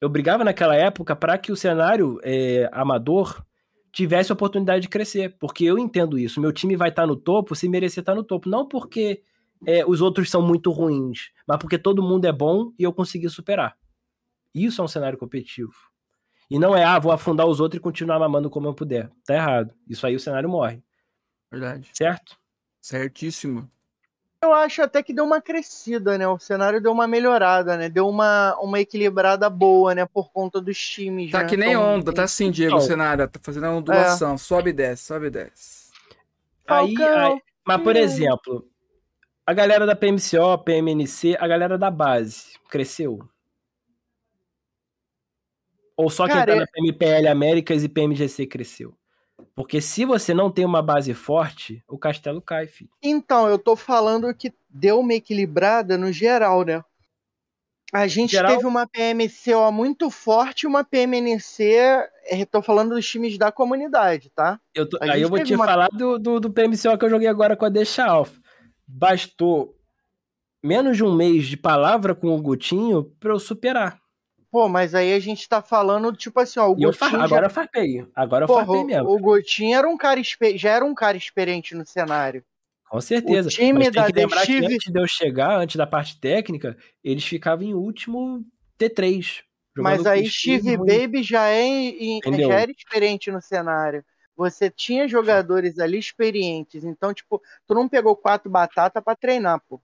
[0.01, 3.45] eu brigava naquela época para que o cenário é, amador
[3.93, 6.41] tivesse a oportunidade de crescer, porque eu entendo isso.
[6.41, 9.23] Meu time vai estar tá no topo se merecer estar tá no topo, não porque
[9.67, 13.29] é, os outros são muito ruins, mas porque todo mundo é bom e eu consegui
[13.29, 13.77] superar.
[14.55, 15.73] Isso é um cenário competitivo.
[16.51, 19.11] E não é, ah, vou afundar os outros e continuar mamando como eu puder.
[19.25, 19.73] Tá errado.
[19.89, 20.83] Isso aí o cenário morre.
[21.51, 21.89] Verdade.
[21.93, 22.37] Certo?
[22.81, 23.71] Certíssimo
[24.43, 26.27] eu acho até que deu uma crescida, né?
[26.27, 27.89] O cenário deu uma melhorada, né?
[27.91, 30.07] Deu uma, uma equilibrada boa, né?
[30.07, 31.31] Por conta dos times.
[31.31, 31.49] Tá né?
[31.49, 33.29] que nem então, onda, tá assim, Diego, o cenário.
[33.29, 34.35] Tá fazendo uma ondulação.
[34.35, 34.39] É.
[34.39, 35.91] Sobe e desce, sobe e desce.
[36.67, 38.67] Aí, aí, mas, por exemplo,
[39.45, 43.19] a galera da PMCO, PMNC, a galera da base, cresceu?
[45.97, 48.97] Ou só Cara, quem tá na PMPL Américas e PMGC cresceu?
[49.61, 52.89] Porque se você não tem uma base forte, o castelo cai, filho.
[53.03, 56.83] Então, eu tô falando que deu uma equilibrada no geral, né?
[57.93, 58.53] A gente geral...
[58.53, 61.77] teve uma PMCO muito forte e uma PMNC.
[62.31, 64.59] Estou falando dos times da comunidade, tá?
[64.75, 65.67] Eu tô, aí eu vou te uma...
[65.67, 68.41] falar do, do, do, PMCO que eu joguei agora com a Deixa Alpha.
[68.89, 69.77] Bastou
[70.65, 74.00] menos de um mês de palavra com o Gutinho para eu superar.
[74.51, 76.93] Pô, mas aí a gente tá falando, tipo assim, ó, o Gutinho.
[76.93, 77.15] Far...
[77.15, 77.47] Agora já...
[77.47, 78.07] eu farpei.
[78.15, 79.09] Agora eu Porra, farpei mesmo.
[79.09, 80.21] O Gutinho era um cara
[80.57, 82.45] já era um cara experiente no cenário.
[82.89, 83.49] Com certeza.
[83.49, 86.19] O time Mas da tem que lembrar que antes de eu chegar, antes da parte
[86.19, 88.45] técnica, eles ficavam em último
[88.77, 89.43] T3.
[89.77, 91.65] Mas aí Steve Baby já, é,
[92.25, 94.05] já era experiente no cenário.
[94.37, 96.83] Você tinha jogadores ali experientes.
[96.83, 99.81] Então, tipo, tu não pegou quatro batatas para treinar, pô.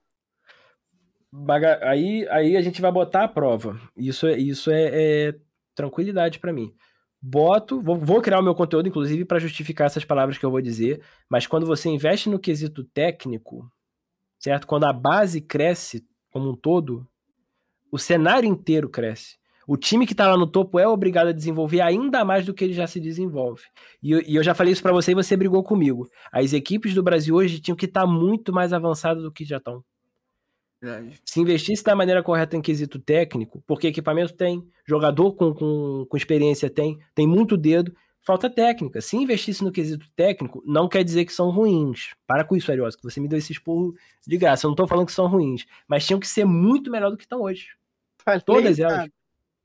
[1.82, 3.80] Aí, aí a gente vai botar a prova.
[3.96, 4.90] Isso é, isso é,
[5.28, 5.34] é
[5.74, 6.72] tranquilidade para mim
[7.20, 10.60] boto, vou, vou, criar o meu conteúdo, inclusive, para justificar essas palavras que eu vou
[10.60, 13.68] dizer, mas quando você investe no quesito técnico,
[14.38, 14.66] certo?
[14.66, 17.06] Quando a base cresce como um todo,
[17.90, 19.36] o cenário inteiro cresce.
[19.66, 22.62] O time que está lá no topo é obrigado a desenvolver ainda mais do que
[22.62, 23.62] ele já se desenvolve.
[24.00, 26.08] E eu, e eu já falei isso para você e você brigou comigo.
[26.30, 29.56] As equipes do Brasil hoje tinham que estar tá muito mais avançadas do que já
[29.56, 29.82] estão.
[30.86, 31.20] Verdade.
[31.24, 36.16] Se investisse da maneira correta em quesito técnico, porque equipamento tem, jogador com, com, com
[36.16, 37.92] experiência tem, tem muito dedo,
[38.22, 39.00] falta técnica.
[39.00, 42.14] Se investisse no quesito técnico, não quer dizer que são ruins.
[42.24, 43.94] Para com isso, Arios, que você me deu esse esporro
[44.24, 44.66] de graça.
[44.66, 47.24] Eu não estou falando que são ruins, mas tinham que ser muito melhor do que
[47.24, 47.70] estão hoje.
[48.24, 48.96] Falei, Todas elas.
[48.96, 49.12] Cara.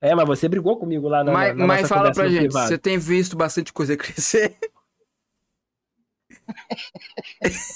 [0.02, 1.31] É, mas você brigou comigo lá na.
[1.31, 2.68] Mas, na mas fala pra gente, privado.
[2.68, 4.57] você tem visto bastante coisa crescer?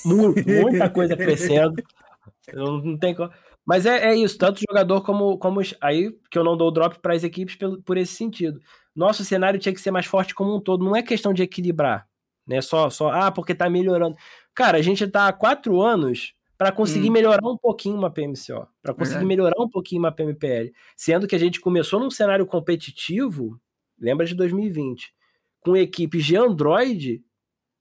[0.04, 1.76] Muito, muita coisa crescendo.
[2.54, 3.32] Não, não tem como.
[3.66, 5.62] Mas é, é isso, tanto jogador como, como.
[5.82, 8.60] Aí que eu não dou drop para as equipes por, por esse sentido.
[8.96, 10.86] Nosso cenário tinha que ser mais forte como um todo.
[10.86, 12.08] Não é questão de equilibrar.
[12.48, 12.62] Né?
[12.62, 14.16] Só, só, ah, porque tá melhorando.
[14.54, 17.14] Cara, a gente tá há quatro anos para conseguir hum.
[17.14, 20.72] melhorar um pouquinho uma PMCO, para conseguir melhorar um pouquinho uma PMPL.
[20.96, 23.60] Sendo que a gente começou num cenário competitivo,
[24.00, 25.14] lembra de 2020,
[25.60, 27.25] com equipes de Android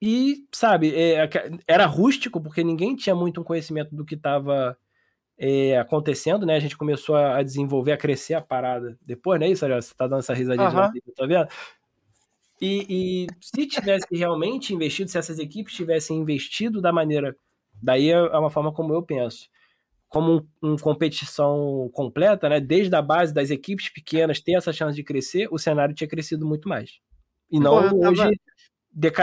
[0.06, 1.26] e, sabe, é,
[1.66, 4.76] era rústico, porque ninguém tinha muito um conhecimento do que estava
[5.38, 6.56] é, acontecendo, né?
[6.56, 9.48] A gente começou a, desenvolver, a crescer a parada depois, né?
[9.48, 10.92] Isso, você tá dando essa risadinha uhum.
[10.92, 11.48] de tá vendo?
[12.60, 17.34] E, e, se tivesse realmente investido, se essas equipes tivessem investido da maneira.
[17.82, 19.48] Daí é, é uma forma como eu penso.
[20.06, 22.60] Como um, um competição completa, né?
[22.60, 26.46] Desde a base das equipes pequenas ter essa chance de crescer, o cenário tinha crescido
[26.46, 27.00] muito mais.
[27.50, 28.16] E não Pô, hoje.
[28.18, 28.32] Tava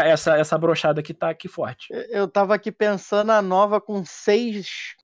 [0.05, 1.87] essa, essa brochada que tá aqui forte.
[2.09, 4.95] Eu tava aqui pensando a nova com seis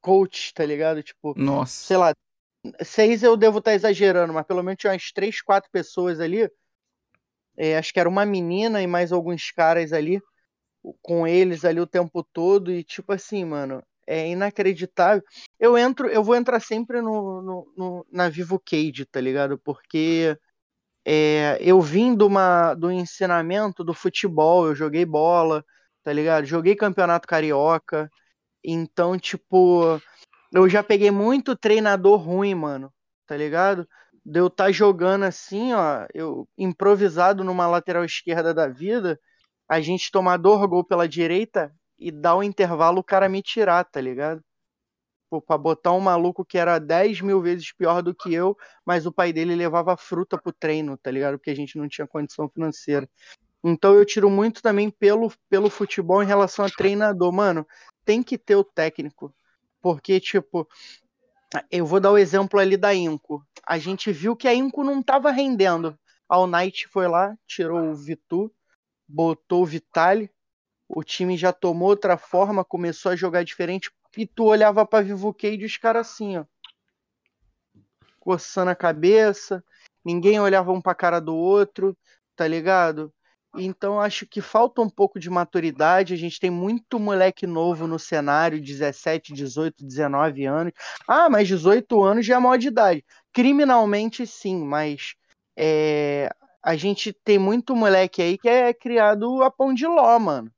[0.00, 1.02] coaches, tá ligado?
[1.02, 1.86] Tipo, Nossa.
[1.86, 2.14] sei lá,
[2.82, 6.50] seis eu devo estar tá exagerando, mas pelo menos tinha umas três, quatro pessoas ali.
[7.56, 10.20] É, acho que era uma menina e mais alguns caras ali,
[11.00, 15.22] com eles ali o tempo todo, e tipo assim, mano, é inacreditável.
[15.60, 19.58] Eu entro, eu vou entrar sempre no, no, no na Vivo Cage, tá ligado?
[19.58, 20.36] Porque
[21.04, 25.64] é, eu vim do, uma, do ensinamento do futebol, eu joguei bola,
[26.04, 26.44] tá ligado?
[26.46, 28.10] Joguei campeonato carioca.
[28.64, 30.00] Então, tipo,
[30.52, 32.92] eu já peguei muito treinador ruim, mano,
[33.26, 33.88] tá ligado?
[34.24, 39.18] De eu estar tá jogando assim, ó, eu improvisado numa lateral esquerda da vida,
[39.68, 43.84] a gente tomar dois gol pela direita e dar o intervalo o cara me tirar,
[43.84, 44.42] tá ligado?
[45.32, 48.54] Pô, pra botar um maluco que era 10 mil vezes pior do que eu,
[48.84, 51.38] mas o pai dele levava fruta pro treino, tá ligado?
[51.38, 53.08] Porque a gente não tinha condição financeira.
[53.64, 57.32] Então eu tiro muito também pelo, pelo futebol em relação a treinador.
[57.32, 57.66] Mano,
[58.04, 59.34] tem que ter o técnico.
[59.80, 60.68] Porque, tipo,
[61.70, 63.42] eu vou dar o exemplo ali da Inco.
[63.66, 65.98] A gente viu que a Inco não tava rendendo.
[66.28, 68.52] A Knight foi lá, tirou o Vitu,
[69.08, 70.30] botou o Vitali.
[70.86, 75.32] O time já tomou outra forma, começou a jogar diferente e tu olhava pra Vivo
[75.32, 76.44] Cage e os caras assim, ó.
[78.20, 79.64] Coçando a cabeça.
[80.04, 81.96] Ninguém olhava um pra cara do outro,
[82.36, 83.12] tá ligado?
[83.56, 86.14] Então acho que falta um pouco de maturidade.
[86.14, 90.72] A gente tem muito moleque novo no cenário, 17, 18, 19 anos.
[91.06, 93.04] Ah, mas 18 anos já é maior de idade.
[93.32, 95.14] Criminalmente sim, mas
[95.56, 96.30] é,
[96.62, 100.50] a gente tem muito moleque aí que é criado a pão de ló, mano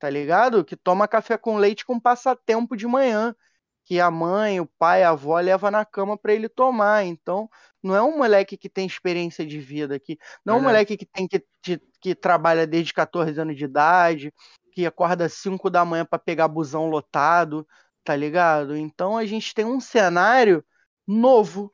[0.00, 0.64] tá ligado?
[0.64, 3.36] Que toma café com leite com passatempo de manhã,
[3.84, 7.04] que a mãe, o pai, a avó leva na cama para ele tomar.
[7.04, 7.48] Então,
[7.82, 11.06] não é um moleque que tem experiência de vida aqui, não é um moleque que
[11.06, 14.32] tem que, que, que trabalha desde 14 anos de idade,
[14.72, 17.66] que acorda às 5 da manhã para pegar busão lotado,
[18.02, 18.76] tá ligado?
[18.76, 20.64] Então a gente tem um cenário
[21.06, 21.72] novo,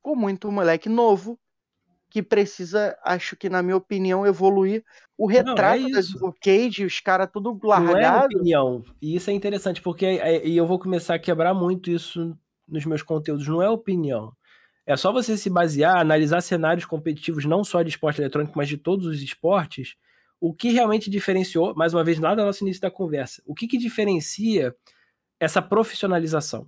[0.00, 1.38] com muito moleque novo,
[2.16, 4.82] que precisa, acho que na minha opinião, evoluir
[5.18, 6.08] o retrato não, é das
[6.42, 7.92] Cage, os caras tudo largado.
[7.92, 8.84] Não é opinião.
[9.02, 10.06] E isso é interessante, porque
[10.42, 12.34] e eu vou começar a quebrar muito isso
[12.66, 14.32] nos meus conteúdos, não é opinião.
[14.86, 18.78] É só você se basear, analisar cenários competitivos não só de esporte eletrônico, mas de
[18.78, 19.94] todos os esportes.
[20.40, 23.68] O que realmente diferenciou, mais uma vez, lá no nosso início da conversa, o que,
[23.68, 24.74] que diferencia
[25.38, 26.66] essa profissionalização?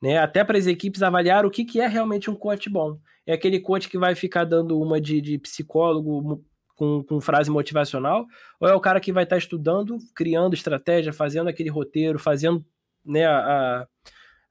[0.00, 0.18] Né?
[0.18, 2.98] Até para as equipes avaliar o que, que é realmente um coach bom.
[3.26, 6.44] É aquele coach que vai ficar dando uma de, de psicólogo
[6.74, 8.26] com, com, frase motivacional,
[8.58, 12.64] ou é o cara que vai estar estudando, criando estratégia, fazendo aquele roteiro, fazendo
[13.04, 13.38] né, a,
[13.82, 13.86] a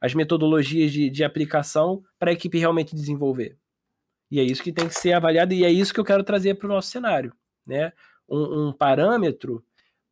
[0.01, 3.57] as metodologias de, de aplicação para a equipe realmente desenvolver.
[4.31, 6.55] E é isso que tem que ser avaliado e é isso que eu quero trazer
[6.55, 7.33] para o nosso cenário,
[7.65, 7.91] né?
[8.27, 9.63] Um, um parâmetro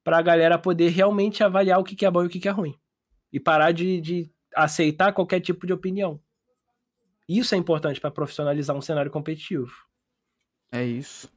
[0.04, 2.48] para a galera poder realmente avaliar o que, que é bom e o que, que
[2.48, 2.76] é ruim.
[3.32, 4.32] E parar de, de
[4.64, 6.20] aceitar qualquer tipo de opinião.
[7.28, 9.72] Isso é importante para profissionalizar um cenário competitivo.
[10.72, 11.30] É isso.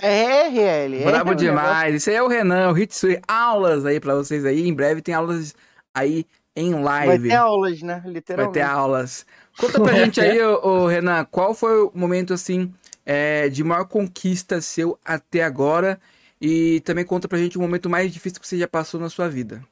[0.00, 1.02] É, RL.
[1.02, 1.94] É, Bravo demais.
[1.94, 3.20] Isso aí é o Renan, o Hitsui.
[3.26, 4.66] Aulas aí para vocês aí.
[4.66, 5.54] Em breve tem aulas
[5.92, 6.24] aí
[6.54, 7.28] em live.
[7.28, 8.02] Vai ter aulas, né?
[8.06, 8.54] Literalmente.
[8.58, 9.26] Vai ter aulas.
[9.56, 12.72] Conta pra gente aí, ô, ô, Renan, qual foi o momento, assim,
[13.04, 16.00] é, de maior conquista seu até agora?
[16.40, 19.28] E também conta pra gente o momento mais difícil que você já passou na sua
[19.28, 19.64] vida.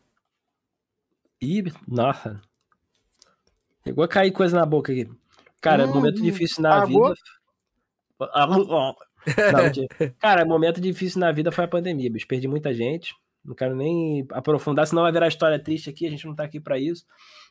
[1.40, 2.40] Ih, nossa.
[3.84, 5.08] Chegou a cair coisa na boca aqui.
[5.60, 7.15] Cara, hum, momento difícil na vida.
[8.18, 8.94] Não,
[10.18, 12.26] cara, momento difícil na vida foi a pandemia, bicho.
[12.26, 13.15] Perdi muita gente.
[13.44, 16.58] Não quero nem aprofundar, senão vai virar história triste aqui, a gente não tá aqui
[16.58, 17.05] para isso.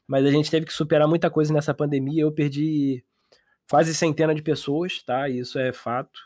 [0.06, 2.24] Mas a gente teve que superar muita coisa nessa pandemia.
[2.24, 3.04] Eu perdi
[3.70, 5.30] quase centena de pessoas, tá?
[5.30, 6.20] Isso é fato.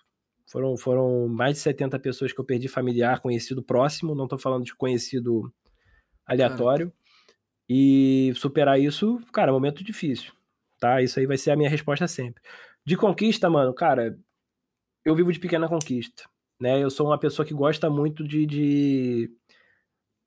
[0.47, 4.65] Foram, foram mais de 70 pessoas que eu perdi familiar, conhecido próximo, não tô falando
[4.65, 5.53] de conhecido
[6.25, 6.91] aleatório.
[7.69, 10.33] E superar isso, cara, é um momento difícil,
[10.79, 11.01] tá?
[11.01, 12.41] Isso aí vai ser a minha resposta sempre.
[12.83, 14.17] De conquista, mano, cara,
[15.05, 16.23] eu vivo de pequena conquista,
[16.59, 16.83] né?
[16.83, 19.31] Eu sou uma pessoa que gosta muito de, de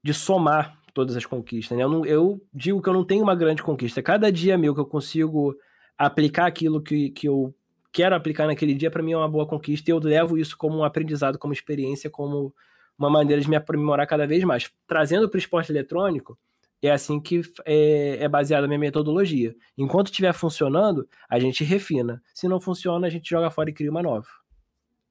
[0.02, 1.76] de somar todas as conquistas.
[1.76, 1.84] Né?
[1.84, 4.02] Eu, não, eu, digo que eu não tenho uma grande conquista.
[4.02, 5.54] Cada dia meu que eu consigo
[5.96, 7.54] aplicar aquilo que, que eu
[7.92, 10.78] quero aplicar naquele dia, para mim é uma boa conquista e eu levo isso como
[10.78, 12.52] um aprendizado, como experiência, como
[12.98, 14.70] uma maneira de me aprimorar cada vez mais.
[14.86, 16.38] Trazendo para o esporte eletrônico,
[16.82, 19.54] é assim que é, é baseada a minha metodologia.
[19.78, 22.20] Enquanto estiver funcionando, a gente refina.
[22.34, 24.28] Se não funciona, a gente joga fora e cria uma nova.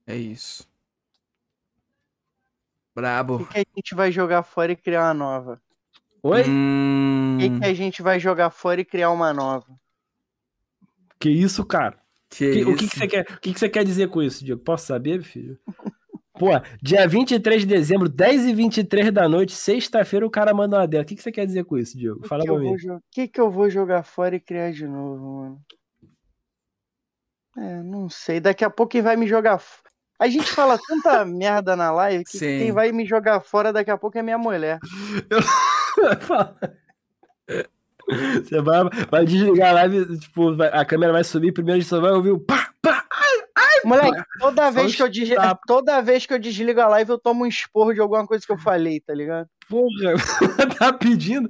[0.05, 0.69] É isso.
[2.93, 3.35] Brabo.
[3.35, 5.61] O que, que, a gente vai jogar fora e criar uma nova?
[6.21, 6.43] Oi?
[6.47, 7.37] Hum...
[7.37, 9.79] O que, que, a gente vai jogar fora e criar uma nova?
[11.17, 11.97] Que isso, cara?
[12.29, 12.69] Que, que isso?
[12.69, 13.21] O que, que você quer?
[13.21, 14.61] O que, que você quer dizer com isso, Diego?
[14.61, 15.57] Posso saber, filho?
[16.41, 16.49] Pô,
[16.81, 21.03] dia 23 de dezembro, 10 e 23 da noite, sexta-feira, o cara manda uma dela.
[21.03, 22.27] O que, que você quer dizer com isso, Diego?
[22.27, 22.73] Fala pra mim.
[22.73, 25.61] O que, que eu vou jogar fora e criar de novo, mano?
[27.59, 28.39] É, não sei.
[28.39, 29.61] Daqui a pouco quem vai me jogar.
[30.19, 32.57] A gente fala tanta merda na live que Sim.
[32.57, 34.79] quem vai me jogar fora daqui a pouco é minha mulher.
[38.43, 42.11] Você vai, vai desligar a live, tipo, vai, a câmera vai subir, primeiro você vai
[42.11, 42.70] ouvir o pá,
[43.83, 47.43] Moleque, toda vez, que eu desligo, toda vez que eu desligo a live, eu tomo
[47.43, 49.47] um esporro de alguma coisa que eu falei, tá ligado?
[49.67, 50.13] Porra,
[50.77, 51.49] tá pedindo.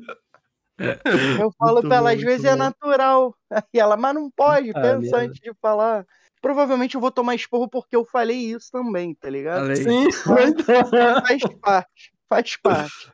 [1.40, 3.35] Eu falo muito pra ela, às vezes é natural.
[3.74, 6.06] E ela, mas não pode, ah, pensa antes de falar
[6.42, 9.74] provavelmente eu vou tomar esporro porque eu falei isso também, tá ligado?
[9.76, 13.14] Sim, faz parte, faz parte.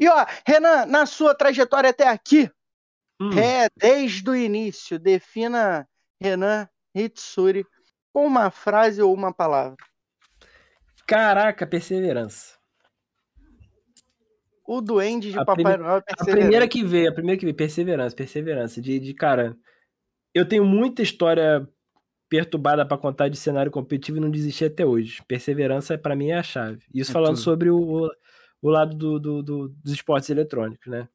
[0.00, 2.50] E ó, Renan, na sua trajetória até aqui,
[3.20, 3.38] hum.
[3.38, 5.86] é desde o início, defina
[6.20, 7.66] Renan Hitsuri
[8.14, 9.76] com uma frase ou uma palavra.
[11.04, 12.54] Caraca, perseverança.
[14.64, 15.76] O duende de a Papai.
[15.76, 18.80] Noel é A primeira que veio, a primeira que veio, perseverança, perseverança.
[18.80, 19.56] De, de cara,
[20.32, 21.68] eu tenho muita história
[22.28, 25.20] perturbada para contar de cenário competitivo e não desistir até hoje.
[25.26, 26.84] Perseverança, para mim, é a chave.
[26.94, 27.42] Isso é falando tudo.
[27.42, 28.08] sobre o,
[28.62, 31.08] o lado do, do, do, dos esportes eletrônicos, né?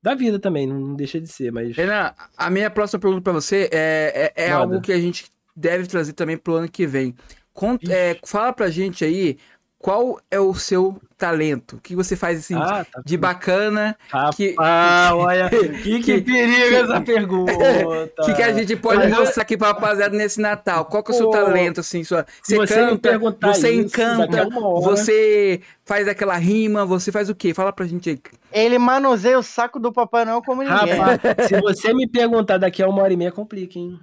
[0.00, 1.76] Da vida também, não deixa de ser, mas.
[1.76, 5.86] Renan, a minha próxima pergunta para você é, é, é algo que a gente deve
[5.86, 7.14] trazer também pro ano que vem.
[7.52, 9.38] Conta, é, fala pra gente aí
[9.78, 11.76] qual é o seu talento?
[11.76, 13.96] O que você faz assim ah, tá de bacana?
[14.12, 17.52] Ah, que, ah, olha, que, que, perigo essa pergunta.
[18.24, 20.86] que, que a gente pode mostrar aqui pra rapaziada nesse Natal?
[20.86, 22.02] Qual que é o seu talento, assim?
[22.02, 24.48] Sua, você, você canta, você isso, encanta,
[24.82, 27.54] você faz aquela rima, você faz o quê?
[27.54, 28.20] Fala pra gente aí.
[28.52, 30.96] Ele manuseia o saco do Papai Noel como ninguém.
[30.96, 34.00] Rapaz, se você me perguntar daqui a uma hora e meia, complica, hein?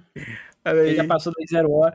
[0.64, 1.94] Ele já passou das zero hora.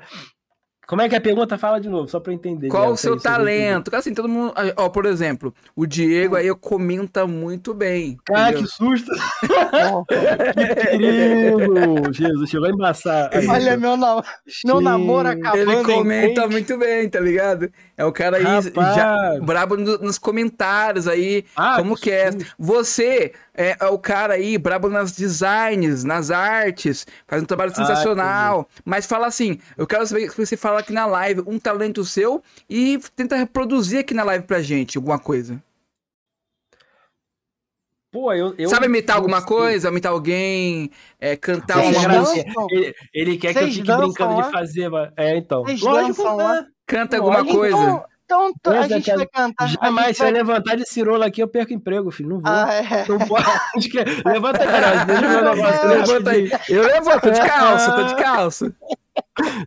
[0.89, 1.55] Como é que é a pergunta?
[1.55, 2.67] Fala de novo, só pra eu entender.
[2.67, 3.95] Qual o seu talento?
[3.95, 4.51] Assim, todo mundo.
[4.75, 8.17] Ó, por exemplo, o Diego aí comenta muito bem.
[8.25, 9.11] Cara, que susto!
[10.57, 12.11] que querido!
[12.11, 13.29] Jesus, chegou a embaçar.
[13.49, 14.23] Olha, meu, nam...
[14.65, 15.71] meu namoro acabando.
[15.71, 17.71] Ele comenta muito bem, tá ligado?
[17.99, 18.95] É o cara aí Rapaz.
[18.95, 21.43] já brabo no, nos comentários aí.
[21.53, 22.29] Ah, como que, que é?
[22.57, 28.69] Você é, é, o cara aí brabo nas designs, nas artes, faz um trabalho sensacional.
[28.71, 32.05] Ah, mas fala assim: eu quero saber se você fala aqui na live um talento
[32.05, 35.61] seu e tenta reproduzir aqui na live pra gente alguma coisa.
[38.11, 39.89] Pô, eu, eu Sabe imitar alguma coisa?
[39.89, 40.89] Imitar alguém?
[41.19, 42.51] É, cantar uma música?
[42.71, 44.41] Ele, ele, quer Vocês que eu fique brincando lá?
[44.41, 44.89] de fazer.
[45.15, 45.63] É, então.
[45.63, 46.65] Vocês Lógico, lá?
[46.87, 47.77] Canta alguma coisa.
[47.77, 49.67] Então, então, então a gente vai cantar.
[49.67, 50.31] Jamais, se vai...
[50.31, 52.29] eu levantar de cirola aqui, eu perco emprego, filho.
[52.29, 52.51] Não vou.
[52.51, 53.07] Ah, é.
[53.07, 53.45] Não pode.
[54.25, 55.03] Levanta aí, cara.
[55.05, 55.87] Deixa eu ver o negócio.
[55.87, 56.51] Levanta aí.
[56.67, 58.75] Eu levanto, tô de calça, tô de calça.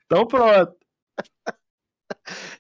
[0.07, 0.73] Então pronto.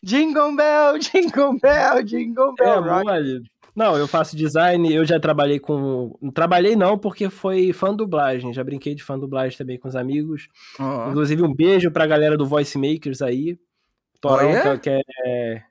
[0.02, 2.74] Jingle Bell, Jingle Bell, Jingle Bell.
[2.74, 3.51] É, mole.
[3.74, 6.16] Não, eu faço design, eu já trabalhei com.
[6.20, 8.52] Não trabalhei não, porque foi fã dublagem.
[8.52, 10.48] Já brinquei de fã dublagem também com os amigos.
[10.78, 11.08] Oh.
[11.08, 13.58] Inclusive, um beijo pra galera do Voice Makers aí.
[14.20, 15.62] Torão, oh, que é.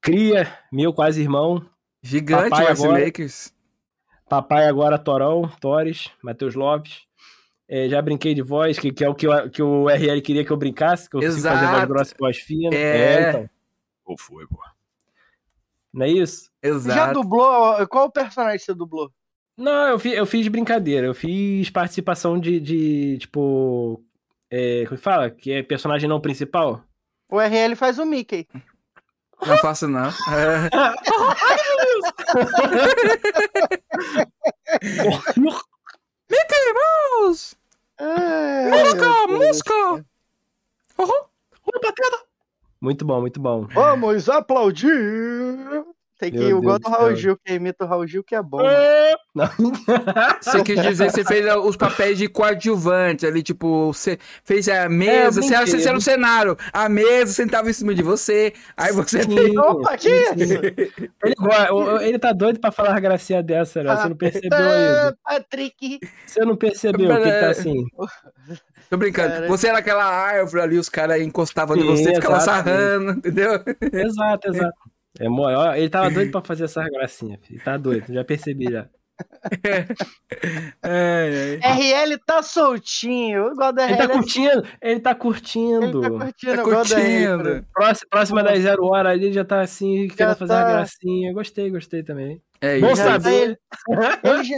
[0.00, 1.64] Cria, meu quase irmão.
[2.02, 3.54] Gigante Papai Voice agora, Makers.
[4.28, 7.06] Papai agora Torão, Torres, Matheus Lopes.
[7.68, 10.44] É, já brinquei de voz, que, que é o que, eu, que o RL queria
[10.44, 11.58] que eu brincasse, que eu Exato.
[11.58, 12.74] fazer voz grossa e voz fina.
[12.74, 13.50] É, é então.
[14.06, 14.58] Ou foi, pô.
[15.92, 16.47] Não é isso?
[16.62, 16.96] Exato.
[16.96, 17.86] Já dublou?
[17.88, 19.12] Qual o personagem você dublou?
[19.56, 21.06] Não, eu fiz, eu fiz brincadeira.
[21.06, 24.02] Eu fiz participação de, de tipo.
[24.50, 25.30] É, como fala?
[25.30, 26.82] Que é personagem não principal.
[27.30, 28.46] O RL faz o Mickey.
[29.46, 30.08] Não faço, não.
[30.08, 30.70] É...
[36.30, 37.56] Mickey Mouse!
[37.98, 39.74] É, música, música!
[40.98, 41.24] Uhum.
[42.80, 43.66] Muito bom, muito bom.
[43.66, 44.88] Vamos aplaudir!
[46.18, 48.60] Tem que ir igual do Raul Gil, que imita o Raul Gil, que é bom.
[48.60, 49.14] É.
[50.42, 54.88] Você quis dizer que você fez os papéis de coadjuvante ali, tipo, você fez a
[54.88, 58.92] mesa, é, você, você era no cenário, a mesa sentava em cima de você, aí
[58.92, 59.56] você Sim, fez...
[59.56, 60.32] Opa, que isso?
[60.32, 60.92] Ele,
[62.02, 63.94] ele tá doido pra falar a gracinha dessa, né?
[63.94, 65.18] Você não percebeu ainda.
[65.22, 66.00] Patrick!
[66.26, 67.86] Você não percebeu que tá assim...
[68.90, 69.28] Tô brincando.
[69.28, 73.62] Cara, você era aquela árvore ali, os caras encostavam em você, ficavam sarrando, entendeu?
[73.92, 74.87] Exato, exato.
[75.18, 75.76] É maior.
[75.76, 77.62] Ele tava doido pra fazer essa gracinha, filho.
[77.62, 78.88] Tá doido, já percebi já.
[80.84, 81.72] é, é.
[81.72, 83.52] RL tá soltinho.
[83.52, 84.64] Igual da ele tá curtindo.
[84.80, 85.84] Ele tá curtindo.
[85.84, 86.56] Ele tá curtindo.
[86.56, 87.66] Tá curtindo.
[87.74, 90.60] Próxima, próxima das zero hora ali já tá assim, querendo fazer tá...
[90.60, 91.32] uma gracinha.
[91.32, 92.40] Gostei, gostei também.
[92.60, 93.42] É Bom saber.
[93.42, 93.56] Ele,
[94.22, 94.56] ele, já,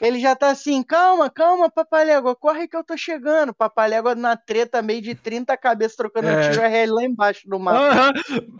[0.00, 3.52] ele já tá assim, calma, calma, Papalégua, corre que eu tô chegando.
[3.52, 6.50] Papalégua na treta, meio de 30 cabeças trocando é.
[6.50, 8.12] tiro RL lá embaixo do mapa.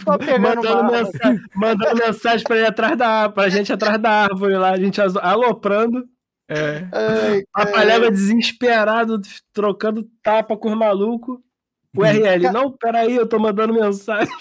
[0.05, 4.57] Só pegando mandando, mensagem, mandando mensagem pra, ir atrás da, pra gente atrás da árvore
[4.57, 6.05] lá, a gente aloprando.
[6.49, 6.85] É.
[7.53, 9.21] Papalégua desesperado,
[9.53, 11.39] trocando tapa com os malucos.
[11.97, 14.33] O RL, não, peraí, eu tô mandando mensagem.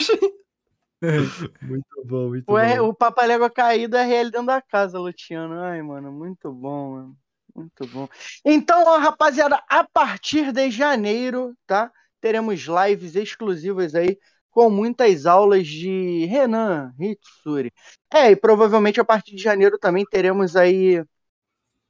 [1.61, 2.89] muito bom, muito o, bom.
[2.89, 5.59] O Papalégua caído é RL dentro da casa, Luciano.
[5.59, 7.17] Ai, mano, muito bom, mano.
[7.55, 8.07] Muito bom.
[8.45, 11.91] Então, ó, rapaziada, a partir de janeiro, tá?
[12.21, 14.17] Teremos lives exclusivas aí
[14.51, 17.71] com muitas aulas de Renan Hitsuri.
[18.11, 21.03] É, e provavelmente a partir de janeiro também teremos aí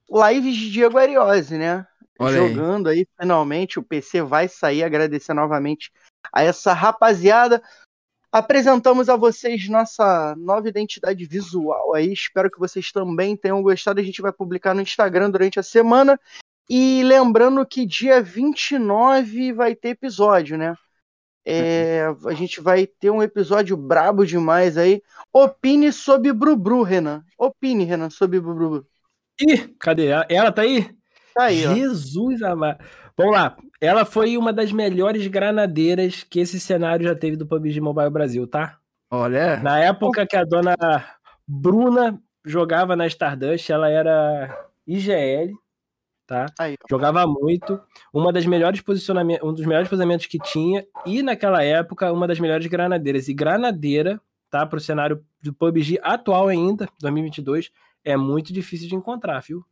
[0.08, 1.86] lives de Diego Ariose, né?
[2.18, 2.98] Olha Jogando aí.
[2.98, 4.82] aí, finalmente, o PC vai sair.
[4.82, 5.90] Agradecer novamente
[6.32, 7.62] a essa rapaziada
[8.32, 12.12] apresentamos a vocês nossa nova identidade visual aí.
[12.12, 14.00] Espero que vocês também tenham gostado.
[14.00, 16.18] A gente vai publicar no Instagram durante a semana.
[16.68, 20.74] E lembrando que dia 29 vai ter episódio, né?
[21.44, 25.02] É, a gente vai ter um episódio brabo demais aí.
[25.32, 27.24] Opine sobre Brubru, Renan.
[27.36, 28.86] Opine, Renan, sobre Brubru.
[29.40, 30.10] Ih, cadê?
[30.28, 30.88] Ela tá aí?
[31.34, 32.84] Tá aí, Jesus amado.
[33.16, 33.56] Vamos lá.
[33.80, 38.46] Ela foi uma das melhores granadeiras que esse cenário já teve do PUBG Mobile Brasil,
[38.46, 38.78] tá?
[39.10, 39.58] Olha.
[39.58, 40.76] Na época que a dona
[41.46, 45.52] Bruna jogava na Stardust, ela era IGL,
[46.26, 46.46] tá?
[46.58, 47.80] Aí, jogava muito.
[48.12, 52.38] Uma das melhores posicionamentos, um dos melhores posicionamentos que tinha e naquela época uma das
[52.38, 53.28] melhores granadeiras.
[53.28, 57.70] E granadeira, tá, para o cenário do PUBG atual ainda, 2022,
[58.04, 59.64] é muito difícil de encontrar, viu?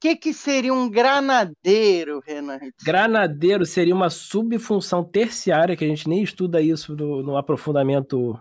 [0.00, 2.58] Que, que seria um granadeiro, Renan?
[2.82, 8.40] Granadeiro seria uma subfunção terciária, que a gente nem estuda isso no, no aprofundamento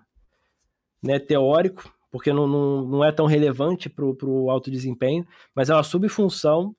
[1.04, 5.74] né, teórico, porque não, não, não, é tão relevante para o alto desempenho, mas é
[5.74, 6.74] uma subfunção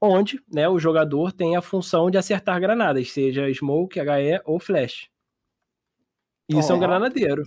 [0.00, 5.08] onde né, o jogador tem a função de acertar granadas, seja smoke, HE ou flash.
[6.48, 7.44] Isso é um granadeiro.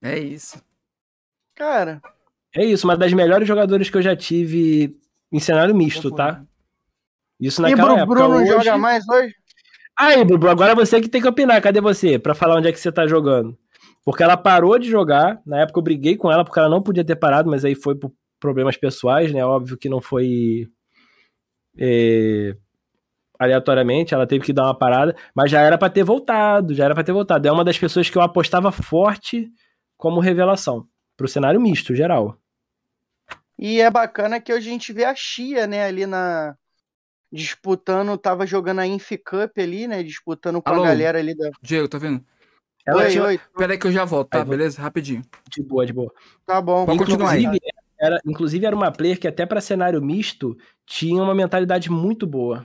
[0.00, 0.62] É isso.
[1.54, 2.00] Cara,
[2.54, 4.96] É isso, uma das melhores jogadores que eu já tive
[5.32, 6.42] em cenário misto, tá?
[7.40, 8.14] Isso e naquela Bru, época.
[8.14, 8.46] Bruno Hoje...
[8.46, 9.34] joga mais hoje?
[9.98, 11.60] Aí, Bruno, agora você que tem que opinar.
[11.60, 12.18] Cadê você?
[12.18, 13.56] Pra falar onde é que você tá jogando.
[14.04, 15.40] Porque ela parou de jogar.
[15.44, 17.94] Na época eu briguei com ela porque ela não podia ter parado, mas aí foi
[17.96, 19.44] por problemas pessoais, né?
[19.44, 20.68] Óbvio que não foi
[21.76, 22.56] é,
[23.38, 24.14] aleatoriamente.
[24.14, 26.74] Ela teve que dar uma parada, mas já era pra ter voltado.
[26.74, 27.46] Já era pra ter voltado.
[27.46, 29.50] É uma das pessoas que eu apostava forte
[29.96, 32.38] como revelação pro cenário misto geral.
[33.58, 36.56] E é bacana que hoje a gente vê a Chia, né, ali na.
[37.30, 40.02] Disputando, tava jogando a Inf Cup ali, né?
[40.02, 40.82] Disputando com Alô?
[40.84, 41.50] a galera ali da.
[41.60, 42.24] Diego, tá vendo?
[42.86, 44.38] Ela oi, tinha oi, Pera aí que eu já volto, tá?
[44.38, 44.80] Aí, vou- Beleza?
[44.80, 45.22] Rapidinho.
[45.50, 46.10] de boa, de boa.
[46.46, 46.86] tá bom.
[46.86, 47.42] Pode continuar aí.
[47.42, 47.60] Inclusive,
[48.00, 50.56] era, inclusive, era uma player que até para cenário misto
[50.86, 52.64] tinha uma mentalidade muito boa.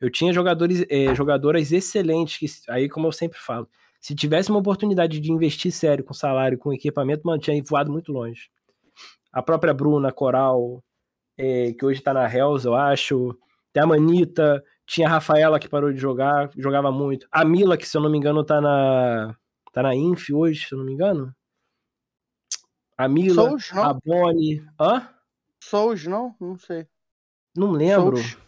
[0.00, 3.68] Eu tinha jogadores, eh, jogadoras excelentes, que, aí como eu sempre falo,
[4.00, 8.12] se tivesse uma oportunidade de investir sério com salário, com equipamento, mano, tinha voado muito
[8.12, 8.48] longe.
[9.36, 10.82] A própria Bruna Coral,
[11.36, 13.38] eh, que hoje tá na Hells, eu acho.
[13.70, 17.28] Tem a Manita, tinha a Rafaela que parou de jogar, jogava muito.
[17.30, 19.36] A Mila, que se eu não me engano tá na
[19.74, 21.36] tá na Inf hoje, se eu não me engano.
[22.96, 23.82] A Mila, Souls, não?
[23.82, 24.64] a Bonnie.
[24.80, 25.06] Hã?
[25.62, 26.34] Souls, não?
[26.40, 26.86] Não sei.
[27.54, 28.16] Não lembro.
[28.16, 28.38] Souls.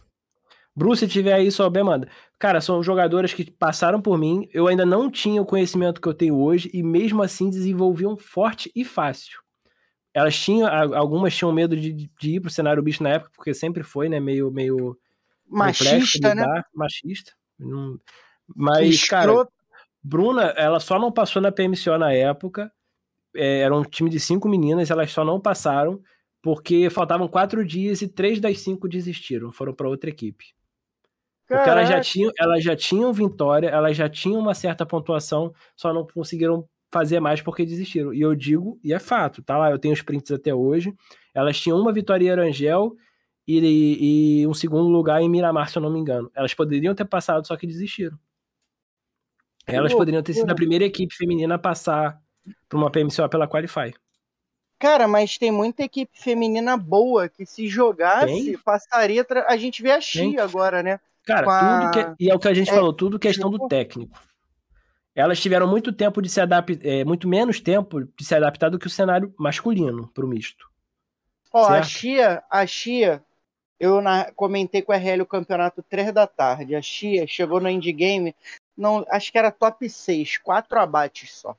[0.75, 2.09] Bruce, se tiver aí, souber, manda.
[2.39, 4.49] Cara, são jogadoras que passaram por mim.
[4.51, 8.71] Eu ainda não tinha o conhecimento que eu tenho hoje e mesmo assim desenvolviam forte
[8.75, 9.39] e fácil.
[10.19, 13.83] Elas tinham, algumas tinham medo de, de ir pro cenário bicho na época, porque sempre
[13.83, 14.97] foi, né, meio, meio
[15.47, 16.63] Machista, né?
[16.73, 17.31] Machista.
[17.57, 17.97] Não-
[18.55, 19.31] Mas, cara.
[20.01, 22.71] Bruna, ela só não passou na PMCO na época.
[23.35, 26.01] É, era um time de cinco meninas, elas só não passaram
[26.41, 30.45] porque faltavam quatro dias e três das cinco desistiram, foram para outra equipe.
[31.47, 35.93] Porque elas já, tinham, elas já tinham vitória, elas já tinham uma certa pontuação, só
[35.93, 38.13] não conseguiram fazer mais porque desistiram.
[38.13, 40.93] E eu digo, e é fato, tá lá, eu tenho os prints até hoje.
[41.33, 42.95] Elas tinham uma vitória em Arangel
[43.47, 46.29] e, e um segundo lugar em Miramar, se eu não me engano.
[46.35, 48.17] Elas poderiam ter passado, só que desistiram.
[49.67, 52.19] Elas poderiam ter sido a primeira equipe feminina a passar
[52.67, 53.93] para uma PMCO pela Qualify.
[54.79, 58.57] Cara, mas tem muita equipe feminina boa que se jogasse, Tem?
[58.57, 59.23] passaria.
[59.23, 60.39] tra- A gente vê a Chia Tem.
[60.39, 60.99] agora, né?
[61.25, 61.59] Cara, a-
[61.91, 62.23] tudo que.
[62.23, 64.17] E é o que a gente É, falou, tudo questão do técnico.
[65.19, 68.87] Elas tiveram muito tempo de se adaptar, muito menos tempo de se adaptar do que
[68.87, 70.69] o cenário masculino pro misto.
[71.51, 71.87] Ó, a Certo.
[71.89, 73.21] Chia, a Chia,
[73.77, 76.73] eu na- comentei com a RL o campeonato 3 da tarde.
[76.73, 78.33] A Chia chegou no endgame,
[78.77, 81.53] não, acho que era top 6, quatro abates só.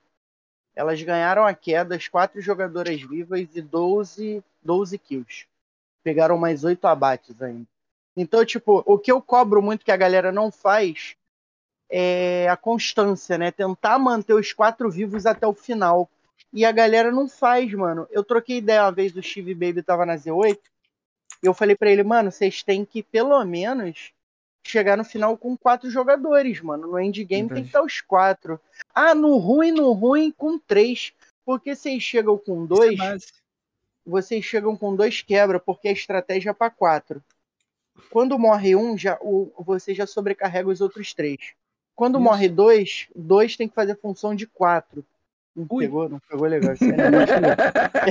[0.75, 5.45] Elas ganharam a queda, as quatro jogadoras vivas e 12, 12 kills.
[6.03, 7.67] Pegaram mais oito abates ainda.
[8.17, 11.15] Então, tipo, o que eu cobro muito que a galera não faz
[11.91, 13.51] é a constância, né?
[13.51, 16.09] Tentar manter os quatro vivos até o final.
[16.53, 18.07] E a galera não faz, mano.
[18.09, 20.57] Eu troquei ideia uma vez, o Steve Baby tava na Z8.
[21.43, 24.11] E eu falei pra ele, mano, vocês têm que pelo menos
[24.63, 26.87] chegar no final com quatro jogadores, mano.
[26.87, 28.59] No endgame tem que estar os quatro.
[28.93, 31.13] Ah, no ruim, no ruim, com três.
[31.43, 33.27] Porque vocês chegam com dois, é base.
[34.05, 37.21] vocês chegam com dois quebra, porque a estratégia é pra quatro.
[38.09, 41.53] Quando morre um, já, o, você já sobrecarrega os outros três.
[42.01, 42.23] Quando Isso.
[42.23, 45.05] morre dois, dois tem que fazer função de quatro.
[45.55, 45.85] Não Ui.
[45.85, 46.09] pegou?
[46.09, 46.73] Não pegou legal.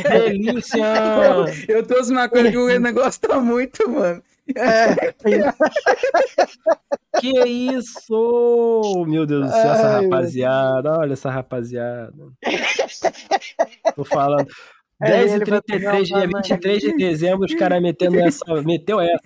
[0.08, 0.78] Delícia!
[1.66, 4.22] Eu trouxe uma coisa que o negócio tá muito, mano.
[4.54, 5.12] É,
[7.20, 9.04] que isso!
[9.08, 10.92] Meu Deus do céu, essa rapaziada.
[10.96, 12.14] Olha essa rapaziada.
[13.96, 14.46] Tô falando.
[15.02, 18.62] É, ele vai 10h33, pegar um dia 23 de dezembro, os caras metendo essa.
[18.62, 19.20] Meteu essa.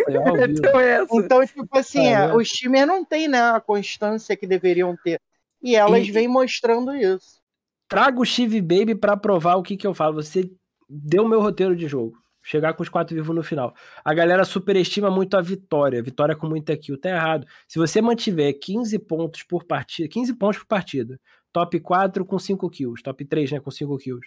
[0.49, 1.17] Então é essa.
[1.17, 5.21] Então, tipo assim, é, os times não têm né, a constância que deveriam ter.
[5.63, 7.43] E elas E- vêm mostrando isso.
[7.89, 10.15] Traga o Steve Baby pra provar o que que eu falo.
[10.23, 10.51] Você
[10.89, 12.17] deu o meu roteiro de jogo.
[12.47, 13.75] Chegar com os quatro vivos no final.
[14.05, 16.03] A galera superestima muito a vitória.
[16.03, 17.01] Vitória com muita kill.
[17.01, 17.47] Tá errado.
[17.67, 21.19] Se você mantiver 15 pontos por partida, 15 pontos por partida,
[21.53, 24.27] top 4 com 5 kills, top 3, né, com 5 kills,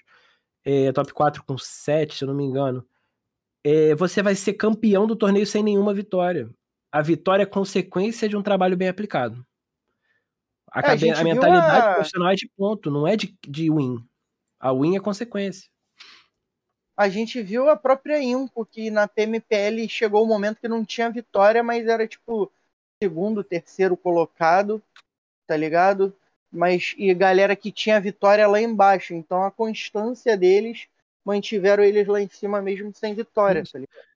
[0.70, 2.86] é, top 4 com 7, se eu não me engano,
[3.64, 6.50] é, você vai ser campeão do torneio sem nenhuma vitória.
[6.92, 9.46] A vitória é consequência de um trabalho bem aplicado.
[10.70, 14.06] A, É, a a mentalidade a- profissional é de ponto, não é de, de win.
[14.60, 15.70] A win é consequência.
[16.98, 21.10] A gente viu a própria Impo, que na PMPL chegou o momento que não tinha
[21.10, 22.52] vitória, mas era tipo
[23.02, 24.82] segundo, terceiro colocado,
[25.46, 26.14] tá ligado?
[26.52, 29.14] Mas e galera que tinha vitória lá embaixo.
[29.14, 30.88] Então a constância deles
[31.26, 34.08] mantiveram eles lá em cima mesmo sem vitória, tá ligado?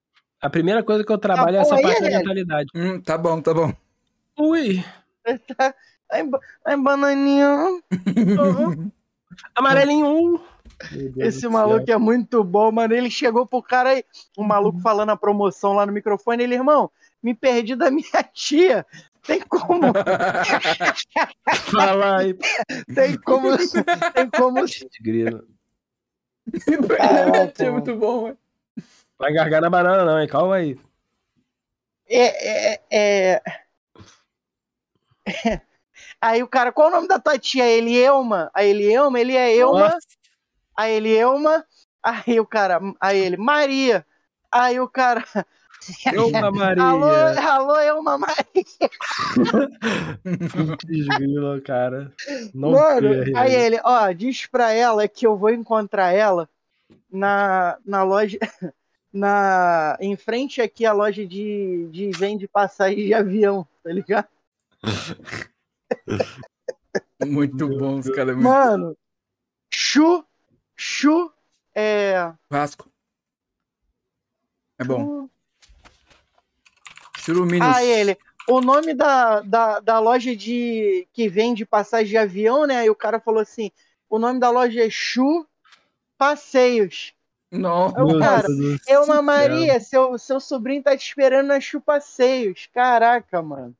[0.41, 2.17] A primeira coisa que eu trabalho é bom essa aí, parte da Hélio?
[2.19, 2.69] mentalidade.
[2.73, 3.73] Hum, tá bom, tá bom.
[4.39, 4.83] Ui!
[5.55, 5.75] Tá-
[6.11, 6.29] Ai,
[6.65, 7.81] ai bananinha.
[9.55, 10.41] Amarelinho.
[11.17, 12.93] Esse maluco é muito bom, mano.
[12.93, 14.03] Ele chegou pro cara aí,
[14.35, 16.43] o maluco falando a promoção lá no microfone.
[16.43, 18.85] Ele, irmão, me perdi da minha tia.
[19.25, 19.93] Tem como.
[21.71, 22.33] Fala aí.
[22.93, 23.55] Tem como.
[23.57, 24.65] Tem como.
[25.01, 25.47] Grilo.
[27.59, 28.37] É muito bom, mano.
[29.17, 30.27] Vai gargar na banana, não, hein?
[30.27, 30.79] Calma aí.
[32.09, 33.41] É, é, é...
[36.19, 37.67] Aí o cara, qual o nome da tua tia?
[37.67, 38.49] Elielma.
[38.53, 39.89] A Elielma, ele é Elma.
[39.89, 40.07] Nossa.
[40.75, 41.65] A Elielma.
[42.03, 44.05] Aí o cara, aí ele, Maria.
[44.51, 45.23] Aí o cara,
[46.13, 46.83] Elma Maria.
[46.83, 48.89] alô, alô, Elma Maria.
[50.85, 52.13] Desgrila, cara.
[52.53, 56.49] Não Mano, quer, aí ele, ó, diz pra ela que eu vou encontrar ela
[57.11, 58.37] na, na loja,
[59.11, 64.27] na, em frente aqui a loja de, de vende passagem de avião, tá ligado?
[67.25, 68.35] Muito bom, os caras.
[68.35, 68.47] Muito...
[68.47, 68.97] Mano,
[69.73, 70.25] Chu,
[70.75, 71.31] Chu,
[71.73, 72.33] é...
[72.49, 72.89] Vasco.
[74.79, 75.05] É bom.
[75.05, 75.31] Chu-
[77.21, 77.67] Churuminos.
[77.67, 78.17] Ah, ele.
[78.47, 82.79] O nome da, da, da loja de que vende passagem de avião, né?
[82.79, 83.71] Aí o cara falou assim:
[84.09, 85.45] o nome da loja é Chu
[86.17, 87.13] Passeios.
[88.19, 89.21] Cara, do é uma.
[89.21, 92.67] Maria, seu, seu sobrinho tá te esperando na Chu Passeios.
[92.73, 93.75] Caraca, mano.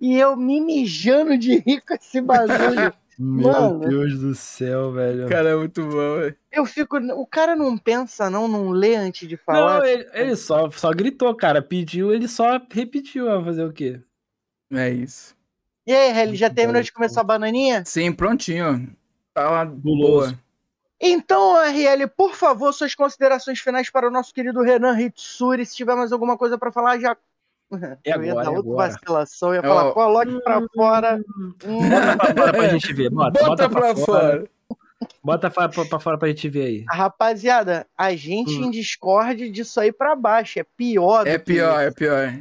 [0.00, 2.92] E eu me mijando de rir com esse bagulho.
[3.18, 3.80] Meu Mano.
[3.80, 5.28] Deus do céu, velho.
[5.28, 6.36] Cara, é muito bom, velho.
[6.52, 6.98] Eu fico.
[6.98, 9.78] O cara não pensa, não, não lê antes de falar.
[9.78, 11.62] Não, ele, ele só, só gritou, cara.
[11.62, 13.26] Pediu, ele só repetiu.
[13.26, 14.00] Vai fazer o quê?
[14.70, 15.34] É isso.
[15.86, 17.84] E aí, Helly, já terminou de comer sua bananinha?
[17.86, 18.94] Sim, prontinho.
[19.32, 20.32] Tá Guloso.
[20.32, 20.46] boa.
[21.00, 25.64] Então, RL, por favor, suas considerações finais para o nosso querido Renan Hitsuri.
[25.64, 27.16] Se tiver mais alguma coisa para falar, já.
[28.04, 28.88] É eu ia dar é outra agora.
[28.92, 31.20] vacilação, ia falar, coloque pra fora.
[31.64, 33.10] Hum, Bota pra fora pra gente ver.
[33.10, 34.44] Bota, Bota, pra, fora.
[35.22, 36.84] Bota pra, pra, pra fora pra gente ver aí.
[36.88, 38.64] Rapaziada, a gente Hum.
[38.66, 40.58] em Discord disso aí pra baixo.
[40.60, 42.34] É pior do É que pior, é pior.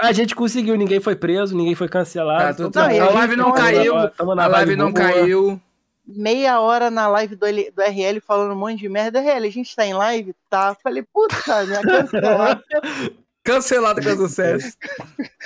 [0.00, 2.42] A gente conseguiu, ninguém foi preso, ninguém foi cancelado.
[2.42, 3.94] Tá, tudo Não, a aí, live não caiu.
[4.34, 5.06] na A live não boa.
[5.06, 5.60] caiu.
[6.06, 9.20] Meia hora na live do, L- do RL falando um monte de merda.
[9.20, 10.34] RL, a gente tá em live?
[10.50, 10.74] Tá.
[10.82, 12.62] Falei, puta, minha cancelada.
[13.44, 14.76] Cancelado com sucesso.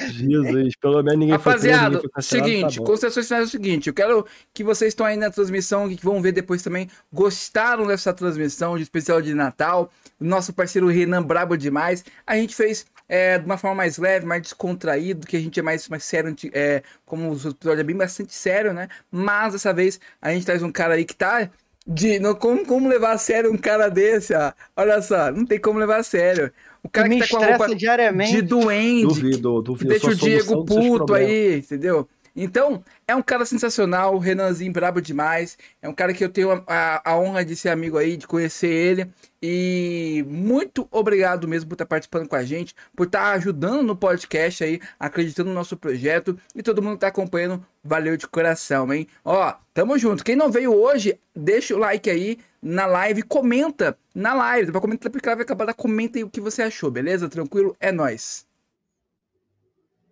[0.00, 3.94] Jesus, pelo menos ninguém Rapaziada, foi cancelado, seguinte, tá considerações finais é o seguinte, eu
[3.94, 8.76] quero que vocês estão aí na transmissão, que vão ver depois também, gostaram dessa transmissão
[8.76, 13.46] de especial de Natal, o nosso parceiro Renan brabo demais, a gente fez é, de
[13.46, 17.30] uma forma mais leve, mais descontraído, que a gente é mais, mais sério, é, como
[17.30, 20.94] os episódios é bem bastante sério, né, mas dessa vez a gente traz um cara
[20.94, 21.48] aí que tá
[21.86, 25.58] de, não, como, como levar a sério um cara desse, ó, olha só, não tem
[25.58, 26.52] como levar a sério,
[26.86, 28.32] o cara me que tá com a estressa roupa diariamente.
[28.32, 29.88] de duende, Duvido, que duvido.
[29.90, 32.08] deixa o Diego puto aí, entendeu?
[32.38, 35.56] Então, é um cara sensacional, o Renanzinho brabo demais.
[35.80, 38.26] É um cara que eu tenho a, a- a honra de ser amigo aí, de
[38.26, 39.06] conhecer ele.
[39.42, 44.62] E muito obrigado mesmo por estar participando com a gente, por estar ajudando no podcast
[44.64, 46.36] aí, acreditando no nosso projeto.
[46.54, 49.06] E todo mundo que tá acompanhando, valeu de coração, hein?
[49.24, 50.22] Ó, tamo junto.
[50.22, 52.36] Quem não veio hoje, deixa o like aí
[52.66, 54.72] na live, comenta na live.
[54.72, 57.28] Pra comentar porque ela vai acabar, comenta aí o que você achou, beleza?
[57.28, 57.76] Tranquilo?
[57.78, 58.44] É nóis.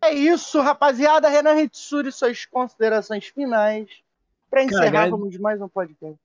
[0.02, 1.28] É isso, rapaziada.
[1.28, 3.88] Renan Hitsuri, suas considerações finais.
[4.50, 6.16] Pra encerrar, Cara, vamos mais um podcast.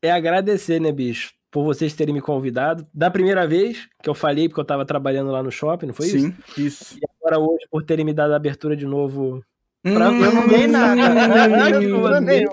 [0.00, 2.86] É agradecer, né, bicho, por vocês terem me convidado.
[2.94, 6.06] Da primeira vez que eu falei, porque eu tava trabalhando lá no shopping, não foi
[6.06, 6.18] isso?
[6.18, 6.96] Sim, isso.
[6.96, 9.44] E agora hoje, por terem me dado a abertura de novo.
[9.82, 11.82] Pra- eu não ganhei nada.
[11.82, 12.46] Eu não ganhei.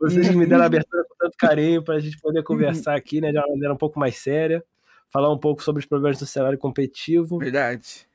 [0.00, 3.30] Vocês que me deram a abertura com tanto carinho pra gente poder conversar aqui, né,
[3.30, 4.64] de uma maneira um pouco mais séria.
[5.12, 7.38] Falar um pouco sobre os problemas do cenário competitivo.
[7.38, 8.06] Verdade.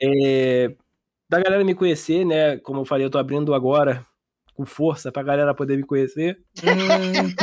[0.00, 0.74] É,
[1.28, 2.58] da galera me conhecer, né?
[2.58, 4.06] Como eu falei, eu tô abrindo agora
[4.54, 6.38] com força pra galera poder me conhecer.
[6.62, 7.34] Hum.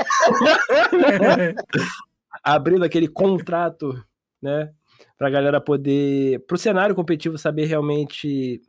[2.44, 4.02] Abrindo aquele contrato,
[4.42, 4.72] né?
[5.18, 6.46] Pra galera poder.
[6.46, 8.62] Pro cenário competitivo saber realmente.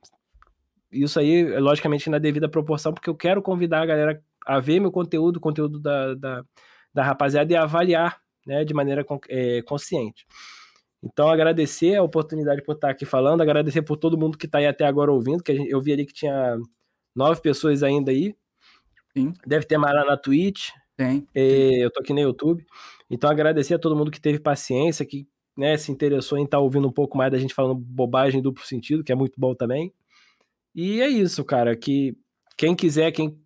[0.91, 4.25] Isso aí, logicamente, na devida proporção, porque eu quero convidar a galera
[4.57, 6.45] a ver meu conteúdo, o conteúdo da, da,
[6.93, 8.65] da rapaziada e avaliar, né?
[8.65, 10.27] De maneira é, consciente.
[11.03, 14.67] Então, agradecer a oportunidade por estar aqui falando, agradecer por todo mundo que está aí
[14.67, 16.59] até agora ouvindo, que gente- eu vi ali que tinha
[17.15, 18.35] nove pessoas ainda aí.
[19.17, 19.33] Sim.
[19.47, 21.27] Deve ter mais lá na Twitch, Tem.
[21.35, 22.65] é, eu tô aqui no YouTube.
[23.09, 26.87] Então, agradecer a todo mundo que teve paciência, que né, se interessou em estar ouvindo
[26.89, 29.93] um pouco mais da gente falando bobagem em duplo sentido, que é muito bom também.
[30.75, 31.75] E é isso, cara.
[31.77, 32.17] Que
[32.57, 33.37] quem quiser, quem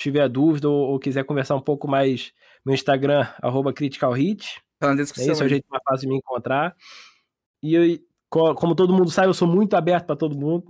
[0.00, 2.32] tiver dúvida ou, ou quiser conversar um pouco mais,
[2.64, 4.62] meu Instagram, arroba criticalhit.
[4.78, 6.74] Tá na É esse é o jeito mais fácil de me encontrar.
[7.62, 7.98] E eu-
[8.30, 10.64] co- como todo mundo sabe, eu sou muito aberto para todo mundo.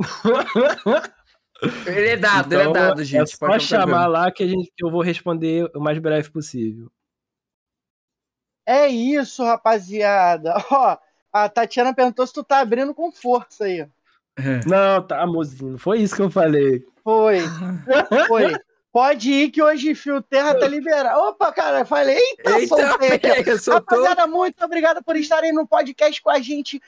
[1.87, 3.23] Ele é dado, então, ele é então, dado, gente.
[3.23, 6.91] É só chamar lá que, a gente, que eu vou responder o mais breve possível.
[8.67, 10.55] É isso, rapaziada.
[10.71, 10.97] Ó,
[11.33, 13.87] a Tatiana perguntou se tu tá abrindo com força aí.
[14.37, 14.61] É.
[14.67, 15.77] Não, tá, mozinho.
[15.77, 16.85] Foi isso que eu falei.
[17.05, 17.41] Foi.
[18.29, 18.57] Foi.
[18.93, 21.21] Pode ir que hoje Fio Terra tá liberado.
[21.21, 23.29] Opa, cara, falei, eita, eita.
[23.73, 26.83] Rapaziada, muito obrigado por estarem no podcast com a gente,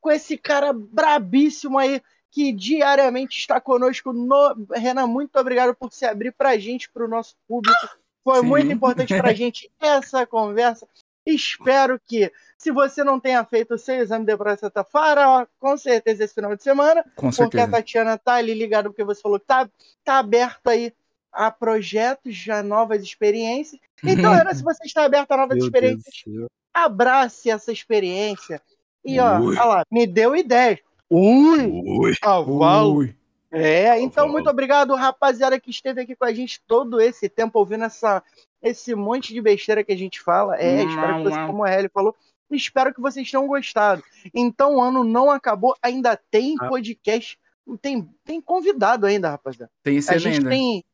[0.00, 4.12] com esse cara brabíssimo aí, que diariamente está conosco.
[4.12, 4.64] No...
[4.72, 7.98] Renan, muito obrigado por se abrir pra gente, pro nosso público.
[8.22, 8.46] Foi Sim.
[8.46, 10.86] muito importante pra gente essa conversa.
[11.26, 16.24] Espero que, se você não tenha feito o seu exame de próstata, fará com certeza
[16.24, 17.04] esse final de semana.
[17.16, 19.68] Com porque a Tatiana tá ali ligada, porque você falou que tá,
[20.04, 20.92] tá aberto aí
[21.32, 23.80] a projetos, a novas experiências.
[24.02, 26.24] Então, era se você está aberto a novas Meu experiências,
[26.72, 28.60] abrace essa experiência.
[29.04, 30.78] E, ó, olha lá, me deu ideia.
[31.08, 31.66] Ui!
[31.66, 32.16] Ui!
[32.16, 32.96] Cavalo!
[32.96, 33.16] Ui.
[33.52, 37.82] É, então muito obrigado, rapaziada, que esteve aqui com a gente todo esse tempo ouvindo
[37.82, 38.22] essa,
[38.62, 40.56] esse monte de besteira que a gente fala.
[40.56, 42.14] É, não, espero que você, como a Ellie falou,
[42.48, 44.04] espero que vocês tenham gostado.
[44.32, 46.68] Então o ano não acabou, ainda tem ah.
[46.68, 47.36] podcast,
[47.82, 49.70] tem, tem convidado ainda, rapaziada.
[49.82, 50.50] Tem isso a gente ainda.
[50.50, 50.84] tem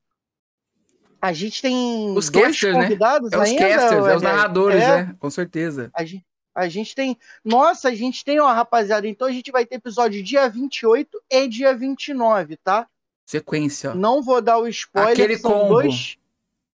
[1.27, 2.83] a gente tem os dois casters, né?
[2.85, 3.37] convidados né?
[3.37, 5.17] É os ainda, casters, é os narradores, é, né?
[5.19, 5.91] Com certeza.
[5.93, 6.25] A gente,
[6.55, 7.19] a gente tem.
[7.45, 9.09] Nossa, a gente tem, ó, rapaziada.
[9.09, 12.87] Então a gente vai ter episódio dia 28 e dia 29, tá?
[13.27, 13.93] Sequência.
[13.93, 15.13] Não vou dar o spoiler.
[15.15, 15.75] Aquele são combo.
[15.75, 16.17] dois.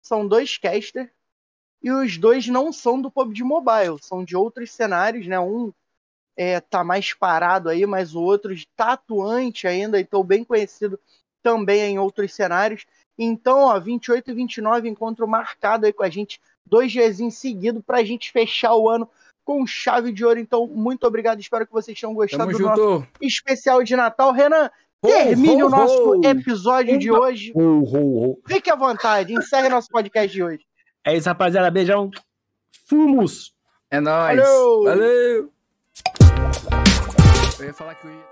[0.01, 1.09] São dois casters.
[1.81, 5.39] E os dois não são do PUBG Mobile, são de outros cenários, né?
[5.39, 5.71] Um
[6.35, 10.99] é, tá mais parado aí, mas o outro tá atuante ainda, então bem conhecido
[11.41, 12.85] também em outros cenários.
[13.17, 17.81] Então, ó, 28 e 29, encontro marcado aí com a gente, dois dias em seguida,
[17.85, 19.09] pra gente fechar o ano
[19.43, 20.39] com chave de ouro.
[20.39, 21.39] Então, muito obrigado.
[21.39, 22.89] Espero que vocês tenham gostado Tamo do junto.
[22.89, 24.31] nosso especial de Natal.
[24.31, 24.69] Renan,
[25.01, 26.27] termine oh, oh, o nosso oh.
[26.27, 27.53] episódio de hoje.
[28.47, 30.65] Fique à vontade, encerre nosso podcast de hoje.
[31.03, 31.69] É isso, rapaziada.
[31.71, 32.11] Beijão.
[32.87, 33.53] Fumos.
[33.89, 34.37] É nóis.
[34.37, 34.83] Valeu.
[34.83, 35.51] Valeu.
[37.59, 38.30] Eu ia falar que eu ia...